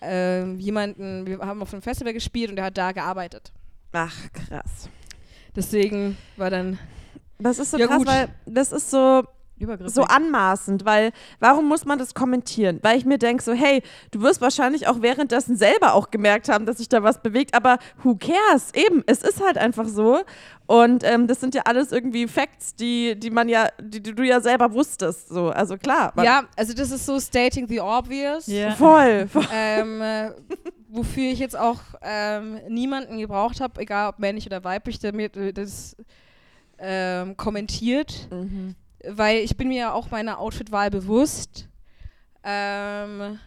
äh, 0.01 0.45
jemanden, 0.53 1.27
wir 1.27 1.39
haben 1.39 1.61
auf 1.61 1.73
einem 1.73 1.81
Festival 1.81 2.13
gespielt 2.13 2.49
und 2.49 2.55
der 2.55 2.65
hat 2.65 2.77
da 2.77 2.93
gearbeitet. 2.93 3.51
ach, 3.91 4.15
krass. 4.31 4.89
Deswegen 5.55 6.17
war 6.37 6.49
dann. 6.49 6.79
Das 7.39 7.59
ist 7.59 7.71
so 7.71 7.77
Ja, 7.77 7.87
krass, 7.87 7.97
gut. 7.97 8.07
weil 8.07 8.29
das 8.45 8.71
ist 8.71 8.91
so, 8.91 9.23
so 9.85 10.03
anmaßend, 10.03 10.85
weil 10.85 11.11
warum 11.39 11.67
muss 11.67 11.85
man 11.85 11.97
das 11.99 12.13
kommentieren? 12.13 12.79
Weil 12.83 12.97
ich 12.97 13.05
mir 13.05 13.17
denke 13.17 13.43
so, 13.43 13.53
hey, 13.53 13.81
du 14.11 14.21
wirst 14.21 14.41
wahrscheinlich 14.41 14.87
auch 14.87 15.01
währenddessen 15.01 15.55
selber 15.55 15.93
auch 15.93 16.11
gemerkt 16.11 16.49
haben, 16.49 16.65
dass 16.65 16.77
sich 16.77 16.89
da 16.89 17.03
was 17.03 17.21
bewegt, 17.21 17.53
aber 17.55 17.77
who 18.03 18.15
cares? 18.15 18.73
Eben, 18.73 19.03
es 19.07 19.21
ist 19.23 19.43
halt 19.43 19.57
einfach 19.57 19.87
so 19.87 20.21
und 20.67 21.03
ähm, 21.03 21.27
das 21.27 21.39
sind 21.39 21.53
ja 21.53 21.63
alles 21.65 21.91
irgendwie 21.91 22.27
Facts, 22.27 22.75
die, 22.75 23.19
die 23.19 23.29
man 23.29 23.49
ja, 23.49 23.69
die, 23.81 24.01
die 24.01 24.13
du 24.15 24.23
ja 24.23 24.39
selber 24.39 24.71
wusstest, 24.73 25.29
so, 25.29 25.49
also 25.49 25.77
klar. 25.77 26.13
Ja, 26.23 26.43
also 26.55 26.73
das 26.73 26.91
ist 26.91 27.05
so 27.05 27.19
stating 27.19 27.67
the 27.67 27.79
obvious. 27.81 28.47
Ja. 28.47 28.71
Voll, 28.75 29.27
voll. 29.27 29.45
Ähm, 29.53 30.01
äh, 30.01 30.31
wofür 30.91 31.31
ich 31.31 31.39
jetzt 31.39 31.57
auch 31.57 31.79
ähm, 32.01 32.59
niemanden 32.67 33.17
gebraucht 33.17 33.61
habe, 33.61 33.81
egal 33.81 34.09
ob 34.09 34.19
männlich 34.19 34.45
oder 34.45 34.63
weiblich, 34.63 34.99
der 34.99 35.13
mir 35.13 35.35
äh, 35.35 35.53
das 35.53 35.95
ähm, 36.77 37.37
kommentiert. 37.37 38.27
Mhm. 38.31 38.75
Weil 39.07 39.37
ich 39.39 39.57
bin 39.57 39.69
mir 39.69 39.77
ja 39.77 39.93
auch 39.93 40.11
meiner 40.11 40.39
Outfitwahl 40.39 40.91
bewusst. 40.91 41.67
Ähm, 42.43 43.39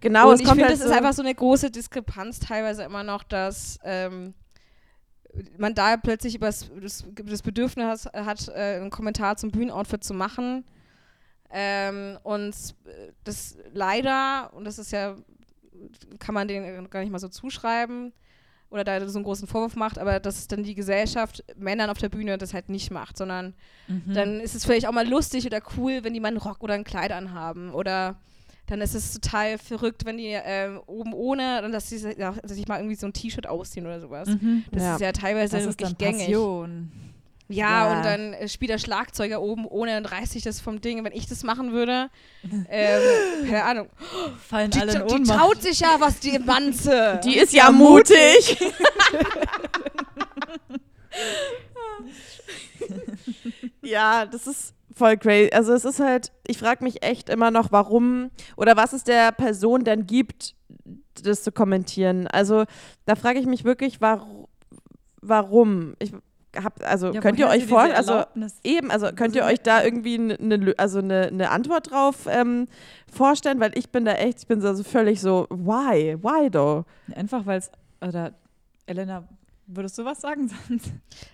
Genau, 0.00 0.28
und 0.28 0.34
es 0.34 0.40
ich 0.40 0.48
finde, 0.48 0.64
halt 0.64 0.74
es 0.74 0.80
ist 0.80 0.90
einfach 0.90 1.12
so 1.12 1.22
eine 1.22 1.34
große 1.34 1.70
Diskrepanz 1.70 2.40
teilweise 2.40 2.84
immer 2.84 3.02
noch, 3.02 3.22
dass 3.22 3.78
ähm, 3.84 4.34
man 5.58 5.74
da 5.74 5.96
plötzlich 5.96 6.34
übers, 6.34 6.70
das, 6.80 7.04
das 7.24 7.42
Bedürfnis 7.42 8.06
hat, 8.06 8.48
äh, 8.48 8.78
einen 8.80 8.90
Kommentar 8.90 9.36
zum 9.36 9.50
Bühnenoutfit 9.50 10.02
zu 10.02 10.14
machen. 10.14 10.64
Ähm, 11.52 12.18
und 12.22 12.54
äh, 12.86 13.12
das 13.24 13.58
leider, 13.72 14.50
und 14.54 14.64
das 14.64 14.78
ist 14.78 14.92
ja, 14.92 15.16
kann 16.18 16.34
man 16.34 16.48
denen 16.48 16.88
gar 16.90 17.00
nicht 17.00 17.10
mal 17.12 17.18
so 17.18 17.28
zuschreiben, 17.28 18.12
oder 18.70 18.84
da 18.84 19.08
so 19.08 19.18
einen 19.18 19.24
großen 19.24 19.48
Vorwurf 19.48 19.74
macht, 19.74 19.98
aber 19.98 20.20
dass 20.20 20.46
dann 20.46 20.62
die 20.62 20.76
Gesellschaft 20.76 21.42
Männern 21.56 21.90
auf 21.90 21.98
der 21.98 22.08
Bühne 22.08 22.38
das 22.38 22.54
halt 22.54 22.68
nicht 22.68 22.92
macht, 22.92 23.16
sondern 23.16 23.54
Mhm. 23.88 24.14
dann 24.14 24.40
ist 24.40 24.54
es 24.54 24.64
vielleicht 24.64 24.86
auch 24.86 24.92
mal 24.92 25.08
lustig 25.08 25.44
oder 25.44 25.60
cool, 25.76 26.04
wenn 26.04 26.14
die 26.14 26.20
mal 26.20 26.28
einen 26.28 26.36
Rock 26.36 26.62
oder 26.62 26.74
ein 26.74 26.84
Kleid 26.84 27.10
anhaben. 27.10 27.74
Oder 27.74 28.14
dann 28.66 28.80
ist 28.80 28.94
es 28.94 29.14
total 29.14 29.58
verrückt, 29.58 30.04
wenn 30.04 30.18
die 30.18 30.28
ähm, 30.28 30.80
oben 30.86 31.12
ohne, 31.12 31.64
und 31.64 31.72
dass 31.72 31.88
sie 31.88 31.98
si- 31.98 32.14
ja, 32.16 32.32
sich 32.44 32.68
mal 32.68 32.76
irgendwie 32.78 32.94
so 32.94 33.06
ein 33.08 33.12
T-Shirt 33.12 33.48
ausziehen 33.48 33.86
oder 33.86 33.98
sowas. 34.00 34.28
Mhm. 34.28 34.62
Das 34.70 34.82
Ja. 34.84 34.94
ist 34.94 35.00
ja 35.00 35.10
teilweise 35.12 35.56
Das 35.56 35.66
ist 35.66 35.80
wirklich 35.80 35.96
dann 35.96 36.12
gängig. 36.12 36.28
Ja, 37.52 37.88
Ja. 37.92 37.96
und 37.98 38.04
dann 38.04 38.32
äh, 38.34 38.48
spielt 38.48 38.70
der 38.70 38.78
Schlagzeuger 38.78 39.42
oben 39.42 39.66
ohne, 39.66 39.92
dann 39.92 40.06
reißt 40.06 40.32
sich 40.32 40.42
das 40.44 40.60
vom 40.60 40.80
Ding. 40.80 41.02
Wenn 41.04 41.12
ich 41.12 41.26
das 41.26 41.42
machen 41.42 41.72
würde, 41.72 42.08
ähm, 42.68 43.00
keine 43.48 43.64
Ahnung. 43.64 43.88
Fallen 44.48 44.70
Die, 44.70 44.78
alle 44.80 44.92
in 45.00 45.06
die 45.08 45.14
Ohnmacht. 45.14 45.38
traut 45.38 45.62
sich 45.62 45.80
ja, 45.80 45.96
was 45.98 46.20
die 46.20 46.38
Wanze. 46.46 47.20
Die 47.24 47.36
ist 47.36 47.52
ja 47.52 47.70
mutig. 47.72 48.56
ja, 53.82 54.26
das 54.26 54.46
ist 54.46 54.74
voll 54.94 55.16
crazy. 55.16 55.50
Also 55.52 55.72
es 55.72 55.84
ist 55.84 56.00
halt, 56.00 56.32
ich 56.46 56.58
frage 56.58 56.84
mich 56.84 57.02
echt 57.02 57.28
immer 57.28 57.50
noch, 57.50 57.72
warum 57.72 58.30
oder 58.56 58.76
was 58.76 58.92
es 58.92 59.04
der 59.04 59.32
Person 59.32 59.84
denn 59.84 60.06
gibt, 60.06 60.54
das 61.22 61.42
zu 61.42 61.52
kommentieren. 61.52 62.26
Also 62.26 62.64
da 63.06 63.14
frage 63.16 63.38
ich 63.38 63.46
mich 63.46 63.64
wirklich, 63.64 64.00
warum. 64.00 64.46
warum? 65.20 65.94
Ich 65.98 66.12
hab, 66.62 66.82
also 66.84 67.12
Ja, 67.12 67.20
könnt 67.20 67.38
ihr 67.38 67.48
euch 67.48 67.66
vor, 67.66 67.80
also 67.82 68.12
Erlaubnis- 68.14 68.58
Eben, 68.64 68.90
also 68.90 69.08
könnt 69.14 69.36
ihr 69.36 69.44
euch 69.44 69.60
da 69.60 69.82
irgendwie 69.84 70.14
eine 70.16 70.58
ne, 70.58 70.74
also 70.76 71.00
ne, 71.00 71.30
ne 71.32 71.50
Antwort 71.50 71.90
drauf 71.90 72.26
ähm, 72.28 72.66
vorstellen? 73.12 73.60
Weil 73.60 73.76
ich 73.78 73.90
bin 73.90 74.04
da 74.04 74.12
echt, 74.12 74.38
ich 74.40 74.46
bin 74.46 74.60
so, 74.60 74.74
so 74.74 74.82
völlig 74.82 75.20
so, 75.20 75.46
why? 75.50 76.16
Why 76.22 76.50
though? 76.50 76.84
Einfach 77.14 77.46
weil 77.46 77.58
es, 77.58 77.70
oder 78.00 78.32
Elena, 78.86 79.24
würdest 79.74 79.98
du 79.98 80.04
was 80.04 80.20
sagen 80.20 80.48
sonst? 80.68 80.92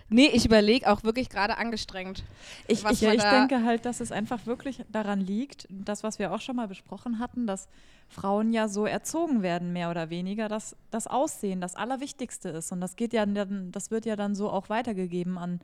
Nee, 0.09 0.27
ich 0.33 0.45
überlege 0.45 0.91
auch 0.91 1.03
wirklich 1.03 1.29
gerade 1.29 1.57
angestrengt. 1.57 2.23
Ich, 2.67 2.83
ich, 2.83 3.03
ich 3.03 3.23
denke 3.23 3.63
halt, 3.63 3.85
dass 3.85 3.99
es 3.99 4.11
einfach 4.11 4.45
wirklich 4.45 4.83
daran 4.91 5.19
liegt, 5.19 5.67
das, 5.69 6.03
was 6.03 6.19
wir 6.19 6.33
auch 6.33 6.41
schon 6.41 6.55
mal 6.55 6.67
besprochen 6.67 7.19
hatten, 7.19 7.47
dass 7.47 7.67
Frauen 8.09 8.53
ja 8.53 8.67
so 8.67 8.85
erzogen 8.85 9.41
werden, 9.41 9.73
mehr 9.73 9.89
oder 9.89 10.09
weniger, 10.09 10.47
dass 10.47 10.75
das 10.91 11.07
Aussehen 11.07 11.61
das 11.61 11.75
Allerwichtigste 11.75 12.49
ist. 12.49 12.71
Und 12.71 12.81
das 12.81 12.95
geht 12.95 13.13
ja 13.13 13.25
dann, 13.25 13.71
das 13.71 13.91
wird 13.91 14.05
ja 14.05 14.15
dann 14.15 14.35
so 14.35 14.49
auch 14.49 14.69
weitergegeben 14.69 15.37
an, 15.37 15.59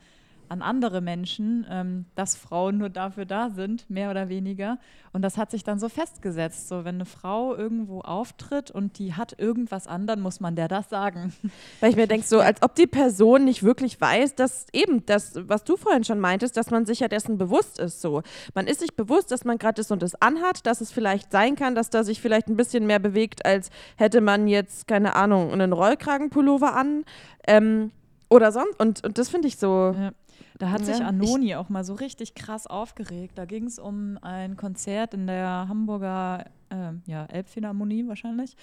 an 0.53 0.61
andere 0.61 1.01
Menschen, 1.01 1.65
ähm, 1.67 2.05
dass 2.13 2.35
Frauen 2.35 2.77
nur 2.77 2.89
dafür 2.89 3.25
da 3.25 3.49
sind, 3.49 3.89
mehr 3.89 4.11
oder 4.11 4.29
weniger. 4.29 4.77
Und 5.11 5.23
das 5.23 5.37
hat 5.37 5.49
sich 5.49 5.63
dann 5.63 5.79
so 5.79 5.89
festgesetzt. 5.89 6.67
So, 6.67 6.85
wenn 6.85 6.95
eine 6.95 7.05
Frau 7.05 7.55
irgendwo 7.55 8.01
auftritt 8.01 8.69
und 8.69 8.99
die 8.99 9.15
hat 9.15 9.37
irgendwas 9.39 9.87
an, 9.87 10.05
dann 10.05 10.21
muss 10.21 10.39
man 10.39 10.55
der 10.55 10.67
das 10.67 10.89
sagen. 10.89 11.33
weil 11.79 11.89
ich 11.89 11.95
mir 11.95 12.07
denke, 12.07 12.25
so, 12.25 12.39
als 12.39 12.61
ob 12.61 12.75
die 12.75 12.85
Person 12.85 13.45
nicht 13.45 13.63
wirklich 13.63 13.99
weiß, 13.99 14.35
dass 14.35 14.67
eben 14.73 15.05
das, 15.07 15.33
was 15.35 15.63
du 15.63 15.75
vorhin 15.75 16.03
schon 16.03 16.19
meintest, 16.19 16.55
dass 16.55 16.69
man 16.69 16.85
sich 16.85 16.99
ja 16.99 17.07
dessen 17.07 17.39
bewusst 17.39 17.79
ist. 17.79 17.99
So, 17.99 18.21
man 18.53 18.67
ist 18.67 18.79
sich 18.79 18.95
bewusst, 18.95 19.31
dass 19.31 19.45
man 19.45 19.57
gerade 19.57 19.75
das 19.75 19.89
und 19.89 20.03
das 20.03 20.13
anhat, 20.21 20.67
dass 20.67 20.81
es 20.81 20.91
vielleicht 20.91 21.31
sein 21.31 21.55
kann, 21.55 21.73
dass 21.73 21.89
da 21.89 22.03
sich 22.03 22.21
vielleicht 22.21 22.47
ein 22.47 22.57
bisschen 22.57 22.85
mehr 22.85 22.99
bewegt, 22.99 23.43
als 23.43 23.71
hätte 23.97 24.21
man 24.21 24.47
jetzt, 24.47 24.87
keine 24.87 25.15
Ahnung, 25.15 25.51
einen 25.51 25.73
Rollkragenpullover 25.73 26.75
an. 26.75 27.05
Ähm, 27.47 27.91
oder 28.33 28.51
sonst. 28.51 28.79
Und, 28.79 29.03
und 29.03 29.17
das 29.17 29.29
finde 29.29 29.47
ich 29.47 29.57
so. 29.57 29.95
Ja. 29.95 30.11
Da 30.59 30.69
hat 30.69 30.85
sich 30.85 30.99
Ja, 30.99 31.07
Anoni 31.07 31.55
auch 31.55 31.69
mal 31.69 31.83
so 31.83 31.93
richtig 31.93 32.35
krass 32.35 32.67
aufgeregt. 32.67 33.37
Da 33.37 33.45
ging 33.45 33.65
es 33.65 33.79
um 33.79 34.17
ein 34.21 34.57
Konzert 34.57 35.13
in 35.13 35.27
der 35.27 35.67
Hamburger 35.67 36.45
ähm, 36.69 37.01
ja, 37.05 37.25
Elbphilharmonie 37.25 38.07
wahrscheinlich. 38.07 38.55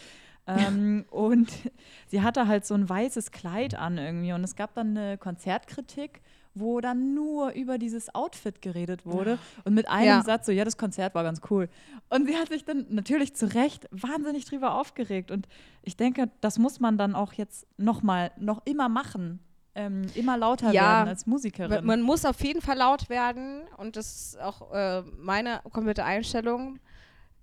Ähm, 0.47 1.05
und 1.11 1.51
sie 2.09 2.23
hatte 2.23 2.47
halt 2.47 2.67
so 2.67 2.75
ein 2.75 2.89
weißes 2.89 3.31
Kleid 3.31 3.75
an 3.75 3.99
irgendwie. 3.99 4.33
Und 4.33 4.45
es 4.45 4.57
gab 4.57 4.75
dann 4.75 4.97
eine 4.97 5.19
Konzertkritik, 5.19 6.21
wo 6.55 6.81
dann 6.81 7.15
nur 7.15 7.53
über 7.53 7.79
dieses 7.79 8.13
Outfit 8.15 8.61
geredet 8.61 9.07
wurde. 9.07 9.39
Und 9.65 9.75
mit 9.75 9.89
einem 9.89 10.07
Ja. 10.07 10.23
Satz 10.23 10.47
so, 10.47 10.53
ja, 10.53 10.65
das 10.65 10.77
Konzert 10.77 11.15
war 11.15 11.23
ganz 11.23 11.41
cool. 11.51 11.69
Und 12.09 12.27
sie 12.27 12.37
hat 12.37 12.49
sich 12.49 12.65
dann 12.65 12.87
natürlich 12.89 13.35
zu 13.37 13.55
Recht 13.55 13.87
wahnsinnig 13.93 14.45
drüber 14.47 14.75
aufgeregt. 14.75 15.31
Und 15.31 15.47
ich 15.83 15.97
denke, 15.97 16.31
das 16.41 16.59
muss 16.59 16.81
man 16.81 16.99
dann 16.99 17.15
auch 17.15 17.35
jetzt 17.35 17.67
noch 17.77 18.03
mal, 18.03 18.33
noch 18.39 18.63
immer 18.65 18.89
machen. 18.89 19.39
Ähm, 19.75 20.03
immer 20.15 20.37
lauter 20.37 20.73
Ja, 20.73 20.99
werden 20.99 21.09
als 21.09 21.27
Musikerin. 21.27 21.85
Man, 21.85 22.03
muss 22.03 22.25
auf 22.25 22.43
jeden 22.43 22.61
Fall 22.61 22.77
laut 22.79 23.09
werden 23.09 23.63
und 23.77 23.97
das 23.97 24.07
ist 24.07 24.41
auch 24.41 24.73
äh, 24.73 25.03
meine 25.03 25.61
komplette 25.73 26.05
Einstellung. 26.05 26.81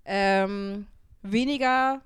Ähm, 0.04 0.86
weniger 1.22 2.02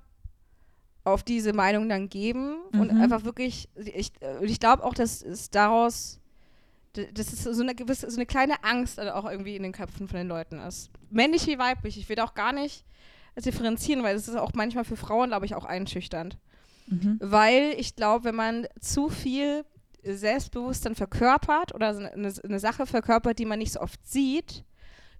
auf 1.04 1.22
diese 1.22 1.52
Meinung 1.52 1.88
dann 1.88 2.08
geben 2.08 2.58
und 2.72 2.92
Mhm. 2.92 3.00
einfach 3.00 3.24
wirklich, 3.24 3.68
ich, 3.74 4.12
äh, 4.20 4.38
und 4.38 4.48
ich 4.48 4.60
glaube 4.60 4.84
auch, 4.84 4.94
dass 4.94 5.22
es 5.22 5.50
daraus, 5.50 6.20
das 6.92 7.32
ist 7.32 7.42
so 7.42 7.62
eine 7.62 7.74
gewisse, 7.74 8.08
so 8.10 8.16
eine 8.16 8.26
kleine 8.26 8.62
Angst 8.62 8.98
also 9.00 9.12
auch 9.12 9.28
irgendwie 9.28 9.56
in 9.56 9.62
den 9.62 9.72
Köpfen 9.72 10.06
von 10.06 10.18
den 10.18 10.28
Leuten 10.28 10.60
ist. 10.60 10.90
Männlich 11.10 11.46
wie 11.46 11.58
weiblich, 11.58 11.98
ich 11.98 12.08
will 12.08 12.20
auch 12.20 12.34
gar 12.34 12.52
nicht 12.52 12.84
differenzieren, 13.36 14.02
weil 14.02 14.14
es 14.14 14.28
ist 14.28 14.36
auch 14.36 14.52
manchmal 14.54 14.84
für 14.84 14.96
Frauen, 14.96 15.30
glaube 15.30 15.46
ich, 15.46 15.54
auch 15.54 15.64
einschüchternd. 15.64 16.38
Mhm. 16.86 17.16
Weil 17.20 17.74
ich 17.78 17.96
glaube, 17.96 18.24
wenn 18.24 18.34
man 18.34 18.66
zu 18.80 19.08
viel 19.08 19.64
Selbstbewusstsein 20.04 20.94
verkörpert 20.94 21.74
oder 21.74 21.88
eine, 21.90 22.32
eine 22.42 22.58
Sache 22.60 22.86
verkörpert, 22.86 23.38
die 23.38 23.44
man 23.44 23.58
nicht 23.58 23.72
so 23.72 23.80
oft 23.80 24.04
sieht, 24.06 24.64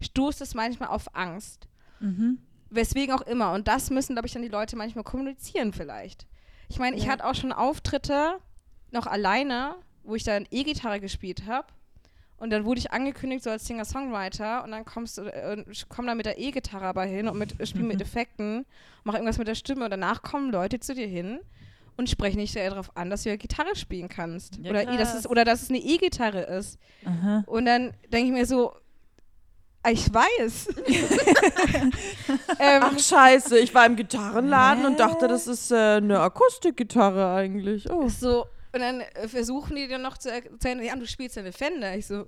stoßt 0.01 0.41
es 0.41 0.55
manchmal 0.55 0.89
auf 0.91 1.15
Angst. 1.15 1.69
Mhm. 2.01 2.39
weswegen 2.75 3.15
auch 3.15 3.21
immer. 3.21 3.53
Und 3.53 3.69
das 3.69 3.91
müssen, 3.91 4.15
glaube 4.15 4.27
ich, 4.27 4.33
dann 4.33 4.41
die 4.43 4.49
Leute 4.49 4.77
manchmal 4.77 5.05
kommunizieren 5.05 5.73
vielleicht. 5.75 6.27
Ich 6.71 6.79
meine, 6.79 6.97
ich 6.97 7.05
Ja. 7.05 7.13
hatte 7.13 7.27
auch 7.27 7.35
schon 7.35 7.53
Auftritte 7.53 8.39
noch 8.91 9.07
alleine, 9.07 9.75
wo 10.05 10.15
ich 10.15 10.25
dann 10.25 10.47
E-Gitarre 10.51 10.99
gespielt 10.99 11.47
habe. 11.47 11.67
Und 12.39 12.49
dann 12.51 12.65
wurde 12.65 12.81
ich 12.81 12.91
angekündigt 12.91 13.45
so 13.45 13.51
als 13.51 13.67
Singer-Songwriter 13.67 14.65
und 14.65 14.71
dann 14.73 14.85
kommst 14.87 15.19
du, 15.19 15.23
äh, 15.23 15.65
ich 15.71 15.87
komm 15.89 16.07
da 16.07 16.15
mit 16.17 16.25
der 16.27 16.39
E-Gitarre 16.39 16.87
aber 16.87 17.05
hin 17.05 17.29
und 17.29 17.39
mit, 17.39 17.55
spiel 17.69 17.85
mit 17.85 18.01
Effekten, 18.03 18.65
mach 19.05 19.15
irgendwas 19.15 19.37
mit 19.39 19.47
der 19.49 19.55
Stimme 19.55 19.85
und 19.85 19.91
danach 19.91 20.23
kommen 20.23 20.51
Leute 20.51 20.81
zu 20.81 20.95
dir 20.95 21.07
hin 21.07 21.41
und 21.97 22.09
sprechen 22.09 22.39
dich 22.39 22.53
sehr 22.53 22.71
darauf 22.71 22.97
an, 22.97 23.11
dass 23.11 23.23
du 23.23 23.31
ja 23.31 23.37
Gitarre 23.37 23.77
spielen 23.77 24.09
kannst. 24.09 24.59
Ja, 24.63 24.71
oder, 24.71 24.85
dass 24.85 25.15
es, 25.15 25.27
oder 25.29 25.45
dass 25.45 25.63
es 25.63 25.71
eine 25.71 25.79
E-Gitarre 25.79 26.43
ist. 26.43 26.79
Aha. 27.05 27.45
Und 27.47 27.67
dann 27.67 27.93
denke 28.13 28.29
ich 28.29 28.33
mir 28.33 28.47
so, 28.47 28.73
ah, 29.83 29.91
ich 29.91 30.13
weiß. 30.13 30.69
ähm, 32.59 32.83
Ach 32.83 32.99
scheiße, 32.99 33.59
ich 33.59 33.75
war 33.75 33.87
im 33.87 33.97
Gitarrenladen 33.97 34.87
und 34.87 35.01
dachte, 35.01 35.29
das 35.29 35.47
ist 35.47 35.71
äh, 35.71 35.97
eine 35.97 36.21
Akustikgitarre 36.21 37.35
eigentlich. 37.35 37.91
Oh. 37.91 38.09
so, 38.09 38.47
und 38.73 38.81
dann 38.81 39.01
äh, 39.01 39.29
versuchen 39.29 39.77
die 39.77 39.89
dann 39.89 40.03
noch 40.03 40.19
zu 40.19 40.31
erzählen, 40.31 40.83
ja, 40.83 40.97
du 40.97 41.07
spielst 41.07 41.37
ja 41.37 41.43
eine 41.43 41.53
Fender. 41.53 41.97
Ich 41.97 42.07
so, 42.07 42.27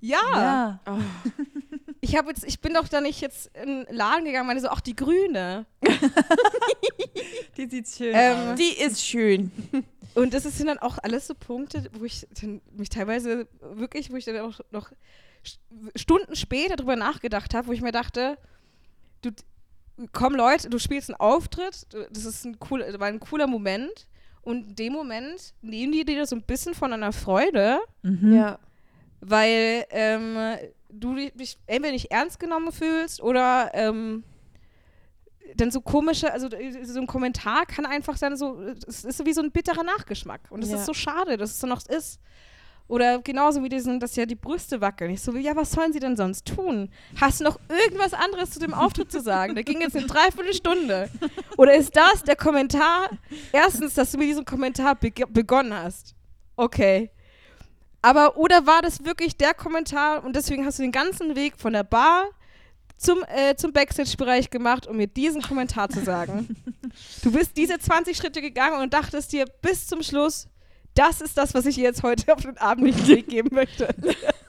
ja, 0.00 0.18
Ja. 0.32 0.80
Oh. 0.86 0.98
Ich 2.00 2.16
habe 2.16 2.28
jetzt, 2.30 2.44
ich 2.44 2.60
bin 2.60 2.74
doch 2.74 2.88
da 2.88 3.00
nicht 3.00 3.20
jetzt 3.20 3.50
in 3.56 3.84
den 3.86 3.96
Laden 3.96 4.24
gegangen, 4.24 4.46
meine 4.46 4.60
so, 4.60 4.68
ach, 4.68 4.80
die 4.80 4.94
Grüne. 4.96 5.66
Die 7.56 7.68
sieht 7.68 7.88
schön 7.88 8.14
Ähm, 8.16 8.36
aus. 8.50 8.58
Die 8.58 8.80
ist 8.80 9.04
schön. 9.04 9.50
Und 10.14 10.32
das 10.34 10.44
sind 10.44 10.66
dann 10.66 10.78
auch 10.78 10.98
alles 11.02 11.26
so 11.26 11.34
Punkte, 11.34 11.90
wo 11.98 12.04
ich 12.04 12.26
dann 12.40 12.60
mich 12.76 12.88
teilweise 12.88 13.46
wirklich, 13.60 14.10
wo 14.10 14.16
ich 14.16 14.24
dann 14.24 14.38
auch 14.40 14.60
noch 14.70 14.90
st- 15.44 15.58
Stunden 15.98 16.34
später 16.36 16.76
drüber 16.76 16.96
nachgedacht 16.96 17.54
habe, 17.54 17.68
wo 17.68 17.72
ich 17.72 17.80
mir 17.82 17.92
dachte, 17.92 18.38
du, 19.22 19.30
komm 20.12 20.34
Leute, 20.34 20.70
du 20.70 20.78
spielst 20.78 21.10
einen 21.10 21.20
Auftritt, 21.20 21.86
das 22.10 22.24
ist 22.24 22.44
ein 22.44 22.56
cool, 22.70 22.84
war 22.98 23.08
ein 23.08 23.20
cooler 23.20 23.46
Moment 23.46 24.06
und 24.42 24.68
in 24.70 24.76
dem 24.76 24.92
Moment 24.92 25.52
nehmen 25.62 25.92
die 25.92 26.04
dir 26.04 26.26
so 26.26 26.36
ein 26.36 26.42
bisschen 26.42 26.74
von 26.74 26.92
einer 26.92 27.12
Freude, 27.12 27.80
Mhm. 28.02 28.34
Ja. 28.34 28.58
Weil 29.20 29.84
ähm, 29.90 30.36
du 30.90 31.14
dich- 31.14 31.58
entweder 31.66 31.92
nicht 31.92 32.10
ernst 32.10 32.38
genommen 32.40 32.72
fühlst 32.72 33.22
oder 33.22 33.70
ähm, 33.74 34.24
dann 35.56 35.70
so 35.70 35.80
komische, 35.80 36.32
also 36.32 36.48
äh, 36.48 36.84
so 36.84 37.00
ein 37.00 37.06
Kommentar 37.06 37.66
kann 37.66 37.86
einfach 37.86 38.16
sein, 38.16 38.36
so, 38.36 38.60
es 38.86 39.04
ist 39.04 39.16
so 39.18 39.26
wie 39.26 39.32
so 39.32 39.40
ein 39.42 39.50
bitterer 39.50 39.82
Nachgeschmack. 39.82 40.42
Und 40.50 40.62
es 40.62 40.70
Ja. 40.70 40.76
ist 40.76 40.86
so 40.86 40.94
schade, 40.94 41.36
dass 41.36 41.50
es 41.50 41.60
so 41.60 41.66
noch 41.66 41.84
ist. 41.86 42.20
Oder 42.86 43.18
genauso 43.20 43.62
wie 43.62 43.68
diesen, 43.68 44.00
dass 44.00 44.16
ja 44.16 44.24
die 44.24 44.34
Brüste 44.34 44.80
wackeln. 44.80 45.10
Ich 45.10 45.20
so, 45.20 45.36
ja, 45.36 45.54
was 45.54 45.72
sollen 45.72 45.92
sie 45.92 46.00
denn 46.00 46.16
sonst 46.16 46.46
tun? 46.46 46.88
Hast 47.20 47.40
du 47.40 47.44
noch 47.44 47.60
irgendwas 47.68 48.14
anderes 48.14 48.50
zu 48.50 48.60
dem 48.60 48.72
Auftritt 48.72 49.12
zu 49.12 49.20
sagen? 49.20 49.54
Der 49.54 49.62
ging 49.64 49.82
jetzt 49.82 49.94
eine 49.94 50.06
Dreiviertelstunde. 50.06 51.10
Oder 51.58 51.74
ist 51.74 51.94
das 51.94 52.22
der 52.22 52.36
Kommentar? 52.36 53.10
Erstens, 53.52 53.92
dass 53.92 54.12
du 54.12 54.18
mit 54.18 54.28
diesem 54.28 54.46
Kommentar 54.46 54.94
beg 54.94 55.22
begonnen 55.34 55.74
hast. 55.74 56.14
Okay. 56.56 57.10
Aber 58.02 58.36
oder 58.36 58.66
war 58.66 58.82
das 58.82 59.04
wirklich 59.04 59.36
der 59.36 59.54
Kommentar 59.54 60.24
und 60.24 60.36
deswegen 60.36 60.64
hast 60.64 60.78
du 60.78 60.82
den 60.82 60.92
ganzen 60.92 61.34
Weg 61.34 61.54
von 61.56 61.72
der 61.72 61.84
Bar 61.84 62.26
zum, 62.96 63.18
äh, 63.28 63.54
zum 63.56 63.72
Backstage-Bereich 63.72 64.50
gemacht, 64.50 64.86
um 64.86 64.96
mir 64.96 65.06
diesen 65.06 65.42
Kommentar 65.42 65.88
zu 65.88 66.04
sagen? 66.04 66.56
du 67.22 67.32
bist 67.32 67.56
diese 67.56 67.78
20 67.78 68.16
Schritte 68.16 68.40
gegangen 68.40 68.80
und 68.80 68.92
dachtest 68.92 69.32
dir 69.32 69.46
bis 69.62 69.86
zum 69.86 70.02
Schluss, 70.02 70.48
das 70.94 71.20
ist 71.20 71.38
das, 71.38 71.54
was 71.54 71.64
ich 71.66 71.76
dir 71.76 71.84
jetzt 71.84 72.02
heute 72.02 72.32
auf 72.34 72.42
den 72.42 72.58
abendlichen 72.58 73.06
Weg 73.06 73.28
geben 73.28 73.50
möchte. 73.52 73.88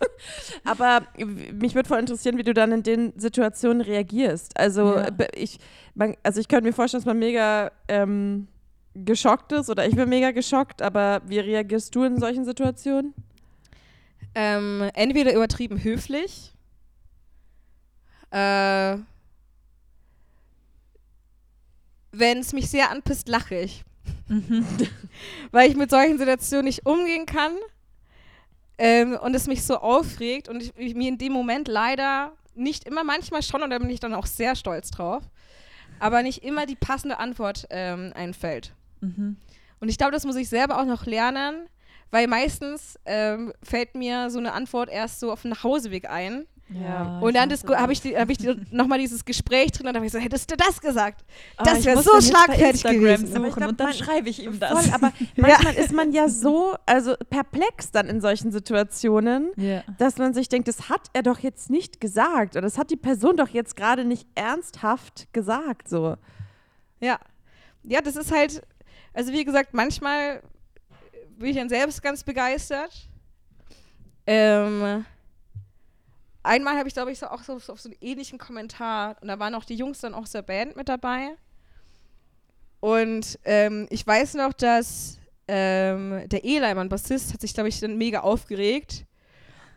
Aber 0.64 1.04
mich 1.16 1.76
würde 1.76 1.88
voll 1.88 2.00
interessieren, 2.00 2.38
wie 2.38 2.44
du 2.44 2.54
dann 2.54 2.72
in 2.72 2.84
den 2.84 3.14
Situationen 3.18 3.82
reagierst. 3.82 4.58
Also 4.58 4.96
Ja. 4.96 5.08
ich, 5.36 5.60
man, 5.94 6.16
also 6.24 6.40
ich 6.40 6.48
könnte 6.48 6.66
mir 6.66 6.74
vorstellen, 6.74 7.02
dass 7.02 7.06
man 7.06 7.20
mega 7.20 7.72
ähm, 7.88 8.48
geschockt 8.96 9.52
ist 9.52 9.70
oder 9.70 9.86
ich 9.86 9.96
bin 9.96 10.10
mega 10.10 10.32
geschockt, 10.32 10.82
aber 10.82 11.22
wie 11.28 11.40
reagierst 11.40 11.94
du 11.96 12.04
in 12.04 12.20
solchen 12.20 12.46
Situationen? 12.46 13.14
Ähm, 14.36 14.90
entweder 14.94 15.34
übertrieben 15.34 15.84
höflich. 15.84 16.54
Äh, 18.32 18.98
Wenn 22.12 22.40
es 22.40 22.54
mich 22.54 22.70
sehr 22.70 22.92
anpisst, 22.92 23.28
lache 23.28 23.56
ich. 23.56 23.84
Mhm. 24.28 24.66
Weil 25.52 25.70
ich 25.70 25.76
mit 25.76 25.90
solchen 25.90 26.18
Situationen 26.18 26.66
nicht 26.66 26.86
umgehen 26.86 27.26
kann. 27.26 27.54
Ähm, 28.78 29.18
und 29.18 29.36
es 29.36 29.48
mich 29.48 29.64
so 29.64 29.78
aufregt 29.78 30.48
und 30.48 30.64
ich, 30.64 30.74
ich, 30.78 30.96
mir 30.96 31.10
in 31.10 31.18
dem 31.18 31.34
Moment 31.34 31.68
leider 31.68 32.32
nicht 32.56 32.86
immer, 32.86 33.04
manchmal 33.04 33.44
schon, 33.44 33.62
und 33.62 33.72
da 33.72 33.78
bin 33.78 33.90
ich 33.90 34.00
dann 34.00 34.14
auch 34.14 34.26
sehr 34.26 34.56
stolz 34.56 34.90
drauf, 34.90 35.22
aber 36.00 36.24
nicht 36.24 36.44
immer 36.44 36.66
die 36.66 36.78
passende 36.78 37.20
Antwort 37.20 37.68
ähm, 37.72 38.14
einfällt. 38.16 38.74
Mhm. 39.02 39.36
Und 39.82 39.90
ich 39.90 39.98
glaube, 39.98 40.14
das 40.14 40.26
muss 40.26 40.38
ich 40.38 40.48
selber 40.48 40.80
auch 40.80 40.86
noch 40.86 41.06
lernen, 41.06 41.68
weil 42.12 42.28
meistens 42.28 43.00
ähm, 43.06 43.54
fällt 43.64 43.96
mir 43.96 44.30
so 44.30 44.40
eine 44.40 44.54
Antwort 44.54 44.90
erst 44.90 45.20
so 45.20 45.32
auf 45.32 45.44
dem 45.44 45.52
Nachhauseweg 45.52 46.10
ein. 46.10 46.46
Ja, 46.72 47.20
und 47.20 47.36
dann 47.36 47.50
habe 47.50 47.94
ich, 47.94 48.00
hab 48.16 48.30
ich 48.30 48.38
die, 48.38 48.56
nochmal 48.72 49.00
dieses 49.00 49.26
Gespräch 49.26 49.72
drin 49.72 49.88
und 49.88 49.94
dann 49.94 49.96
habe 49.96 50.06
ich 50.06 50.12
so, 50.12 50.20
hättest 50.20 50.52
du 50.52 50.56
das 50.56 50.80
gesagt? 50.80 51.26
Ah, 51.58 51.64
Das 51.64 51.84
wäre 51.84 51.96
muss 51.96 52.06
so 52.06 52.22
schlagfertig 52.22 52.84
gewesen. 52.84 53.26
Suchen 53.28 53.54
glaub, 53.54 53.70
und 53.70 53.80
dann 53.80 53.94
schreibe 53.94 54.30
ich 54.30 54.44
ihm 54.44 54.60
das. 54.60 54.72
Voll, 54.72 54.94
aber 54.94 55.12
manchmal 55.36 55.74
ist 55.76 55.92
man 55.92 56.12
ja 56.12 56.30
so, 56.30 56.76
also 56.86 57.16
perplex 57.30 57.90
dann 57.90 58.08
in 58.08 58.22
solchen 58.22 58.52
Situationen, 58.52 59.50
ja. 59.56 59.84
dass 59.98 60.18
man 60.18 60.36
sich 60.36 60.48
denkt, 60.48 60.68
das 60.68 60.90
hat 60.90 61.08
er 61.14 61.24
doch 61.24 61.40
jetzt 61.40 61.72
nicht 61.72 62.00
gesagt 62.00 62.56
oder 62.56 62.62
das 62.62 62.78
hat 62.78 62.92
die 62.92 62.98
Person 62.98 63.36
doch 63.36 63.50
jetzt 63.50 63.76
gerade 63.76 64.06
nicht 64.06 64.28
ernsthaft 64.36 65.28
gesagt, 65.34 65.90
so. 65.90 66.18
Ja. 67.00 67.18
Ja, 67.84 68.02
das 68.02 68.16
ist 68.16 68.32
halt, 68.32 68.62
also 69.14 69.34
wie 69.34 69.44
gesagt, 69.44 69.74
manchmal 69.74 70.44
bin 71.40 71.50
ich 71.50 71.56
dann 71.56 71.70
selbst 71.70 72.02
ganz 72.02 72.24
begeistert. 72.24 73.10
Ähm, 74.28 75.06
einmal 76.44 76.78
habe 76.78 76.88
ich, 76.88 76.94
glaube 76.94 77.12
ich, 77.12 77.20
so 77.20 77.28
auch 77.28 77.44
so, 77.44 77.60
so 77.60 77.74
auf 77.74 77.82
so 77.82 77.90
einen 77.90 77.98
ähnlichen 78.02 78.38
Kommentar 78.38 79.18
und 79.22 79.28
da 79.28 79.40
waren 79.40 79.56
auch 79.56 79.66
die 79.66 79.76
Jungs 79.76 80.00
dann 80.00 80.14
auch 80.14 80.24
aus 80.24 80.32
der 80.32 80.42
Band 80.42 80.76
mit 80.76 80.90
dabei. 80.90 81.30
Und 82.80 83.40
ähm, 83.44 83.88
ich 83.90 84.06
weiß 84.06 84.36
noch, 84.36 84.54
dass 84.54 85.18
ähm, 85.48 86.28
der 86.30 86.46
Eli, 86.46 86.74
mein 86.76 86.90
Bassist, 86.90 87.34
hat 87.34 87.42
sich, 87.42 87.54
glaube 87.54 87.70
ich, 87.70 87.80
dann 87.80 87.98
mega 87.98 88.22
aufgeregt 88.22 89.06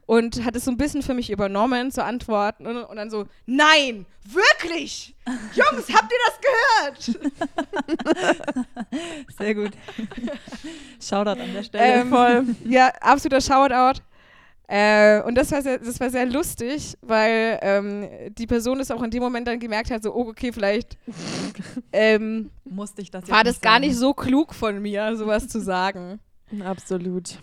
und 0.07 0.45
hat 0.45 0.57
es 0.57 0.65
so 0.65 0.71
ein 0.71 0.77
bisschen 0.77 1.03
für 1.03 1.15
mich 1.15 1.31
übernommen 1.31 1.91
zu 1.91 2.05
antworten 2.05 2.67
und, 2.67 2.97
dann 2.97 3.11
so, 3.11 3.27
nein, 3.47 4.07
wirklich? 4.25 5.15
Jungs, 5.55 5.89
habt 5.93 6.13
ihr 6.13 6.19
das 6.27 6.41
gehört? 6.41 7.21
Sehr 9.39 9.55
gut. 9.55 9.73
Shoutout 11.01 11.41
an 11.41 11.53
der 11.55 11.63
Stelle. 11.63 12.01
Ähm, 12.01 12.09
voll. 12.09 12.45
Ja, 12.65 12.89
absoluter 13.01 13.41
Shoutout. 13.41 14.03
Äh, 14.69 15.21
und 15.25 15.35
das 15.35 15.53
war, 15.53 15.61
sehr, 15.61 15.79
das 15.79 16.01
war 16.01 16.09
sehr 16.09 16.25
lustig, 16.25 16.97
weil 17.03 17.59
ähm, 17.61 18.09
die 18.39 18.47
Person 18.47 18.81
es 18.81 18.91
auch 18.91 19.03
in 19.03 19.11
dem 19.11 19.23
Moment 19.23 19.47
dann 19.47 19.59
gemerkt 19.59 19.91
hat, 19.91 20.03
so, 20.03 20.15
oh, 20.15 20.29
okay, 20.29 20.51
vielleicht 20.51 20.97
ähm, 21.93 22.51
Musste 22.65 23.03
ich 23.03 23.11
das 23.11 23.29
war 23.29 23.45
das 23.45 23.61
gar 23.61 23.81
nicht 23.81 23.97
so 23.97 24.15
klug 24.15 24.55
von 24.55 24.81
mir, 24.81 25.15
sowas 25.17 25.47
zu 25.49 25.61
sagen. 25.61 26.21
Absolut. 26.65 27.39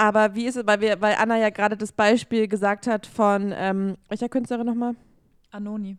Aber 0.00 0.34
wie 0.34 0.46
ist 0.46 0.56
es, 0.56 0.66
weil, 0.66 0.80
wir, 0.80 0.98
weil 1.02 1.14
Anna 1.18 1.36
ja 1.36 1.50
gerade 1.50 1.76
das 1.76 1.92
Beispiel 1.92 2.48
gesagt 2.48 2.86
hat 2.86 3.04
von, 3.04 3.52
ähm, 3.54 3.98
welcher 4.08 4.30
Künstlerin 4.30 4.64
nochmal? 4.64 4.94
Anoni. 5.50 5.98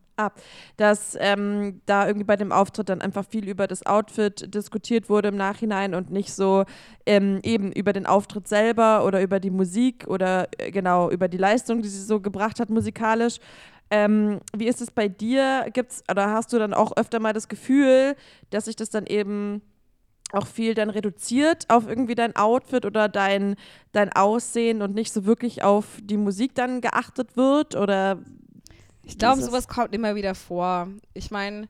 dass 0.77 1.15
ähm, 1.19 1.81
da 1.85 2.07
irgendwie 2.07 2.25
bei 2.25 2.35
dem 2.35 2.51
Auftritt 2.51 2.89
dann 2.89 3.01
einfach 3.01 3.25
viel 3.27 3.47
über 3.47 3.67
das 3.67 3.85
Outfit 3.85 4.51
diskutiert 4.55 5.07
wurde 5.07 5.27
im 5.27 5.35
Nachhinein 5.35 5.93
und 5.93 6.09
nicht 6.09 6.33
so 6.33 6.63
ähm, 7.05 7.41
eben 7.43 7.71
über 7.71 7.93
den 7.93 8.07
Auftritt 8.07 8.47
selber 8.47 9.05
oder 9.05 9.21
über 9.21 9.39
die 9.39 9.51
Musik 9.51 10.05
oder 10.07 10.47
äh, 10.57 10.71
genau 10.71 11.11
über 11.11 11.27
die 11.27 11.37
Leistung, 11.37 11.83
die 11.83 11.89
sie 11.89 12.03
so 12.03 12.21
gebracht 12.21 12.59
hat 12.59 12.71
musikalisch. 12.71 13.37
Ähm, 13.91 14.39
wie 14.55 14.67
ist 14.67 14.81
es 14.81 14.89
bei 14.89 15.09
dir? 15.09 15.67
Gibt's 15.73 16.03
oder 16.09 16.31
hast 16.31 16.53
du 16.53 16.57
dann 16.57 16.73
auch 16.73 16.97
öfter 16.97 17.19
mal 17.19 17.33
das 17.33 17.49
Gefühl, 17.49 18.15
dass 18.49 18.65
sich 18.65 18.75
das 18.75 18.89
dann 18.89 19.05
eben 19.05 19.61
auch 20.33 20.47
viel 20.47 20.73
dann 20.73 20.89
reduziert 20.89 21.69
auf 21.69 21.87
irgendwie 21.87 22.15
dein 22.15 22.35
Outfit 22.35 22.85
oder 22.85 23.09
dein, 23.09 23.55
dein 23.91 24.11
Aussehen 24.13 24.81
und 24.81 24.95
nicht 24.95 25.11
so 25.13 25.25
wirklich 25.25 25.63
auf 25.63 25.85
die 26.01 26.17
Musik 26.17 26.55
dann 26.55 26.81
geachtet 26.81 27.35
wird? 27.37 27.75
Oder 27.75 28.19
Ich 29.03 29.17
glaube, 29.17 29.41
sowas 29.41 29.67
kommt 29.67 29.93
immer 29.93 30.15
wieder 30.15 30.35
vor. 30.35 30.87
Ich 31.13 31.31
meine, 31.31 31.67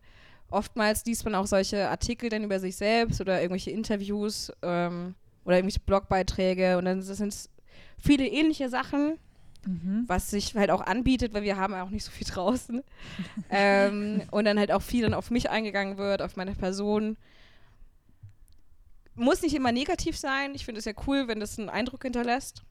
oftmals 0.49 1.05
liest 1.05 1.26
man 1.26 1.36
auch 1.36 1.47
solche 1.47 1.89
Artikel 1.89 2.30
dann 2.30 2.43
über 2.43 2.59
sich 2.59 2.76
selbst 2.76 3.22
oder 3.22 3.41
irgendwelche 3.41 3.72
Interviews 3.72 4.51
ähm, 4.62 5.16
oder 5.45 5.55
irgendwelche 5.57 5.80
Blogbeiträge 5.80 6.78
und 6.78 6.86
dann 6.86 7.01
sind 7.01 7.30
es 7.30 7.49
viele 7.97 8.28
ähnliche 8.28 8.70
Sachen, 8.70 9.18
Mhm. 9.64 10.05
was 10.07 10.32
sich 10.32 10.55
halt 10.55 10.72
auch 10.72 10.82
anbietet, 10.82 11.36
weil 11.36 11.43
wir 11.43 11.55
haben 11.55 11.74
ja 11.74 11.84
auch 11.84 11.91
nicht 11.91 12.03
so 12.03 12.09
viel 12.09 12.26
draußen. 12.26 12.82
ähm, 13.51 14.24
und 14.32 14.45
dann 14.45 14.57
halt 14.57 14.72
auch 14.72 14.82
viel 14.82 15.03
dann 15.03 15.14
auf 15.14 15.30
mich 15.30 15.51
eingegangen 15.51 15.97
wird, 15.99 16.24
auf 16.24 16.36
meine 16.36 16.53
Person. 16.55 17.16
Muss 19.16 19.41
nicht 19.41 19.55
immer 19.55 19.72
negativ 19.72 20.18
sein. 20.18 20.55
Ich 20.55 20.66
finde 20.66 20.80
es 20.80 20.86
ja 20.86 20.93
cool, 21.07 21.28
wenn 21.28 21.39
das 21.39 21.59
einen 21.59 21.70
Eindruck 21.70 22.03
hinterlässt. 22.03 22.64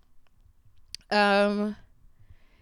Ähm, 1.11 1.75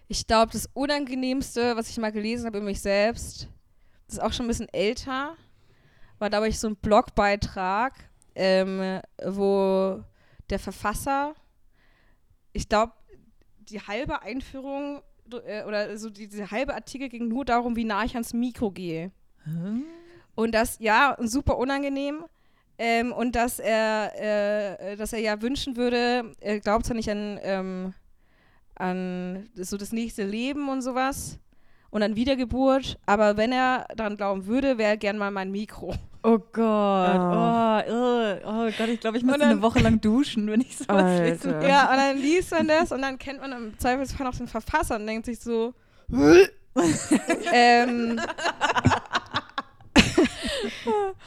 ich 0.08 0.26
glaube, 0.26 0.52
das 0.52 0.68
Unangenehmste, 0.72 1.76
was 1.76 1.90
ich 1.90 1.98
mal 1.98 2.12
gelesen 2.12 2.46
habe 2.46 2.58
über 2.58 2.66
mich 2.66 2.80
selbst, 2.80 3.48
das 4.06 4.16
ist 4.16 4.22
auch 4.22 4.32
schon 4.32 4.46
ein 4.46 4.48
bisschen 4.48 4.72
älter, 4.72 5.36
war, 6.18 6.30
glaube 6.30 6.48
ich, 6.48 6.58
so 6.58 6.68
ein 6.68 6.76
Blogbeitrag, 6.76 7.94
ähm, 8.34 9.00
wo 9.24 10.02
der 10.50 10.58
Verfasser, 10.58 11.34
ich 12.52 12.68
glaube, 12.68 12.94
die 13.58 13.80
halbe 13.80 14.22
Einführung 14.22 15.02
äh, 15.44 15.64
oder 15.64 15.96
so 15.98 16.10
die, 16.10 16.28
diese 16.28 16.50
halbe 16.50 16.74
Artikel 16.74 17.08
ging 17.08 17.28
nur 17.28 17.44
darum, 17.44 17.76
wie 17.76 17.84
nah 17.84 18.04
ich 18.04 18.14
ans 18.14 18.32
Mikro 18.32 18.70
gehe. 18.70 19.12
Hm? 19.44 19.84
Und 20.34 20.52
das, 20.52 20.78
ja, 20.80 21.16
super 21.20 21.58
unangenehm. 21.58 22.24
Ähm, 22.78 23.12
und 23.12 23.34
dass 23.34 23.58
er, 23.58 24.12
äh, 24.90 24.96
dass 24.96 25.12
er 25.12 25.18
ja 25.20 25.42
wünschen 25.42 25.76
würde, 25.76 26.32
er 26.40 26.60
glaubt 26.60 26.86
zwar 26.86 26.96
nicht 26.96 27.10
an, 27.10 27.38
ähm, 27.42 27.94
an 28.76 29.48
so 29.54 29.76
das 29.76 29.90
nächste 29.92 30.22
Leben 30.24 30.68
und 30.68 30.82
sowas 30.82 31.38
und 31.90 32.02
an 32.04 32.14
Wiedergeburt, 32.14 32.98
aber 33.06 33.36
wenn 33.36 33.50
er 33.50 33.86
daran 33.96 34.16
glauben 34.16 34.46
würde, 34.46 34.78
wäre 34.78 34.90
er 34.90 34.96
gern 34.96 35.18
mal 35.18 35.30
mein 35.32 35.50
Mikro. 35.50 35.94
Oh 36.22 36.38
Gott, 36.38 37.18
oh, 37.18 37.80
oh, 37.90 38.36
oh 38.44 38.70
Gott, 38.76 38.88
ich 38.88 39.00
glaube, 39.00 39.18
ich 39.18 39.26
dann- 39.26 39.40
eine 39.42 39.62
Woche 39.62 39.78
lang 39.80 40.00
duschen, 40.00 40.46
wenn 40.48 40.60
ich 40.60 40.76
sowas 40.76 41.20
lese. 41.20 41.54
Alter. 41.56 41.68
Ja, 41.68 41.90
und 41.90 41.96
dann 41.96 42.18
liest 42.18 42.50
man 42.52 42.68
das 42.68 42.92
und 42.92 43.02
dann 43.02 43.18
kennt 43.18 43.40
man 43.40 43.52
im 43.52 43.78
Zweifelsfall 43.78 44.26
noch 44.26 44.36
den 44.36 44.46
Verfasser 44.48 44.96
und 44.96 45.06
denkt 45.06 45.26
sich 45.26 45.40
so, 45.40 45.74
ähm, 47.52 48.20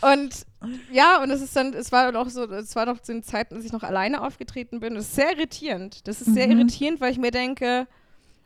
und 0.02 0.46
ja, 0.92 1.22
und 1.22 1.30
es 1.32 1.42
ist 1.42 1.56
dann, 1.56 1.74
es 1.74 1.92
war 1.92 2.12
noch 2.12 2.30
so, 2.30 2.44
es 2.52 2.76
war 2.76 2.86
noch 2.86 3.00
zu 3.00 3.12
den 3.14 3.24
Zeiten, 3.24 3.56
als 3.56 3.66
ich 3.66 3.72
noch 3.72 3.84
alleine 3.84 4.22
aufgetreten 4.22 4.80
bin. 4.80 4.96
Das 4.96 5.06
ist 5.06 5.16
sehr 5.16 5.32
irritierend. 5.32 6.08
Das 6.08 6.22
ist 6.22 6.34
sehr 6.34 6.48
Mhm. 6.48 6.60
irritierend, 6.60 7.02
weil 7.02 7.12
ich 7.12 7.18
mir 7.18 7.32
denke, 7.32 7.88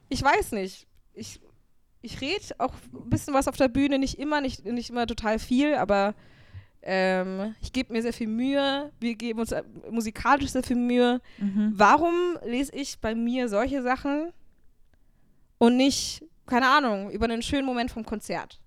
ich 0.10 0.22
weiß 0.24 0.52
nicht, 0.54 0.88
ich, 1.14 1.40
ich 2.02 2.22
rede 2.22 2.42
auch 2.60 2.74
ein 2.94 3.10
bisschen 3.10 3.34
was 3.34 3.48
auf 3.48 3.58
der 3.58 3.68
Bühne, 3.68 4.00
nicht 4.00 4.20
immer, 4.20 4.40
nicht, 4.42 4.64
nicht 4.66 4.90
immer 4.90 5.08
total 5.08 5.40
viel, 5.40 5.76
aber 5.76 6.14
ähm, 6.84 7.56
ich 7.62 7.74
gebe 7.74 7.92
mir 7.94 8.02
sehr 8.04 8.14
viel 8.14 8.28
Mühe, 8.28 8.92
wir 9.00 9.16
geben 9.16 9.40
uns 9.40 9.52
äh, 9.52 9.64
musikalisch 9.90 10.52
sehr 10.52 10.62
viel 10.64 10.76
Mühe. 10.76 11.20
Mhm. 11.40 11.74
Warum 11.76 12.14
lese 12.46 12.74
ich 12.76 13.00
bei 13.00 13.16
mir 13.16 13.50
solche 13.50 13.82
Sachen 13.82 14.32
und 15.58 15.78
nicht, 15.78 16.24
keine 16.46 16.68
Ahnung, 16.68 17.10
über 17.10 17.26
einen 17.26 17.42
schönen 17.42 17.66
Moment 17.66 17.90
vom 17.92 18.06
Konzert? 18.06 18.60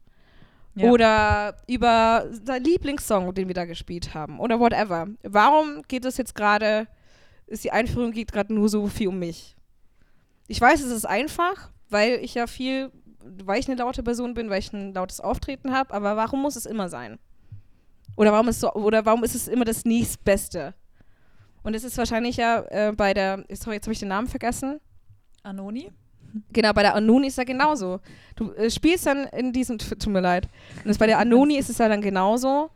Ja. 0.78 0.90
Oder 0.90 1.56
über 1.66 2.30
deinen 2.44 2.64
Lieblingssong, 2.64 3.34
den 3.34 3.48
wir 3.48 3.54
da 3.54 3.64
gespielt 3.64 4.14
haben. 4.14 4.38
Oder 4.38 4.60
whatever. 4.60 5.08
Warum 5.22 5.82
geht 5.88 6.04
es 6.04 6.16
jetzt 6.16 6.34
gerade, 6.34 6.86
ist 7.46 7.64
die 7.64 7.72
Einführung 7.72 8.12
geht 8.12 8.30
gerade 8.30 8.54
nur 8.54 8.68
so 8.68 8.86
viel 8.86 9.08
um 9.08 9.18
mich? 9.18 9.56
Ich 10.46 10.60
weiß, 10.60 10.80
es 10.80 10.92
ist 10.92 11.04
einfach, 11.04 11.70
weil 11.90 12.20
ich 12.22 12.34
ja 12.34 12.46
viel, 12.46 12.92
weil 13.44 13.58
ich 13.58 13.68
eine 13.68 13.76
laute 13.76 14.04
Person 14.04 14.34
bin, 14.34 14.50
weil 14.50 14.60
ich 14.60 14.72
ein 14.72 14.94
lautes 14.94 15.20
Auftreten 15.20 15.72
habe, 15.72 15.92
aber 15.92 16.16
warum 16.16 16.42
muss 16.42 16.54
es 16.54 16.64
immer 16.64 16.88
sein? 16.88 17.18
Oder 18.16 18.32
warum 18.32 18.48
ist 18.48 18.60
so, 18.60 18.72
oder 18.72 19.04
warum 19.04 19.24
ist 19.24 19.34
es 19.34 19.48
immer 19.48 19.64
das 19.64 19.84
nächstbeste? 19.84 20.74
Und 21.62 21.74
es 21.74 21.84
ist 21.84 21.98
wahrscheinlich 21.98 22.36
ja 22.36 22.60
äh, 22.68 22.92
bei 22.92 23.14
der, 23.14 23.44
sorry, 23.52 23.76
jetzt 23.76 23.86
habe 23.86 23.92
ich 23.92 23.98
den 23.98 24.08
Namen 24.08 24.28
vergessen. 24.28 24.80
Anoni? 25.42 25.90
Genau, 26.52 26.72
bei 26.72 26.82
der 26.82 26.94
Anoni 26.94 27.28
ist 27.28 27.38
ja 27.38 27.44
genauso. 27.44 28.00
Du 28.36 28.52
äh, 28.52 28.70
spielst 28.70 29.06
dann 29.06 29.24
in 29.28 29.52
diesem, 29.52 29.78
tut 29.78 30.06
mir 30.08 30.20
leid, 30.20 30.48
und 30.78 30.88
das 30.88 30.98
bei 30.98 31.06
der 31.06 31.18
Anoni 31.18 31.56
ist 31.56 31.70
es 31.70 31.78
ja 31.78 31.88
dann 31.88 32.02
genauso. 32.02 32.70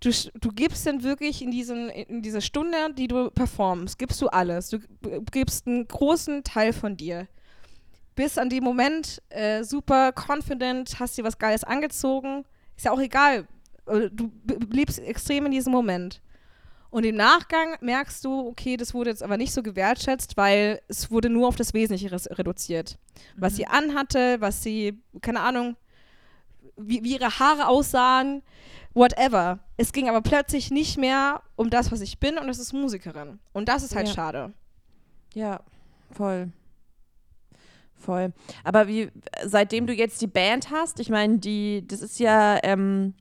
Du, 0.00 0.10
du 0.40 0.50
gibst 0.50 0.86
dann 0.86 1.02
wirklich 1.04 1.42
in, 1.42 1.50
diesen, 1.52 1.88
in 1.88 2.22
dieser 2.22 2.40
Stunde, 2.40 2.76
die 2.96 3.06
du 3.06 3.30
performst, 3.30 3.98
gibst 3.98 4.20
du 4.20 4.28
alles. 4.28 4.68
Du 4.70 4.80
g- 4.80 4.86
gibst 5.30 5.66
einen 5.66 5.86
großen 5.86 6.42
Teil 6.42 6.72
von 6.72 6.96
dir. 6.96 7.28
Bist 8.14 8.38
an 8.38 8.50
dem 8.50 8.64
Moment 8.64 9.22
äh, 9.30 9.62
super 9.62 10.12
confident, 10.12 10.98
hast 10.98 11.16
dir 11.16 11.24
was 11.24 11.38
Geiles 11.38 11.64
angezogen. 11.64 12.44
Ist 12.76 12.84
ja 12.84 12.92
auch 12.92 13.00
egal. 13.00 13.46
Äh, 13.86 14.10
Du 14.12 14.28
bliebst 14.44 14.98
extrem 14.98 15.46
in 15.46 15.52
diesem 15.52 15.72
Moment. 15.72 16.20
Und 16.92 17.04
im 17.04 17.16
Nachgang 17.16 17.74
merkst 17.80 18.22
du, 18.22 18.48
okay, 18.48 18.76
das 18.76 18.92
wurde 18.92 19.08
jetzt 19.08 19.22
aber 19.22 19.38
nicht 19.38 19.54
so 19.54 19.62
gewertschätzt, 19.62 20.36
weil 20.36 20.82
es 20.88 21.10
wurde 21.10 21.30
nur 21.30 21.48
auf 21.48 21.56
das 21.56 21.72
Wesentliche 21.72 22.12
reduziert. 22.36 22.98
Was 23.34 23.56
sie 23.56 23.66
anhatte, 23.66 24.36
was 24.42 24.62
sie, 24.62 25.00
keine 25.22 25.40
Ahnung, 25.40 25.74
wie, 26.76 27.02
wie 27.02 27.14
ihre 27.14 27.38
Haare 27.38 27.66
aussahen, 27.66 28.42
whatever. 28.92 29.58
Es 29.78 29.92
ging 29.92 30.10
aber 30.10 30.20
plötzlich 30.20 30.70
nicht 30.70 30.98
mehr 30.98 31.40
um 31.56 31.70
das, 31.70 31.90
was 31.90 32.02
ich 32.02 32.18
bin 32.18 32.36
und 32.36 32.46
das 32.46 32.58
ist 32.58 32.74
Musikerin. 32.74 33.38
Und 33.54 33.70
das 33.70 33.82
ist 33.84 33.96
halt 33.96 34.08
Ja. 34.08 34.14
schade. 34.14 34.52
Ja, 35.32 35.60
voll. 36.10 36.52
Voll. 37.94 38.34
Aber 38.64 38.86
wie, 38.86 39.10
seitdem 39.46 39.86
du 39.86 39.94
jetzt 39.94 40.20
die 40.20 40.26
Band 40.26 40.70
hast, 40.70 41.00
ich 41.00 41.08
meine, 41.08 41.38
die, 41.38 41.86
das 41.88 42.02
ist 42.02 42.18
ja, 42.18 42.58
ähm, 42.62 43.14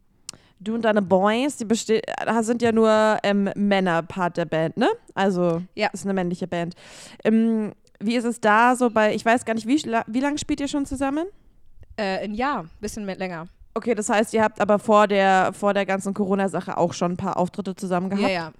du 0.61 0.75
und 0.75 0.83
deine 0.83 1.01
Boys, 1.01 1.57
die 1.57 1.65
beste 1.65 2.01
da 2.25 2.43
sind 2.43 2.61
ja 2.61 2.71
nur 2.71 3.17
ähm, 3.23 3.49
Männer 3.55 4.01
Part 4.03 4.37
der 4.37 4.45
Band, 4.45 4.77
ne? 4.77 4.87
Also, 5.13 5.61
Ja. 5.75 5.89
ist 5.91 6.05
eine 6.05 6.13
männliche 6.13 6.47
Band. 6.47 6.75
Ähm, 7.23 7.73
wie 7.99 8.15
ist 8.15 8.25
es 8.25 8.39
da 8.39 8.75
so 8.75 8.89
bei, 8.89 9.13
ich 9.13 9.25
weiß 9.25 9.45
gar 9.45 9.53
nicht, 9.53 9.67
wie, 9.67 9.77
wie 10.07 10.19
lange 10.19 10.37
spielt 10.37 10.59
ihr 10.59 10.67
schon 10.67 10.85
zusammen? 10.85 11.25
Äh, 11.97 12.23
ein 12.23 12.33
Jahr, 12.33 12.65
bisschen 12.79 13.05
mehr, 13.05 13.15
länger. 13.17 13.47
Okay, 13.73 13.95
das 13.95 14.09
heißt, 14.09 14.33
ihr 14.33 14.43
habt 14.43 14.59
aber 14.59 14.79
vor 14.79 15.07
der, 15.07 15.53
vor 15.53 15.73
der 15.73 15.85
ganzen 15.85 16.13
Corona-Sache 16.13 16.77
auch 16.77 16.93
schon 16.93 17.13
ein 17.13 17.17
paar 17.17 17.37
Auftritte 17.37 17.75
zusammen 17.75 18.09
gehabt. 18.09 18.27
Ja, 18.27 18.29
ja. 18.29 18.51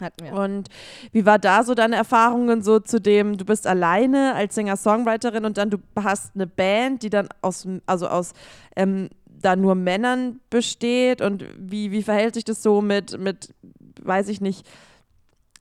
Hatten 0.00 0.24
wir. 0.24 0.32
Und 0.32 0.68
wie 1.12 1.26
war 1.26 1.38
da 1.38 1.62
so 1.62 1.74
deine 1.74 1.96
Erfahrungen 1.96 2.62
so 2.62 2.78
zu 2.78 3.00
dem, 3.00 3.36
du 3.36 3.44
bist 3.44 3.66
alleine 3.66 4.34
als 4.34 4.54
Singer-Songwriterin 4.54 5.44
und 5.44 5.58
dann 5.58 5.70
du 5.70 5.78
hast 5.96 6.34
eine 6.34 6.46
Band, 6.46 7.02
die 7.02 7.10
dann 7.10 7.28
aus, 7.42 7.66
also 7.86 8.08
aus 8.08 8.32
ähm, 8.76 9.10
da 9.40 9.56
nur 9.56 9.74
Männern 9.74 10.40
besteht 10.50 11.20
und 11.20 11.44
wie, 11.58 11.90
wie 11.90 12.02
verhält 12.02 12.34
sich 12.34 12.44
das 12.44 12.62
so 12.62 12.80
mit, 12.80 13.18
mit, 13.18 13.54
weiß 14.02 14.28
ich 14.28 14.40
nicht, 14.40 14.66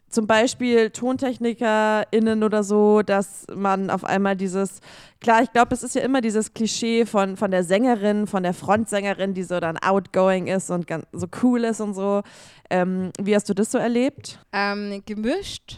zum 0.10 0.26
Beispiel 0.26 0.90
TontechnikerInnen 0.90 2.44
oder 2.44 2.64
so, 2.64 3.04
dass 3.04 3.46
man 3.54 3.90
auf 3.90 4.04
einmal 4.04 4.36
dieses, 4.36 4.82
klar, 5.22 5.44
ich 5.44 5.52
glaube, 5.52 5.74
es 5.76 5.84
ist 5.84 5.96
ja 5.96 6.02
immer 6.02 6.22
dieses 6.22 6.54
Klischee 6.54 7.06
von, 7.06 7.38
von 7.38 7.52
der 7.52 7.64
Sängerin, 7.64 8.26
von 8.26 8.44
der 8.44 8.54
Frontsängerin, 8.54 9.34
die 9.34 9.44
so 9.44 9.60
dann 9.60 9.78
outgoing 9.78 10.48
ist 10.48 10.72
und 10.72 10.88
ganz, 10.88 11.06
so 11.12 11.28
cool 11.44 11.64
ist 11.64 11.80
und 11.80 11.94
so. 11.94 12.24
Ähm, 12.70 13.12
wie 13.22 13.36
hast 13.36 13.48
du 13.50 13.54
das 13.54 13.72
so 13.72 13.78
erlebt? 13.78 14.40
Ähm, 14.52 15.04
gemischt. 15.06 15.78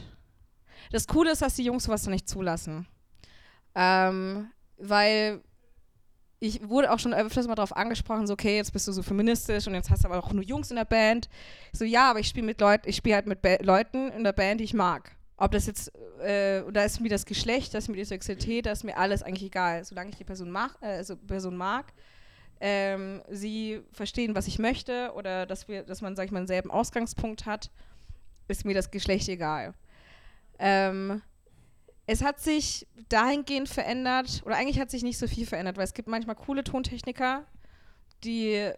Das 0.92 1.08
Coole 1.08 1.32
ist, 1.32 1.42
dass 1.42 1.56
die 1.56 1.64
Jungs 1.64 1.84
sowas 1.84 2.08
nicht 2.08 2.28
zulassen. 2.28 2.88
Ähm, 3.76 4.50
weil 4.78 5.42
ich 6.44 6.68
wurde 6.68 6.92
auch 6.92 6.98
schon 6.98 7.14
öfters 7.14 7.48
mal 7.48 7.54
darauf 7.54 7.76
angesprochen, 7.76 8.26
so, 8.26 8.34
okay, 8.34 8.58
jetzt 8.58 8.74
bist 8.74 8.88
du 8.88 8.92
so 8.92 9.04
feministisch 9.04 9.68
und 9.68 9.76
jetzt 9.76 9.92
hast 9.92 10.04
du 10.04 10.08
aber 10.10 10.18
auch 10.18 10.34
nur 10.34 10.44
Jungs 10.44 10.72
in 10.72 10.76
der 10.76 10.86
Band. 10.86 11.30
So, 11.72 11.86
ja, 11.86 12.10
aber 12.10 12.20
ich 12.20 12.28
spiele 12.28 12.48
mit 12.48 12.60
Leuten, 12.60 12.90
ich 12.90 12.96
spiele 12.96 13.16
halt 13.16 13.28
mit 13.28 13.44
Ba- 13.44 13.62
Leuten 13.62 14.10
in 14.12 14.24
der 14.24 14.34
Band, 14.34 14.60
die 14.60 14.64
ich 14.66 14.74
mag. 14.74 15.16
Ob 15.38 15.52
das 15.52 15.68
jetzt, 15.68 15.96
äh, 16.20 16.64
da 16.72 16.84
ist 16.84 17.00
mir 17.00 17.10
das 17.10 17.28
Geschlecht, 17.28 17.76
da 17.76 17.78
ist 17.78 17.90
mir 17.90 17.96
die 17.96 18.06
Sexualität, 18.06 18.66
da 18.66 18.72
ist 18.72 18.84
mir 18.84 18.98
alles 18.98 19.22
eigentlich 19.22 19.44
egal. 19.44 19.86
Solange 19.86 20.10
ich 20.10 20.18
die 20.18 20.24
Person, 20.24 20.50
mach, 20.50 20.82
äh, 20.82 20.88
also 20.88 21.16
Person 21.16 21.56
mag, 21.56 21.94
ähm, 22.60 23.22
sie 23.30 23.82
verstehen, 23.92 24.34
was 24.34 24.48
ich 24.48 24.58
möchte 24.58 25.12
oder 25.16 25.46
dass, 25.46 25.68
wir, 25.68 25.84
dass 25.84 26.02
man, 26.02 26.16
sag 26.16 26.26
ich 26.26 26.32
mal, 26.32 26.40
denselben 26.40 26.72
Ausgangspunkt 26.72 27.46
hat, 27.46 27.70
ist 28.48 28.66
mir 28.66 28.74
das 28.74 28.90
Geschlecht 28.90 29.30
egal. 29.30 29.76
Ähm, 30.58 31.22
es 32.12 32.22
hat 32.22 32.42
sich 32.42 32.86
dahingehend 33.08 33.70
verändert, 33.70 34.42
oder 34.46 34.58
eigentlich 34.58 34.80
hat 34.80 34.92
sich 34.92 35.02
nicht 35.02 35.18
so 35.18 35.28
viel 35.28 35.46
verändert, 35.46 35.78
weil 35.78 35.86
es 35.86 35.94
gibt 35.94 36.10
manchmal 36.10 36.36
coole 36.36 36.64
Tontechniker, 36.64 37.46
die 38.26 38.70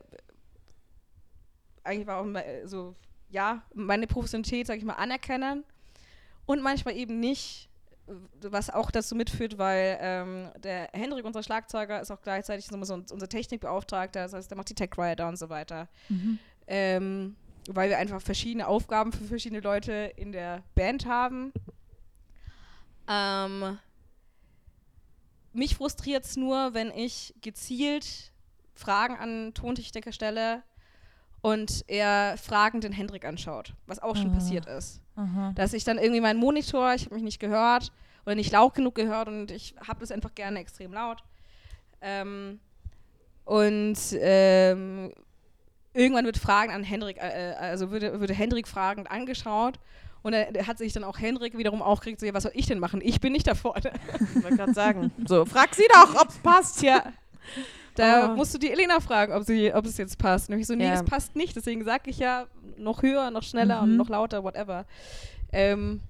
eigentlich 1.84 2.08
auch 2.08 2.26
so, 2.66 2.96
ja, 3.30 3.64
meine 3.74 4.06
Professionalität, 4.06 4.68
sag 4.68 4.78
ich 4.78 4.84
mal, 4.84 4.94
anerkennen 4.94 5.64
und 6.46 6.62
manchmal 6.62 6.96
eben 6.96 7.20
nicht, 7.20 7.70
was 8.42 8.70
auch 8.70 8.92
dazu 8.92 9.16
mitführt, 9.16 9.58
weil 9.58 9.98
ähm, 10.00 10.52
der 10.62 10.90
Hendrik, 10.94 11.26
unser 11.26 11.42
Schlagzeuger, 11.42 12.02
ist 12.02 12.12
auch 12.12 12.22
gleichzeitig 12.22 12.68
so 12.68 12.76
unser 12.76 13.30
Technikbeauftragter, 13.30 14.24
das 14.24 14.34
heißt, 14.34 14.52
der 14.52 14.58
macht 14.58 14.70
die 14.70 14.76
Tech 14.76 14.92
Rider 14.96 15.28
und 15.28 15.38
so 15.38 15.50
weiter 15.50 15.88
Mhm. 16.08 16.38
ähm, 16.68 17.36
weil 17.70 17.90
wir 17.90 17.98
einfach 17.98 18.22
verschiedene 18.22 18.68
Aufgaben 18.68 19.12
für 19.14 19.24
verschiedene 19.24 19.62
Leute 19.62 20.12
in 20.18 20.34
der 20.34 20.64
Band 20.76 21.06
haben. 21.06 21.54
Ähm, 23.08 23.78
mich 25.54 25.76
frustriert 25.76 26.26
es 26.26 26.36
nur, 26.36 26.74
wenn 26.74 26.92
ich 26.92 27.34
gezielt 27.42 28.32
Fragen 28.76 29.16
an 29.18 29.54
Tontechniker 29.54 30.12
stelle 30.12 30.64
und 31.42 31.84
er 31.88 32.38
fragend 32.38 32.84
den 32.84 32.94
Hendrik 32.94 33.26
anschaut, 33.26 33.74
was 33.86 34.00
auch 34.00 34.16
schon 34.16 34.32
Ah. 34.32 34.36
passiert 34.36 34.66
ist. 34.66 35.02
Aha. 35.16 35.52
Dass 35.56 35.74
ich 35.74 35.84
dann 35.84 35.98
irgendwie 36.00 36.22
meinen 36.22 36.40
Monitor, 36.40 36.94
ich 36.96 37.06
habe 37.06 37.16
mich 37.16 37.24
nicht 37.24 37.40
gehört 37.40 37.92
oder 38.26 38.36
nicht 38.36 38.52
laut 38.52 38.74
genug 38.74 38.96
gehört 38.96 39.28
und 39.28 39.52
ich 39.52 39.76
habe 39.86 40.00
das 40.00 40.12
einfach 40.12 40.34
gerne 40.34 40.60
extrem 40.60 40.94
laut. 40.94 41.24
Ähm, 42.02 42.60
und 43.46 43.98
ähm, 44.14 45.14
irgendwann 45.94 46.26
wird 46.26 46.38
Fragen 46.38 46.72
an 46.72 46.84
Hendrik, 46.84 47.18
äh, 47.18 47.52
äh, 47.52 47.56
also 47.56 47.92
würde, 47.92 48.20
würde 48.20 48.34
Hendrik 48.34 48.68
fragend 48.68 49.12
angeschaut 49.12 49.80
und 50.24 50.34
er, 50.34 50.66
hat 50.68 50.78
sich 50.80 50.92
dann 50.94 51.04
auch 51.04 51.20
Hendrik 51.20 51.58
wiederum 51.58 51.82
aufgeregt, 51.82 52.20
so, 52.20 52.26
ja, 52.26 52.34
was 52.34 52.44
soll 52.44 52.52
ich 52.56 52.66
denn 52.66 52.80
machen? 52.80 53.00
Ich 53.04 53.22
bin 53.22 53.32
nicht 53.34 53.46
da 53.48 53.54
vorne. 53.56 53.92
Ich 54.36 54.44
wollte 54.44 54.58
gerade 54.58 54.74
sagen. 54.74 55.12
So, 55.28 55.46
frag 55.46 55.76
sie 55.76 55.84
doch, 55.94 56.20
ob's 56.22 56.38
passt. 56.40 56.82
ja. 56.82 57.04
Da 57.96 58.32
Oh. 58.32 58.36
musst 58.36 58.54
du 58.54 58.58
die 58.58 58.72
Elena 58.72 59.00
fragen, 59.02 59.34
ob, 59.34 59.44
sie, 59.44 59.72
ob 59.74 59.86
es 59.86 59.98
jetzt 59.98 60.18
passt. 60.18 60.50
Und 60.50 60.58
ich 60.60 60.66
so, 60.66 60.74
nee, 60.74 60.86
Ja. 60.86 60.94
es 60.96 61.04
passt 61.04 61.36
nicht. 61.36 61.56
Deswegen 61.56 61.84
sage 61.86 62.10
ich 62.10 62.18
ja 62.18 62.48
noch 62.78 63.04
höher, 63.04 63.30
noch 63.30 63.44
schneller 63.44 63.82
und 63.84 63.92
Mhm. 63.92 63.98
noch 63.98 64.10
lauter, 64.10 64.44
whatever. 64.44 64.86
Ähm, 65.52 66.02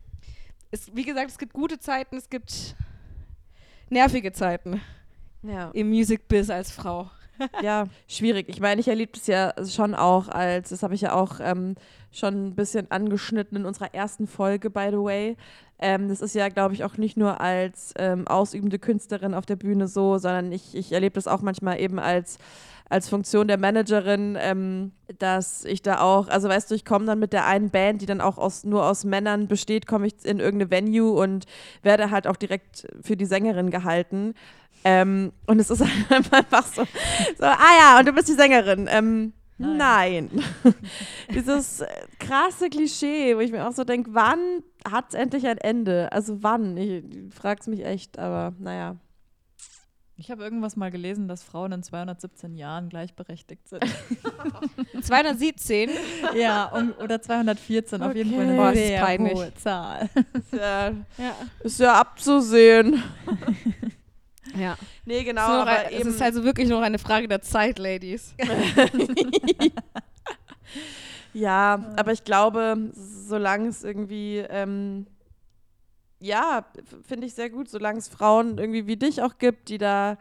es, 0.71 0.95
wie 0.95 1.03
gesagt, 1.03 1.29
es 1.31 1.37
gibt 1.37 1.51
gute 1.53 1.79
Zeiten, 1.79 2.15
es 2.15 2.29
gibt 2.29 2.75
nervige 3.89 4.31
Zeiten 4.31 4.81
Ja. 5.41 5.71
im 5.73 5.89
Music 5.89 6.27
Biz 6.27 6.49
als 6.49 6.71
Frau. 6.71 7.09
ja, 7.61 7.85
schwierig. 8.07 8.47
Ich 8.49 8.59
meine, 8.61 8.79
ich 8.79 8.87
erlebe 8.87 9.11
das 9.13 9.27
ja 9.27 9.53
schon 9.67 9.93
auch 9.95 10.29
als, 10.29 10.69
das 10.69 10.83
habe 10.83 10.95
ich 10.95 11.01
ja 11.01 11.13
auch 11.13 11.39
ähm, 11.41 11.75
schon 12.17 12.47
ein 12.47 12.55
bisschen 12.55 12.89
angeschnitten 12.91 13.57
in 13.57 13.65
unserer 13.65 13.93
ersten 13.93 14.27
Folge, 14.27 14.69
by 14.69 14.87
the 14.91 14.97
way. 14.97 15.37
Ähm, 15.79 16.07
das 16.07 16.21
ist 16.21 16.35
ja, 16.35 16.49
glaube 16.49 16.73
ich, 16.73 16.83
auch 16.83 16.97
nicht 16.97 17.17
nur 17.17 17.41
als 17.41 17.93
ähm, 17.97 18.27
ausübende 18.27 18.79
Künstlerin 18.79 19.33
auf 19.33 19.45
der 19.45 19.55
Bühne 19.55 19.87
so, 19.87 20.17
sondern 20.17 20.51
ich, 20.51 20.75
ich 20.75 20.91
erlebe 20.91 21.15
das 21.15 21.27
auch 21.27 21.41
manchmal 21.41 21.79
eben 21.81 21.99
als, 21.99 22.37
als 22.89 23.09
Funktion 23.09 23.47
der 23.47 23.57
Managerin, 23.57 24.37
ähm, 24.39 24.91
dass 25.19 25.65
ich 25.65 25.81
da 25.81 25.99
auch, 25.99 26.27
also 26.29 26.47
weißt 26.47 26.71
du, 26.71 26.75
ich 26.75 26.85
komme 26.85 27.05
dann 27.05 27.19
mit 27.19 27.33
der 27.33 27.47
einen 27.47 27.69
Band, 27.69 28.01
die 28.01 28.05
dann 28.05 28.21
auch 28.21 28.37
aus, 28.37 28.63
nur 28.63 28.85
aus 28.85 29.03
Männern 29.03 29.47
besteht, 29.47 29.87
komme 29.87 30.07
ich 30.07 30.13
in 30.23 30.39
irgendeine 30.39 30.71
Venue 30.71 31.11
und 31.11 31.45
werde 31.81 32.11
halt 32.11 32.27
auch 32.27 32.37
direkt 32.37 32.87
für 33.01 33.17
die 33.17 33.25
Sängerin 33.25 33.69
gehalten. 33.69 34.35
Ähm, 34.85 35.31
und 35.47 35.59
es 35.59 35.69
ist 35.69 35.81
einfach 36.09 36.65
so, 36.67 36.83
so, 37.37 37.45
ah 37.45 37.57
ja, 37.79 37.99
und 37.99 38.07
du 38.07 38.13
bist 38.13 38.29
die 38.29 38.33
Sängerin. 38.33 38.87
Ähm, 39.63 39.77
nein. 39.77 40.29
Dieses 41.33 41.81
äh, 41.81 41.87
krasse 42.19 42.69
Klischee, 42.69 43.35
wo 43.35 43.39
ich 43.39 43.51
mir 43.51 43.67
auch 43.67 43.73
so 43.73 43.83
denke, 43.83 44.13
wann 44.13 44.63
hat 44.89 45.09
es 45.09 45.13
endlich 45.15 45.47
ein 45.47 45.57
Ende? 45.57 46.11
Also 46.11 46.43
wann? 46.43 46.77
Ich 46.77 47.03
frag's 47.33 47.67
mich 47.67 47.85
echt, 47.85 48.19
aber 48.19 48.53
naja. 48.59 48.97
Ich 50.15 50.29
habe 50.29 50.43
irgendwas 50.43 50.75
mal 50.75 50.91
gelesen, 50.91 51.27
dass 51.27 51.43
Frauen 51.43 51.71
in 51.71 51.83
217 51.83 52.55
Jahren 52.55 52.87
gleichberechtigt 52.87 53.67
sind. 53.67 53.83
217. 55.01 55.89
ja, 56.35 56.65
um, 56.65 56.93
oder 57.03 57.19
214, 57.19 58.01
auf 58.03 58.15
jeden 58.15 58.29
Fall 58.29 58.39
Okay. 58.39 58.49
eine 58.49 58.57
Boah, 58.57 58.73
sehr 58.73 59.35
hohe 59.35 59.53
Zahl. 59.55 60.09
Ist 60.33 60.53
ja, 60.53 60.89
ja. 61.17 61.35
ist 61.63 61.79
ja 61.79 61.99
abzusehen. 61.99 63.01
ja. 64.57 64.77
Nee, 65.05 65.23
genau, 65.23 65.41
es, 65.41 65.49
aber 65.49 65.71
ein, 65.71 65.85
es 65.87 65.99
eben, 65.99 66.09
ist 66.09 66.21
also 66.21 66.43
wirklich 66.43 66.69
nur 66.69 66.81
eine 66.81 66.99
Frage 66.99 67.27
der 67.27 67.41
Zeit, 67.41 67.79
Ladies. 67.79 68.35
Ja, 71.33 71.93
aber 71.95 72.11
ich 72.11 72.23
glaube, 72.23 72.91
solange 72.93 73.67
es 73.67 73.83
irgendwie, 73.83 74.37
ähm, 74.37 75.07
ja, 76.19 76.65
finde 77.01 77.25
ich 77.25 77.33
sehr 77.33 77.49
gut, 77.49 77.69
solange 77.69 77.97
es 77.97 78.07
Frauen 78.07 78.59
irgendwie 78.59 78.85
wie 78.85 78.97
dich 78.97 79.21
auch 79.21 79.39
gibt, 79.39 79.69
die 79.69 79.79
da 79.79 80.17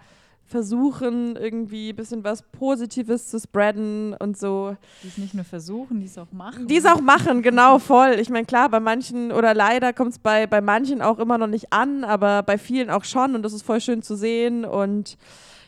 versuchen, 0.53 1.35
irgendwie 1.35 1.91
ein 1.91 1.97
bisschen 1.97 2.23
was 2.23 2.43
Positives 2.43 3.29
zu 3.29 3.41
spreaden 3.41 4.15
und 4.15 4.39
so. 4.39 4.77
Die 5.03 5.09
es 5.09 5.19
nicht 5.19 5.35
nur 5.35 5.45
versuchen, 5.45 5.99
die 5.99 6.07
es 6.07 6.17
auch 6.17 6.31
machen. 6.31 6.69
Die 6.69 6.77
es 6.77 6.87
auch 6.87 7.01
machen, 7.01 7.43
genau, 7.43 7.81
voll. 7.81 8.19
Ich 8.21 8.31
meine, 8.31 8.47
klar, 8.47 8.69
bei 8.69 8.79
manchen 8.79 9.33
oder 9.33 9.55
leider 9.55 9.93
kommt 9.93 10.13
es 10.13 10.19
bei, 10.21 10.47
bei 10.47 10.61
manchen 10.61 11.03
auch 11.03 11.19
immer 11.19 11.39
noch 11.39 11.49
nicht 11.49 11.73
an, 11.73 12.05
aber 12.05 12.45
bei 12.45 12.59
vielen 12.59 12.91
auch 12.91 13.05
schon 13.05 13.35
und 13.35 13.43
das 13.43 13.53
ist 13.53 13.63
voll 13.63 13.81
schön 13.81 14.03
zu 14.03 14.15
sehen 14.15 14.65
und 14.65 15.19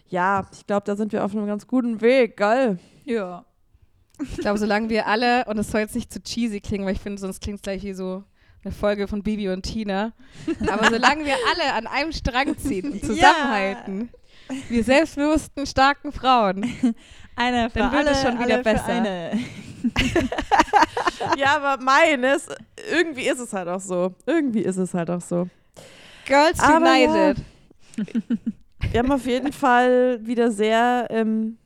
ja, 0.09 0.47
ich 0.53 0.67
glaube, 0.67 0.85
da 0.87 0.95
sind 0.95 1.13
wir 1.13 1.25
auf 1.25 1.33
einem 1.35 1.47
ganz 1.47 1.67
guten 1.67 2.01
Weg, 2.01 2.37
geil. 2.37 2.79
Ja. 3.05 3.45
Ich 4.21 4.37
glaube, 4.37 4.59
solange 4.59 4.89
wir 4.91 5.09
alle, 5.09 5.45
und 5.47 5.59
es 5.59 5.71
soll 5.71 5.81
jetzt 5.81 5.95
nicht 5.97 6.13
zu 6.13 6.23
cheesy 6.23 6.61
klingen, 6.61 6.87
weil 6.87 6.95
ich 6.95 7.01
finde, 7.01 7.21
sonst 7.21 7.41
klingt 7.41 7.57
es 7.57 7.63
gleich 7.63 7.83
wie 7.83 7.95
so 7.95 8.23
eine 8.65 8.73
Folge 8.73 9.09
von 9.09 9.23
Bibi 9.23 9.49
und 9.51 9.63
Tina. 9.63 10.13
Aber 10.71 10.89
solange 10.89 11.25
wir 11.25 11.37
alle 11.51 11.75
an 11.75 11.87
einem 11.87 12.13
Strang 12.13 12.57
ziehen 12.57 12.93
und 12.93 13.01
zusammenhalten, 13.05 14.09
wir 14.69 14.85
selbstbewussten, 14.85 15.67
starken 15.67 16.13
Frauen, 16.13 16.65
Eine 17.37 17.69
für 17.69 17.81
Dann 17.81 17.93
wird 17.93 18.07
alle, 18.07 18.11
es 18.13 18.23
schon 18.23 18.35
wieder 18.35 18.45
alle 18.45 18.57
für 18.59 18.63
besser. 18.63 18.87
Eine. 18.87 19.41
Ja, 21.37 21.57
aber 21.57 21.83
meines, 21.83 22.49
irgendwie 22.91 23.29
ist 23.29 23.39
es 23.39 23.53
halt 23.53 23.69
auch 23.69 23.81
so. 23.81 24.15
Irgendwie 24.25 24.63
ist 24.63 24.77
es 24.77 24.95
halt 24.95 25.11
auch 25.11 25.21
so. 25.21 25.49
Girls 26.27 26.59
Aber 26.61 26.87
United. 26.87 27.37
Wir 28.91 29.01
haben 29.01 29.13
auf 29.13 29.27
jeden 29.27 29.53
Fall 29.53 30.21
wieder 30.23 30.51
sehr 30.51 31.07
ähm, 31.11 31.59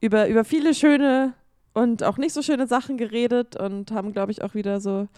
über, 0.00 0.28
über 0.28 0.44
viele 0.44 0.74
schöne 0.74 1.34
und 1.72 2.02
auch 2.02 2.16
nicht 2.16 2.32
so 2.32 2.42
schöne 2.42 2.66
Sachen 2.66 2.96
geredet 2.96 3.56
und 3.56 3.92
haben, 3.92 4.12
glaube 4.12 4.32
ich, 4.32 4.42
auch 4.42 4.54
wieder 4.54 4.80
so 4.80 5.08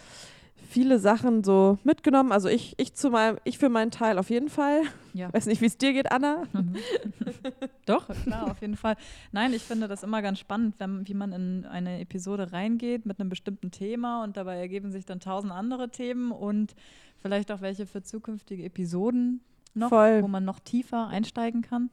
viele 0.69 0.99
Sachen 0.99 1.43
so 1.43 1.79
mitgenommen. 1.83 2.31
Also 2.31 2.49
ich, 2.49 2.75
ich 2.79 2.95
zu 2.95 3.11
meinem, 3.11 3.39
ich 3.45 3.59
für 3.59 3.69
meinen 3.69 3.91
Teil 3.91 4.19
auf 4.19 4.31
jeden 4.31 4.49
Fall. 4.49 4.83
Ja. 5.15 5.33
Weiß 5.33 5.47
nicht, 5.47 5.61
wie 5.61 5.67
es 5.67 5.79
dir 5.79 5.93
geht, 5.93 6.13
Anna. 6.13 6.45
Doch, 7.87 8.07
klar, 8.25 8.51
auf 8.51 8.61
jeden 8.61 8.77
Fall. 8.77 8.97
Nein, 9.33 9.53
ich 9.55 9.63
finde 9.63 9.89
das 9.89 10.03
immer 10.03 10.23
ganz 10.23 10.39
spannend, 10.39 10.75
wenn, 10.79 11.09
wie 11.09 11.15
man 11.15 11.33
in 11.33 11.65
eine 11.67 12.01
Episode 12.01 12.53
reingeht 12.53 13.07
mit 13.07 13.19
einem 13.19 13.31
bestimmten 13.31 13.71
Thema 13.71 14.23
und 14.23 14.37
dabei 14.37 14.57
ergeben 14.57 14.93
sich 14.93 15.07
dann 15.07 15.21
tausend 15.21 15.53
andere 15.53 15.89
Themen 15.89 16.31
und 16.31 16.75
vielleicht 17.21 17.51
auch 17.51 17.63
welche 17.63 17.87
für 17.87 18.03
zukünftige 18.03 18.65
Episoden 18.65 19.41
noch, 19.75 19.89
Voll. 19.89 20.23
wo 20.23 20.29
man 20.29 20.45
noch 20.45 20.61
tiefer 20.61 21.09
einsteigen 21.09 21.63
kann. 21.63 21.91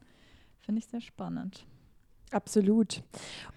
Finde 0.60 0.80
ich 0.80 0.86
sehr 0.86 1.00
spannend. 1.00 1.66
Absolut. 2.32 3.02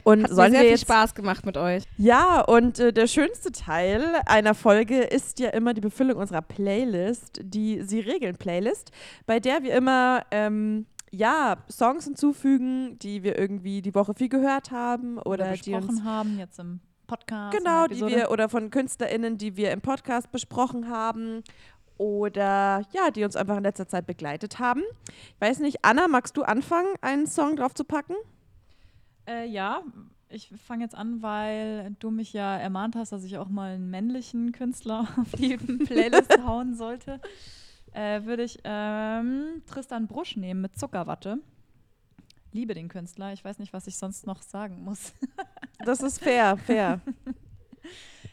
Und 0.04 0.24
Hat 0.24 0.30
mir 0.30 0.36
sollen 0.36 0.52
sehr 0.52 0.62
wir 0.62 0.70
viel 0.70 0.78
Spaß 0.78 1.16
gemacht 1.16 1.46
mit 1.46 1.58
euch. 1.58 1.84
Ja, 1.98 2.42
und 2.42 2.80
äh, 2.80 2.94
der 2.94 3.08
schönste 3.08 3.52
Teil 3.52 4.04
einer 4.26 4.54
Folge 4.54 5.02
ist 5.02 5.40
ja 5.40 5.50
immer 5.50 5.74
die 5.74 5.82
Befüllung 5.82 6.18
unserer 6.18 6.42
Playlist, 6.42 7.42
die 7.44 7.82
Sie 7.82 8.00
regeln 8.00 8.38
Playlist, 8.38 8.92
bei 9.26 9.40
der 9.40 9.64
wir 9.64 9.74
immer 9.74 10.22
ähm, 10.32 10.86
ja, 11.12 11.58
Songs 11.70 12.06
hinzufügen, 12.06 12.98
die 13.00 13.24
wir 13.24 13.38
irgendwie 13.38 13.82
die 13.82 13.96
Woche 13.96 14.14
viel 14.14 14.30
gehört 14.30 14.72
haben 14.72 15.18
oder, 15.18 15.46
Oder 15.46 15.54
die 15.54 15.74
uns 15.74 15.88
besprochen 15.88 16.06
haben, 16.06 16.40
jetzt 16.40 16.60
im 16.60 16.80
Podcast. 17.08 17.58
genau, 17.58 17.88
die 17.88 18.06
wir 18.06 18.30
oder 18.30 18.50
von 18.50 18.70
KünstlerInnen, 18.70 19.38
die 19.38 19.58
wir 19.58 19.72
im 19.72 19.82
Podcast 19.82 20.32
besprochen 20.32 20.90
haben 20.90 21.44
oder 21.98 22.84
ja, 22.94 23.12
die 23.14 23.24
uns 23.24 23.36
einfach 23.36 23.58
in 23.58 23.64
letzter 23.64 23.88
Zeit 23.88 24.06
begleitet 24.06 24.60
haben. 24.60 24.84
Ich 25.08 25.42
weiß 25.42 25.60
nicht, 25.60 25.84
Anna, 25.84 26.08
magst 26.08 26.38
du 26.38 26.44
anfangen, 26.44 26.94
einen 27.02 27.28
Song 27.28 27.56
drauf 27.56 27.74
zu 27.74 27.84
packen? 27.84 28.16
Äh, 29.30 29.48
ja, 29.48 29.84
ich 30.30 30.52
fange 30.66 30.84
jetzt 30.84 30.96
an, 30.96 31.22
weil 31.22 31.96
du 32.00 32.10
mich 32.10 32.34
ja 32.34 32.58
ermahnt 32.58 32.96
hast, 32.96 33.12
dass 33.12 33.24
ich 33.24 33.38
auch 33.38 33.50
mal 33.50 33.76
einen 33.76 33.90
männlichen 33.90 34.52
Künstler 34.52 35.08
auf 35.18 35.32
die 35.38 35.58
Playlist 35.58 36.38
hauen 36.46 36.76
sollte. 36.76 37.20
Äh, 37.94 38.24
würde 38.26 38.44
ich 38.44 38.60
ähm, 38.64 39.62
Tristan 39.68 40.08
Brusch 40.08 40.36
nehmen 40.36 40.62
mit 40.62 40.78
Zuckerwatte. 40.78 41.40
Liebe 42.52 42.74
den 42.74 42.88
Künstler. 42.88 43.34
Ich 43.34 43.46
weiß 43.46 43.60
nicht, 43.60 43.74
was 43.74 43.88
ich 43.88 43.98
sonst 43.98 44.26
noch 44.26 44.42
sagen 44.42 44.84
muss. 44.84 45.14
Das 45.86 46.04
ist 46.04 46.22
fair, 46.22 46.58
fair. 46.58 47.00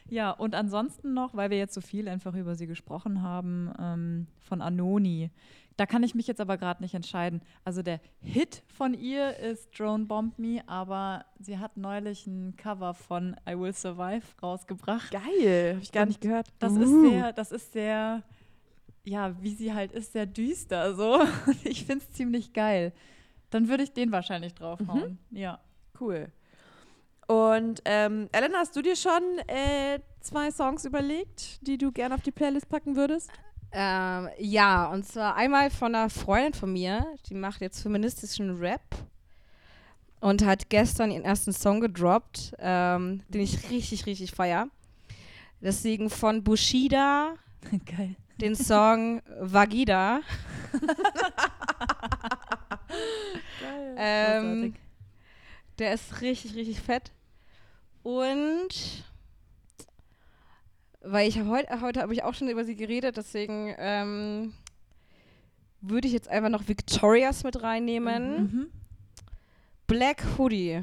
Ja, 0.08 0.32
und 0.32 0.56
ansonsten 0.56 1.14
noch, 1.14 1.36
weil 1.36 1.50
wir 1.50 1.58
jetzt 1.58 1.74
so 1.74 1.80
viel 1.80 2.08
einfach 2.08 2.34
über 2.34 2.56
sie 2.56 2.66
gesprochen 2.66 3.22
haben, 3.22 3.72
ähm, 3.78 4.26
von 4.40 4.62
Anoni. 4.62 5.30
Da 5.76 5.84
kann 5.84 6.02
ich 6.02 6.14
mich 6.14 6.26
jetzt 6.26 6.40
aber 6.40 6.56
gerade 6.56 6.82
nicht 6.82 6.94
entscheiden. 6.94 7.42
Also 7.64 7.82
der 7.82 8.00
Hit 8.22 8.62
von 8.66 8.94
ihr 8.94 9.36
ist 9.36 9.78
Drone 9.78 10.06
Bomb 10.06 10.38
Me, 10.38 10.62
aber 10.66 11.26
sie 11.38 11.58
hat 11.58 11.76
neulich 11.76 12.26
ein 12.26 12.56
Cover 12.56 12.94
von 12.94 13.36
I 13.46 13.58
Will 13.58 13.74
Survive 13.74 14.24
rausgebracht. 14.42 15.10
Geil, 15.10 15.74
habe 15.74 15.82
ich 15.82 15.92
gar 15.92 16.02
Und 16.04 16.08
nicht 16.08 16.20
gehört. 16.22 16.48
Das 16.58 16.72
Uh. 16.72 16.80
ist 16.82 17.10
sehr, 17.10 17.32
das 17.34 17.52
ist 17.52 17.72
sehr, 17.74 18.22
ja, 19.04 19.34
wie 19.42 19.54
sie 19.54 19.74
halt 19.74 19.92
ist, 19.92 20.12
sehr 20.12 20.24
düster 20.26 20.94
so. 20.94 21.20
Ich 21.64 21.84
finde 21.84 22.04
es 22.08 22.12
ziemlich 22.16 22.54
geil. 22.54 22.92
Dann 23.50 23.68
würde 23.68 23.82
ich 23.82 23.92
den 23.92 24.12
wahrscheinlich 24.12 24.54
draufhauen. 24.54 25.18
Ja. 25.30 25.60
Cool. 26.00 26.28
Und 27.26 27.82
ähm, 27.84 28.28
Elena, 28.32 28.58
hast 28.58 28.76
du 28.76 28.82
dir 28.82 28.96
schon 28.96 29.22
äh, 29.48 29.98
zwei 30.20 30.50
Songs 30.50 30.84
überlegt, 30.84 31.66
die 31.66 31.76
du 31.76 31.92
gerne 31.92 32.14
auf 32.14 32.22
die 32.22 32.30
Playlist 32.30 32.68
packen 32.68 32.96
würdest? 32.96 33.30
Ähm, 33.78 34.30
ja, 34.38 34.86
und 34.86 35.06
zwar 35.06 35.36
einmal 35.36 35.68
von 35.68 35.94
einer 35.94 36.08
Freundin 36.08 36.54
von 36.54 36.72
mir, 36.72 37.06
die 37.28 37.34
macht 37.34 37.60
jetzt 37.60 37.82
feministischen 37.82 38.56
Rap 38.56 38.80
und 40.20 40.42
hat 40.46 40.70
gestern 40.70 41.10
ihren 41.10 41.26
ersten 41.26 41.52
Song 41.52 41.82
gedroppt, 41.82 42.54
ähm, 42.58 43.22
den 43.28 43.42
ich 43.42 43.68
richtig, 43.68 44.06
richtig 44.06 44.30
feier. 44.30 44.68
Deswegen 45.60 46.08
von 46.08 46.42
Bushida 46.42 47.34
Geil. 47.84 48.16
den 48.40 48.56
Song 48.56 49.20
Vagida. 49.40 50.20
ähm, 53.98 54.42
Großartig. 54.42 54.74
der 55.78 55.92
ist 55.92 56.22
richtig, 56.22 56.54
richtig 56.54 56.80
fett. 56.80 57.12
Und 58.02 59.04
weil 61.08 61.28
ich 61.28 61.40
heute, 61.42 61.80
heute 61.80 62.00
habe 62.00 62.12
ich 62.12 62.22
auch 62.22 62.34
schon 62.34 62.48
über 62.48 62.64
sie 62.64 62.76
geredet, 62.76 63.16
deswegen 63.16 63.74
ähm, 63.78 64.54
würde 65.80 66.08
ich 66.08 66.14
jetzt 66.14 66.28
einfach 66.28 66.50
noch 66.50 66.68
Victorias 66.68 67.44
mit 67.44 67.62
reinnehmen. 67.62 68.42
Mhm. 68.42 68.66
Black 69.86 70.24
Hoodie. 70.36 70.82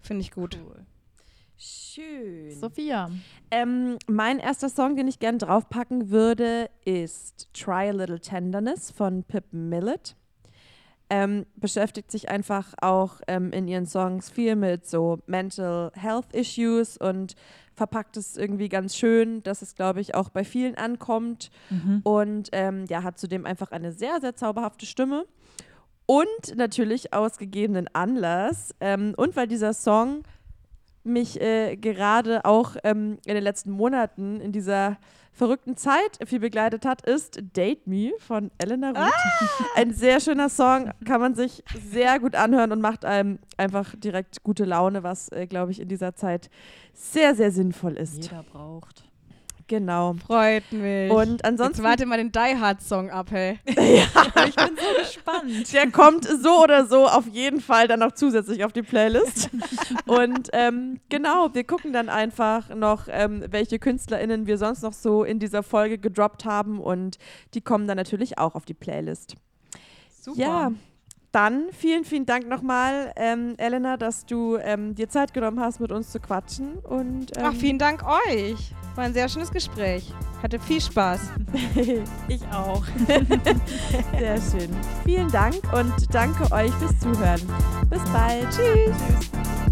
Finde 0.00 0.22
ich 0.22 0.30
gut. 0.30 0.58
Cool. 0.60 0.86
Schön. 1.56 2.52
Sophia. 2.60 3.10
Ähm, 3.50 3.98
mein 4.06 4.38
erster 4.38 4.68
Song, 4.68 4.94
den 4.96 5.08
ich 5.08 5.18
gerne 5.18 5.38
draufpacken 5.38 6.10
würde, 6.10 6.70
ist 6.84 7.48
Try 7.52 7.88
a 7.88 7.90
Little 7.90 8.20
Tenderness 8.20 8.90
von 8.90 9.24
Pip 9.24 9.44
Millet. 9.52 10.14
ähm, 11.10 11.46
beschäftigt 11.56 12.10
sich 12.10 12.28
einfach 12.28 12.74
auch 12.80 13.20
ähm, 13.26 13.52
in 13.52 13.66
ihren 13.66 13.86
Songs 13.86 14.30
viel 14.30 14.56
mit 14.56 14.86
so 14.86 15.20
Mental 15.26 15.90
Health 15.94 16.32
Issues 16.32 16.96
und 16.98 17.34
verpackt 17.78 18.16
es 18.16 18.36
irgendwie 18.36 18.68
ganz 18.68 18.96
schön, 18.96 19.42
dass 19.44 19.62
es, 19.62 19.74
glaube 19.74 20.00
ich, 20.00 20.14
auch 20.14 20.28
bei 20.28 20.44
vielen 20.44 20.74
ankommt. 20.74 21.50
Mhm. 21.70 22.00
Und 22.02 22.48
ähm, 22.52 22.84
ja, 22.88 23.02
hat 23.02 23.18
zudem 23.18 23.46
einfach 23.46 23.70
eine 23.70 23.92
sehr, 23.92 24.20
sehr 24.20 24.34
zauberhafte 24.34 24.84
Stimme. 24.84 25.24
Und 26.04 26.56
natürlich 26.56 27.14
aus 27.14 27.38
gegebenen 27.38 27.88
Anlass. 27.94 28.74
Ähm, 28.80 29.14
und 29.16 29.36
weil 29.36 29.46
dieser 29.46 29.72
Song 29.72 30.24
mich 31.04 31.40
äh, 31.40 31.76
gerade 31.76 32.44
auch 32.44 32.76
ähm, 32.82 33.18
in 33.24 33.34
den 33.34 33.44
letzten 33.44 33.70
Monaten 33.70 34.40
in 34.40 34.52
dieser 34.52 34.98
verrückten 35.38 35.76
Zeit 35.76 36.18
viel 36.26 36.40
begleitet 36.40 36.84
hat, 36.84 37.02
ist 37.06 37.40
Date 37.56 37.86
Me 37.86 38.12
von 38.18 38.50
Elena 38.58 38.90
Ruth. 38.90 39.12
Ein 39.76 39.94
sehr 39.94 40.20
schöner 40.20 40.48
Song, 40.48 40.90
kann 41.06 41.20
man 41.20 41.34
sich 41.34 41.62
sehr 41.90 42.18
gut 42.18 42.34
anhören 42.34 42.72
und 42.72 42.80
macht 42.80 43.04
einem 43.04 43.38
einfach 43.56 43.94
direkt 43.96 44.42
gute 44.42 44.64
Laune, 44.64 45.02
was, 45.02 45.30
äh, 45.30 45.46
glaube 45.46 45.72
ich, 45.72 45.80
in 45.80 45.88
dieser 45.88 46.14
Zeit 46.14 46.50
sehr, 46.92 47.34
sehr 47.34 47.52
sinnvoll 47.52 47.96
ist. 47.96 48.24
Jeder 48.24 48.42
braucht. 48.42 49.07
Genau. 49.68 50.14
Freut 50.26 50.72
mich. 50.72 51.10
Und 51.10 51.32
Jetzt 51.32 51.44
ansonsten, 51.44 51.82
warte 51.82 52.06
mal 52.06 52.16
den 52.16 52.32
Die 52.32 52.56
Hard 52.58 52.80
Song 52.80 53.10
ab, 53.10 53.28
hey. 53.30 53.58
Ich 53.66 54.56
bin 54.56 54.76
so 54.76 54.98
gespannt. 54.98 55.72
der 55.72 55.90
kommt 55.90 56.24
so 56.24 56.62
oder 56.62 56.86
so 56.86 57.06
auf 57.06 57.26
jeden 57.28 57.60
Fall 57.60 57.86
dann 57.86 58.00
noch 58.00 58.12
zusätzlich 58.12 58.64
auf 58.64 58.72
die 58.72 58.82
Playlist. 58.82 59.50
Und 60.06 60.48
ähm, 60.54 61.00
genau, 61.10 61.50
wir 61.52 61.64
gucken 61.64 61.92
dann 61.92 62.08
einfach 62.08 62.74
noch, 62.74 63.08
ähm, 63.10 63.44
welche 63.50 63.78
KünstlerInnen 63.78 64.46
wir 64.46 64.56
sonst 64.56 64.82
noch 64.82 64.94
so 64.94 65.22
in 65.22 65.38
dieser 65.38 65.62
Folge 65.62 65.98
gedroppt 65.98 66.46
haben 66.46 66.80
und 66.80 67.18
die 67.54 67.60
kommen 67.60 67.86
dann 67.86 67.96
natürlich 67.96 68.38
auch 68.38 68.54
auf 68.54 68.64
die 68.64 68.74
Playlist. 68.74 69.34
Super. 70.20 70.40
Ja, 70.40 70.72
dann 71.38 71.66
vielen, 71.70 72.04
vielen 72.04 72.26
Dank 72.26 72.48
nochmal, 72.48 73.12
ähm, 73.14 73.54
Elena, 73.58 73.96
dass 73.96 74.26
du 74.26 74.56
ähm, 74.56 74.96
dir 74.96 75.08
Zeit 75.08 75.32
genommen 75.32 75.60
hast, 75.60 75.78
mit 75.78 75.92
uns 75.92 76.10
zu 76.10 76.18
quatschen. 76.18 76.78
Und, 76.78 77.36
ähm, 77.36 77.44
Ach, 77.44 77.54
vielen 77.54 77.78
Dank 77.78 78.02
euch. 78.04 78.74
War 78.96 79.04
ein 79.04 79.12
sehr 79.12 79.28
schönes 79.28 79.52
Gespräch. 79.52 80.12
Hatte 80.42 80.58
viel 80.58 80.80
Spaß. 80.80 81.20
Ich 82.28 82.42
auch. 82.52 82.84
Sehr 84.18 84.36
schön. 84.40 84.70
Vielen 85.04 85.30
Dank 85.30 85.56
und 85.72 85.92
danke 86.12 86.52
euch 86.52 86.72
fürs 86.74 86.98
Zuhören. 86.98 87.40
Bis 87.88 88.02
bald. 88.12 88.46
Tschüss. 88.50 89.67